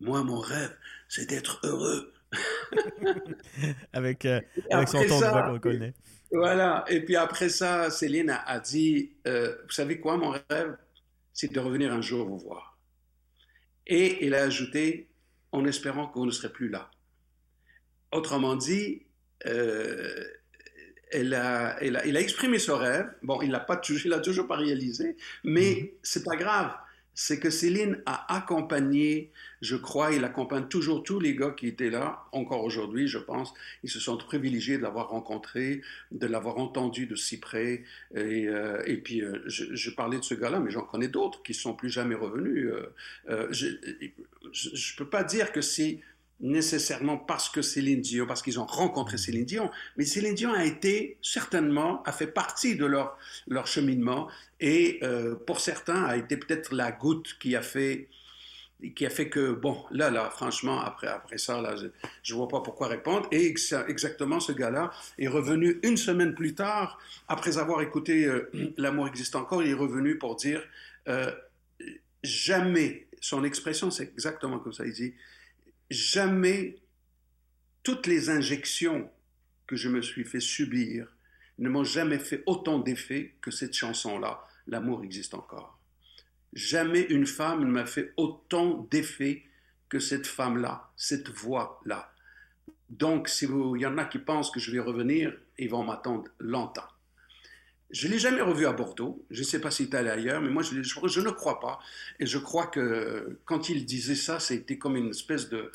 moi, 0.00 0.22
mon 0.22 0.40
rêve, 0.40 0.74
c'est 1.08 1.28
d'être 1.28 1.60
heureux. 1.64 2.12
avec, 3.92 4.24
euh, 4.24 4.40
avec 4.70 4.88
son 4.88 4.98
ton 5.06 5.20
de 5.20 5.24
voix 5.26 5.42
qu'on 5.42 5.60
connaît. 5.60 5.94
Voilà. 6.32 6.84
Et 6.88 7.04
puis 7.04 7.14
après 7.16 7.48
ça, 7.48 7.90
Céline 7.90 8.30
a, 8.30 8.58
dit 8.58 9.12
Vous 9.24 9.70
savez 9.70 10.00
quoi, 10.00 10.16
mon 10.16 10.30
rêve? 10.30 10.76
C'est 11.36 11.52
de 11.52 11.60
revenir 11.60 11.92
un 11.92 12.00
jour 12.00 12.26
vous 12.26 12.38
voir. 12.38 12.78
Et 13.86 14.24
il 14.26 14.34
a 14.34 14.42
ajouté 14.42 15.10
En 15.52 15.64
espérant 15.66 16.08
que 16.08 16.18
vous 16.18 16.26
ne 16.26 16.30
serez 16.32 16.52
plus 16.52 16.68
là. 16.68 16.90
Autrement 18.10 18.56
dit, 18.56 19.02
elle 19.44 21.34
a, 21.34 21.76
elle 21.80 21.96
a, 21.96 22.06
il 22.06 22.16
a 22.16 22.20
exprimé 22.20 22.58
son 22.58 22.76
rêve. 22.78 23.08
Bon, 23.22 23.40
il 23.42 23.50
l'a 23.50 23.60
pas 23.60 23.80
il 23.88 24.08
l'a 24.10 24.20
toujours 24.20 24.48
pas 24.48 24.56
réalisé, 24.56 25.16
mais 25.44 25.70
mm 25.70 25.84
-hmm. 25.84 25.90
c'est 26.02 26.24
pas 26.24 26.36
grave. 26.36 26.72
C'est 27.18 27.40
que 27.40 27.48
Céline 27.48 28.02
a 28.04 28.36
accompagné, 28.36 29.30
je 29.62 29.74
crois, 29.74 30.12
il 30.12 30.22
accompagne 30.22 30.68
toujours 30.68 31.02
tous 31.02 31.18
les 31.18 31.34
gars 31.34 31.50
qui 31.50 31.66
étaient 31.66 31.90
là, 31.90 32.26
encore 32.30 32.62
aujourd'hui, 32.62 33.08
je 33.08 33.18
pense. 33.18 33.54
Ils 33.82 33.90
se 33.90 33.98
sentent 33.98 34.26
privilégiés 34.26 34.76
de 34.76 34.82
l'avoir 34.82 35.08
rencontré, 35.08 35.80
de 36.12 36.26
l'avoir 36.26 36.58
entendu 36.58 37.06
de 37.06 37.16
si 37.16 37.40
près. 37.40 37.84
Et, 38.14 38.46
euh, 38.48 38.82
puis, 39.02 39.22
euh, 39.22 39.42
je, 39.46 39.90
parlais 39.90 40.18
de 40.18 40.24
ce 40.24 40.34
gars-là, 40.34 40.60
mais 40.60 40.70
j'en 40.70 40.82
connais 40.82 41.08
d'autres 41.08 41.42
qui 41.42 41.54
sont 41.54 41.74
plus 41.74 41.90
jamais 41.90 42.14
revenus. 42.14 42.70
Euh 43.28 43.50
je 44.52 44.70
ne 44.70 44.96
peux 44.96 45.08
pas 45.08 45.24
dire 45.24 45.52
que 45.52 45.60
c'est 45.60 46.00
nécessairement 46.40 47.16
parce 47.16 47.48
que 47.48 47.62
Céline 47.62 48.00
Dion, 48.00 48.26
parce 48.26 48.42
qu'ils 48.42 48.60
ont 48.60 48.66
rencontré 48.66 49.16
Céline 49.16 49.44
Dion, 49.44 49.70
mais 49.96 50.04
Céline 50.04 50.34
Dion 50.34 50.52
a 50.52 50.64
été 50.64 51.16
certainement, 51.22 52.02
a 52.04 52.12
fait 52.12 52.26
partie 52.26 52.76
de 52.76 52.84
leur, 52.84 53.16
leur 53.48 53.66
cheminement 53.66 54.28
et 54.60 54.98
euh, 55.02 55.34
pour 55.34 55.60
certains 55.60 56.04
a 56.04 56.16
été 56.16 56.36
peut-être 56.36 56.74
la 56.74 56.92
goutte 56.92 57.38
qui 57.38 57.56
a 57.56 57.62
fait 57.62 58.08
qui 58.94 59.06
a 59.06 59.10
fait 59.10 59.28
que, 59.30 59.52
bon, 59.52 59.84
là, 59.90 60.10
là, 60.10 60.28
franchement, 60.30 60.80
après, 60.80 61.06
après 61.06 61.38
ça, 61.38 61.62
là, 61.62 61.76
je 61.76 62.32
ne 62.32 62.38
vois 62.38 62.46
pas 62.46 62.60
pourquoi 62.60 62.88
répondre. 62.88 63.26
Et 63.32 63.46
exactement, 63.46 64.38
ce 64.38 64.52
gars-là 64.52 64.90
est 65.18 65.28
revenu 65.28 65.80
une 65.82 65.96
semaine 65.96 66.34
plus 66.34 66.54
tard, 66.54 66.98
après 67.26 67.56
avoir 67.56 67.80
écouté 67.80 68.26
euh, 68.26 68.50
L'amour 68.76 69.08
existe 69.08 69.34
encore, 69.34 69.62
il 69.62 69.70
est 69.70 69.74
revenu 69.74 70.18
pour 70.18 70.36
dire 70.36 70.62
euh, 71.08 71.30
jamais, 72.22 73.06
son 73.20 73.44
expression, 73.44 73.90
c'est 73.90 74.12
exactement 74.12 74.58
comme 74.58 74.74
ça, 74.74 74.84
il 74.84 74.92
dit, 74.92 75.14
jamais 75.90 76.76
toutes 77.82 78.06
les 78.06 78.30
injections 78.30 79.10
que 79.66 79.76
je 79.76 79.88
me 79.88 80.02
suis 80.02 80.24
fait 80.24 80.40
subir 80.40 81.08
ne 81.58 81.68
m'ont 81.68 81.84
jamais 81.84 82.18
fait 82.18 82.42
autant 82.46 82.78
d'effet 82.78 83.34
que 83.40 83.50
cette 83.50 83.74
chanson-là, 83.74 84.46
L'amour 84.66 85.04
existe 85.04 85.34
encore. 85.34 85.78
Jamais 86.52 87.02
une 87.02 87.26
femme 87.26 87.60
ne 87.60 87.70
m'a 87.70 87.86
fait 87.86 88.12
autant 88.16 88.88
d'effet 88.90 89.44
que 89.88 89.98
cette 89.98 90.26
femme-là, 90.26 90.90
cette 90.96 91.28
voix-là. 91.28 92.12
Donc, 92.90 93.28
si 93.28 93.44
il 93.44 93.80
y 93.80 93.86
en 93.86 93.98
a 93.98 94.04
qui 94.04 94.18
pensent 94.18 94.50
que 94.50 94.60
je 94.60 94.72
vais 94.72 94.80
revenir, 94.80 95.36
ils 95.58 95.70
vont 95.70 95.84
m'attendre 95.84 96.24
longtemps. 96.38 96.88
Je 97.90 98.08
ne 98.08 98.12
l'ai 98.12 98.18
jamais 98.18 98.40
revu 98.40 98.66
à 98.66 98.72
Bordeaux. 98.72 99.24
Je 99.30 99.40
ne 99.40 99.44
sais 99.44 99.60
pas 99.60 99.70
s'il 99.70 99.86
est 99.86 99.94
allé 99.94 100.10
ailleurs, 100.10 100.40
mais 100.40 100.50
moi, 100.50 100.62
je, 100.62 100.82
je, 100.82 101.06
je, 101.06 101.20
ne 101.20 101.30
crois 101.30 101.60
pas. 101.60 101.78
Et 102.18 102.26
je 102.26 102.38
crois 102.38 102.66
que 102.66 103.38
quand 103.44 103.68
il 103.68 103.86
disait 103.86 104.16
ça, 104.16 104.40
c'était 104.40 104.76
comme 104.76 104.96
une 104.96 105.10
espèce 105.10 105.48
de, 105.48 105.70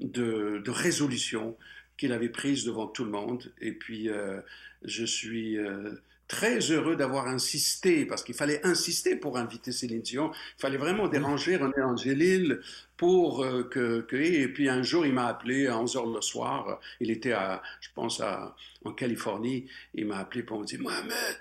de, 0.00 0.62
de 0.64 0.70
résolution 0.70 1.56
qu'il 1.96 2.12
avait 2.12 2.28
prise 2.28 2.64
devant 2.64 2.86
tout 2.86 3.04
le 3.04 3.10
monde. 3.10 3.52
Et 3.60 3.72
puis, 3.72 4.08
euh, 4.10 4.40
je 4.84 5.04
suis 5.04 5.58
euh, 5.58 5.90
très 6.28 6.58
heureux 6.58 6.96
d'avoir 6.96 7.28
insisté, 7.28 8.04
parce 8.04 8.22
qu'il 8.22 8.34
fallait 8.34 8.64
insister 8.66 9.16
pour 9.16 9.38
inviter 9.38 9.72
Céline 9.72 10.02
Dion. 10.02 10.32
Il 10.58 10.60
fallait 10.60 10.76
vraiment 10.76 11.08
déranger 11.08 11.56
René 11.56 11.80
Angélil 11.82 12.60
pour 12.96 13.42
euh, 13.42 13.62
que, 13.64 14.00
que, 14.02 14.16
Et 14.16 14.48
puis 14.48 14.68
un 14.68 14.82
jour, 14.82 15.06
il 15.06 15.14
m'a 15.14 15.26
appelé 15.26 15.66
à 15.66 15.78
11 15.78 15.96
h 15.96 16.14
le 16.14 16.20
soir. 16.20 16.80
Il 17.00 17.10
était, 17.10 17.32
à, 17.32 17.62
je 17.80 17.88
pense, 17.94 18.20
à, 18.20 18.54
en 18.84 18.92
Californie. 18.92 19.66
Il 19.94 20.06
m'a 20.06 20.18
appelé 20.18 20.42
pour 20.42 20.60
me 20.60 20.66
dire 20.66 20.80
Mohamed, 20.80 21.36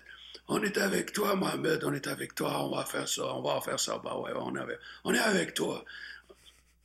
on 0.48 0.62
est 0.62 0.78
avec 0.78 1.12
toi, 1.12 1.36
Mohamed, 1.36 1.84
on 1.84 1.94
est 1.94 2.08
avec 2.08 2.36
toi, 2.36 2.64
on 2.64 2.76
va 2.76 2.86
faire 2.86 3.08
ça, 3.08 3.34
on 3.34 3.42
va 3.42 3.60
faire 3.62 3.80
ça. 3.80 4.00
Bah 4.04 4.18
ouais, 4.18 4.32
on, 4.36 4.54
on 5.04 5.14
est 5.14 5.20
avec 5.20 5.54
toi. 5.54 5.84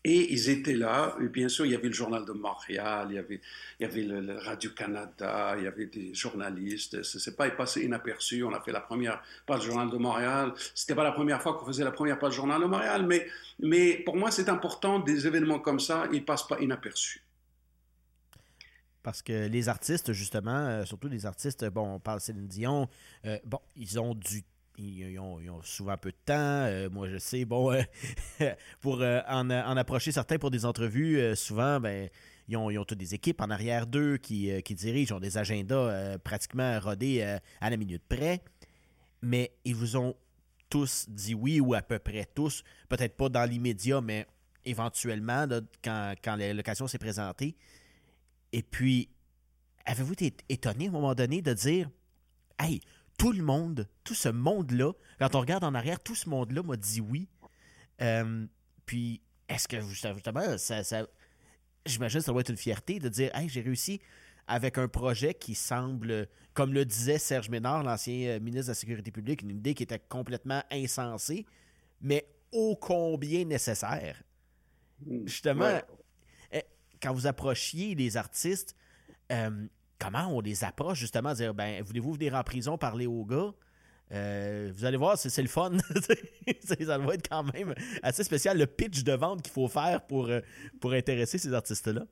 Et 0.02 0.32
ils 0.32 0.48
étaient 0.48 0.76
là, 0.76 1.14
et 1.22 1.28
bien 1.28 1.48
sûr, 1.50 1.66
il 1.66 1.72
y 1.72 1.74
avait 1.74 1.88
le 1.88 1.92
Journal 1.92 2.24
de 2.24 2.32
Montréal, 2.32 3.08
il 3.10 3.16
y 3.16 3.18
avait, 3.18 3.40
il 3.78 3.82
y 3.82 3.84
avait 3.84 4.02
le, 4.02 4.20
le 4.20 4.38
Radio-Canada, 4.38 5.56
il 5.58 5.64
y 5.64 5.66
avait 5.66 5.86
des 5.86 6.14
journalistes. 6.14 7.02
C'est 7.02 7.36
pas 7.36 7.50
passé 7.50 7.82
inaperçu. 7.82 8.42
On 8.42 8.54
a 8.54 8.62
fait 8.62 8.72
la 8.72 8.80
première 8.80 9.22
page 9.44 9.60
du 9.60 9.66
Journal 9.66 9.90
de 9.90 9.98
Montréal. 9.98 10.54
C'était 10.74 10.94
pas 10.94 11.04
la 11.04 11.12
première 11.12 11.42
fois 11.42 11.52
qu'on 11.58 11.66
faisait 11.66 11.84
la 11.84 11.92
première 11.92 12.18
page 12.18 12.30
du 12.30 12.36
Journal 12.36 12.62
de 12.62 12.66
Montréal, 12.66 13.04
mais, 13.06 13.28
mais 13.58 13.98
pour 13.98 14.16
moi, 14.16 14.30
c'est 14.30 14.48
important, 14.48 15.00
des 15.00 15.26
événements 15.26 15.58
comme 15.58 15.80
ça, 15.80 16.08
ils 16.12 16.24
passent 16.24 16.46
pas 16.46 16.58
inaperçus. 16.60 17.22
Parce 19.02 19.22
que 19.22 19.46
les 19.46 19.68
artistes, 19.68 20.12
justement, 20.12 20.66
euh, 20.66 20.84
surtout 20.84 21.08
les 21.08 21.24
artistes, 21.24 21.64
bon, 21.66 21.94
on 21.94 22.00
parle 22.00 22.20
Céline 22.20 22.46
Dion, 22.46 22.88
euh, 23.24 23.38
bon, 23.44 23.60
ils 23.76 23.98
ont 23.98 24.14
du 24.14 24.44
ils 24.82 25.18
ont, 25.18 25.38
ils 25.40 25.50
ont, 25.50 25.60
souvent 25.62 25.98
peu 25.98 26.10
de 26.10 26.16
temps. 26.24 26.34
Euh, 26.34 26.88
moi, 26.88 27.06
je 27.06 27.18
sais, 27.18 27.44
bon, 27.44 27.70
pour 28.80 29.02
en, 29.02 29.50
approcher 29.50 30.10
certains 30.10 30.38
pour 30.38 30.50
des 30.50 30.64
entrevues, 30.64 31.36
souvent, 31.36 31.80
ben, 31.80 32.08
ils 32.48 32.56
ont, 32.56 32.84
toutes 32.84 32.96
des 32.96 33.14
équipes 33.14 33.42
en 33.42 33.50
arrière 33.50 33.86
d'eux 33.86 34.16
qui, 34.16 34.50
qui, 34.62 34.74
dirigent, 34.74 35.16
ont 35.16 35.20
des 35.20 35.36
agendas 35.36 36.16
pratiquement 36.20 36.80
rodés 36.80 37.20
à 37.60 37.68
la 37.68 37.76
minute 37.76 38.02
près. 38.08 38.42
Mais 39.20 39.52
ils 39.66 39.74
vous 39.74 39.98
ont 39.98 40.16
tous 40.70 41.04
dit 41.10 41.34
oui, 41.34 41.60
ou 41.60 41.74
à 41.74 41.82
peu 41.82 41.98
près 41.98 42.26
tous. 42.34 42.64
Peut-être 42.88 43.18
pas 43.18 43.28
dans 43.28 43.44
l'immédiat, 43.44 44.00
mais 44.00 44.26
éventuellement, 44.64 45.46
quand, 45.84 46.14
quand 46.24 46.36
l'occasion 46.54 46.86
s'est 46.86 46.96
présentée. 46.96 47.54
Et 48.52 48.62
puis, 48.62 49.10
avez-vous 49.84 50.12
été 50.12 50.34
étonné 50.48 50.86
à 50.86 50.88
un 50.88 50.92
moment 50.92 51.14
donné 51.14 51.42
de 51.42 51.52
dire 51.52 51.90
Hey, 52.58 52.80
tout 53.18 53.32
le 53.32 53.42
monde, 53.42 53.88
tout 54.04 54.14
ce 54.14 54.28
monde-là, 54.28 54.92
quand 55.18 55.34
on 55.34 55.40
regarde 55.40 55.64
en 55.64 55.74
arrière, 55.74 56.00
tout 56.00 56.14
ce 56.14 56.28
monde-là 56.28 56.62
m'a 56.62 56.76
dit 56.76 57.00
oui. 57.00 57.28
Euh, 58.00 58.46
puis, 58.86 59.20
est-ce 59.48 59.68
que 59.68 59.80
justement, 59.80 60.56
ça, 60.58 60.84
ça 60.84 61.06
j'imagine 61.86 62.20
que 62.20 62.24
ça 62.24 62.32
doit 62.32 62.40
être 62.40 62.50
une 62.50 62.56
fierté 62.56 62.98
de 62.98 63.08
dire 63.08 63.34
Hey, 63.34 63.48
j'ai 63.48 63.60
réussi 63.60 64.00
avec 64.46 64.78
un 64.78 64.88
projet 64.88 65.34
qui 65.34 65.54
semble, 65.54 66.28
comme 66.54 66.72
le 66.72 66.84
disait 66.84 67.18
Serge 67.18 67.48
Ménard, 67.50 67.84
l'ancien 67.84 68.30
euh, 68.30 68.40
ministre 68.40 68.66
de 68.66 68.70
la 68.70 68.74
Sécurité 68.74 69.10
publique, 69.10 69.42
une 69.42 69.50
idée 69.50 69.74
qui 69.74 69.84
était 69.84 70.00
complètement 70.00 70.62
insensée, 70.70 71.46
mais 72.00 72.26
ô 72.52 72.76
combien 72.76 73.44
nécessaire. 73.44 74.22
Justement. 75.24 75.80
Quand 77.02 77.12
vous 77.12 77.26
approchiez 77.26 77.94
les 77.94 78.16
artistes, 78.16 78.76
euh, 79.32 79.50
comment 79.98 80.28
on 80.28 80.40
les 80.40 80.64
approche 80.64 80.98
justement, 80.98 81.32
dire 81.34 81.54
ben 81.54 81.82
voulez-vous 81.82 82.14
venir 82.14 82.34
en 82.34 82.42
prison 82.42 82.78
parler 82.78 83.06
aux 83.06 83.24
gars? 83.24 83.52
Euh, 84.12 84.72
vous 84.74 84.84
allez 84.84 84.96
voir, 84.96 85.16
c'est 85.16 85.40
le 85.40 85.48
fun. 85.48 85.70
ça 86.64 86.98
doit 86.98 87.14
être 87.14 87.28
quand 87.28 87.44
même 87.54 87.74
assez 88.02 88.24
spécial 88.24 88.58
le 88.58 88.66
pitch 88.66 89.04
de 89.04 89.12
vente 89.12 89.42
qu'il 89.42 89.52
faut 89.52 89.68
faire 89.68 90.04
pour, 90.06 90.28
euh, 90.28 90.40
pour 90.80 90.92
intéresser 90.92 91.38
ces 91.38 91.54
artistes-là. 91.54 92.02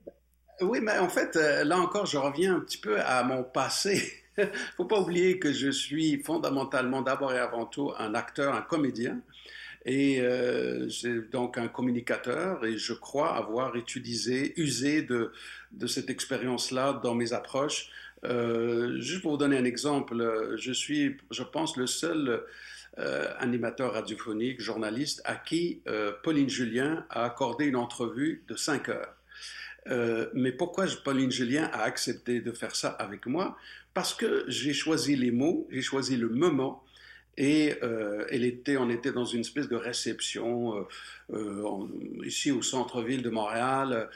Oui, 0.60 0.80
mais 0.80 0.98
en 0.98 1.08
fait, 1.08 1.36
là 1.36 1.78
encore, 1.78 2.06
je 2.06 2.18
reviens 2.18 2.56
un 2.56 2.60
petit 2.60 2.78
peu 2.78 3.00
à 3.00 3.22
mon 3.22 3.44
passé. 3.44 4.12
faut 4.76 4.84
pas 4.84 5.00
oublier 5.00 5.38
que 5.38 5.52
je 5.52 5.70
suis 5.70 6.22
fondamentalement 6.22 7.02
d'abord 7.02 7.32
et 7.32 7.38
avant 7.38 7.66
tout 7.66 7.92
un 7.98 8.14
acteur, 8.14 8.54
un 8.54 8.62
comédien. 8.62 9.20
Et 9.84 10.20
euh, 10.20 10.88
j'ai 10.88 11.20
donc 11.20 11.56
un 11.58 11.68
communicateur 11.68 12.64
et 12.64 12.76
je 12.76 12.92
crois 12.92 13.34
avoir 13.36 13.76
utilisé, 13.76 14.52
usé 14.60 15.02
de, 15.02 15.32
cette 15.86 16.10
expérience-là 16.10 17.00
dans 17.02 17.14
mes 17.14 17.32
approches. 17.32 17.90
Euh, 18.24 19.00
juste 19.00 19.22
pour 19.22 19.32
vous 19.32 19.36
donner 19.38 19.56
un 19.56 19.64
exemple, 19.64 20.56
je 20.56 20.72
suis, 20.72 21.16
je 21.30 21.42
pense, 21.42 21.76
le 21.76 21.86
seul 21.86 22.42
euh, 22.98 23.28
animateur 23.38 23.92
radiophonique, 23.92 24.60
journaliste, 24.60 25.22
à 25.24 25.36
qui 25.36 25.82
euh, 25.86 26.12
Pauline 26.24 26.48
Julien 26.48 27.06
a 27.10 27.24
accordé 27.24 27.66
une 27.66 27.76
entrevue 27.76 28.42
de 28.48 28.56
5 28.56 28.88
heures. 28.88 29.14
Mais 30.34 30.52
pourquoi 30.52 30.84
Pauline 31.02 31.30
Julien 31.30 31.70
a 31.72 31.80
accepté 31.84 32.42
de 32.42 32.52
faire 32.52 32.76
ça 32.76 32.88
avec 32.88 33.24
moi? 33.24 33.56
Parce 33.94 34.12
que 34.12 34.44
j'ai 34.46 34.74
choisi 34.74 35.16
les 35.16 35.30
mots, 35.30 35.66
j'ai 35.70 35.80
choisi 35.80 36.18
le 36.18 36.28
moment, 36.28 36.84
et 37.38 37.76
euh, 37.84 38.26
elle 38.30 38.44
était, 38.44 38.76
on 38.76 38.90
était 38.90 39.12
dans 39.12 39.24
une 39.24 39.40
espèce 39.40 39.68
de 39.68 39.76
réception 39.76 40.76
euh, 40.76 40.82
euh, 41.32 41.86
ici 42.24 42.50
au 42.50 42.62
centre-ville 42.62 43.22
de 43.22 43.30
Montréal, 43.30 44.10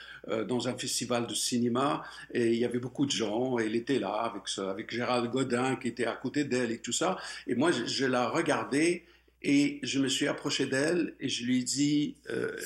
dans 0.48 0.68
un 0.68 0.76
festival 0.76 1.26
de 1.26 1.34
cinéma, 1.34 2.04
et 2.32 2.48
il 2.52 2.58
y 2.58 2.64
avait 2.64 2.78
beaucoup 2.78 3.06
de 3.06 3.10
gens, 3.10 3.58
et 3.58 3.66
elle 3.66 3.76
était 3.76 3.98
là 3.98 4.10
avec, 4.10 4.42
avec 4.58 4.92
Gérald 4.92 5.30
Godin 5.30 5.76
qui 5.76 5.88
était 5.88 6.06
à 6.06 6.14
côté 6.14 6.44
d'elle 6.44 6.70
et 6.70 6.78
tout 6.78 6.92
ça, 6.92 7.16
et 7.46 7.54
moi 7.54 7.70
je, 7.72 8.06
la 8.06 8.28
regardais 8.28 9.04
et 9.42 9.80
je 9.82 9.98
me 9.98 10.08
suis 10.08 10.28
approché 10.28 10.66
d'elle 10.66 11.14
et 11.18 11.28
je 11.28 11.44
lui 11.44 11.58
ai 11.58 11.62
dit, 11.64 12.14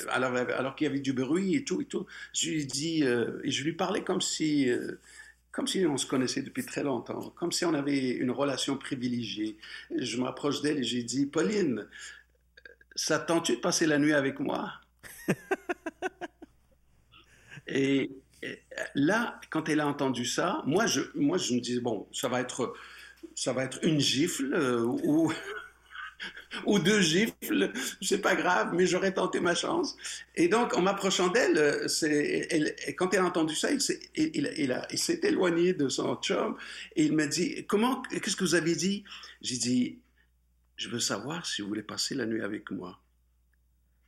alors, 0.09 0.35
alors 0.35 0.75
qu'il 0.75 0.85
y 0.85 0.89
avait 0.89 0.99
du 0.99 1.13
bruit 1.13 1.55
et 1.55 1.63
tout, 1.63 1.81
et 1.81 1.85
tout, 1.85 2.05
je 2.33 2.49
lui 2.49 2.61
ai 2.61 2.65
dit, 2.65 3.03
et 3.03 3.51
je 3.51 3.63
lui 3.63 3.73
parlais 3.73 4.03
comme 4.03 4.21
si 4.21 4.69
comme 5.57 5.65
si 5.65 5.83
on 5.87 5.97
se 5.97 6.05
connaissait 6.05 6.43
depuis 6.43 6.63
très 6.63 6.83
longtemps, 6.83 7.33
comme 7.35 7.51
si 7.51 7.65
on 7.65 7.73
avait 7.73 8.09
une 8.09 8.29
relation 8.29 8.77
privilégiée. 8.77 9.57
Je 9.89 10.17
m'approche 10.17 10.61
d'elle 10.61 10.77
et 10.77 10.83
j'ai 10.83 11.01
dit, 11.01 11.25
Pauline, 11.25 11.87
ça 12.95 13.17
tente-tu 13.17 13.55
de 13.55 13.59
passer 13.59 13.87
la 13.87 13.97
nuit 13.97 14.13
avec 14.13 14.39
moi? 14.39 14.71
Et, 17.67 18.11
là, 18.93 19.41
quand 19.49 19.67
elle 19.67 19.79
a 19.79 19.87
entendu 19.87 20.25
ça, 20.25 20.61
moi 20.67 20.85
je, 20.85 21.01
moi, 21.15 21.39
je 21.39 21.55
me 21.55 21.59
dis, 21.59 21.79
bon, 21.79 22.07
ça 22.13 22.29
va 22.29 22.39
être, 22.39 22.75
ça 23.33 23.51
va 23.51 23.63
être 23.63 23.79
une 23.81 23.99
gifle 23.99 24.53
euh, 24.53 24.83
ou 24.83 25.33
ou 26.65 26.79
deux 26.79 27.01
gifles, 27.01 27.71
c'est 28.01 28.21
pas 28.21 28.35
grave, 28.35 28.73
mais 28.73 28.85
j'aurais 28.85 29.13
tenté 29.13 29.39
ma 29.39 29.55
chance. 29.55 29.95
Et 30.35 30.47
donc, 30.47 30.75
en 30.75 30.81
m'approchant 30.81 31.27
d'elle, 31.29 31.85
quand 32.97 33.13
elle 33.13 33.19
a 33.19 33.25
entendu 33.25 33.55
ça, 33.55 33.71
il 33.71 33.81
s'est, 33.81 33.99
éloigné 35.23 35.73
de 35.73 35.89
son 35.89 36.15
chum 36.15 36.57
et 36.95 37.05
il 37.05 37.13
m'a 37.13 37.27
dit 37.27 37.65
Comment, 37.67 38.01
qu'est-ce 38.01 38.35
que 38.35 38.43
vous 38.43 38.55
avez 38.55 38.75
dit? 38.75 39.03
J'ai 39.41 39.57
dit 39.57 39.99
Je 40.75 40.89
veux 40.89 40.99
savoir 40.99 41.45
si 41.45 41.61
vous 41.61 41.67
voulez 41.67 41.83
passer 41.83 42.15
la 42.15 42.25
nuit 42.25 42.41
avec 42.41 42.71
moi. 42.71 42.99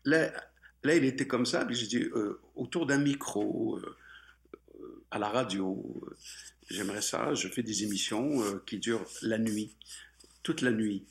Là, 0.06 0.32
il 0.84 1.06
était 1.06 1.28
comme 1.28 1.46
ça, 1.46 1.66
puis 1.66 1.76
j'ai 1.76 1.88
dit 1.88 2.04
euh, 2.04 2.40
Autour 2.56 2.86
d'un 2.86 2.98
micro, 2.98 3.78
euh, 3.78 3.96
euh, 4.80 5.04
à 5.12 5.20
la 5.20 5.30
radio, 5.30 6.02
j'aimerais 6.70 7.02
ça, 7.02 7.34
je 7.34 7.48
fais 7.48 7.64
des 7.64 7.84
émissions 7.84 8.60
qui 8.66 8.80
durent 8.80 9.06
la 9.22 9.38
nuit, 9.38 9.76
toute 10.44 10.62
la 10.62 10.72
nuit. 10.72 11.06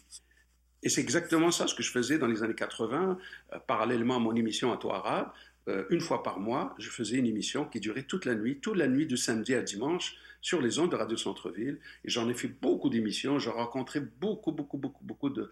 Et 0.88 0.90
c'est 0.90 1.02
exactement 1.02 1.50
ça 1.50 1.66
ce 1.66 1.74
que 1.74 1.82
je 1.82 1.90
faisais 1.90 2.16
dans 2.16 2.26
les 2.26 2.42
années 2.42 2.54
80, 2.54 3.18
euh, 3.52 3.58
parallèlement 3.66 4.16
à 4.16 4.18
mon 4.18 4.34
émission 4.34 4.72
à 4.72 4.78
Toi 4.78 4.96
Arabe. 4.96 5.28
Euh, 5.68 5.84
une 5.90 6.00
fois 6.00 6.22
par 6.22 6.40
mois, 6.40 6.74
je 6.78 6.88
faisais 6.88 7.16
une 7.16 7.26
émission 7.26 7.66
qui 7.66 7.78
durait 7.78 8.04
toute 8.04 8.24
la 8.24 8.34
nuit, 8.34 8.58
toute 8.58 8.78
la 8.78 8.88
nuit 8.88 9.04
de 9.04 9.14
samedi 9.14 9.52
à 9.52 9.60
dimanche, 9.60 10.16
sur 10.40 10.62
les 10.62 10.78
ondes 10.78 10.90
de 10.92 10.96
Radio 10.96 11.18
Centre-Ville. 11.18 11.76
Et 12.06 12.08
j'en 12.08 12.26
ai 12.30 12.32
fait 12.32 12.48
beaucoup 12.48 12.88
d'émissions. 12.88 13.38
J'ai 13.38 13.50
rencontré 13.50 14.00
beaucoup, 14.00 14.50
beaucoup, 14.50 14.78
beaucoup, 14.78 15.04
beaucoup 15.04 15.28
de, 15.28 15.50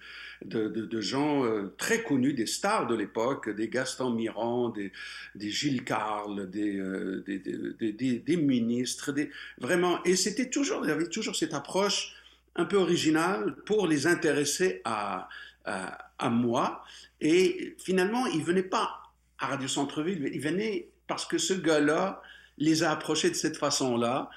gens 1.02 1.44
euh, 1.44 1.74
très 1.76 2.02
connus, 2.02 2.32
des 2.32 2.46
stars 2.46 2.86
de 2.86 2.94
l'époque, 2.94 3.50
des 3.50 3.68
Gaston 3.68 4.12
Mirand, 4.12 4.70
des, 4.70 4.90
Gilles 5.50 5.84
Carle, 5.84 6.48
des, 6.48 6.80
ministres, 8.38 9.12
vraiment. 9.58 10.02
Et 10.04 10.16
c'était 10.16 10.48
toujours, 10.48 10.82
il 10.84 10.88
y 10.88 10.92
avait 10.92 11.10
toujours 11.10 11.36
cette 11.36 11.52
approche 11.52 12.16
un 12.56 12.64
peu 12.64 12.76
original 12.76 13.54
pour 13.64 13.86
les 13.86 14.06
intéresser 14.06 14.82
à, 14.84 15.28
moi. 16.30 16.84
Et 17.20 17.74
finalement, 17.78 18.26
ils 18.26 18.40
ne 18.40 18.44
venaient 18.44 18.62
pas 18.62 19.02
à 19.38 19.48
Radio 19.48 19.68
Centre-Ville, 19.68 20.30
ils 20.32 20.40
venaient 20.40 20.88
parce 21.06 21.26
que 21.26 21.38
ce 21.38 21.54
gars-là 21.54 22.22
les 22.58 22.82
a 22.82 22.90
approchés 22.90 23.30
de 23.30 23.34
cette 23.34 23.56
façon-là. 23.56 24.30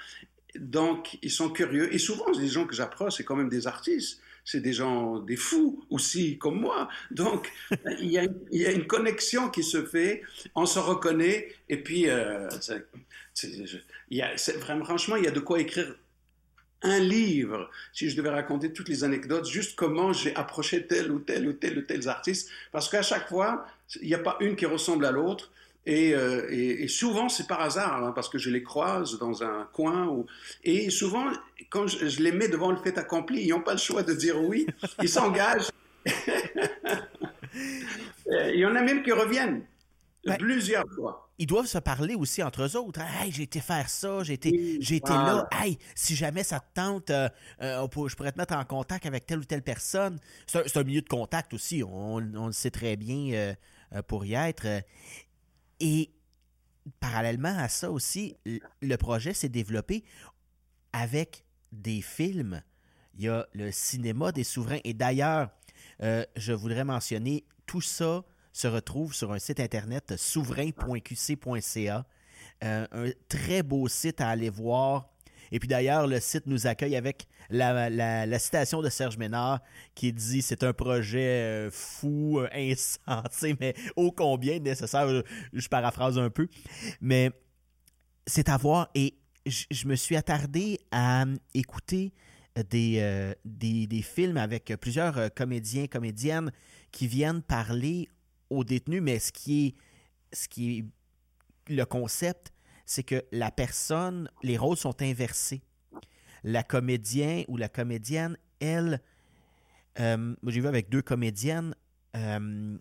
Donc, 0.56 1.18
ils 1.22 1.32
sont 1.32 1.50
curieux. 1.50 1.94
Et 1.94 2.00
souvent, 2.00 2.30
les 2.32 2.48
gens 2.48 2.66
que 2.66 2.76
j'approche, 2.76 3.16
c'est 3.18 3.24
quand 3.24 3.36
même 3.36 3.50
des 3.50 3.68
artistes. 3.68 4.22
C'est 4.44 4.62
des 4.62 4.74
gens, 4.74 5.20
des 5.20 5.36
fous 5.36 5.86
aussi, 5.90 6.38
comme 6.38 6.60
moi. 6.60 6.90
Donc, 7.12 7.52
il 8.00 8.12
y, 8.12 8.18
a, 8.18 8.72
une 8.72 8.88
connexion 8.88 9.50
qui 9.50 9.64
se 9.64 9.86
fait, 9.86 10.24
on 10.56 10.66
se 10.66 10.80
reconnaît, 10.80 11.54
et 11.70 11.78
puis, 11.78 12.10
euh, 12.10 12.50
il 14.10 14.18
y 14.18 14.22
a, 14.22 14.36
franchement, 14.84 15.16
il 15.16 15.26
y 15.26 15.28
a 15.28 15.32
de 15.32 15.40
quoi 15.40 15.60
écrire 15.60 15.96
un 16.82 17.00
livre, 17.00 17.70
si 17.94 18.10
je 18.10 18.16
devais 18.16 18.30
raconter 18.30 18.72
toutes 18.72 18.90
les 18.90 19.04
anecdotes, 19.04 19.48
juste 19.48 19.76
comment 19.76 20.14
j'ai 20.14 20.36
approché 20.36 20.86
tel 20.86 21.12
ou 21.12 21.20
tel 21.20 21.48
ou 21.48 21.54
tel 21.54 21.80
ou 21.80 21.82
tel 21.82 22.08
artiste, 22.08 22.50
parce 22.72 22.90
qu'à 22.90 23.02
chaque 23.02 23.28
fois, 23.28 23.66
il 24.02 24.08
n'y 24.08 24.14
a 24.14 24.20
pas 24.20 24.38
une 24.40 24.56
qui 24.56 24.66
ressemble 24.66 25.06
à 25.06 25.12
l'autre. 25.12 25.52
Et, 25.86 26.14
euh, 26.14 26.88
souvent, 26.88 27.30
c'est 27.30 27.48
par 27.48 27.62
hasard, 27.62 28.04
hein, 28.04 28.12
parce 28.14 28.30
que 28.30 28.38
je 28.38 28.50
les 28.50 28.62
croise 28.62 29.18
dans 29.18 29.44
un 29.44 29.68
coin. 29.74 30.24
Et 30.64 30.90
souvent, 30.90 31.26
quand 31.70 31.88
je, 31.88 32.22
les 32.22 32.32
mets 32.32 32.48
devant 32.48 32.72
le 32.72 32.78
fait 32.78 32.98
accompli, 32.98 33.44
ils 33.44 33.50
n'ont 33.50 33.62
pas 33.62 33.74
le 33.74 33.80
choix 33.80 34.04
de 34.04 34.14
dire 34.14 34.42
oui. 34.42 34.68
Ils 35.02 35.10
s'engagent. 35.10 35.70
il 36.06 36.14
y 38.56 38.66
en 38.66 38.76
a 38.76 38.82
même 38.82 39.04
qui 39.04 39.12
reviennent 39.12 39.64
ben, 40.26 40.38
plusieurs 40.38 40.86
fois 40.96 41.30
ils 41.40 41.48
doivent 41.48 41.68
se 41.68 41.78
parler 41.78 42.16
aussi 42.16 42.44
entre 42.44 42.64
eux 42.64 42.76
autres. 42.76 43.00
Hey, 43.00 43.32
j'ai 43.32 43.44
été 43.44 43.62
faire 43.62 43.90
ça, 43.90 44.24
j'ai 44.24 44.34
été, 44.34 44.78
j'ai 44.82 44.98
été 44.98 45.14
là. 45.14 45.48
Hey, 45.54 45.80
si 45.96 46.14
jamais 46.14 46.44
ça 46.44 46.60
te 46.60 46.66
tente, 46.74 47.10
euh, 47.12 47.30
euh, 47.62 47.88
je 48.08 48.16
pourrais 48.16 48.34
te 48.34 48.38
mettre 48.38 48.54
en 48.54 48.66
contact 48.66 49.06
avec 49.06 49.26
telle 49.26 49.40
ou 49.40 49.46
telle 49.46 49.64
personne. 49.64 50.20
C'est 50.48 50.76
un, 50.76 50.84
milieu 50.84 51.02
de 51.02 51.08
contact 51.08 51.54
aussi, 51.54 51.82
on, 51.82 52.20
le 52.20 52.52
sait 52.52 52.72
très 52.72 52.98
bien 52.98 53.56
euh, 53.94 54.02
pour 54.04 54.26
y 54.26 54.34
être. 54.34 54.68
Et 55.80 56.12
parallèlement 57.00 57.58
à 57.58 57.70
ça 57.70 57.90
aussi, 57.90 58.36
le 58.46 58.96
projet 58.98 59.34
s'est 59.34 59.48
développé 59.48 60.04
avec 60.92 61.46
des 61.72 62.02
films. 62.02 62.62
Il 63.16 63.24
y 63.24 63.30
a 63.30 63.48
le 63.54 63.72
cinéma 63.72 64.34
des 64.34 64.44
souverains. 64.44 64.80
Et 64.84 64.94
d'ailleurs, 64.94 65.52
je 66.02 66.52
voudrais 66.52 66.84
mentionner 66.84 67.46
tout 67.66 67.82
ça 67.82 68.26
se 68.52 68.68
retrouve 68.68 69.14
sur 69.14 69.32
un 69.32 69.40
site 69.40 69.60
internet 69.60 70.16
souverain.qc.ca. 70.18 72.06
Euh, 72.64 72.88
un 72.92 73.10
très 73.30 73.64
beau 73.64 73.88
site 73.88 74.22
à 74.22 74.30
aller 74.30 74.50
voir. 74.50 75.10
Et 75.52 75.60
puis 75.60 75.68
d'ailleurs, 75.68 76.08
le 76.08 76.20
site 76.20 76.46
nous 76.46 76.68
accueille 76.68 76.96
avec 76.96 77.26
la, 77.50 78.40
citation 78.40 78.82
de 78.82 78.90
Serge 78.90 79.18
Ménard 79.18 79.62
qui 79.96 80.14
dit 80.14 80.42
c'est 80.42 80.64
un 80.64 80.74
projet 80.74 81.68
euh, 81.68 81.72
fou, 81.72 82.40
euh, 82.40 82.48
insensé, 82.54 83.56
mais 83.60 83.74
ô 83.96 84.12
combien 84.12 84.60
nécessaire. 84.60 85.08
Je, 85.54 85.68
paraphrase 85.70 86.20
un 86.20 86.30
peu. 86.30 86.48
Mais 87.02 87.32
c'est 88.28 88.50
à 88.50 88.58
voir. 88.58 88.90
Et 88.94 89.16
je 89.46 89.88
me 89.88 89.96
suis 89.96 90.16
attardé 90.16 90.80
à 90.92 91.26
écouter 91.54 92.14
des, 92.70 93.34
des, 93.46 93.88
des, 93.88 94.02
films 94.02 94.38
avec 94.38 94.74
plusieurs 94.82 95.34
comédiens, 95.34 95.88
comédiennes 95.88 96.52
qui 96.92 97.08
viennent 97.08 97.42
parler 97.42 98.10
aux 98.50 98.64
détenus, 98.64 99.02
mais 99.02 99.20
ce 99.20 99.32
qui 99.32 99.68
est, 99.68 99.76
ce 100.36 100.48
qui 100.48 100.86
le 101.68 101.86
concept, 101.86 102.52
c'est 102.86 103.04
que 103.04 103.24
la 103.32 103.52
personne, 103.52 104.30
les 104.42 104.58
rôles 104.58 104.78
sont 104.78 105.02
inversés. 105.02 105.62
La 106.44 106.64
comédienne 106.64 107.46
ou 107.48 107.58
la 107.58 107.70
comédienne, 107.70 108.38
elle, 108.60 109.02
euh, 110.00 110.36
j'ai 110.48 110.62
vu 110.62 110.68
avec 110.68 110.90
deux 110.90 111.02
comédiennes, 111.02 111.76
euh, 112.16 112.78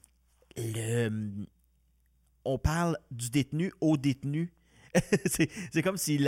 on 2.44 2.58
parle 2.58 2.96
du 3.10 3.30
détenu 3.30 3.72
au 3.80 3.96
détenu. 3.96 4.52
c'est 5.26 5.82
comme 5.82 5.98
si 5.98 6.18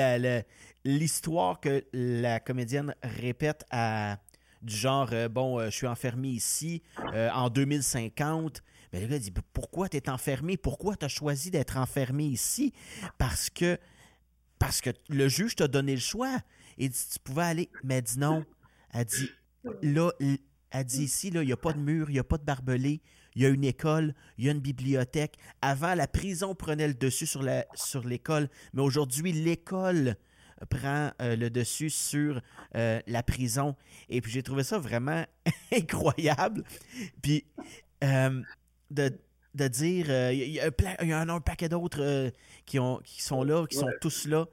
l'histoire 0.84 1.60
que 1.60 1.82
la 1.94 2.40
comédienne 2.40 2.94
répète 3.02 3.64
à 3.70 4.18
du 4.60 4.76
genre, 4.76 5.08
euh, 5.12 5.28
bon, 5.28 5.64
je 5.64 5.70
suis 5.70 5.86
enfermé 5.86 6.28
ici 6.28 6.82
en 6.98 7.48
2050, 7.48 8.62
mais 8.92 9.00
le 9.00 9.06
gars 9.06 9.18
dit 9.18 9.32
Pourquoi 9.52 9.88
tu 9.88 9.96
es 9.96 10.08
enfermé? 10.08 10.56
Pourquoi 10.56 10.96
tu 10.96 11.04
as 11.04 11.08
choisi 11.08 11.50
d'être 11.50 11.76
enfermé 11.76 12.24
ici? 12.24 12.72
Parce 13.18 13.50
que 13.50 13.78
parce 14.58 14.80
que 14.80 14.90
le 15.08 15.28
juge 15.28 15.56
t'a 15.56 15.68
donné 15.68 15.94
le 15.94 16.00
choix. 16.00 16.38
Il 16.76 16.90
dit 16.90 17.06
Tu 17.12 17.18
pouvais 17.18 17.42
aller. 17.42 17.70
Mais 17.84 17.96
elle 17.96 18.02
dit 18.02 18.18
non. 18.18 18.44
Elle 18.92 19.04
dit 19.06 19.30
Là, 19.82 20.10
elle 20.70 20.84
dit 20.84 21.04
ici, 21.04 21.28
il 21.28 21.40
n'y 21.40 21.52
a 21.52 21.56
pas 21.56 21.72
de 21.72 21.80
mur, 21.80 22.10
il 22.10 22.14
n'y 22.14 22.18
a 22.18 22.24
pas 22.24 22.38
de 22.38 22.44
barbelé, 22.44 23.02
il 23.34 23.42
y 23.42 23.46
a 23.46 23.48
une 23.48 23.64
école, 23.64 24.14
il 24.38 24.44
y 24.44 24.48
a 24.48 24.52
une 24.52 24.60
bibliothèque. 24.60 25.36
Avant, 25.60 25.94
la 25.94 26.06
prison 26.06 26.54
prenait 26.54 26.88
le 26.88 26.94
dessus 26.94 27.26
sur 27.26 28.04
l'école, 28.04 28.48
mais 28.72 28.82
aujourd'hui, 28.82 29.32
l'école 29.32 30.16
prend 30.68 31.10
le 31.18 31.48
dessus 31.48 31.90
sur 31.90 32.40
la 32.72 33.22
prison. 33.22 33.76
Et 34.08 34.20
puis 34.20 34.30
j'ai 34.30 34.42
trouvé 34.42 34.62
ça 34.62 34.78
vraiment 34.78 35.24
incroyable. 35.72 36.64
Puis 37.20 37.44
de, 38.90 39.68
dire, 39.68 40.30
il 40.32 40.52
y, 40.52 40.60
a 40.60 41.20
un, 41.20 41.40
paquet 41.40 41.68
d'autres 41.68 42.32
qui, 42.66 42.78
qui 43.04 43.22
sont 43.22 43.44
là, 43.44 43.66
qui 43.66 43.76
sont 43.76 43.90
tous 44.00 44.26
là, 44.26 44.46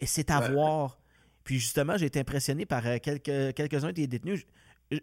et 0.00 0.06
c'est 0.06 0.30
à 0.30 0.48
voir. 0.50 0.98
Puis 1.44 1.58
justement, 1.58 1.96
j'ai 1.96 2.06
été 2.06 2.20
impressionné 2.20 2.64
par 2.64 2.82
quelques, 3.00 3.54
quelques-uns 3.54 3.92
des 3.92 4.06
détenus 4.06 4.46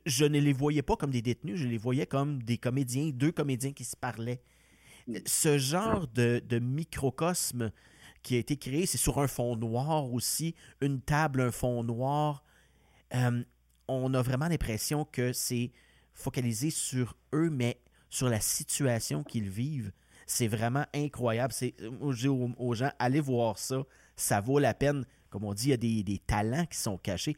je 0.05 0.25
ne 0.25 0.39
les 0.39 0.53
voyais 0.53 0.81
pas 0.81 0.95
comme 0.95 1.11
des 1.11 1.21
détenus, 1.21 1.57
je 1.57 1.67
les 1.67 1.77
voyais 1.77 2.05
comme 2.05 2.41
des 2.43 2.57
comédiens, 2.57 3.09
deux 3.13 3.31
comédiens 3.31 3.73
qui 3.73 3.83
se 3.83 3.95
parlaient. 3.95 4.41
Mm. 5.07 5.17
Ce 5.25 5.57
genre 5.57 6.07
de, 6.07 6.41
microcosme 6.59 7.71
qui 8.23 8.35
a 8.35 8.39
été 8.39 8.57
créé, 8.57 8.85
c'est 8.85 8.97
sur 8.97 9.19
un 9.19 9.27
fond 9.27 9.55
noir 9.55 10.11
aussi, 10.11 10.55
une 10.81 11.01
table, 11.01 11.41
un 11.41 11.51
fond 11.51 11.83
noir. 11.83 12.43
Euh, 13.15 13.43
on 13.87 14.13
a 14.13 14.21
vraiment 14.21 14.47
l'impression 14.47 15.05
que 15.05 15.33
c'est 15.33 15.71
focalisé 16.13 16.69
sur 16.69 17.17
eux, 17.33 17.49
mais 17.49 17.81
sur 18.11 18.29
la 18.29 18.39
situation 18.39 19.23
qu'ils 19.23 19.49
vivent. 19.49 19.91
C'est 20.27 20.47
vraiment 20.47 20.85
incroyable. 20.93 21.51
C'est, 21.51 21.73
je 21.79 22.15
dis 22.15 22.27
aux, 22.27 22.73
gens, 22.75 22.91
allez 22.99 23.19
voir 23.19 23.57
ça. 23.57 23.83
Ça 24.15 24.39
vaut 24.39 24.59
la 24.59 24.75
peine. 24.75 25.05
Comme 25.31 25.45
on 25.45 25.53
dit, 25.55 25.67
il 25.67 25.71
y 25.71 25.73
a 25.73 25.77
des, 25.77 26.03
des 26.03 26.19
talents 26.19 26.65
qui 26.67 26.77
sont 26.77 26.97
cachés 26.97 27.35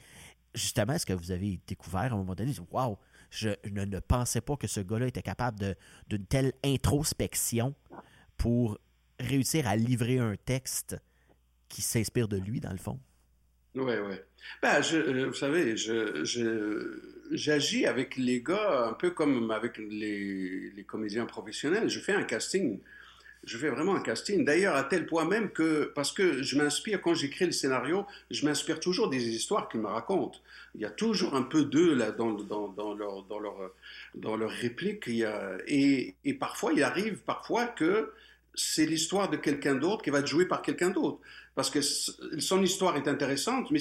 justement, 0.54 0.94
est-ce 0.94 1.06
que 1.06 1.14
vous 1.14 1.32
avez 1.32 1.60
découvert 1.68 2.02
à 2.02 2.16
un 2.16 2.18
moment 2.18 2.36
donné, 2.36 2.54
waouh, 2.72 2.98
je 3.30 3.50
ne, 3.70 4.00
pensais 4.00 4.42
pas 4.42 4.56
que 4.56 4.68
ce 4.68 4.80
gars-là 4.80 5.08
était 5.08 5.22
capable 5.22 5.76
d'une 6.08 6.26
telle 6.26 6.54
introspection 6.64 7.74
pour 8.38 8.78
réussir 9.20 9.68
à 9.68 9.76
livrer 9.76 10.20
un 10.20 10.36
texte 10.36 10.98
qui 11.70 11.82
s'inspire 11.82 12.28
de 12.28 12.38
lui, 12.38 12.60
dans 12.60 12.72
le 12.72 12.78
fond? 12.78 13.00
Oui, 13.76 13.94
oui. 14.08 14.16
Ben, 14.62 14.82
euh, 14.94 15.28
vous 15.28 15.34
savez, 15.34 15.76
j'agis 17.32 17.86
avec 17.88 18.18
les 18.18 18.42
gars 18.42 18.88
un 18.90 18.94
peu 18.94 19.12
comme 19.12 19.50
avec 19.52 19.78
les, 19.78 20.86
comédiens 20.88 21.26
professionnels. 21.26 21.90
Je 21.90 22.00
fais 22.00 22.14
un 22.14 22.24
casting 22.24 22.80
je 23.46 23.58
fais 23.58 23.70
vraiment 23.70 23.96
un 23.96 24.02
casting. 24.02 24.46
D'ailleurs, 24.46 24.76
à 24.76 24.84
tel 24.84 25.06
point 25.06 25.26
même 25.26 25.50
que, 25.52 25.92
parce 25.96 26.12
que 26.14 26.42
je 26.42 26.58
m'inspire, 26.58 27.02
quand 27.02 27.14
j'écris 27.14 27.46
le 27.46 27.52
scénario, 27.52 28.06
je 28.32 28.46
m'inspire 28.46 28.80
toujours 28.80 29.10
des 29.10 29.28
histoires 29.28 29.68
qu'ils 29.68 29.82
me 29.82 29.88
racontent. 29.88 30.40
Il 30.76 30.82
y 30.82 30.86
a 30.86 30.90
toujours 30.90 31.36
un 31.36 31.44
peu 31.44 31.66
d'eux 31.66 31.94
là, 31.94 32.12
dans, 32.12 32.32
dans, 32.32 32.70
dans, 32.70 32.94
leur, 32.94 33.24
dans, 33.24 33.40
leur, 33.40 33.72
dans 34.16 34.38
leur 34.38 34.50
réplique. 34.50 35.10
Et, 35.68 36.16
et 36.24 36.34
parfois, 36.36 36.72
il 36.74 36.84
arrive 36.84 37.18
parfois 37.26 37.66
que 37.66 38.14
c'est 38.56 38.86
l'histoire 38.86 39.30
de 39.30 39.38
quelqu'un 39.38 39.76
d'autre 39.76 40.04
qui 40.04 40.10
va 40.10 40.20
être 40.20 40.28
jouée 40.28 40.46
par 40.46 40.62
quelqu'un 40.62 40.92
d'autre 40.92 41.20
parce 41.56 41.70
que 41.70 41.82
son 41.82 42.64
histoire 42.64 42.96
est 42.98 43.08
intéressante, 43.08 43.70
mais, 43.72 43.80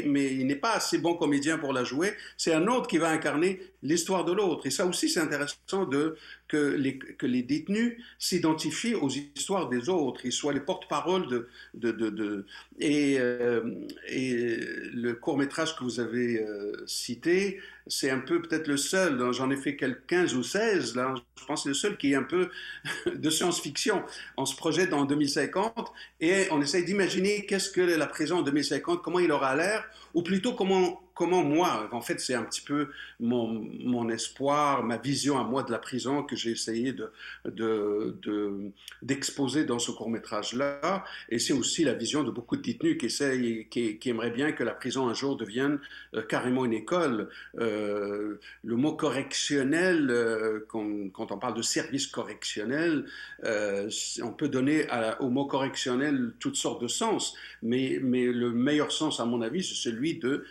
il 0.00 0.46
n'est 0.46 0.56
pas 0.56 0.72
assez 0.72 0.98
bon 0.98 1.14
comédien 1.14 1.58
pour 1.58 1.72
la 1.72 1.84
jouer. 1.84 2.14
C'est 2.36 2.54
un 2.54 2.66
autre 2.66 2.86
qui 2.86 2.98
va 2.98 3.10
incarner 3.10 3.60
l'histoire 3.82 4.24
de 4.24 4.32
l'autre. 4.32 4.66
Et 4.66 4.70
ça 4.70 4.86
aussi, 4.86 5.08
c'est 5.08 5.20
intéressant 5.20 5.84
de, 5.84 6.16
que, 6.50 7.26
les, 7.26 7.42
détenus 7.42 7.96
s'identifient 8.18 8.94
aux 8.94 9.08
histoires 9.08 9.68
des 9.68 9.88
autres, 9.88 10.22
ils 10.24 10.32
soient 10.32 10.52
les 10.52 10.60
porte-parole 10.60 11.46
de, 11.74 12.44
euh, 12.82 13.74
et 14.08 14.56
le 14.92 15.12
court 15.12 15.38
métrage 15.38 15.76
que 15.76 15.84
vous 15.84 16.00
avez 16.00 16.40
euh, 16.40 16.72
cité, 16.86 17.60
c'est 17.86 18.10
un 18.10 18.18
peu 18.18 18.42
peut-être 18.42 18.66
le 18.66 18.76
seul. 18.76 19.20
Hein, 19.22 19.32
j'en 19.32 19.50
ai 19.50 19.56
fait 19.56 19.76
quelques 19.76 20.06
15 20.06 20.34
ou 20.34 20.42
16 20.42 20.96
là. 20.96 21.14
Je 21.38 21.44
pense 21.44 21.60
que 21.60 21.62
c'est 21.64 21.68
le 21.70 21.74
seul 21.74 21.96
qui 21.96 22.12
est 22.12 22.16
un 22.16 22.24
peu 22.24 22.50
de 23.14 23.30
science-fiction. 23.30 24.02
On 24.36 24.44
se 24.44 24.56
projette 24.56 24.92
en 24.92 25.04
2050 25.04 25.92
et 26.20 26.48
on 26.50 26.60
essaye 26.60 26.84
d'imaginer 26.84 27.46
qu'est-ce 27.46 27.70
que 27.70 27.80
la 27.80 28.06
prison 28.06 28.38
en 28.38 28.42
2050, 28.42 29.02
comment 29.02 29.20
il 29.20 29.30
aura 29.30 29.54
l'air, 29.54 29.84
ou 30.14 30.22
plutôt 30.22 30.54
comment 30.54 31.00
comment 31.20 31.44
moi, 31.44 31.86
en 31.92 32.00
fait, 32.00 32.18
c'est 32.18 32.32
un 32.32 32.44
petit 32.44 32.62
peu 32.62 32.88
mon, 33.20 34.08
espoir, 34.08 34.82
ma 34.82 34.96
vision 34.96 35.38
à 35.38 35.44
moi 35.44 35.62
de 35.62 35.70
la 35.70 35.78
prison 35.78 36.22
que 36.22 36.34
j'ai 36.34 36.50
essayé 36.50 36.94
de, 36.94 38.64
d'exposer 39.02 39.64
de, 39.64 39.68
dans 39.68 39.78
ce 39.78 39.90
court-métrage-là. 39.90 41.04
Et 41.28 41.38
c'est 41.38 41.52
aussi 41.52 41.84
la 41.84 41.92
vision 41.92 42.22
de 42.22 42.30
beaucoup 42.30 42.56
de 42.56 42.62
détenus 42.62 42.96
qui 42.96 43.04
essayent, 43.04 43.66
qui, 43.68 43.98
qui 43.98 44.08
aimeraient 44.08 44.30
bien 44.30 44.52
que 44.52 44.64
la 44.64 44.72
prison 44.72 45.08
un 45.08 45.12
jour 45.12 45.36
devienne 45.36 45.78
euh, 46.14 46.22
carrément 46.22 46.64
une 46.64 46.72
école. 46.72 47.28
Euh, 47.58 48.36
le 48.64 48.76
mot 48.76 48.94
correctionnel, 48.94 50.08
euh, 50.08 50.60
quand, 50.68 51.32
on 51.32 51.38
parle 51.38 51.54
de 51.54 51.60
service 51.60 52.06
correctionnel, 52.06 53.04
on 53.42 54.32
peut 54.32 54.48
donner 54.48 54.86
au 55.20 55.28
mot 55.28 55.44
correctionnel 55.44 56.32
toutes 56.38 56.56
sortes 56.56 56.80
de 56.80 56.88
sens, 56.88 57.34
mais, 57.62 57.98
le 57.98 58.52
meilleur 58.52 58.90
sens, 58.90 59.20
à 59.20 59.26
mon 59.26 59.42
avis, 59.42 59.62
c'est 59.62 59.74
celui 59.74 60.14
de 60.14 60.46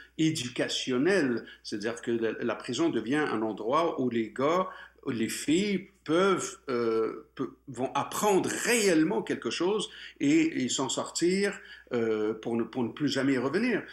c'est-à-dire 1.63 2.01
que 2.01 2.11
la, 2.11 2.55
prison 2.55 2.89
devient 2.89 3.15
un 3.15 3.41
endroit 3.41 4.01
où 4.01 4.09
les 4.09 4.31
gars, 4.31 4.67
les 5.07 5.29
filles 5.29 5.87
peuvent, 6.03 6.57
euh, 6.69 7.27
vont 7.67 7.91
apprendre 7.93 8.49
réellement 8.65 9.21
quelque 9.21 9.49
chose 9.49 9.89
et, 10.19 10.67
s'en 10.69 10.89
sortir 10.89 11.59
euh, 11.93 12.33
pour, 12.33 12.55
ne, 12.55 12.63
pour 12.63 12.83
ne 12.83 12.89
plus 12.89 13.07
jamais 13.07 13.33
y 13.33 13.37
revenir. 13.37 13.83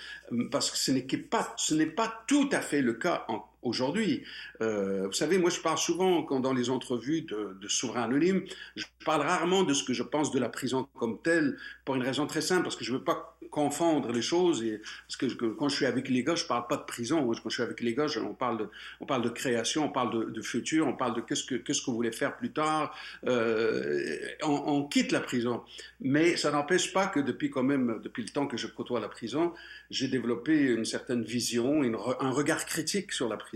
Parce 0.51 0.71
que 0.71 0.79
ce 0.79 0.93
n'est 0.93 1.03
pas, 1.19 1.55
pas 1.95 2.25
tout 2.27 2.49
à 2.53 2.61
fait 2.61 2.83
le 2.83 2.95
cas 2.95 3.25
en, 3.29 3.45
aujourd'hui. 3.67 4.23
Euh, 4.61 5.07
vous 5.07 5.13
savez, 5.13 5.39
moi 5.39 5.51
je 5.51 5.61
parle 5.61 5.79
souvent 5.79 6.23
quand 6.23 6.41
dans 6.41 6.55
les 6.55 6.71
entrevues 6.71 7.23
de, 7.23 7.57
de 7.61 7.69
souverains 7.69 8.05
anonymes, 8.05 8.45
je 8.77 8.85
parle 9.05 9.23
rarement 9.23 9.63
de 9.63 9.75
ce 9.75 9.85
que 9.85 9.93
je 9.93 10.03
pense 10.03 10.31
de 10.31 10.39
la 10.39 10.49
prison 10.49 10.89
comme 10.99 11.21
telle, 11.23 11.57
pour 11.85 11.95
une 11.95 12.03
raison 12.03 12.27
très 12.27 12.41
simple, 12.41 12.63
parce 12.63 12.77
que 12.77 12.85
je 12.85 12.93
ne 12.93 12.99
veux 12.99 13.05
pas 13.05 13.37
confondre 13.51 14.13
les 14.13 14.23
choses. 14.23 14.63
Et, 14.63 14.81
parce 15.09 15.17
que, 15.17 15.47
quand 15.47 15.69
je 15.69 15.77
suis 15.77 15.87
avec 15.87 16.09
les 16.09 16.23
gars, 16.23 16.35
je 16.35 16.43
ne 16.43 16.49
parle 16.49 16.67
pas 16.67 16.77
de 16.77 16.85
prison. 16.85 17.27
Quand 17.27 17.49
je 17.49 17.55
suis 17.55 17.63
avec 17.63 17.81
les 17.81 17.95
gars, 17.95 18.07
on, 18.23 18.35
parle 18.35 18.59
de, 18.59 18.69
on 19.01 19.07
parle 19.07 19.23
de 19.23 19.29
création, 19.29 19.87
on 19.87 19.89
parle 19.89 20.33
de, 20.33 20.43
futur, 20.43 20.87
on 20.87 20.93
parle 20.93 21.15
de 21.15 21.21
qu'est-ce 21.21 21.45
que, 21.45 21.55
qu'est-ce 21.55 21.81
que 21.81 21.91
vous 21.91 22.03
faire 22.13 22.37
plus 22.37 22.53
tard. 22.53 22.95
Euh, 23.27 24.19
on, 24.43 24.85
quitte 24.85 25.11
la 25.13 25.21
prison. 25.21 25.63
Mais 26.01 26.37
ça 26.37 26.51
n'empêche 26.51 26.93
pas 26.93 27.07
que 27.07 27.21
depuis 27.21 27.51
quand 27.51 27.63
même, 27.63 28.01
depuis 28.03 28.23
le 28.23 28.29
temps 28.29 28.47
que 28.47 28.57
je 28.57 28.67
côtoie 28.67 29.01
la 29.01 29.09
prison, 29.09 29.53
j'ai 29.91 30.09
développé 30.09 30.55
une 30.59 30.85
certaine 30.85 31.23
vision, 31.23 31.83
un 31.83 32.31
regard 32.31 32.67
critique 32.67 33.13
sur 33.13 33.29
la 33.29 33.37
prison. 33.37 33.56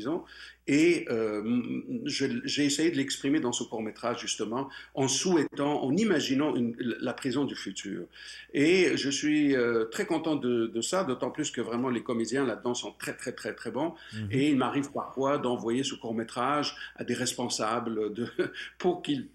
Et 0.66 1.06
euh, 1.10 1.42
j'ai 2.04 2.64
essayé 2.64 2.90
de 2.90 2.96
l'exprimer 2.96 3.40
dans 3.40 3.52
ce 3.52 3.64
court 3.64 3.82
métrage, 3.82 4.20
justement, 4.20 4.68
en 4.94 5.08
souhaitant, 5.08 5.82
en 5.82 5.96
imaginant 5.96 6.54
la 6.78 7.12
prison 7.12 7.44
du 7.44 7.56
futur. 7.56 8.04
Et 8.54 8.96
je 8.96 9.10
suis 9.10 9.56
euh, 9.56 9.86
très 9.86 10.06
content 10.06 10.36
de, 10.36 10.80
ça, 10.80 11.02
d'autant 11.02 11.30
plus 11.30 11.50
que 11.50 11.60
vraiment 11.60 11.88
les 11.88 12.02
comédiens 12.02 12.46
là-dedans 12.46 12.74
sont 12.74 12.92
très, 12.92 13.14
très, 13.14 13.32
très, 13.32 13.54
très 13.54 13.70
bons. 13.70 13.94
Mhm. 14.14 14.28
Et 14.30 14.50
il 14.50 14.56
m'arrive 14.56 14.92
parfois 14.92 15.38
d'envoyer 15.38 15.82
ce 15.82 15.94
court 15.94 16.14
métrage 16.14 16.76
à 16.96 17.04
des 17.04 17.14
responsables 17.14 18.12
de, 18.12 18.28
pour 18.78 19.02
qu'ils 19.02 19.28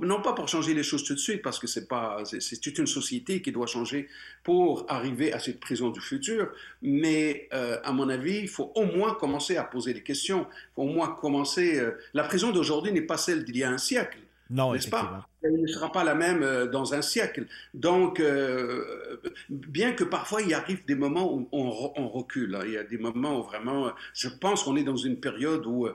non 0.00 0.22
pas 0.22 0.32
pour 0.32 0.48
changer 0.48 0.72
les 0.74 0.82
choses 0.82 1.04
tout 1.04 1.14
de 1.14 1.18
suite, 1.18 1.42
parce 1.42 1.58
que 1.58 1.66
c'est 1.66 1.86
pas, 1.86 2.22
c'est 2.24 2.60
toute 2.60 2.78
une 2.78 2.86
société 2.86 3.42
qui 3.42 3.52
doit 3.52 3.66
changer 3.66 4.08
pour 4.42 4.86
arriver 4.88 5.32
à 5.32 5.38
cette 5.38 5.60
prison 5.60 5.90
du 5.90 6.00
futur, 6.00 6.50
mais 6.82 7.48
euh, 7.52 7.78
à 7.84 7.92
mon 7.92 8.08
avis, 8.08 8.38
il 8.38 8.48
faut 8.48 8.72
au 8.74 8.84
moins 8.84 9.14
commencer 9.14 9.56
à 9.56 9.64
poser 9.64 9.92
des 9.92 10.02
questions. 10.02 10.46
Faut 10.74 10.82
au 10.82 10.88
moins 10.88 11.08
commencer. 11.08 11.78
Euh, 11.78 11.92
la 12.14 12.24
prison 12.24 12.52
d'aujourd'hui 12.52 12.92
n'est 12.92 13.02
pas 13.02 13.18
celle 13.18 13.44
d'il 13.44 13.58
y 13.58 13.64
a 13.64 13.70
un 13.70 13.78
siècle. 13.78 14.18
Non, 14.48 14.72
n'est-ce 14.72 14.88
pas? 14.88 15.28
Elle 15.42 15.60
ne 15.60 15.66
sera 15.66 15.90
pas 15.90 16.04
la 16.04 16.14
même 16.14 16.42
euh, 16.42 16.66
dans 16.66 16.94
un 16.94 17.02
siècle. 17.02 17.46
Donc, 17.74 18.20
euh, 18.20 19.20
bien 19.48 19.92
que 19.92 20.04
parfois 20.04 20.42
il 20.42 20.54
arrive 20.54 20.84
des 20.86 20.94
moments 20.94 21.34
où 21.34 21.48
on, 21.52 22.08
recule, 22.08 22.54
hein. 22.54 22.62
il 22.64 22.72
y 22.72 22.76
a 22.76 22.84
des 22.84 22.98
moments 22.98 23.40
où 23.40 23.42
vraiment, 23.42 23.92
je 24.14 24.28
pense 24.28 24.62
qu'on 24.62 24.76
est 24.76 24.84
dans 24.84 24.96
une 24.96 25.18
période 25.18 25.66
où 25.66 25.86
euh, 25.86 25.94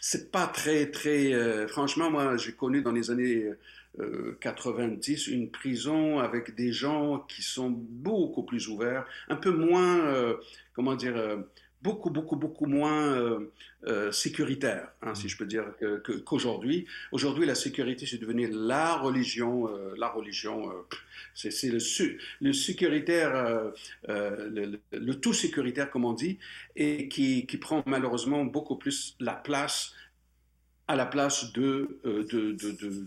c'est 0.00 0.30
pas 0.32 0.46
très, 0.46 0.90
très. 0.90 1.66
franchement, 1.68 2.10
moi, 2.10 2.36
j'ai 2.36 2.52
connu 2.52 2.82
dans 2.82 2.92
les 2.92 3.10
années 3.10 3.50
90 4.40 5.26
une 5.26 5.50
prison 5.50 6.20
avec 6.20 6.54
des 6.54 6.72
gens 6.72 7.18
qui 7.28 7.42
sont 7.42 7.70
beaucoup 7.70 8.44
plus 8.44 8.68
ouverts, 8.68 9.04
un 9.28 9.36
peu 9.36 9.50
moins, 9.50 10.36
comment 10.74 10.94
dire 10.94 11.14
beaucoup, 11.82 12.10
beaucoup, 12.10 12.36
beaucoup 12.36 12.66
moins 12.66 13.14
euh, 13.14 13.52
euh, 13.86 14.12
sécuritaire, 14.12 14.92
hein, 15.02 15.14
si 15.14 15.26
mm. 15.26 15.28
je 15.28 15.36
peux 15.36 15.46
dire, 15.46 15.64
qu'aujourd'hui. 16.24 16.86
Aujourd'hui, 17.12 17.46
la 17.46 17.54
sécurité, 17.54 18.06
c'est 18.06 18.18
devenu 18.18 18.48
la 18.50 18.96
religion, 18.96 19.68
euh, 19.68 19.94
la 19.96 20.08
religion, 20.08 20.70
c'est 21.34 21.50
le, 21.68 21.78
le 22.40 22.52
sécuritaire, 22.52 23.72
le, 24.08 25.12
tout 25.14 25.32
sécuritaire, 25.32 25.90
comme 25.90 26.04
on 26.04 26.12
dit, 26.12 26.38
et 26.76 27.08
qui, 27.08 27.46
qui, 27.46 27.56
prend 27.56 27.82
malheureusement 27.86 28.44
beaucoup 28.44 28.76
plus 28.76 29.16
la 29.20 29.34
place 29.34 29.94
à 30.88 30.96
la 30.96 31.06
place 31.06 31.52
de, 31.52 32.00
de, 32.04 32.52
de, 32.52 32.72
de 32.72 33.04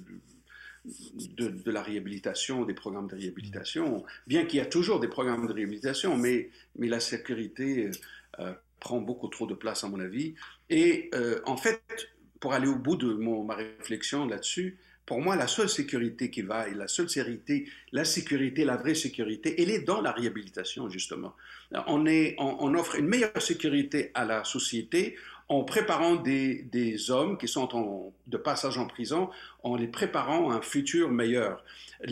de, 0.86 1.72
la 1.72 1.82
réhabilitation, 1.82 2.66
des 2.66 2.74
programmes 2.74 3.08
de 3.08 3.16
réhabilitation, 3.16 4.04
bien 4.28 4.46
qu'il 4.46 4.60
y 4.60 4.62
a 4.62 4.66
toujours 4.66 5.00
des 5.00 5.08
programmes 5.08 5.48
de 5.48 5.54
réhabilitation, 5.54 6.18
mais, 6.18 6.50
mais 6.78 6.88
la 6.88 7.00
sécurité 7.00 7.90
euh, 8.40 8.54
prend 8.84 9.00
beaucoup 9.00 9.30
trop 9.30 9.48
de 9.48 9.56
place 9.56 9.84
à 9.86 9.88
mon 9.88 10.00
avis. 10.00 10.36
Et 10.70 11.10
euh, 11.16 11.40
en 11.46 11.58
fait, 11.58 11.82
pour 12.40 12.54
aller 12.54 12.68
au 12.68 12.76
bout 12.76 12.98
de 12.98 13.14
mon, 13.14 13.44
ma 13.44 13.56
réflexion 13.56 14.26
là-dessus, 14.28 14.78
Pour 15.06 15.20
moi, 15.20 15.36
la 15.36 15.48
seule 15.48 15.68
sécurité 15.68 16.30
qui 16.30 16.44
va, 16.44 16.60
et 16.70 16.74
la 16.74 16.88
seule 16.88 17.10
sécurité, 17.10 17.56
la 17.92 18.06
sécurité, 18.06 18.64
la 18.64 18.78
vraie 18.78 18.96
sécurité, 18.96 19.62
elle 19.62 19.70
est 19.70 19.84
dans 19.84 20.02
la 20.02 20.14
réhabilitation, 20.20 20.90
justement. 20.90 21.34
On, 21.88 22.06
est, 22.06 22.36
on, 22.38 22.74
offre 22.76 22.96
une 22.96 23.08
meilleure 23.08 23.42
sécurité 23.42 24.12
à 24.14 24.24
la 24.24 24.46
société 24.46 25.18
en 25.50 25.66
préparant 25.66 26.16
des, 26.16 26.64
des 26.72 27.12
hommes 27.12 27.38
qui 27.38 27.50
sont 27.50 27.70
en, 27.76 28.14
de 28.28 28.38
passage 28.38 28.78
en 28.78 28.88
prison, 28.96 29.30
en 29.64 29.76
les 29.76 29.92
préparant 30.00 30.52
à 30.52 30.56
un 30.60 30.62
futur 30.62 31.12
meilleur. 31.12 31.56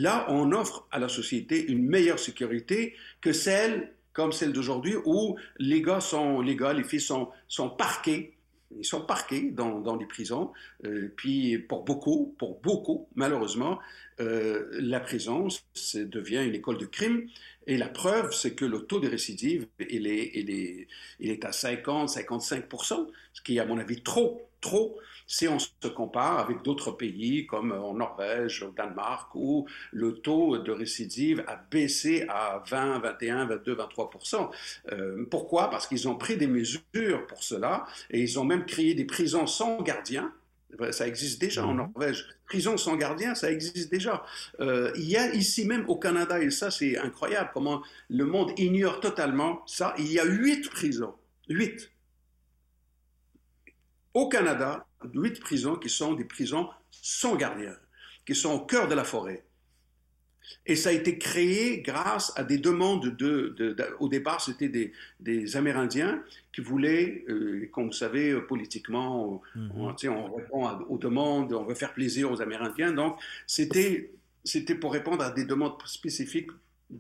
Là, 0.06 0.26
on 0.28 0.52
offre 0.52 0.80
à 0.92 1.00
la 1.00 1.08
société 1.08 1.56
une 1.74 1.86
meilleure 1.96 2.20
sécurité 2.20 2.96
que 3.22 3.32
celle 3.32 3.94
comme 4.14 4.32
celle 4.32 4.54
d'aujourd'hui 4.54 4.96
où 5.06 5.38
les 5.58 5.82
gars 5.82 6.02
sont, 6.02 6.42
les 6.42 6.56
gars, 6.56 6.74
les 6.74 6.84
filles 6.84 7.02
sont, 7.02 7.30
sont 7.48 7.70
parqués 7.70 8.36
ils 8.78 8.86
sont 8.86 9.02
parqués 9.02 9.52
dans, 9.52 9.80
dans 9.80 9.96
les 9.96 10.06
prisons. 10.06 10.52
Euh, 10.86 11.12
puis 11.16 11.58
pour 11.58 11.84
beaucoup, 11.84 12.36
pour 12.38 12.60
beaucoup, 12.62 13.08
malheureusement, 13.16 13.80
euh, 14.20 14.68
la 14.74 15.00
prison 15.00 15.48
devient 15.96 16.44
une 16.46 16.56
école 16.56 16.78
de 16.78 16.86
crime. 16.86 17.28
Et 17.68 17.78
la 17.78 17.90
preuve, 17.90 18.34
c'est 18.34 18.56
que 18.56 18.66
le 18.66 18.82
taux 18.82 19.00
de 19.00 19.08
récidive, 19.08 19.68
il 19.90 20.08
est, 20.08 20.32
il 20.36 20.50
est, 20.50 20.88
il 21.20 21.30
est 21.30 21.46
à 21.46 21.52
50, 21.52 22.10
55% 22.10 23.08
ce 23.34 23.42
qui 23.42 23.58
est 23.58 23.60
à 23.60 23.66
mon 23.66 23.78
avis 23.78 24.02
trop, 24.02 24.50
trop 24.60 24.98
si 25.32 25.48
on 25.48 25.60
se 25.60 25.88
compare 25.88 26.40
avec 26.40 26.62
d'autres 26.62 26.92
pays 26.92 27.46
comme 27.46 27.72
en 27.72 27.94
Norvège, 27.94 28.64
au 28.64 28.72
Danemark, 28.72 29.34
où 29.34 29.66
le 29.94 30.16
taux 30.16 30.58
de 30.58 30.72
récidive 30.74 31.42
a 31.48 31.56
baissé 31.56 32.26
à 32.28 32.62
20, 32.68 33.00
21, 33.00 33.46
22, 33.46 33.76
23% 33.76 35.26
Pourquoi? 35.30 35.70
Parce 35.70 35.88
qu'ils 35.88 36.10
ont 36.10 36.16
pris 36.16 36.36
des 36.36 36.48
mesures 36.48 37.26
pour 37.28 37.44
cela 37.44 37.86
et 38.10 38.20
ils 38.20 38.40
ont 38.40 38.44
même 38.44 38.66
créé 38.66 38.94
des 38.94 39.06
prisons 39.06 39.48
sans 39.48 39.82
gardien. 39.82 40.34
Ça 40.92 41.08
existe 41.08 41.40
déjà 41.40 41.66
en 41.66 41.72
mhm. 41.72 41.78
Norvège. 41.78 42.28
Prison 42.46 42.76
sans 42.76 42.98
gardien, 42.98 43.34
ça 43.34 43.52
existe 43.52 43.90
déjà. 43.90 44.26
Euh, 44.60 44.92
il 44.96 45.10
y 45.10 45.16
a 45.16 45.34
ici 45.34 45.66
même 45.66 45.86
au 45.88 45.96
Canada, 45.96 46.42
et 46.42 46.52
ça 46.52 46.72
c'est 46.72 46.98
incroyable 46.98 47.52
comment 47.54 47.82
le 48.10 48.26
monde 48.26 48.52
ignore 48.58 49.00
totalement 49.00 49.64
ça, 49.66 49.94
il 49.98 50.12
y 50.12 50.20
a 50.20 50.26
huit 50.26 50.70
prisons. 50.70 51.14
Huit. 51.48 51.90
Au 54.14 54.28
Canada, 54.28 54.86
huit 55.14 55.40
prisons 55.40 55.76
qui 55.76 55.90
sont 55.90 56.14
des 56.14 56.26
prisons 56.26 56.70
sans 56.92 57.36
gardien, 57.36 57.76
qui 58.26 58.36
sont 58.36 58.54
au 58.54 58.60
cœur 58.60 58.88
de 58.88 58.96
la 58.96 59.04
forêt. 59.04 59.44
Et 60.66 60.76
ça 60.76 60.90
a 60.90 60.92
été 60.92 61.18
créé 61.18 61.82
grâce 61.82 62.34
à 62.36 62.44
des 62.44 62.58
demandes 62.58 63.16
de... 63.16 63.76
au 64.00 64.10
départ, 64.10 64.42
c'était 64.42 64.70
des, 64.70 64.92
des, 65.20 65.56
Amérindiens 65.56 66.24
qui 66.54 66.62
voulaient, 66.62 67.24
euh, 67.30 67.70
comme 67.72 67.88
vous 67.88 67.94
savez, 67.94 68.40
politiquement, 68.42 69.42
on, 69.56 69.72
on 69.76 69.94
répond 69.94 70.68
aux 70.90 70.98
demandes, 70.98 71.54
on 71.54 71.64
veut 71.64 71.76
faire 71.76 71.94
plaisir 71.94 72.32
aux 72.32 72.42
Amérindiens. 72.42 72.92
Donc, 72.92 73.18
c'était 73.46 74.12
pour 74.80 74.92
répondre 74.92 75.24
à 75.24 75.32
des 75.32 75.46
demandes 75.46 75.76
spécifiques 75.86 76.50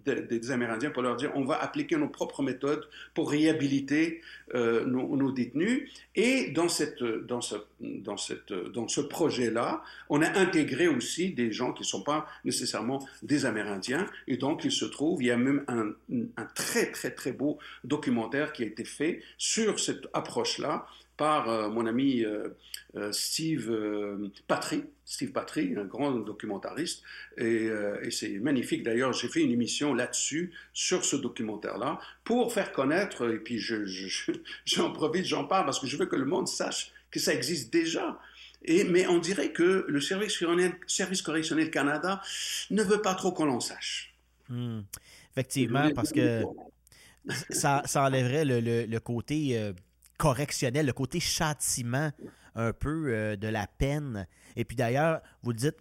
des 0.05 0.51
Amérindiens 0.51 0.91
pour 0.91 1.03
leur 1.03 1.15
dire 1.15 1.31
on 1.35 1.43
va 1.43 1.61
appliquer 1.61 1.97
nos 1.97 2.07
propres 2.07 2.43
méthodes 2.43 2.87
pour 3.13 3.31
réhabiliter 3.31 4.21
euh, 4.53 4.85
nos, 4.85 5.31
détenus. 5.31 5.89
Et 6.15 6.51
dans, 6.51 6.67
cette, 6.67 7.03
dans 7.03 7.41
ce, 7.41 7.55
dans 7.79 8.17
cette, 8.17 8.53
dans 8.53 8.87
ce 8.87 9.01
projet-là, 9.01 9.83
on 10.09 10.21
a 10.21 10.29
intégré 10.39 10.87
aussi 10.87 11.31
des 11.31 11.51
gens 11.51 11.73
qui 11.73 11.83
ne 11.83 11.87
sont 11.87 12.03
pas 12.03 12.27
nécessairement 12.43 13.07
des 13.23 13.45
Amérindiens. 13.45 14.05
Et 14.27 14.37
donc, 14.37 14.65
il 14.65 14.71
se 14.71 14.85
trouve, 14.85 15.21
il 15.21 15.27
y 15.27 15.31
a 15.31 15.37
même 15.37 15.63
un, 15.67 15.91
un 16.37 16.45
très, 16.55 16.91
très, 16.91 17.11
très 17.11 17.31
beau 17.31 17.59
documentaire 17.83 18.53
qui 18.53 18.63
a 18.63 18.65
été 18.65 18.83
fait 18.83 19.21
sur 19.37 19.79
cette 19.79 20.07
approche-là 20.13 20.85
par 21.21 21.47
euh, 21.47 21.69
mon 21.69 21.85
ami 21.85 22.23
euh, 22.25 22.47
euh, 22.95 23.11
Steve 23.11 23.71
Patry, 24.47 24.83
Steve 25.05 25.31
Patry, 25.31 25.75
un 25.77 25.83
grand 25.83 26.09
documentariste, 26.13 27.03
et, 27.37 27.69
c'est 28.09 28.39
magnifique. 28.39 28.81
D'ailleurs, 28.81 29.13
j'ai 29.13 29.27
fait 29.27 29.41
une 29.41 29.51
émission 29.51 29.93
là-dessus, 29.93 30.51
sur 30.73 31.05
ce 31.05 31.15
documentaire-là, 31.15 31.99
pour 32.23 32.51
faire 32.51 32.71
connaître, 32.71 33.31
et 33.31 33.37
puis 33.37 33.59
j'en 33.59 33.85
je, 33.85 34.93
profite, 34.93 35.25
j'en 35.25 35.45
parle, 35.45 35.65
parce 35.65 35.79
que 35.79 35.85
je 35.85 35.95
veux 35.95 36.07
que 36.07 36.15
le 36.15 36.25
monde 36.25 36.47
sache 36.47 36.91
que 37.11 37.19
ça 37.19 37.35
existe 37.35 37.71
déjà. 37.71 38.19
Et, 38.65 38.83
mais 38.83 39.05
on 39.05 39.19
dirait 39.19 39.51
que 39.51 39.85
le 39.87 40.01
service 40.01 40.39
correctionnel, 40.39 40.79
service 40.87 41.21
correctionnel 41.21 41.69
Canada 41.69 42.19
ne 42.71 42.81
veut 42.81 43.03
pas 43.03 43.13
trop 43.13 43.31
qu'on 43.31 43.45
l'en 43.45 43.59
sache. 43.59 44.15
Hmm. 44.49 44.81
Effectivement, 45.33 45.91
parce 45.93 46.11
que 46.11 46.41
ça, 47.51 47.83
ça 47.85 48.05
enlèverait 48.05 48.43
le, 48.43 48.85
le, 48.87 48.99
côté 48.99 49.71
correctionnel, 50.21 50.85
le 50.85 50.93
côté 50.93 51.19
châtiment 51.19 52.11
un 52.53 52.73
peu 52.73 53.07
euh, 53.07 53.35
de 53.35 53.47
la 53.47 53.65
peine. 53.65 54.27
Et 54.55 54.65
puis 54.65 54.75
d'ailleurs, 54.75 55.19
vous 55.41 55.51
dites, 55.51 55.77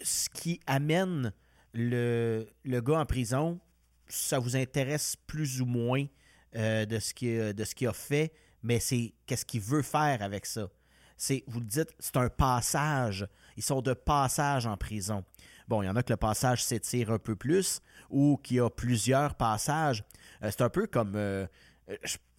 ce 0.00 0.28
qui 0.30 0.60
amène 0.68 1.32
le, 1.72 2.46
le 2.62 2.80
gars 2.80 3.00
en 3.00 3.04
prison, 3.04 3.58
ça 4.06 4.38
vous 4.38 4.54
intéresse 4.54 5.16
plus 5.26 5.60
ou 5.60 5.66
moins 5.66 6.06
euh, 6.54 6.86
de 6.86 7.00
ce 7.00 7.12
qu'il 7.12 7.88
a 7.88 7.92
fait, 7.92 8.32
mais 8.62 8.78
c'est 8.78 9.12
qu'est-ce 9.26 9.44
qu'il 9.44 9.60
veut 9.60 9.82
faire 9.82 10.22
avec 10.22 10.46
ça? 10.46 10.68
C'est, 11.16 11.42
vous 11.48 11.60
dites, 11.60 11.92
c'est 11.98 12.16
un 12.16 12.28
passage. 12.28 13.26
Ils 13.56 13.64
sont 13.64 13.82
de 13.82 13.92
passage 13.92 14.66
en 14.66 14.76
prison. 14.76 15.24
Bon, 15.66 15.82
il 15.82 15.86
y 15.86 15.88
en 15.88 15.96
a 15.96 16.04
que 16.04 16.12
le 16.12 16.16
passage 16.16 16.62
s'étire 16.62 17.10
un 17.10 17.18
peu 17.18 17.34
plus 17.34 17.80
ou 18.08 18.36
qu'il 18.36 18.58
y 18.58 18.60
a 18.60 18.70
plusieurs 18.70 19.34
passages. 19.34 20.04
Euh, 20.44 20.50
c'est 20.52 20.62
un 20.62 20.70
peu 20.70 20.86
comme, 20.86 21.16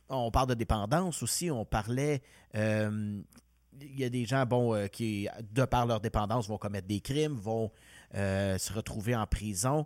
on 0.09 0.31
parle 0.31 0.49
de 0.49 0.53
dépendance 0.53 1.23
aussi, 1.23 1.49
on 1.51 1.65
parlait. 1.65 2.21
Euh, 2.55 3.21
il 3.81 3.99
y 3.99 4.03
a 4.03 4.09
des 4.09 4.25
gens 4.25 4.45
bon, 4.45 4.73
euh, 4.73 4.87
qui, 4.87 5.27
de 5.51 5.65
par 5.65 5.85
leur 5.85 5.99
dépendance, 5.99 6.47
vont 6.47 6.57
commettre 6.57 6.87
des 6.87 7.01
crimes, 7.01 7.35
vont 7.35 7.71
euh, 8.15 8.57
se 8.57 8.71
retrouver 8.71 9.15
en 9.15 9.25
prison. 9.25 9.85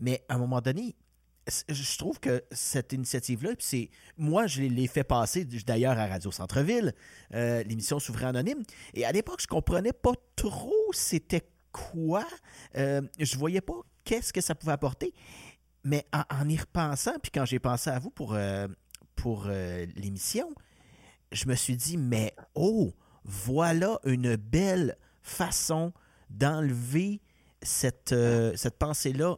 Mais 0.00 0.24
à 0.28 0.34
un 0.34 0.38
moment 0.38 0.60
donné, 0.60 0.94
je 1.68 1.98
trouve 1.98 2.20
que 2.20 2.44
cette 2.52 2.92
initiative-là, 2.92 3.50
c'est 3.58 3.90
moi, 4.16 4.46
je 4.46 4.62
l'ai 4.62 4.86
fait 4.86 5.04
passer 5.04 5.44
d'ailleurs 5.44 5.98
à 5.98 6.06
Radio 6.06 6.30
Centre-Ville, 6.30 6.94
l'émission 7.30 7.98
Souverain 7.98 8.28
Anonyme. 8.28 8.62
Et 8.92 9.06
à 9.06 9.12
l'époque, 9.12 9.40
je 9.40 9.46
comprenais 9.46 9.94
pas 9.94 10.12
trop 10.36 10.92
c'était 10.92 11.48
quoi. 11.72 12.26
je 12.74 13.38
voyais 13.38 13.62
pas 13.62 13.80
qu'est-ce 14.04 14.30
que 14.32 14.42
ça 14.42 14.54
pouvait 14.54 14.72
apporter. 14.72 15.14
Mais 15.84 16.06
en, 16.12 16.22
en 16.30 16.48
y 16.50 16.58
repensant, 16.58 17.18
puis 17.22 17.32
quand 17.32 17.46
j'ai 17.46 17.58
pensé 17.58 17.88
à 17.88 17.98
vous 17.98 18.10
pour 18.10 18.36
pour 19.18 19.46
euh, 19.48 19.84
l'émission, 19.96 20.54
je 21.32 21.46
me 21.48 21.56
suis 21.56 21.76
dit, 21.76 21.96
mais 21.96 22.34
oh, 22.54 22.94
voilà 23.24 23.98
une 24.04 24.36
belle 24.36 24.96
façon 25.22 25.92
d'enlever 26.30 27.20
cette, 27.60 28.12
euh, 28.12 28.52
cette 28.54 28.78
pensée-là 28.78 29.36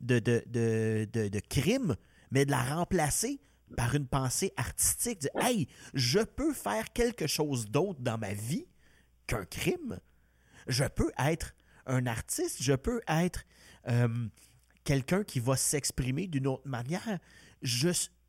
de, 0.00 0.18
de, 0.18 1.04
de, 1.06 1.40
crime, 1.48 1.94
mais 2.32 2.44
de 2.44 2.50
la 2.50 2.62
remplacer 2.62 3.40
par 3.76 3.94
une 3.94 4.08
pensée 4.08 4.52
artistique. 4.56 5.28
hey, 5.36 5.68
je 5.94 6.18
peux 6.18 6.52
faire 6.52 6.92
quelque 6.92 7.28
chose 7.28 7.66
d'autre 7.66 8.00
dans 8.00 8.18
ma 8.18 8.34
vie 8.34 8.66
qu'un 9.28 9.44
crime. 9.44 10.00
Je 10.66 10.84
peux 10.84 11.12
être 11.18 11.54
un 11.86 12.06
artiste, 12.06 12.60
je 12.60 12.72
peux 12.72 13.00
être 13.06 13.44
euh, 13.88 14.08
quelqu'un 14.82 15.22
qui 15.22 15.38
va 15.38 15.56
s'exprimer 15.56 16.26
d'une 16.26 16.48
autre 16.48 16.66
manière. 16.66 17.20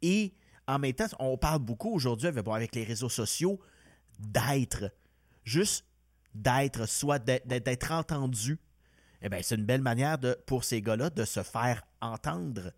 Et 0.03 0.33
en 0.71 0.79
même 0.79 0.93
temps, 0.93 1.07
on 1.19 1.37
parle 1.37 1.59
beaucoup 1.59 1.93
aujourd'hui 1.93 2.27
avec 2.27 2.75
les 2.75 2.83
réseaux 2.83 3.09
sociaux 3.09 3.59
d'être. 4.19 4.91
Juste 5.43 5.85
d'être, 6.33 6.87
soit 6.87 7.19
d'être 7.19 7.91
entendu. 7.91 8.57
Eh 9.21 9.29
bien, 9.29 9.39
c'est 9.41 9.55
une 9.55 9.65
belle 9.65 9.81
manière 9.81 10.17
de, 10.17 10.37
pour 10.45 10.63
ces 10.63 10.81
gars-là 10.81 11.09
de 11.09 11.25
se 11.25 11.43
faire 11.43 11.83
entendre 11.99 12.71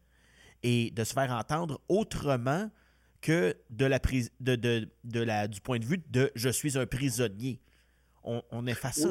et 0.64 0.92
de 0.92 1.04
se 1.04 1.14
faire 1.14 1.32
entendre 1.32 1.80
autrement 1.88 2.70
que 3.22 3.56
de 3.70 3.86
la, 3.86 4.00
de, 4.40 4.56
de, 5.04 5.20
la, 5.20 5.48
du 5.48 5.62
point 5.62 5.78
de 5.78 5.86
vue 5.86 6.04
de 6.10 6.32
je 6.36 6.50
suis 6.50 6.78
un 6.78 6.86
prisonnier. 6.86 7.62
On, 8.24 8.42
on 8.52 8.66
efface 8.66 9.02
ça. 9.02 9.10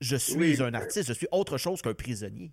Je 0.00 0.16
suis 0.16 0.62
un 0.62 0.72
artiste, 0.74 1.08
je 1.08 1.12
suis 1.12 1.28
autre 1.30 1.58
chose 1.58 1.82
qu'un 1.82 1.94
prisonnier. 1.94 2.52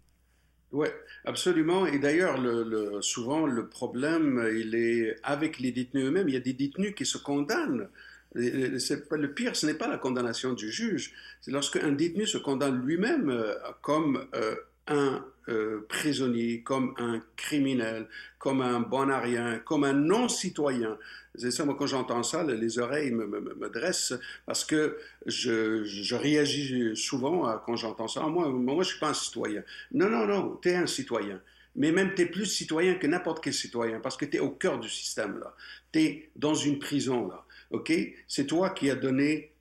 Oui, 0.72 0.88
absolument. 1.26 1.86
Et 1.86 1.99
d'ailleurs, 1.99 2.39
le, 2.39 3.01
souvent, 3.01 3.45
le 3.45 3.67
problème, 3.67 4.49
il 4.55 4.76
est 4.76 5.17
avec 5.24 5.59
les 5.59 5.72
détenus 5.72 6.05
eux-mêmes. 6.05 6.30
Il 6.30 6.34
y 6.34 6.38
a 6.38 6.41
des 6.41 6.53
détenus 6.53 6.95
qui 6.95 7.05
se 7.05 7.17
condamnent. 7.17 7.89
Le 8.34 9.26
pire, 9.28 9.55
ce 9.55 9.65
n'est 9.65 9.74
pas 9.74 9.88
la 9.88 9.97
condamnation 9.97 10.53
du 10.53 10.72
juge, 10.72 11.13
c'est 11.41 11.51
lorsque 11.51 11.76
un 11.76 11.91
détenu 11.91 12.26
se 12.26 12.38
condamne 12.38 12.82
lui-même 12.86 13.30
euh, 13.30 13.55
comme 13.82 14.26
euh, 14.36 14.55
un 14.88 15.26
euh, 15.49 15.86
prisonnier, 15.89 16.61
comme 16.61 16.93
un 16.97 17.22
criminel, 17.36 18.07
comme 18.39 18.61
un 18.61 18.80
bonarien, 18.80 19.59
comme 19.59 19.84
un 19.84 19.93
non-citoyen. 19.93 20.97
C'est 21.36 21.51
ça, 21.51 21.63
moi, 21.63 21.75
quand 21.77 21.88
j'entends 21.88 22.23
ça, 22.23 22.43
les 22.43 22.77
oreilles 22.79 23.11
me, 23.11 23.25
me, 23.25 23.69
dressent 23.69 24.13
parce 24.45 24.65
que 24.65 24.97
je, 25.25 25.84
je 25.84 26.15
réagis 26.15 26.95
souvent 26.95 27.57
quand 27.65 27.77
j'entends 27.77 28.09
ça. 28.09 28.21
Moi, 28.23 28.49
moi, 28.49 28.84
je 28.84 28.89
suis 28.89 28.99
pas 28.99 29.09
un 29.09 29.13
citoyen. 29.13 29.63
Non, 29.93 30.09
non, 30.09 30.25
non, 30.27 30.59
tu 30.61 30.69
es 30.69 30.75
un 30.75 30.88
citoyen. 30.88 31.41
Mais 31.75 31.91
même, 31.91 32.13
tu 32.15 32.23
es 32.23 32.25
plus 32.25 32.45
citoyen 32.45 32.95
que 32.95 33.07
n'importe 33.07 33.43
quel 33.43 33.53
citoyen 33.53 33.99
parce 33.99 34.17
que 34.17 34.25
tu 34.25 34.38
es 34.38 34.39
au 34.39 34.49
cœur 34.49 34.79
du 34.79 34.89
système, 34.89 35.39
là. 35.39 35.55
Tu 35.93 35.99
es 35.99 36.29
dans 36.36 36.55
une 36.55 36.79
prison, 36.79 37.27
là. 37.27 37.45
OK? 37.71 37.93
C'est 38.27 38.47
toi 38.47 38.71
qui 38.71 38.89
as 38.89 38.95
donné 38.95 39.53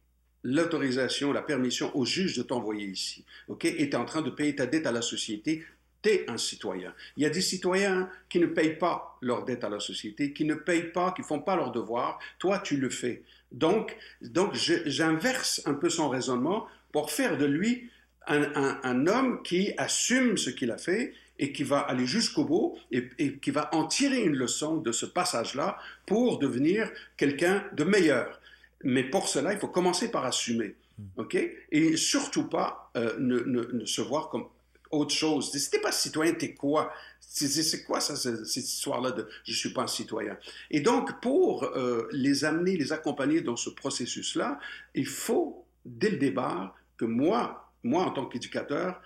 l'autorisation, 0.43 1.33
la 1.33 1.43
permission 1.43 1.95
au 1.97 2.05
juge 2.05 2.37
de 2.37 2.43
t'envoyer 2.43 2.87
ici. 2.87 3.25
OK? 3.49 3.65
Et 3.65 3.89
tu 3.89 3.91
es 3.91 3.97
en 3.97 4.05
train 4.05 4.23
de 4.23 4.31
payer 4.31 4.57
ta 4.57 4.67
dette 4.67 4.87
à 4.87 4.93
la 4.93 5.03
société. 5.03 5.65
Tu 6.03 6.11
es 6.11 6.31
un 6.31 6.39
citoyen. 6.39 6.95
Il 7.17 7.23
y 7.23 7.27
a 7.27 7.31
des 7.31 7.41
citoyens 7.41 8.09
qui 8.29 8.39
ne 8.39 8.47
payent 8.47 8.79
pas 8.79 9.19
leur 9.21 9.45
dette 9.45 9.65
à 9.65 9.69
la 9.69 9.81
société, 9.81 10.33
qui 10.33 10.45
ne 10.45 10.55
payent 10.55 10.93
pas, 10.93 11.13
qui 11.13 11.23
font 11.23 11.41
pas 11.41 11.57
leur 11.57 11.73
devoir. 11.73 12.19
Toi, 12.39 12.59
tu 12.59 12.77
le 12.77 12.91
fais. 12.91 13.23
Donc, 13.53 13.97
donc 14.23 14.55
j'inverse 14.55 15.63
un 15.67 15.75
peu 15.75 15.91
son 15.91 16.09
raisonnement 16.09 16.67
pour 16.93 17.11
faire 17.11 17.37
de 17.37 17.47
lui 17.47 17.91
un, 18.27 19.07
homme 19.07 19.43
qui 19.43 19.73
assume 19.77 20.37
ce 20.37 20.51
qu'il 20.51 20.71
a 20.71 20.79
fait 20.79 21.15
et 21.39 21.53
qui 21.53 21.65
va 21.65 21.81
aller 21.81 22.07
jusqu'au 22.07 22.45
bout 22.45 22.77
et, 22.93 23.09
et, 23.19 23.39
qui 23.39 23.51
va 23.51 23.75
en 23.75 23.87
tirer 23.87 24.23
une 24.23 24.37
leçon 24.37 24.77
de 24.77 24.93
ce 24.93 25.07
passage-là 25.07 25.79
pour 26.07 26.39
devenir 26.39 26.91
quelqu'un 27.17 27.65
de 27.73 27.83
meilleur. 27.83 28.41
Mais 28.85 29.05
pour 29.05 29.29
cela, 29.29 29.53
il 29.53 29.59
faut 29.59 29.69
commencer 29.69 30.11
par 30.11 30.25
assumer. 30.25 30.75
Hmm. 30.99 31.23
OK? 31.23 31.37
Et 31.73 31.97
surtout 31.97 32.49
pas 32.49 32.91
euh, 32.97 33.17
ne, 33.19 33.41
ne, 33.41 33.85
se 33.85 34.01
voir 34.01 34.29
comme 34.29 34.47
autre 34.91 35.15
chose. 35.15 35.53
Si 35.53 35.71
t'es 35.71 35.81
pas 35.81 35.93
citoyen, 35.93 36.35
t'es 36.35 36.55
quoi? 36.55 36.93
C'est 37.21 37.85
quoi 37.85 38.01
ça, 38.01 38.17
cette 38.17 38.65
histoire-là 38.65 39.13
de 39.13 39.29
je 39.45 39.53
suis 39.53 39.73
pas 39.73 39.83
un 39.83 39.87
citoyen? 39.87 40.37
Et 40.71 40.81
donc, 40.81 41.21
pour 41.21 41.65
euh, 41.65 42.09
les 42.13 42.45
amener, 42.45 42.77
les 42.77 42.93
accompagner 42.93 43.41
dans 43.41 43.57
ce 43.57 43.71
processus-là, 43.71 44.59
il 44.95 45.07
faut, 45.07 45.65
dès 45.85 46.11
le 46.11 46.17
départ, 46.17 46.77
que 46.97 47.05
moi, 47.05 47.73
moi 47.83 48.05
en 48.05 48.11
tant 48.11 48.27
qu'éducateur, 48.27 49.01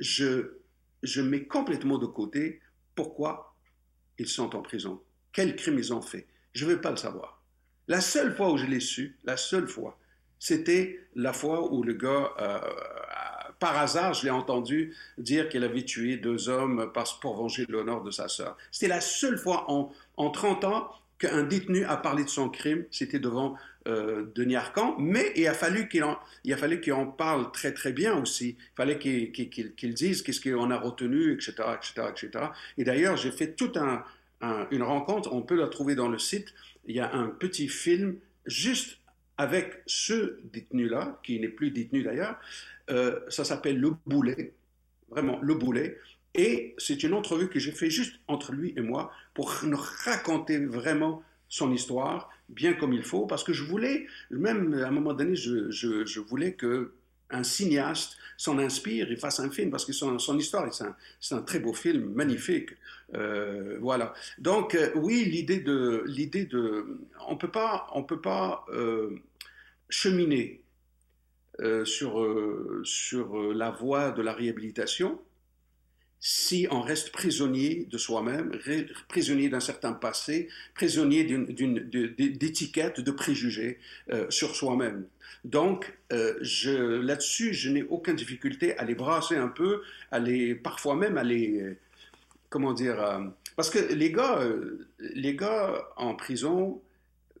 je, 0.00 0.54
je 1.02 1.22
mets 1.22 1.44
complètement 1.44 1.98
de 1.98 2.06
côté 2.06 2.60
pourquoi 2.94 3.54
ils 4.18 4.28
sont 4.28 4.54
en 4.56 4.62
prison, 4.62 5.00
quel 5.32 5.56
crime 5.56 5.78
ils 5.78 5.94
ont 5.94 6.02
fait. 6.02 6.26
Je 6.52 6.66
ne 6.66 6.72
veux 6.72 6.80
pas 6.80 6.90
le 6.90 6.96
savoir. 6.96 7.42
La 7.88 8.00
seule 8.00 8.34
fois 8.34 8.52
où 8.52 8.56
je 8.58 8.66
l'ai 8.66 8.80
su, 8.80 9.16
la 9.24 9.36
seule 9.36 9.68
fois, 9.68 9.98
c'était 10.38 11.06
la 11.14 11.32
fois 11.32 11.72
où 11.72 11.82
le 11.82 11.94
gars, 11.94 12.30
euh, 12.40 12.60
par 13.60 13.76
hasard, 13.78 14.14
je 14.14 14.24
l'ai 14.24 14.30
entendu 14.30 14.96
dire 15.18 15.48
qu'il 15.48 15.62
avait 15.62 15.84
tué 15.84 16.16
deux 16.16 16.48
hommes 16.48 16.90
pour 17.20 17.36
venger 17.36 17.66
l'honneur 17.68 18.02
de 18.02 18.10
sa 18.10 18.26
sœur. 18.26 18.56
C'était 18.72 18.88
la 18.88 19.00
seule 19.00 19.38
fois 19.38 19.70
en, 19.70 19.92
en 20.16 20.30
30 20.30 20.64
ans 20.64 20.90
qu'un 21.18 21.42
détenu 21.44 21.84
a 21.84 21.96
parlé 21.96 22.24
de 22.24 22.28
son 22.28 22.48
crime. 22.48 22.84
C'était 22.90 23.18
devant 23.18 23.54
euh, 23.86 24.24
Denis 24.34 24.56
Arcan, 24.56 24.96
mais 24.98 25.32
il 25.36 25.46
a 25.46 25.54
fallu 25.54 25.88
qu'il 25.88 26.02
en, 26.02 26.18
il 26.44 26.52
a 26.52 26.56
fallu 26.56 26.80
parle 27.16 27.52
très 27.52 27.72
très 27.72 27.92
bien 27.92 28.16
aussi. 28.16 28.56
Il 28.58 28.76
fallait 28.76 28.98
qu'il 28.98 29.94
dise 29.94 30.22
qu'est-ce 30.22 30.40
qu'on 30.40 30.70
a 30.70 30.78
retenu, 30.78 31.34
etc., 31.34 31.52
etc., 31.74 32.08
etc. 32.10 32.44
Et 32.78 32.84
d'ailleurs, 32.84 33.16
j'ai 33.16 33.30
fait 33.30 33.52
toute 33.52 33.76
un, 33.76 34.02
une 34.70 34.82
rencontre. 34.82 35.32
On 35.32 35.42
peut 35.42 35.56
la 35.56 35.68
trouver 35.68 35.94
dans 35.94 36.08
le 36.08 36.18
site. 36.18 36.54
Il 36.86 36.96
y 36.96 37.00
a 37.00 37.12
un 37.14 37.26
petit 37.28 37.68
film 37.68 38.16
juste 38.46 38.99
avec 39.40 39.82
ce 39.86 40.38
détenu-là, 40.52 41.18
qui 41.22 41.40
n'est 41.40 41.48
plus 41.48 41.70
détenu 41.70 42.02
d'ailleurs. 42.02 42.38
Euh, 42.90 43.20
ça 43.30 43.42
s'appelle 43.42 43.78
Le 43.78 43.92
Boulet, 44.04 44.52
vraiment 45.08 45.38
Le 45.40 45.54
Boulet. 45.54 45.98
Et 46.34 46.74
c'est 46.76 47.02
une 47.04 47.14
entrevue 47.14 47.48
que 47.48 47.58
j'ai 47.58 47.72
fait 47.72 47.88
juste 47.88 48.16
entre 48.28 48.52
lui 48.52 48.74
et 48.76 48.82
moi 48.82 49.10
pour 49.32 49.50
nous 49.64 49.80
raconter 50.04 50.58
vraiment 50.58 51.22
son 51.48 51.72
histoire 51.72 52.30
bien 52.50 52.74
comme 52.74 52.92
il 52.92 53.02
faut, 53.02 53.24
parce 53.24 53.42
que 53.42 53.54
je 53.54 53.64
voulais, 53.64 54.06
même 54.30 54.74
à 54.74 54.88
un 54.88 54.90
moment 54.90 55.14
donné, 55.14 55.34
je, 55.36 56.20
voulais 56.20 56.52
que 56.52 56.92
un 57.30 57.44
cinéaste 57.44 58.18
s'en 58.36 58.58
inspire 58.58 59.10
et 59.10 59.16
fasse 59.16 59.40
un 59.40 59.50
film, 59.50 59.70
parce 59.70 59.86
que 59.86 59.92
son, 59.94 60.18
son 60.18 60.36
histoire, 60.36 60.68
c'est 61.20 61.34
un, 61.34 61.42
très 61.42 61.60
beau 61.60 61.72
film, 61.72 62.12
magnifique. 62.12 62.70
Euh, 63.14 63.78
voilà. 63.80 64.12
Donc, 64.38 64.74
euh, 64.74 64.90
oui, 64.96 65.24
l'idée 65.24 65.60
de, 65.60 66.02
l'idée 66.06 66.44
de, 66.44 66.98
on 67.28 67.36
peut 67.36 67.50
pas, 67.50 67.86
on 67.94 68.02
peut 68.02 68.20
pas 68.20 68.66
cheminer 69.90 70.62
sur, 71.84 72.26
sur 72.84 73.52
la 73.52 73.70
voie 73.70 74.12
de 74.12 74.22
la 74.22 74.32
réhabilitation 74.32 75.20
si 76.20 76.68
on 76.70 76.82
reste 76.82 77.12
prisonnier 77.12 77.86
de 77.90 77.96
soi-même, 77.96 78.52
prisonnier 79.08 79.48
d'un 79.48 79.60
certain 79.60 79.94
passé, 79.94 80.48
prisonnier 80.74 81.24
d'étiquettes, 81.24 83.00
de 83.00 83.10
préjugés 83.10 83.78
euh, 84.12 84.26
sur 84.28 84.54
soi-même. 84.54 85.06
Donc, 85.44 85.98
euh, 86.12 87.02
là-dessus, 87.02 87.54
je 87.54 87.70
n'ai 87.70 87.82
aucune 87.84 88.16
difficulté 88.16 88.76
à 88.76 88.84
les 88.84 88.94
brasser 88.94 89.36
un 89.36 89.48
peu, 89.48 89.82
à 90.10 90.18
les, 90.18 90.54
parfois 90.54 90.94
même 90.94 91.16
à 91.16 91.24
les, 91.24 91.78
comment 92.50 92.74
dire, 92.74 93.02
euh, 93.02 93.24
parce 93.56 93.70
que 93.70 93.78
les 93.94 94.12
gars, 94.12 94.40
les 94.98 95.34
gars 95.34 95.88
en 95.96 96.14
prison, 96.14 96.82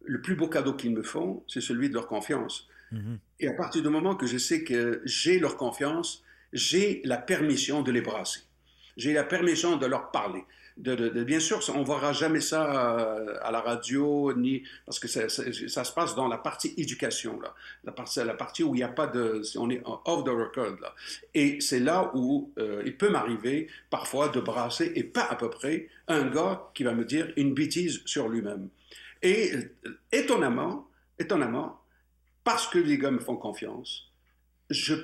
le 0.04 0.20
plus 0.20 0.34
beau 0.34 0.48
cadeau 0.48 0.74
qu'ils 0.74 0.94
me 0.94 1.02
font, 1.02 1.42
c'est 1.46 1.60
celui 1.60 1.88
de 1.88 1.94
leur 1.94 2.06
confiance. 2.06 2.68
Mm-hmm. 2.92 3.18
Et 3.40 3.48
à 3.48 3.52
partir 3.52 3.82
du 3.82 3.88
moment 3.88 4.14
que 4.14 4.26
je 4.26 4.38
sais 4.38 4.64
que 4.64 5.02
j'ai 5.04 5.38
leur 5.38 5.56
confiance, 5.56 6.24
j'ai 6.52 7.00
la 7.04 7.16
permission 7.16 7.82
de 7.82 7.92
les 7.92 8.00
brasser 8.00 8.40
j'ai 9.00 9.12
la 9.12 9.24
permission 9.24 9.76
de 9.76 9.86
leur 9.86 10.10
parler. 10.10 10.44
De, 10.76 11.24
bien 11.24 11.40
sûr, 11.40 11.60
on 11.74 11.80
ne 11.80 11.84
verra 11.84 12.12
jamais 12.14 12.40
ça 12.40 12.98
euh, 12.98 13.36
à 13.42 13.50
la 13.50 13.60
radio, 13.60 14.32
ni 14.34 14.62
parce 14.86 14.98
que 14.98 15.08
ça, 15.08 15.28
se 15.28 15.92
passe 15.92 16.14
dans 16.14 16.26
la 16.26 16.38
partie 16.38 16.72
éducation, 16.78 17.38
là. 17.40 17.54
La, 17.84 17.92
partie, 17.92 18.24
la 18.24 18.32
partie 18.32 18.62
où 18.62 18.74
il 18.74 18.78
n'y 18.78 18.84
a 18.84 18.88
pas 18.88 19.06
de... 19.06 19.42
On 19.58 19.68
est 19.68 19.82
off 19.84 20.24
the 20.24 20.28
record. 20.28 20.80
Là. 20.80 20.94
Et 21.34 21.60
c'est 21.60 21.80
là 21.80 22.10
où 22.14 22.50
euh, 22.58 22.82
il 22.86 22.96
peut 22.96 23.10
m'arriver 23.10 23.68
parfois 23.90 24.28
de 24.28 24.40
brasser, 24.40 24.90
et 24.94 25.04
pas 25.04 25.26
à 25.28 25.34
peu 25.34 25.50
près, 25.50 25.88
un 26.08 26.24
gars 26.30 26.70
qui 26.72 26.84
va 26.84 26.94
me 26.94 27.04
dire 27.04 27.30
une 27.36 27.52
bêtise 27.52 28.00
sur 28.06 28.28
lui-même. 28.28 28.68
Et 29.22 29.52
étonnamment, 30.12 30.88
étonnamment, 31.18 31.80
parce 32.44 32.66
que 32.66 32.78
les 32.78 32.98
gars 32.98 33.10
me 33.10 33.20
font 33.20 33.36
confiance, 33.36 34.10
je, 34.70 34.94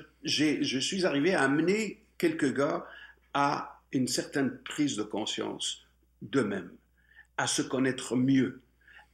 suis 0.81 1.05
arrivé 1.05 1.35
à 1.35 1.43
amener 1.43 2.03
quelques 2.19 2.55
gars 2.55 2.87
à 3.35 3.81
une 3.93 4.09
certaine 4.09 4.59
prise 4.59 4.97
de 4.97 5.03
conscience 5.03 5.87
d'eux-mêmes, 6.23 6.71
à 7.37 7.47
se 7.47 7.63
connaître 7.63 8.17
mieux. 8.17 8.61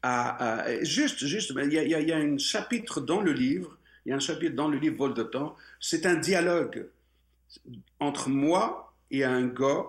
À, 0.02 0.66
juste, 0.82 1.24
juste, 1.26 1.52
il 1.56 1.72
y, 1.72 2.12
a, 2.12 2.16
un 2.16 2.38
chapitre 2.38 3.00
dans 3.00 3.20
le 3.20 3.32
livre, 3.32 3.76
il 4.04 4.10
y 4.10 4.12
a 4.12 4.16
un 4.16 4.20
chapitre 4.20 4.54
dans 4.54 4.68
le 4.68 4.78
livre 4.78 4.96
Vol 4.96 5.14
de 5.14 5.22
temps, 5.22 5.56
c'est 5.80 6.06
un 6.06 6.16
dialogue 6.16 6.88
entre 8.00 8.28
moi 8.28 8.94
et 9.10 9.24
un 9.24 9.46
gars 9.46 9.86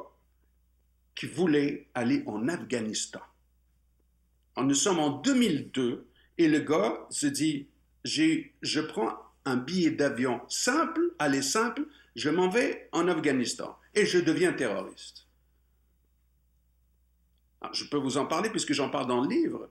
qui 1.16 1.26
voulait 1.28 1.88
aller 1.94 2.24
en 2.26 2.48
Afghanistan. 2.48 3.22
Nous 4.58 4.76
sommes 4.76 5.00
en 5.00 5.10
2002 5.10 6.06
et 6.38 6.48
le 6.48 6.60
gars 6.60 7.06
se 7.10 7.28
dit, 7.28 7.68
je 8.04 8.80
prends 8.82 9.18
un 9.46 9.58
billet 9.58 9.92
d'avion 9.92 10.42
simple, 10.48 11.02
aller 11.20 11.42
simple, 11.42 11.86
je 12.16 12.30
m'en 12.30 12.50
vais 12.50 12.90
en 12.92 13.08
Afghanistan 13.08 13.78
et 13.96 14.06
je 14.06 14.20
deviens 14.20 14.54
terroriste. 14.54 15.26
je 17.74 17.86
peux 17.86 17.98
vous 17.98 18.18
en 18.18 18.26
parler 18.26 18.50
puisque 18.50 18.74
j'en 18.74 18.90
parle 18.90 19.08
dans 19.08 19.22
le 19.22 19.30
livre. 19.30 19.70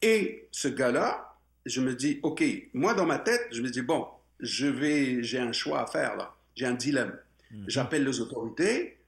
Et 0.00 0.48
ce 0.50 0.68
gars-là, 0.68 1.36
je 1.66 1.80
me 1.80 1.94
dis, 1.94 2.20
OK, 2.22 2.44
moi 2.74 2.94
dans 2.94 3.06
ma 3.06 3.18
tête, 3.18 3.48
je 3.50 3.60
me 3.60 3.70
dis, 3.70 3.82
bon, 3.82 4.06
je 4.40 4.66
vais, 4.66 5.22
j'ai 5.22 5.38
un 5.38 5.52
choix 5.52 5.80
à 5.82 5.86
faire 5.86 6.16
là, 6.16 6.34
j'ai 6.54 6.66
un 6.66 6.74
dilemme. 6.74 7.18
Mhm. 7.50 7.64
J'appelle 7.68 8.04
les 8.04 8.20
autorités 8.20 8.98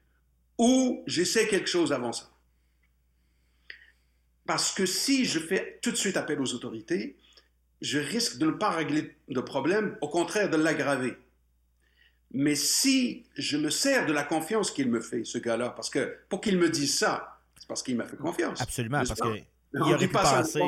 ou 0.59 1.03
j'essaie 1.07 1.47
quelque 1.47 1.69
chose 1.69 1.93
avant 1.93 2.13
ça. 2.13 2.31
Parce 4.47 4.73
que 4.73 4.87
si 4.87 5.25
je 5.25 5.39
fais 5.39 5.79
tout 5.83 5.91
de 5.91 5.97
suite 5.97 6.17
appel 6.17 6.41
aux 6.41 6.55
autorités, 6.55 7.17
je 7.81 7.99
risque 7.99 8.39
de 8.39 8.47
ne 8.47 8.53
pas 8.53 8.71
régler 8.71 9.17
le 9.29 9.45
problème, 9.45 9.97
au 10.01 10.09
contraire 10.09 10.49
de 10.49 10.57
l'aggraver. 10.57 11.17
Mais 12.33 12.55
si 12.55 13.25
je 13.37 13.57
me 13.57 13.71
sers 13.71 14.07
de 14.07 14.13
la 14.13 14.23
confiance 14.23 14.71
qu'il 14.71 14.91
me 14.91 15.01
fait, 15.01 15.25
ce 15.25 15.39
gars-là, 15.39 15.71
parce 15.71 15.91
que 15.91 16.17
pour 16.29 16.41
qu'il 16.41 16.59
me 16.59 16.69
dise 16.69 16.99
ça, 16.99 17.39
c'est 17.59 17.69
parce 17.69 17.83
qu'il 17.83 17.97
m'a 17.97 18.05
fait 18.05 18.17
confiance. 18.17 18.61
Absolument, 18.61 19.03
parce 19.07 19.21
qu'il 19.21 19.45
aurait 19.81 19.99
pu 19.99 20.09
penser, 20.09 20.61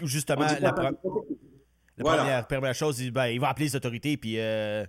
justement, 0.00 0.46
la, 0.60 2.42
première, 2.42 2.74
chose, 2.74 3.00
il, 3.00 3.10
ben, 3.12 3.26
il 3.26 3.40
va 3.40 3.48
appeler 3.50 3.66
les 3.66 3.76
autorités, 3.76 4.16
puis 4.16 4.38
euh, 4.38 4.84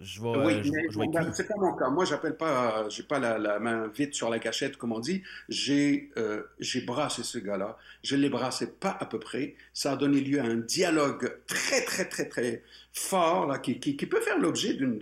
je 0.00 0.22
vais, 0.22 0.28
oui, 0.28 0.62
je, 0.64 1.32
c'est 1.34 1.46
pas 1.46 1.56
mon 1.58 1.74
cas. 1.74 1.90
Moi, 1.90 2.06
j'appelle 2.06 2.36
pas, 2.36 2.88
j'ai 2.88 3.02
pas 3.02 3.18
la, 3.18 3.58
main 3.58 3.88
vite 3.88 4.14
sur 4.14 4.30
la 4.30 4.38
cachette, 4.38 4.78
comme 4.78 4.92
on 4.92 4.98
dit. 4.98 5.22
J'ai, 5.50 6.10
euh, 6.16 6.42
j'ai 6.58 6.80
brassé 6.80 7.22
ce 7.22 7.36
gars-là. 7.36 7.76
Je 8.02 8.16
l'ai 8.16 8.30
brassé 8.30 8.66
pas 8.66 8.96
à 8.98 9.04
peu 9.04 9.18
près. 9.18 9.56
Ça 9.74 9.92
a 9.92 9.96
donné 9.96 10.22
lieu 10.22 10.40
à 10.40 10.44
un 10.44 10.56
dialogue 10.56 11.36
très, 11.46 11.84
très, 11.84 12.06
très, 12.06 12.28
très 12.28 12.62
fort 12.94 13.46
là, 13.46 13.58
qui, 13.58 13.78
qui, 13.78 13.94
peut 14.06 14.20
faire 14.20 14.38
l'objet 14.38 14.72
d'une, 14.72 14.98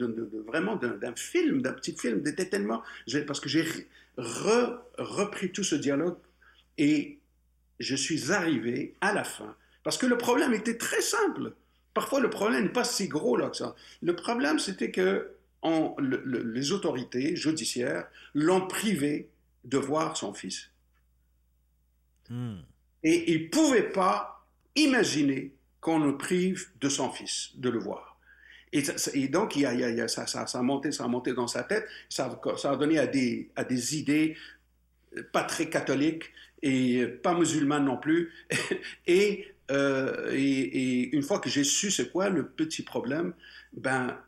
vraiment 0.47 0.75
d'un, 0.75 1.15
film, 1.15 1.63
d'un 1.63 1.75
petit 1.75 1.97
film. 1.97 2.23
tellement, 2.25 2.83
parce 3.27 3.39
que 3.39 3.49
j'ai 3.49 3.65
repris 4.17 5.53
tout 5.53 5.65
ce 5.65 5.77
dialogue 5.77 6.17
et 6.77 7.19
je 7.79 7.95
suis 7.95 8.33
arrivé 8.33 8.95
à 9.01 9.15
la 9.15 9.23
fin. 9.23 9.55
Parce 9.85 9.97
que 9.97 10.07
le 10.07 10.19
problème 10.19 10.55
était 10.55 10.77
très 10.77 11.01
simple. 11.01 11.53
Parfois, 11.99 12.21
le 12.21 12.31
problème 12.31 12.63
n'est 12.63 12.69
pas 12.69 12.85
si 12.85 13.09
gros 13.09 13.37
là 13.37 13.51
que 13.51 13.57
ça. 13.57 13.75
Le 14.03 14.15
problème, 14.15 14.61
c'était 14.61 14.93
que 14.93 15.33
les 15.99 16.71
autorités 16.71 17.35
judiciaires 17.35 18.07
l'ont 18.35 18.69
privé 18.69 19.29
de 19.65 19.79
voir 19.79 20.17
son 20.17 20.33
fils. 20.33 20.71
Hmm. 22.31 22.59
Et 23.03 23.33
il 23.33 23.43
ne 23.43 23.49
pouvait 23.49 23.91
pas 23.91 24.47
imaginer 24.77 25.53
qu'on 25.81 25.99
le 25.99 26.17
prive 26.17 26.69
de 26.81 26.89
son 26.89 27.11
fils 27.11 27.51
de 27.57 27.69
le 27.69 27.81
voir. 27.81 28.17
Et, 28.73 29.27
donc, 29.27 29.57
il 29.57 29.63
y 29.63 29.67
a, 29.67 30.07
ça, 30.07 30.29
ça, 30.29 30.45
a 30.45 30.63
monté, 30.63 30.93
ça 30.93 31.03
a 31.03 31.09
monté 31.09 31.33
dans 31.33 31.49
sa 31.49 31.65
tête, 31.65 31.89
ça, 32.09 32.41
ça 32.59 32.71
a 32.71 32.77
donné 32.77 33.01
à 33.01 33.09
des, 33.09 33.51
à 33.57 33.65
des 33.65 33.99
idées 33.99 34.37
pas 35.33 35.43
très 35.43 35.69
catholiques 35.69 36.31
et 36.63 37.09
pas 37.09 37.35
musulmanes 37.35 37.87
non 37.87 37.97
plus. 37.97 38.33
et, 39.09 39.49
euh, 39.71 40.31
et, 40.33 40.41
et, 40.41 41.15
une 41.15 41.23
fois 41.23 41.39
que 41.39 41.51
j'ai 41.51 41.65
su 41.65 41.91
c'est 41.91 42.11
quoi 42.11 42.31
le 42.31 42.49
petit 42.49 42.83
problème, 42.83 43.35
ben, 43.73 44.19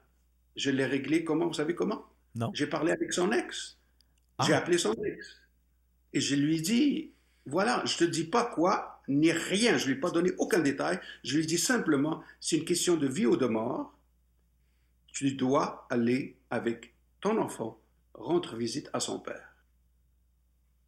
je 0.57 0.71
l'ai 0.71 0.85
réglé 0.85 1.25
comment 1.25 1.47
Vous 1.47 1.55
savez 1.55 1.75
comment? 1.75 2.07
Non. 2.35 2.51
J'ai 2.55 2.67
parlé 2.67 2.93
avec 2.93 3.13
son 3.13 3.33
ex. 3.33 3.79
J'ai 4.45 4.53
ah. 4.53 4.59
appelé 4.59 4.79
son 4.79 4.95
ex. 5.05 5.41
Et 6.13 6.21
je 6.21 6.35
lui 6.35 6.59
ai 6.59 6.61
dit, 6.61 7.13
voilà, 7.47 7.83
je 7.87 7.97
te 7.97 8.05
dis 8.05 8.25
pas 8.25 8.45
quoi, 8.45 9.03
ni 9.09 9.33
rien, 9.33 9.77
je 9.79 9.87
lui 9.87 9.95
ai 9.95 10.01
pas 10.01 10.11
donné 10.11 10.33
aucun 10.39 10.61
détail. 10.61 11.01
Je 11.25 11.37
lui 11.37 11.45
ai 11.45 11.47
dit 11.47 11.59
simplement, 11.59 12.23
c'est 12.41 12.57
une 12.57 12.65
question 12.65 12.97
de 12.97 13.07
vie 13.07 13.27
ou 13.27 13.37
de 13.37 13.47
mort. 13.47 13.97
Tu 15.13 15.33
dois 15.33 15.87
aller 15.91 16.37
avec 16.51 16.95
ton 17.21 17.39
enfant 17.39 17.81
rendre 18.15 18.57
visite 18.57 18.91
à 18.93 19.01
son 19.01 19.19
père. 19.19 19.55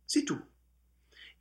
C'est 0.07 0.25
tout. 0.25 0.41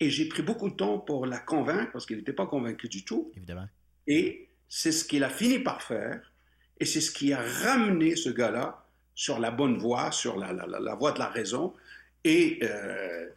Et 0.01 0.09
j'ai 0.09 0.25
pris 0.25 0.41
beaucoup 0.41 0.69
de 0.69 0.75
temps 0.75 0.97
pour 0.97 1.27
la 1.27 1.37
convaincre, 1.37 1.91
parce 1.91 2.07
qu'il 2.07 2.17
n'était 2.17 2.33
pas 2.33 2.47
convaincu 2.47 2.89
du 2.89 3.05
tout. 3.05 3.31
Évidemment. 3.37 3.69
Et 4.07 4.49
c'est 4.67 4.91
ce 4.91 5.05
qu'il 5.05 5.23
a 5.23 5.29
fini 5.29 5.59
par 5.59 5.83
faire. 5.83 6.33
Et 6.79 6.85
c'est 6.85 7.01
ce 7.01 7.11
qui 7.11 7.31
a 7.33 7.41
ramené 7.41 8.15
ce 8.15 8.29
gars-là 8.29 8.83
sur 9.13 9.37
la 9.37 9.51
bonne 9.51 9.77
voie, 9.77 10.11
sur 10.11 10.39
la, 10.39 10.53
la, 10.53 10.65
la, 10.65 10.95
voie 10.95 11.11
de 11.11 11.19
la 11.19 11.27
raison. 11.27 11.75
Et 12.23 12.57
euh, 12.63 13.29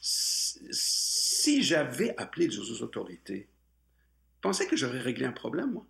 si 0.00 1.62
j'avais 1.62 2.16
appelé 2.16 2.48
les 2.48 2.82
autorités, 2.82 3.48
pensez 4.40 4.66
que 4.66 4.76
j'aurais 4.76 5.00
réglé 5.00 5.26
un 5.26 5.32
problème, 5.32 5.72
moi? 5.72 5.86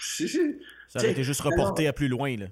Ça 0.00 0.98
aurait 0.98 1.12
été 1.12 1.22
juste 1.22 1.42
reporté 1.42 1.86
à 1.86 1.92
plus 1.92 2.08
loin, 2.08 2.36
là. 2.36 2.48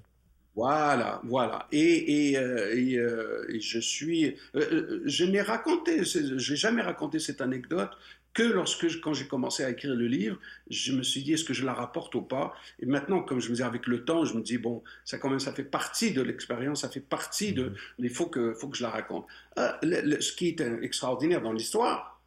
Voilà, 0.55 1.19
voilà. 1.23 1.67
Et, 1.71 2.29
et, 2.31 2.37
euh, 2.37 2.75
euh, 2.75 3.45
et, 3.49 3.59
je 3.59 3.79
suis, 3.79 4.35
je 4.53 5.25
n'ai 5.25 5.41
raconté, 5.41 6.03
j'ai 6.03 6.55
jamais 6.55 6.83
raconté 6.83 7.17
cette 7.19 7.41
anecdote 7.41 7.89
que 8.33 8.43
lorsque, 8.43 8.99
quand 9.01 9.13
j'ai 9.13 9.27
commencé 9.27 9.63
à 9.63 9.69
écrire 9.69 9.95
le 9.95 10.07
livre, 10.07 10.37
je 10.69 10.91
me 10.91 11.03
suis 11.03 11.23
dit, 11.23 11.33
est-ce 11.33 11.43
que 11.43 11.53
je 11.53 11.65
la 11.65 11.73
rapporte 11.73 12.13
ou 12.15 12.21
pas? 12.21 12.53
Et 12.79 12.85
maintenant, 12.85 13.21
comme 13.21 13.39
je 13.39 13.49
me 13.49 13.55
dis, 13.55 13.63
avec 13.63 13.87
le 13.87 14.05
temps, 14.05 14.25
je 14.25 14.35
me 14.35 14.41
dis, 14.41 14.57
bon, 14.57 14.83
ça 15.05 15.17
quand 15.17 15.29
même, 15.29 15.39
ça 15.39 15.53
fait 15.53 15.63
partie 15.63 16.13
de 16.13 16.21
l'expérience, 16.21 16.81
ça 16.81 16.89
fait 16.89 16.99
partie 16.99 17.53
de... 17.53 17.73
Il 17.99 18.09
faut 18.09 18.25
que, 18.27 18.53
faut 18.53 18.69
que 18.69 18.77
je 18.77 18.83
la 18.83 18.89
raconte. 18.89 19.25
Euh, 19.59 19.71
ce 20.19 20.33
qui 20.33 20.49
est 20.49 20.61
extraordinaire 20.81 21.41
dans 21.41 21.53
l'histoire, 21.53 22.21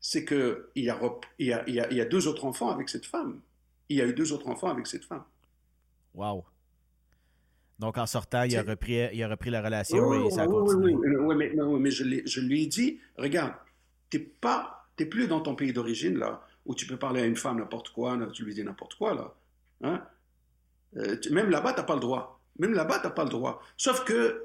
c'est 0.00 0.24
qu'il 0.24 0.64
y, 0.76 0.90
a, 0.90 0.98
il 1.38 1.46
y, 1.46 1.52
a, 1.52 1.64
il, 1.66 1.74
y 1.74 2.00
a, 2.00 2.04
deux 2.04 2.28
autres 2.28 2.44
enfants 2.44 2.70
avec 2.70 2.88
cette 2.88 3.06
femme. 3.06 3.40
Il 3.88 3.96
y 3.96 4.02
a 4.02 4.06
eu 4.06 4.14
deux 4.14 4.32
autres 4.32 4.48
enfants 4.48 4.68
avec 4.68 4.86
cette 4.86 5.04
femme. 5.04 5.24
Wow. 6.14 6.44
Donc, 7.80 7.96
en 7.96 8.04
sortant, 8.04 8.42
il 8.42 8.54
a, 8.56 8.62
repris, 8.62 9.08
il 9.12 9.22
a 9.22 9.28
repris 9.28 9.48
la 9.48 9.62
relation 9.62 10.26
et 10.26 10.30
ça 10.30 10.42
a 10.42 10.46
continué. 10.46 10.94
Oui, 10.94 11.16
oui, 11.18 11.34
mais, 11.34 11.52
mais 11.80 11.90
je, 11.90 12.04
je, 12.26 12.40
lui 12.40 12.64
ai 12.64 12.66
dit, 12.66 13.00
regarde, 13.16 13.54
t'es 14.10 14.18
pas 14.18 14.80
tu 15.00 15.08
plus 15.08 15.28
dans 15.28 15.40
ton 15.40 15.54
pays 15.54 15.72
d'origine, 15.72 16.18
là, 16.18 16.46
où 16.66 16.74
tu 16.74 16.86
peux 16.86 16.98
parler 16.98 17.22
à 17.22 17.24
une 17.24 17.36
femme 17.36 17.58
n'importe 17.58 17.88
quoi, 17.88 18.18
tu 18.34 18.44
lui 18.44 18.52
dis 18.52 18.62
n'importe 18.62 18.96
quoi, 18.96 19.14
là. 19.14 19.34
Hein? 19.82 20.02
Euh, 20.98 21.16
même 21.30 21.48
là-bas, 21.48 21.72
tu 21.72 21.80
n'as 21.80 21.86
pas 21.86 21.94
le 21.94 22.00
droit. 22.00 22.38
Même 22.58 22.74
là-bas, 22.74 22.98
tu 22.98 23.06
n'as 23.06 23.12
pas 23.12 23.24
le 23.24 23.30
droit. 23.30 23.62
Sauf 23.78 24.04
que, 24.04 24.44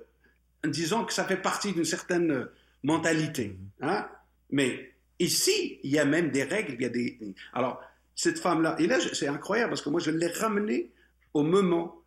disons 0.66 1.04
que 1.04 1.12
ça 1.12 1.26
fait 1.26 1.36
partie 1.36 1.74
d'une 1.74 1.84
certaine 1.84 2.48
mentalité. 2.84 3.58
Hein? 3.82 4.08
Mais 4.50 4.94
ici, 5.20 5.80
il 5.84 5.92
y 5.92 6.00
a 6.00 6.06
même 6.06 6.32
des 6.32 6.44
règles, 6.44 6.76
il 6.76 6.82
y 6.82 6.86
a 6.86 6.90
des... 6.90 7.20
Alors, 7.52 7.82
cette 8.16 8.40
femme-là, 8.40 8.78
et 8.80 8.88
là, 8.88 9.00
c'est 9.12 9.28
incroyable, 9.28 9.72
parce 9.72 9.82
que 9.82 9.90
moi, 9.90 10.00
je 10.00 10.12
l'ai 10.12 10.28
ramené 10.28 10.90
au 11.34 11.44
moment 11.44 12.02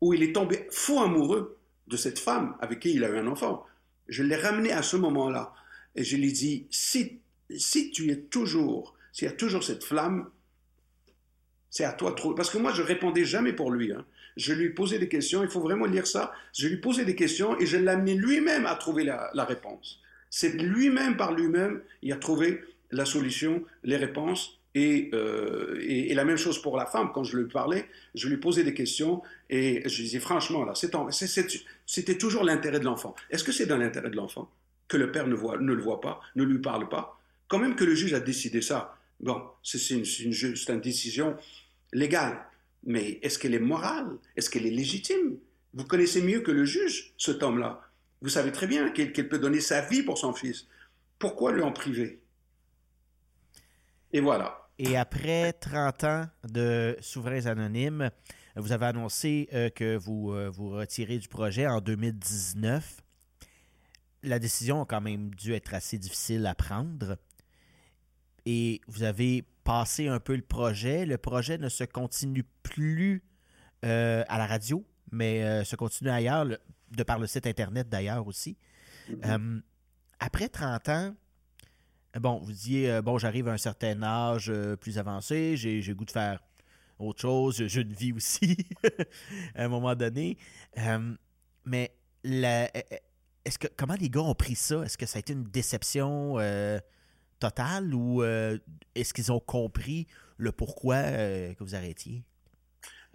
où 0.00 0.14
il 0.14 0.22
est 0.22 0.34
tombé 0.34 0.66
fou 0.70 1.00
amoureux 1.00 1.58
de 1.86 1.96
cette 1.96 2.18
femme 2.18 2.56
avec 2.60 2.80
qui 2.80 2.94
il 2.94 3.04
a 3.04 3.08
eu 3.08 3.18
un 3.18 3.26
enfant. 3.26 3.64
Je 4.08 4.22
l'ai 4.22 4.36
ramené 4.36 4.72
à 4.72 4.82
ce 4.82 4.96
moment-là. 4.96 5.52
Et 5.94 6.04
je 6.04 6.16
lui 6.16 6.28
ai 6.28 6.32
dit, 6.32 6.66
si 6.70 7.20
si 7.54 7.90
tu 7.90 8.10
es 8.10 8.16
toujours, 8.16 8.94
s'il 9.12 9.28
y 9.28 9.30
a 9.30 9.34
toujours 9.34 9.62
cette 9.62 9.84
flamme, 9.84 10.28
c'est 11.70 11.84
à 11.84 11.92
toi 11.92 12.12
trop. 12.12 12.34
Parce 12.34 12.50
que 12.50 12.58
moi, 12.58 12.72
je 12.72 12.82
répondais 12.82 13.24
jamais 13.24 13.52
pour 13.52 13.70
lui. 13.70 13.92
Hein. 13.92 14.04
Je 14.36 14.52
lui 14.52 14.70
posais 14.70 14.98
des 14.98 15.08
questions, 15.08 15.42
il 15.42 15.48
faut 15.48 15.60
vraiment 15.60 15.86
lire 15.86 16.06
ça. 16.06 16.32
Je 16.52 16.68
lui 16.68 16.78
posais 16.78 17.04
des 17.04 17.14
questions 17.14 17.58
et 17.58 17.66
je 17.66 17.76
amené 17.76 18.14
lui-même 18.14 18.66
à 18.66 18.74
trouver 18.74 19.04
la, 19.04 19.44
réponse. 19.44 20.00
C'est 20.30 20.50
lui-même 20.50 21.16
par 21.16 21.32
lui-même, 21.32 21.82
il 22.02 22.12
a 22.12 22.16
trouvé 22.16 22.62
la 22.90 23.04
solution, 23.04 23.64
les 23.84 23.96
réponses. 23.96 24.55
Euh, 24.76 25.78
et, 25.80 26.12
la 26.14 26.24
même 26.24 26.36
chose 26.36 26.60
pour 26.60 26.76
la 26.76 26.86
femme, 26.86 27.10
quand 27.14 27.24
je 27.24 27.36
lui 27.36 27.48
parlais, 27.48 27.88
je 28.14 28.28
lui 28.28 28.36
posais 28.36 28.62
des 28.62 28.74
questions 28.74 29.22
et 29.48 29.82
je 29.88 30.02
disais 30.02 30.20
franchement, 30.20 30.64
là, 30.64 30.74
c'était 31.86 32.18
toujours 32.18 32.44
l'intérêt 32.44 32.80
de 32.80 32.84
l'enfant. 32.84 33.14
Est-ce 33.30 33.44
que 33.44 33.52
c'est 33.52 33.66
dans 33.66 33.78
l'intérêt 33.78 34.10
de 34.10 34.16
l'enfant 34.16 34.50
que 34.88 34.96
le 34.96 35.10
père 35.10 35.26
ne, 35.26 35.34
voit, 35.34 35.58
ne 35.58 35.72
le 35.72 35.82
voit 35.82 36.00
pas, 36.00 36.20
ne 36.36 36.44
lui 36.44 36.58
parle 36.58 36.88
pas? 36.88 37.18
Quand 37.48 37.58
même 37.58 37.74
que 37.74 37.84
le 37.84 37.94
juge 37.94 38.12
a 38.12 38.20
décidé 38.20 38.60
ça, 38.60 38.98
bon, 39.20 39.42
c'est 39.62 39.78
une, 39.90 40.04
une, 40.24 40.80
décision 40.80 41.36
légale, 41.92 42.38
mais 42.84 43.18
est-ce 43.22 43.38
qu'elle 43.38 43.54
est 43.54 43.58
morale? 43.58 44.18
Est-ce 44.36 44.50
qu'elle 44.50 44.66
est 44.66 44.70
légitime? 44.70 45.38
Vous 45.74 45.84
connaissez 45.84 46.22
mieux 46.22 46.40
que 46.40 46.50
le 46.50 46.64
juge 46.64 47.14
cet 47.18 47.42
homme-là. 47.42 47.80
Vous 48.20 48.28
savez 48.28 48.52
très 48.52 48.66
bien 48.66 48.90
qu'il 48.90 49.28
peut 49.28 49.38
donner 49.38 49.60
sa 49.60 49.80
vie 49.82 50.02
pour 50.02 50.18
son 50.18 50.32
fils. 50.32 50.66
Pourquoi 51.18 51.52
lui 51.52 51.62
en 51.62 51.72
priver? 51.72 52.20
Et 54.12 54.20
voilà. 54.20 54.65
Et 54.78 54.96
après 54.96 55.54
30 55.54 56.04
ans 56.04 56.26
de 56.44 56.96
Souverains 57.00 57.46
Anonymes, 57.46 58.10
vous 58.56 58.72
avez 58.72 58.86
annoncé 58.86 59.48
euh, 59.54 59.70
que 59.70 59.96
vous 59.96 60.32
euh, 60.32 60.50
vous 60.50 60.68
retirez 60.68 61.18
du 61.18 61.28
projet 61.28 61.66
en 61.66 61.80
2019. 61.80 63.00
La 64.22 64.38
décision 64.38 64.82
a 64.82 64.86
quand 64.86 65.00
même 65.00 65.34
dû 65.34 65.54
être 65.54 65.72
assez 65.72 65.96
difficile 65.96 66.44
à 66.46 66.54
prendre 66.54 67.16
et 68.44 68.82
vous 68.86 69.02
avez 69.02 69.44
passé 69.64 70.08
un 70.08 70.20
peu 70.20 70.36
le 70.36 70.42
projet. 70.42 71.06
Le 71.06 71.16
projet 71.16 71.56
ne 71.56 71.70
se 71.70 71.84
continue 71.84 72.44
plus 72.62 73.24
euh, 73.84 74.24
à 74.28 74.36
la 74.36 74.46
radio, 74.46 74.84
mais 75.10 75.64
se 75.64 75.74
continue 75.76 76.10
ailleurs, 76.10 76.46
de 76.90 77.02
par 77.02 77.18
le 77.18 77.26
site 77.26 77.46
Internet 77.46 77.88
d'ailleurs 77.88 78.26
aussi. 78.26 78.58
Mm-hmm. 79.10 79.62
Après 80.20 80.48
30 80.48 80.88
ans, 80.90 81.14
bon, 82.20 82.40
vous 82.40 82.52
disiez, 82.52 83.00
bon, 83.02 83.18
j'arrive 83.18 83.48
à 83.48 83.52
un 83.52 83.58
certain 83.58 84.02
âge 84.02 84.52
plus 84.80 84.98
avancé, 84.98 85.56
j'ai 85.56 85.80
le 85.80 85.94
goût 85.94 86.04
de 86.04 86.10
faire 86.10 86.40
autre 86.98 87.20
chose, 87.20 87.66
j'ai 87.66 87.80
une 87.82 87.92
vie 87.92 88.12
aussi, 88.12 88.56
à 89.54 89.64
un 89.64 89.68
moment 89.68 89.94
donné. 89.94 90.38
mais 91.64 91.92
est-ce 92.24 93.58
que 93.58 93.68
comment 93.76 93.94
les 94.00 94.10
gars 94.10 94.22
ont 94.22 94.34
pris 94.34 94.56
ça? 94.56 94.82
Est-ce 94.82 94.98
que 94.98 95.06
ça 95.06 95.18
a 95.18 95.20
été 95.20 95.32
une 95.32 95.44
déception? 95.44 96.38
total 97.38 97.94
ou 97.94 98.22
euh, 98.22 98.58
est-ce 98.94 99.12
qu'ils 99.14 99.32
ont 99.32 99.40
compris 99.40 100.06
le 100.36 100.52
pourquoi 100.52 100.96
euh, 100.96 101.54
que 101.54 101.64
vous 101.64 101.74
arrêtiez? 101.74 102.22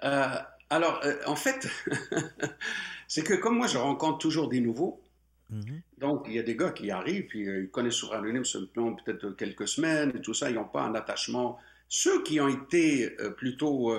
Euh, 0.04 0.38
alors, 0.70 1.02
en 1.26 1.36
fait, 1.36 1.68
c'est 3.08 3.24
que 3.24 3.34
comme 3.34 3.58
moi, 3.58 3.68
je 3.68 3.78
rencontre 3.78 4.18
toujours 4.20 4.47
des 4.49 4.62
nouveaux. 4.62 5.04
Mm-hmm. 5.52 5.82
Donc, 5.99 6.26
il 6.28 6.34
y 6.34 6.39
a 6.39 6.43
des 6.43 6.56
gars 6.56 6.72
qui 6.72 6.91
arrivent, 6.91 7.28
puis 7.28 7.41
ils 7.41 7.70
connaissent 7.70 7.95
sur 7.95 8.14
Anonyme 8.14 8.45
seulement 8.45 8.95
peut-être 8.95 9.32
quelques 9.32 9.68
semaines 9.68 10.12
et 10.16 10.22
tout 10.22 10.34
ça, 10.34 10.49
ils 10.49 10.56
n'ont 10.56 10.66
pas 10.66 10.84
un 10.84 10.95
attachement. 10.95 11.60
Ceux 11.88 12.24
qui 12.24 12.39
ont 12.39 12.47
été 12.47 13.10
plutôt 13.38 13.94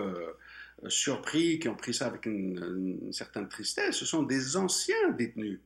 surpris, 0.89 1.59
qui 1.59 1.69
ont 1.69 1.77
pris 1.77 1.93
ça 1.93 2.07
avec 2.07 2.27
une 2.27 3.13
certaine 3.13 3.49
tristesse, 3.49 3.97
ce 3.97 4.07
sont 4.07 4.23
des 4.23 4.57
anciens 4.57 5.11
détenus, 5.11 5.61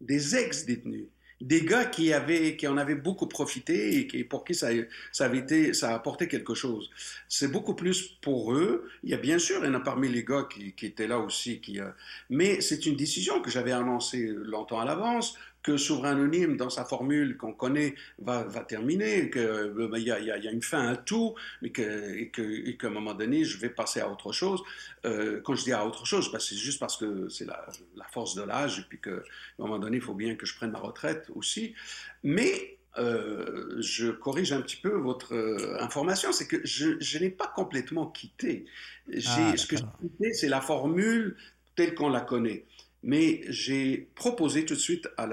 des 0.00 0.36
ex-détenus 0.36 1.06
des 1.40 1.62
gars 1.62 1.86
qui, 1.86 2.12
avaient, 2.12 2.56
qui 2.56 2.66
en 2.66 2.76
avaient 2.76 2.94
beaucoup 2.94 3.26
profité 3.26 3.96
et 3.96 4.06
qui, 4.06 4.24
pour 4.24 4.44
qui 4.44 4.54
ça, 4.54 4.68
ça, 5.10 5.24
avait 5.24 5.38
été, 5.38 5.72
ça 5.72 5.90
a 5.90 5.94
apporté 5.94 6.28
quelque 6.28 6.54
chose. 6.54 6.90
C'est 7.28 7.50
beaucoup 7.50 7.74
plus 7.74 8.02
pour 8.20 8.52
eux. 8.52 8.88
Il 9.02 9.10
y 9.10 9.14
a 9.14 9.16
bien 9.16 9.38
sûr, 9.38 9.64
il 9.64 9.66
y 9.66 9.70
en 9.70 9.74
a 9.74 9.80
parmi 9.80 10.08
les 10.08 10.24
gars 10.24 10.46
qui, 10.52 10.72
qui 10.72 10.86
étaient 10.86 11.06
là 11.06 11.18
aussi. 11.18 11.60
Qui, 11.60 11.80
euh, 11.80 11.88
mais 12.28 12.60
c'est 12.60 12.84
une 12.86 12.96
décision 12.96 13.40
que 13.40 13.50
j'avais 13.50 13.72
annoncée 13.72 14.26
longtemps 14.26 14.80
à 14.80 14.84
l'avance 14.84 15.34
que 15.62 15.76
Souverain 15.76 16.12
Anonyme, 16.12 16.56
dans 16.56 16.70
sa 16.70 16.84
formule 16.84 17.36
qu'on 17.36 17.52
connaît, 17.52 17.94
va, 18.18 18.44
va 18.44 18.60
terminer, 18.60 19.30
qu'il 19.30 19.42
euh, 19.42 19.98
y, 19.98 20.10
a, 20.10 20.18
y, 20.18 20.30
a, 20.30 20.50
une 20.50 20.62
fin 20.62 20.88
à 20.88 20.96
tout, 20.96 21.34
mais 21.60 21.70
que, 21.70 22.14
et 22.14 22.76
qu'à 22.76 22.86
un 22.86 22.90
moment 22.90 23.14
donné, 23.14 23.44
je 23.44 23.58
vais 23.58 23.68
passer 23.68 24.00
à 24.00 24.10
autre 24.10 24.32
chose. 24.32 24.62
Euh, 25.04 25.40
quand 25.42 25.54
je 25.54 25.64
dis 25.64 25.72
à 25.72 25.86
autre 25.86 26.06
chose, 26.06 26.30
c'est 26.38 26.56
juste 26.56 26.80
parce 26.80 26.96
que 26.96 27.28
c'est 27.28 27.44
la, 27.44 27.66
la, 27.96 28.04
force 28.06 28.34
de 28.34 28.42
l'âge, 28.42 28.80
et 28.80 28.82
puis 28.88 29.00
qu'à 29.00 29.10
un 29.10 29.62
moment 29.62 29.78
donné, 29.78 29.98
il 29.98 30.02
faut 30.02 30.14
bien 30.14 30.34
que 30.34 30.46
je 30.46 30.56
prenne 30.56 30.70
ma 30.70 30.78
retraite 30.78 31.30
aussi. 31.34 31.74
Mais 32.22 32.78
euh, 32.98 33.80
je 33.80 34.10
corrige 34.10 34.52
un 34.52 34.62
petit 34.62 34.76
peu 34.76 34.90
votre 34.90 35.34
information, 35.78 36.32
c'est 36.32 36.46
que 36.46 36.64
je, 36.64 36.98
je 37.00 37.18
n'ai 37.18 37.30
pas 37.30 37.52
complètement 37.54 38.06
quitté. 38.06 38.64
Ah, 39.26 39.56
ce 39.56 39.66
que 39.66 39.76
j'ai 39.76 39.84
quitté, 40.00 40.32
c'est 40.32 40.48
la 40.48 40.60
formule 40.62 41.36
telle 41.76 41.94
qu'on 41.94 42.08
la 42.08 42.20
connaît. 42.20 42.64
Mais 43.02 43.40
j'ai 43.48 44.08
proposé 44.14 44.64
tout 44.66 44.74
de 44.74 44.78
suite 44.78 45.08
à, 45.16 45.26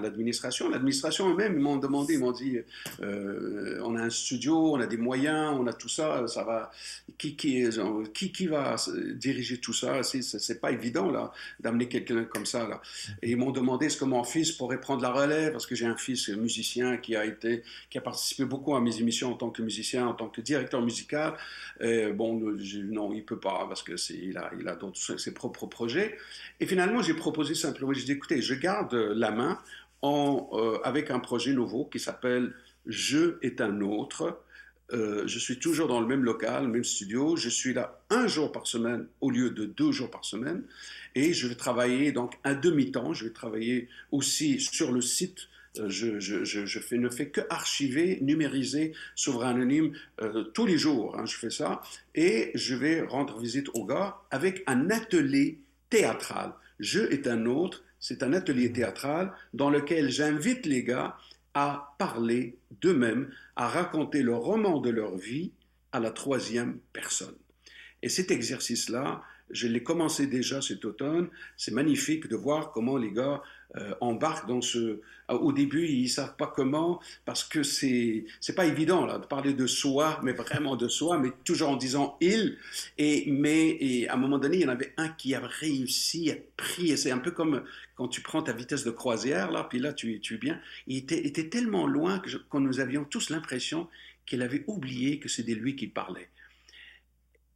l'administration. 0.00 0.68
L'administration 0.68 1.30
eux-mêmes, 1.30 1.54
ils 1.54 1.60
m'ont 1.62 1.76
demandé, 1.76 2.14
ils 2.14 2.20
m'ont 2.20 2.32
dit, 2.32 2.58
euh, 3.00 3.80
on 3.82 3.96
a 3.96 4.02
un 4.02 4.10
studio, 4.10 4.74
on 4.74 4.80
a 4.80 4.86
des 4.86 4.98
moyens, 4.98 5.56
on 5.58 5.66
a 5.66 5.72
tout 5.72 5.88
ça, 5.88 6.26
ça 6.28 6.44
va, 6.44 6.70
qui, 7.16 7.34
qui, 7.36 7.64
qui, 8.12 8.32
qui 8.32 8.46
va 8.46 8.76
diriger 9.14 9.58
tout 9.58 9.72
ça? 9.72 10.02
C'est 10.02 10.60
pas 10.60 10.72
évident, 10.72 11.10
là, 11.10 11.32
d'amener 11.60 11.88
quelqu'un 11.88 12.24
comme 12.24 12.44
ça, 12.44 12.68
là. 12.68 12.82
Et 13.22 13.30
ils 13.30 13.36
m'ont 13.36 13.50
demandé 13.50 13.86
est-ce 13.86 13.96
que 13.96 14.04
mon 14.04 14.24
fils 14.24 14.52
pourrait 14.52 14.80
prendre 14.80 15.02
la 15.02 15.10
relève, 15.10 15.52
parce 15.52 15.66
que 15.66 15.74
j'ai 15.74 15.86
un 15.86 15.96
fils 15.96 16.28
musicien 16.28 16.98
qui 16.98 17.16
a 17.16 17.24
été, 17.24 17.62
qui 17.88 17.96
a 17.96 18.02
participé 18.02 18.44
beaucoup 18.44 18.76
à 18.76 18.80
mes 18.80 19.00
émissions 19.00 19.32
en 19.32 19.36
tant 19.36 19.48
que 19.48 19.62
musicien, 19.62 20.06
en 20.06 20.14
tant 20.14 20.28
que 20.28 20.42
directeur 20.42 20.82
musical. 20.82 21.34
Bon, 21.80 22.38
non, 22.90 23.12
il 23.14 23.24
peut 23.24 23.40
pas, 23.40 23.64
parce 23.68 23.82
que 23.82 23.96
c'est, 23.96 24.14
il 24.14 24.36
a, 24.36 24.50
il 24.58 24.68
a 24.68 24.76
ses 25.16 25.32
propres 25.32 25.66
projets. 25.66 26.18
Et 26.60 26.66
finalement, 26.66 27.02
j'ai 27.06 27.14
proposé 27.14 27.54
simplement, 27.54 27.92
j'ai 27.92 28.04
dit, 28.04 28.12
écoutez, 28.12 28.42
je 28.42 28.54
garde 28.54 28.94
la 28.94 29.30
main 29.30 29.58
euh, 30.04 30.78
avec 30.84 31.10
un 31.10 31.18
projet 31.18 31.52
nouveau 31.52 31.84
qui 31.84 31.98
s'appelle 31.98 32.52
Je 32.86 33.38
est 33.42 33.60
un 33.60 33.80
autre. 33.80 34.40
Euh, 34.92 35.26
je 35.26 35.38
suis 35.40 35.58
toujours 35.58 35.88
dans 35.88 36.00
le 36.00 36.06
même 36.06 36.22
local, 36.22 36.68
même 36.68 36.84
studio. 36.84 37.34
Je 37.36 37.48
suis 37.48 37.74
là 37.74 38.00
un 38.10 38.28
jour 38.28 38.52
par 38.52 38.66
semaine 38.66 39.06
au 39.20 39.30
lieu 39.30 39.50
de 39.50 39.64
deux 39.64 39.90
jours 39.90 40.10
par 40.10 40.24
semaine. 40.24 40.62
Et 41.14 41.32
je 41.32 41.48
vais 41.48 41.56
travailler 41.56 42.12
donc 42.12 42.34
un 42.44 42.54
demi-temps. 42.54 43.14
Je 43.14 43.24
vais 43.24 43.32
travailler 43.32 43.88
aussi 44.12 44.60
sur 44.60 44.92
le 44.92 45.00
site. 45.00 45.48
Euh, 45.78 45.88
je, 45.88 46.94
ne 46.96 47.08
fais 47.08 47.28
que 47.30 47.40
archiver, 47.50 48.18
numériser 48.22 48.92
Souverain 49.16 49.50
Anonyme 49.50 49.92
tous 50.54 50.66
les 50.66 50.78
jours. 50.78 51.18
Hein, 51.18 51.26
je 51.26 51.36
fais 51.36 51.50
ça. 51.50 51.82
Et 52.14 52.52
je 52.54 52.76
vais 52.76 53.00
rendre 53.00 53.38
visite 53.38 53.68
aux 53.74 53.84
gars 53.84 54.18
avec 54.30 54.62
un 54.68 54.90
atelier 54.90 55.58
théâtral. 55.90 56.52
Je 56.78 57.00
est 57.00 57.26
un 57.26 57.46
autre, 57.46 57.84
c'est 58.00 58.22
un 58.22 58.32
atelier 58.32 58.72
théâtral 58.72 59.32
dans 59.54 59.70
lequel 59.70 60.10
j'invite 60.10 60.66
les 60.66 60.84
gars 60.84 61.16
à 61.54 61.94
parler 61.98 62.58
d'eux-mêmes, 62.82 63.30
à 63.56 63.68
raconter 63.68 64.22
le 64.22 64.34
roman 64.34 64.80
de 64.80 64.90
leur 64.90 65.16
vie 65.16 65.52
à 65.92 66.00
la 66.00 66.10
troisième 66.10 66.78
personne. 66.92 67.36
Et 68.02 68.08
cet 68.08 68.30
exercice-là, 68.30 69.22
je 69.50 69.68
l'ai 69.68 69.82
commencé 69.82 70.26
déjà 70.26 70.60
cet 70.60 70.84
automne. 70.84 71.28
C'est 71.56 71.72
magnifique 71.72 72.28
de 72.28 72.36
voir 72.36 72.72
comment 72.72 72.96
les 72.96 73.12
gars 73.12 73.42
euh, 73.76 73.94
embarquent 74.00 74.48
dans 74.48 74.60
ce. 74.60 75.00
Au 75.28 75.52
début, 75.52 75.86
ils 75.86 76.08
savent 76.08 76.36
pas 76.36 76.46
comment 76.46 77.00
parce 77.24 77.42
que 77.42 77.64
c'est 77.64 78.24
c'est 78.40 78.54
pas 78.54 78.66
évident 78.66 79.06
là 79.06 79.18
de 79.18 79.26
parler 79.26 79.54
de 79.54 79.66
soi, 79.66 80.20
mais 80.22 80.32
vraiment 80.32 80.76
de 80.76 80.86
soi, 80.86 81.18
mais 81.18 81.30
toujours 81.44 81.70
en 81.70 81.76
disant 81.76 82.16
il. 82.20 82.58
Et 82.96 83.24
mais 83.30 83.76
et 83.80 84.08
à 84.08 84.14
un 84.14 84.16
moment 84.16 84.38
donné, 84.38 84.58
il 84.58 84.62
y 84.62 84.66
en 84.66 84.70
avait 84.70 84.94
un 84.96 85.08
qui 85.08 85.34
a 85.34 85.40
réussi 85.40 86.30
à 86.30 86.36
prier. 86.56 86.96
C'est 86.96 87.10
un 87.10 87.18
peu 87.18 87.32
comme 87.32 87.62
quand 87.96 88.08
tu 88.08 88.20
prends 88.20 88.42
ta 88.42 88.52
vitesse 88.52 88.84
de 88.84 88.90
croisière 88.90 89.50
là, 89.50 89.64
puis 89.68 89.80
là 89.80 89.92
tu 89.92 90.20
tu 90.20 90.34
es 90.34 90.38
bien. 90.38 90.60
Il 90.86 90.98
était, 90.98 91.26
était 91.26 91.48
tellement 91.48 91.86
loin 91.86 92.20
que, 92.20 92.30
que 92.30 92.58
nous 92.58 92.78
avions 92.78 93.04
tous 93.04 93.30
l'impression 93.30 93.88
qu'il 94.26 94.42
avait 94.42 94.64
oublié 94.66 95.18
que 95.18 95.28
c'était 95.28 95.54
lui 95.54 95.76
qui 95.76 95.86
parlait. 95.86 96.28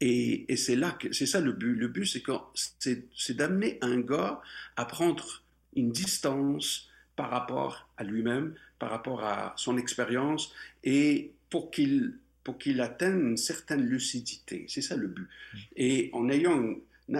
Et, 0.00 0.56
c'est 0.56 0.76
là 0.76 0.92
que 0.92 1.12
c'est 1.12 1.26
ça 1.26 1.40
le 1.40 1.52
but. 1.52 1.74
Le 1.74 1.88
but, 1.88 2.06
c'est, 2.06 3.04
c'est 3.14 3.36
d'amener 3.36 3.78
un 3.82 4.00
gars 4.00 4.40
à 4.76 4.84
prendre 4.84 5.42
une 5.76 5.92
distance 5.92 6.88
par 7.16 7.30
rapport 7.30 7.88
à 7.96 8.04
lui-même, 8.04 8.54
par 8.78 8.90
rapport 8.90 9.22
à 9.22 9.52
son 9.56 9.76
expérience, 9.76 10.52
et 10.84 11.32
pour 11.50 11.70
qu'il 11.70 12.14
pour 12.42 12.56
qu'il 12.56 12.80
atteigne 12.80 13.20
une 13.20 13.36
certaine 13.36 13.82
lucidité. 13.82 14.64
C'est 14.66 14.80
ça 14.80 14.96
le 14.96 15.08
but. 15.08 15.28
Mm. 15.52 15.58
Et 15.76 16.10
en 16.14 16.30
ayant 16.30 16.76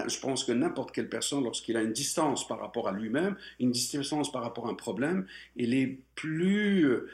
je 0.07 0.19
pense 0.19 0.43
que 0.43 0.51
n'importe 0.51 0.93
quelle 0.93 1.09
personne, 1.09 1.43
lorsqu'il 1.43 1.75
a 1.77 1.81
une 1.81 1.93
distance 1.93 2.47
par 2.47 2.59
rapport 2.59 2.87
à 2.87 2.91
lui-même, 2.91 3.35
une 3.59 3.71
distance 3.71 4.31
par 4.31 4.41
rapport 4.41 4.67
à 4.67 4.71
un 4.71 4.75
problème, 4.75 5.25
il 5.55 5.73
est 5.73 5.99
plus 6.15 6.85
euh, 6.85 7.09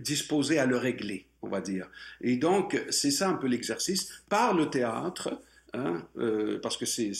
disposé 0.00 0.58
à 0.58 0.66
le 0.66 0.76
régler 0.76 1.26
on 1.46 1.50
va 1.50 1.60
dire. 1.60 1.88
Et 2.20 2.36
donc, 2.36 2.80
c'est 2.90 3.10
ça 3.10 3.28
un 3.28 3.34
peu 3.34 3.46
l'exercice. 3.46 4.22
Par 4.28 4.54
le 4.54 4.68
théâtre, 4.68 5.40
hein, 5.72 6.02
euh, 6.18 6.58
parce 6.60 6.76
que 6.76 6.86
c'est 6.86 7.12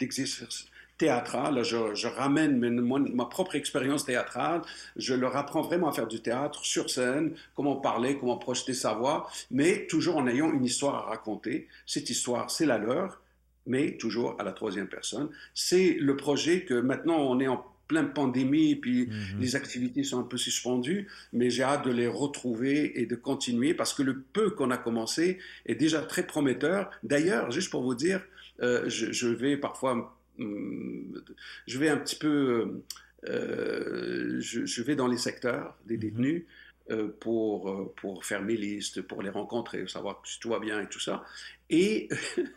l'exercice 0.00 0.66
théâtral, 0.98 1.64
je, 1.64 2.06
ramène 2.06 2.58
ma 2.60 3.24
propre 3.24 3.56
expérience 3.56 4.04
théâtrale, 4.04 4.62
je 4.94 5.14
leur 5.14 5.36
apprends 5.36 5.62
vraiment 5.62 5.88
à 5.88 5.92
faire 5.92 6.06
du 6.06 6.20
théâtre 6.20 6.64
sur 6.64 6.90
scène, 6.90 7.34
comment 7.56 7.74
parler, 7.74 8.18
comment 8.18 8.36
projeter 8.36 8.72
sa 8.72 8.92
voix, 8.94 9.28
mais 9.50 9.88
toujours 9.88 10.16
en 10.16 10.28
ayant 10.28 10.52
une 10.52 10.64
histoire 10.64 10.94
à 10.94 11.00
raconter. 11.10 11.66
Cette 11.86 12.08
histoire, 12.08 12.52
c'est 12.52 12.66
la 12.66 12.78
leur, 12.78 13.20
mais 13.66 13.96
toujours 13.96 14.36
à 14.38 14.44
la 14.44 14.52
troisième 14.52 14.86
personne. 14.86 15.28
C'est 15.54 15.96
le 15.98 16.16
projet 16.16 16.64
que 16.64 16.74
maintenant 16.74 17.18
on 17.18 17.40
est 17.40 17.48
en 17.48 17.64
plein 17.92 18.04
de 18.04 18.08
pandémie, 18.08 18.74
puis 18.74 19.06
mhm. 19.06 19.38
les 19.38 19.54
activités 19.54 20.02
sont 20.02 20.18
un 20.18 20.22
peu 20.22 20.38
suspendues, 20.38 21.08
mais 21.34 21.50
j'ai 21.50 21.62
hâte 21.62 21.84
de 21.84 21.92
les 21.92 22.06
retrouver 22.06 22.98
et 22.98 23.04
de 23.04 23.14
continuer 23.14 23.74
parce 23.74 23.92
que 23.92 24.02
le 24.02 24.22
peu 24.32 24.48
qu'on 24.48 24.70
a 24.70 24.78
commencé 24.78 25.38
est 25.66 25.74
déjà 25.74 26.00
très 26.00 26.26
prometteur. 26.26 26.90
D'ailleurs, 27.02 27.50
juste 27.50 27.70
pour 27.70 27.82
vous 27.82 27.94
dire, 27.94 28.22
euh, 28.62 28.88
je, 28.88 29.28
vais 29.28 29.58
parfois, 29.58 30.16
hum, 30.38 31.22
je 31.66 31.78
vais 31.78 31.90
un 31.90 31.98
petit 31.98 32.16
peu, 32.16 32.80
euh, 33.28 34.40
je, 34.40 34.82
vais 34.82 34.96
dans 34.96 35.06
les 35.06 35.18
secteurs 35.18 35.76
des 35.86 35.96
mhm. 35.96 36.00
détenus. 36.00 36.42
Euh, 36.90 37.16
pour, 37.20 37.70
euh, 37.70 37.94
pour 37.96 38.24
faire 38.24 38.42
mes 38.42 38.56
listes, 38.56 39.02
pour 39.02 39.22
les 39.22 39.30
rencontrer, 39.30 39.86
savoir 39.86 40.20
si 40.24 40.40
tout 40.40 40.48
va 40.48 40.58
bien 40.58 40.80
et 40.80 40.88
tout 40.88 40.98
ça. 40.98 41.22
Et 41.70 42.08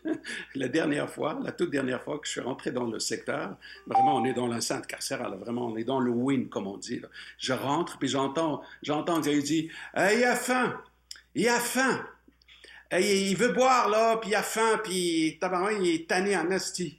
la 0.56 0.68
dernière 0.68 1.08
fois, 1.08 1.40
la 1.44 1.52
toute 1.52 1.70
dernière 1.70 2.02
fois 2.02 2.18
que 2.18 2.26
je 2.26 2.32
suis 2.32 2.42
rentré 2.42 2.72
dans 2.72 2.88
le 2.88 2.98
secteur, 2.98 3.56
vraiment 3.86 4.18
on 4.18 4.26
est 4.26 4.34
dans 4.34 4.48
l'enceinte 4.48 4.88
carcérale, 4.88 5.38
vraiment 5.40 5.68
on 5.68 5.78
est 5.78 5.84
dans 5.84 6.00
le 6.00 6.10
win 6.10 6.50
comme 6.50 6.66
on 6.66 6.78
dit. 6.78 7.04
Je 7.38 7.54
rentre 7.54 8.00
puis 8.00 8.08
j'entends, 8.08 8.64
j'entends 8.82 9.22
qu'il 9.22 9.44
dit 9.44 9.70
il 9.96 10.24
a 10.24 10.36
faim, 10.36 10.82
il 11.36 11.48
a 11.48 11.60
faim, 11.60 12.04
il 12.92 13.36
veut 13.36 13.54
boire 13.54 13.90
là, 13.90 14.18
puis 14.18 14.32
il 14.32 14.36
a 14.36 14.42
faim, 14.42 14.82
puis 14.84 15.38
tabarouin, 15.40 15.74
il 15.74 15.88
est 15.88 16.10
tanné 16.10 16.36
en 16.36 16.50
asti. 16.50 16.98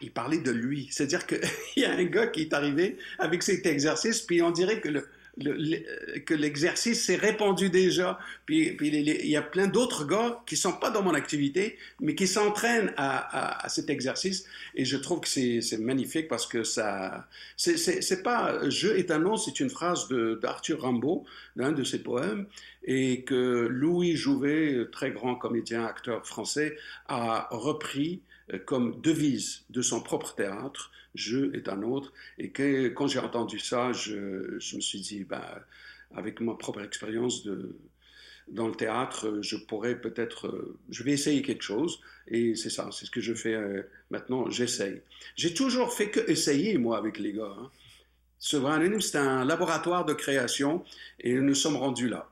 Il 0.00 0.12
parlait 0.12 0.38
de 0.38 0.50
lui, 0.50 0.88
c'est-à-dire 0.90 1.26
qu'il 1.26 1.40
y 1.76 1.84
a 1.84 1.92
un 1.92 2.04
gars 2.04 2.28
qui 2.28 2.40
est 2.40 2.54
arrivé 2.54 2.96
avec 3.18 3.42
cet 3.42 3.66
exercice, 3.66 4.22
puis 4.22 4.40
on 4.40 4.50
dirait 4.50 4.80
que 4.80 4.88
le, 4.88 5.08
que 5.38 6.34
l'exercice 6.34 7.04
s'est 7.04 7.16
répandu 7.16 7.70
déjà. 7.70 8.18
Puis, 8.46 8.76
il 8.80 9.26
y 9.26 9.36
a 9.36 9.42
plein 9.42 9.66
d'autres 9.66 10.04
gars 10.04 10.42
qui 10.46 10.56
sont 10.56 10.72
pas 10.72 10.90
dans 10.90 11.02
mon 11.02 11.14
activité, 11.14 11.78
mais 12.00 12.14
qui 12.14 12.26
s'entraînent 12.26 12.92
à, 12.96 13.66
cet 13.68 13.90
exercice. 13.90 14.44
Et 14.74 14.84
je 14.84 14.96
trouve 14.96 15.20
que 15.20 15.28
c'est 15.28 15.78
magnifique 15.78 16.28
parce 16.28 16.46
que 16.46 16.64
ça, 16.64 17.28
c'est 17.56 18.22
pas 18.22 18.68
je 18.68 18.88
est 18.88 19.10
un 19.10 19.18
nom, 19.18 19.36
c'est 19.36 19.60
une 19.60 19.70
phrase 19.70 20.08
d'Arthur 20.42 20.82
Rimbaud, 20.82 21.24
d'un 21.56 21.72
de 21.72 21.84
ses 21.84 22.02
poèmes, 22.02 22.46
et 22.84 23.22
que 23.22 23.66
Louis 23.70 24.16
Jouvet, 24.16 24.86
très 24.92 25.10
grand 25.10 25.34
comédien, 25.34 25.84
acteur 25.84 26.26
français, 26.26 26.76
a 27.06 27.48
repris 27.50 28.22
euh, 28.52 28.58
comme 28.58 29.00
devise 29.00 29.62
de 29.70 29.82
son 29.82 30.00
propre 30.00 30.34
théâtre 30.34 30.90
je 31.14 31.54
est 31.54 31.68
un 31.68 31.82
autre. 31.82 32.12
Et 32.38 32.50
quand 32.50 33.06
j'ai 33.06 33.18
entendu 33.18 33.58
ça, 33.58 33.92
je, 33.92 34.58
je, 34.58 34.76
me 34.76 34.80
suis 34.80 35.00
dit, 35.00 35.24
ben, 35.24 35.42
avec 36.14 36.40
ma 36.40 36.54
propre 36.54 36.82
expérience 36.82 37.44
de, 37.44 37.76
dans 38.48 38.68
le 38.68 38.74
théâtre, 38.74 39.38
je 39.42 39.56
pourrais 39.56 40.00
peut-être, 40.00 40.48
euh, 40.48 40.78
je 40.90 41.02
vais 41.02 41.12
essayer 41.12 41.42
quelque 41.42 41.62
chose. 41.62 42.00
Et 42.26 42.54
c'est 42.54 42.70
ça, 42.70 42.88
c'est 42.92 43.06
ce 43.06 43.10
que 43.10 43.20
je 43.20 43.34
fais 43.34 43.54
euh, 43.54 43.82
maintenant, 44.10 44.50
j'essaye. 44.50 45.00
J'ai 45.36 45.54
toujours 45.54 45.92
fait 45.92 46.10
que 46.10 46.20
essayer, 46.30 46.78
moi, 46.78 46.98
avec 46.98 47.18
les 47.18 47.32
gars. 47.32 47.54
Hein. 47.58 47.70
Souverain 48.38 49.00
c'est 49.00 49.18
un 49.18 49.44
laboratoire 49.44 50.04
de 50.04 50.14
création 50.14 50.84
et 51.18 51.34
nous 51.34 51.56
sommes 51.56 51.76
rendus 51.76 52.08
là. 52.08 52.30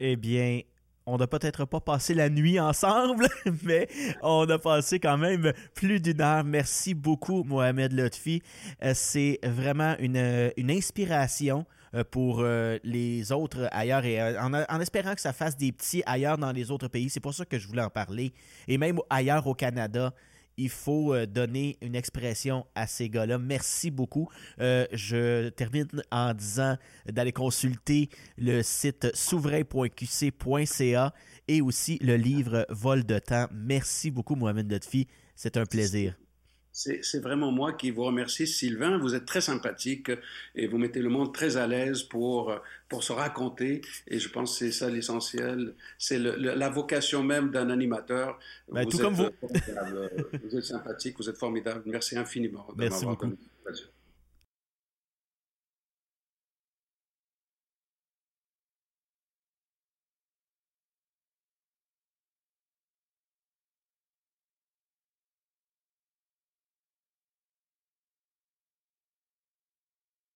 eh 0.00 0.16
bien, 0.16 0.62
on 1.08 1.16
n'a 1.16 1.26
peut-être 1.26 1.64
pas 1.64 1.80
passé 1.80 2.14
la 2.14 2.28
nuit 2.28 2.60
ensemble, 2.60 3.28
mais 3.62 3.88
on 4.22 4.48
a 4.48 4.58
passé 4.58 5.00
quand 5.00 5.16
même 5.16 5.52
plus 5.74 6.00
d'une 6.00 6.20
heure. 6.20 6.44
Merci 6.44 6.94
beaucoup, 6.94 7.44
Mohamed 7.44 7.92
Lotfi. 7.92 8.42
Euh, 8.82 8.92
c'est 8.94 9.38
vraiment 9.42 9.96
une, 9.98 10.52
une 10.56 10.70
inspiration 10.70 11.64
euh, 11.94 12.04
pour 12.08 12.40
euh, 12.40 12.78
les 12.84 13.32
autres 13.32 13.68
ailleurs 13.72 14.04
et 14.04 14.20
en, 14.38 14.52
en, 14.52 14.80
espérant 14.80 15.14
que 15.14 15.20
ça 15.20 15.32
fasse 15.32 15.56
des 15.56 15.72
petits 15.72 16.02
ailleurs 16.04 16.36
dans 16.36 16.52
les 16.52 16.70
autres 16.70 16.88
pays. 16.88 17.08
C'est 17.08 17.20
pour 17.20 17.32
ça 17.32 17.46
que 17.46 17.58
je 17.58 17.66
voulais 17.66 17.82
en 17.82 17.90
parler. 17.90 18.32
Et 18.66 18.76
même 18.76 18.98
ailleurs 19.08 19.46
au 19.46 19.54
Canada, 19.54 20.12
il 20.58 20.68
faut 20.68 21.14
euh, 21.14 21.24
donner 21.24 21.78
une 21.80 21.94
expression 21.94 22.66
à 22.74 22.86
ces 22.86 23.08
gars-là. 23.08 23.38
Merci 23.38 23.90
beaucoup. 23.90 24.28
Euh, 24.60 24.86
je 24.92 25.48
termine 25.50 25.86
en 26.10 26.34
disant 26.34 26.76
d'aller 27.06 27.32
consulter 27.32 28.10
le 28.36 28.62
site 28.62 29.08
souverain.qc.ca 29.14 31.14
et 31.46 31.62
aussi 31.62 31.98
le 32.02 32.16
livre 32.16 32.66
Vol 32.68 33.04
de 33.04 33.18
temps. 33.18 33.46
Merci 33.52 34.10
beaucoup, 34.10 34.34
Mohamed 34.34 34.70
Lotfi. 34.70 35.06
C'est 35.34 35.56
un 35.56 35.64
plaisir. 35.64 36.14
C'est 36.78 37.18
vraiment 37.18 37.50
moi 37.50 37.72
qui 37.72 37.90
vous 37.90 38.04
remercie, 38.04 38.46
Sylvain. 38.46 38.98
Vous 38.98 39.16
êtes 39.16 39.26
très 39.26 39.40
sympathique 39.40 40.12
et 40.54 40.68
vous 40.68 40.78
mettez 40.78 41.00
le 41.00 41.08
monde 41.08 41.34
très 41.34 41.56
à 41.56 41.66
l'aise 41.66 42.04
pour, 42.04 42.54
pour 42.88 43.02
se 43.02 43.12
raconter. 43.12 43.80
Et 44.06 44.20
je 44.20 44.28
pense 44.28 44.52
que 44.52 44.66
c'est 44.66 44.72
ça 44.72 44.88
l'essentiel. 44.88 45.74
C'est 45.98 46.18
la 46.18 46.68
vocation 46.68 47.24
même 47.24 47.50
d'un 47.50 47.70
animateur. 47.70 48.38
Ben, 48.70 48.86
tout 48.86 48.98
comme 48.98 49.14
vous. 49.14 49.28
vous 50.44 50.56
êtes 50.56 50.64
sympathique, 50.64 51.16
vous 51.18 51.28
êtes 51.28 51.38
formidable. 51.38 51.82
Merci 51.86 52.16
infiniment. 52.16 52.68
Merci 52.76 53.04
beaucoup. 53.04 53.34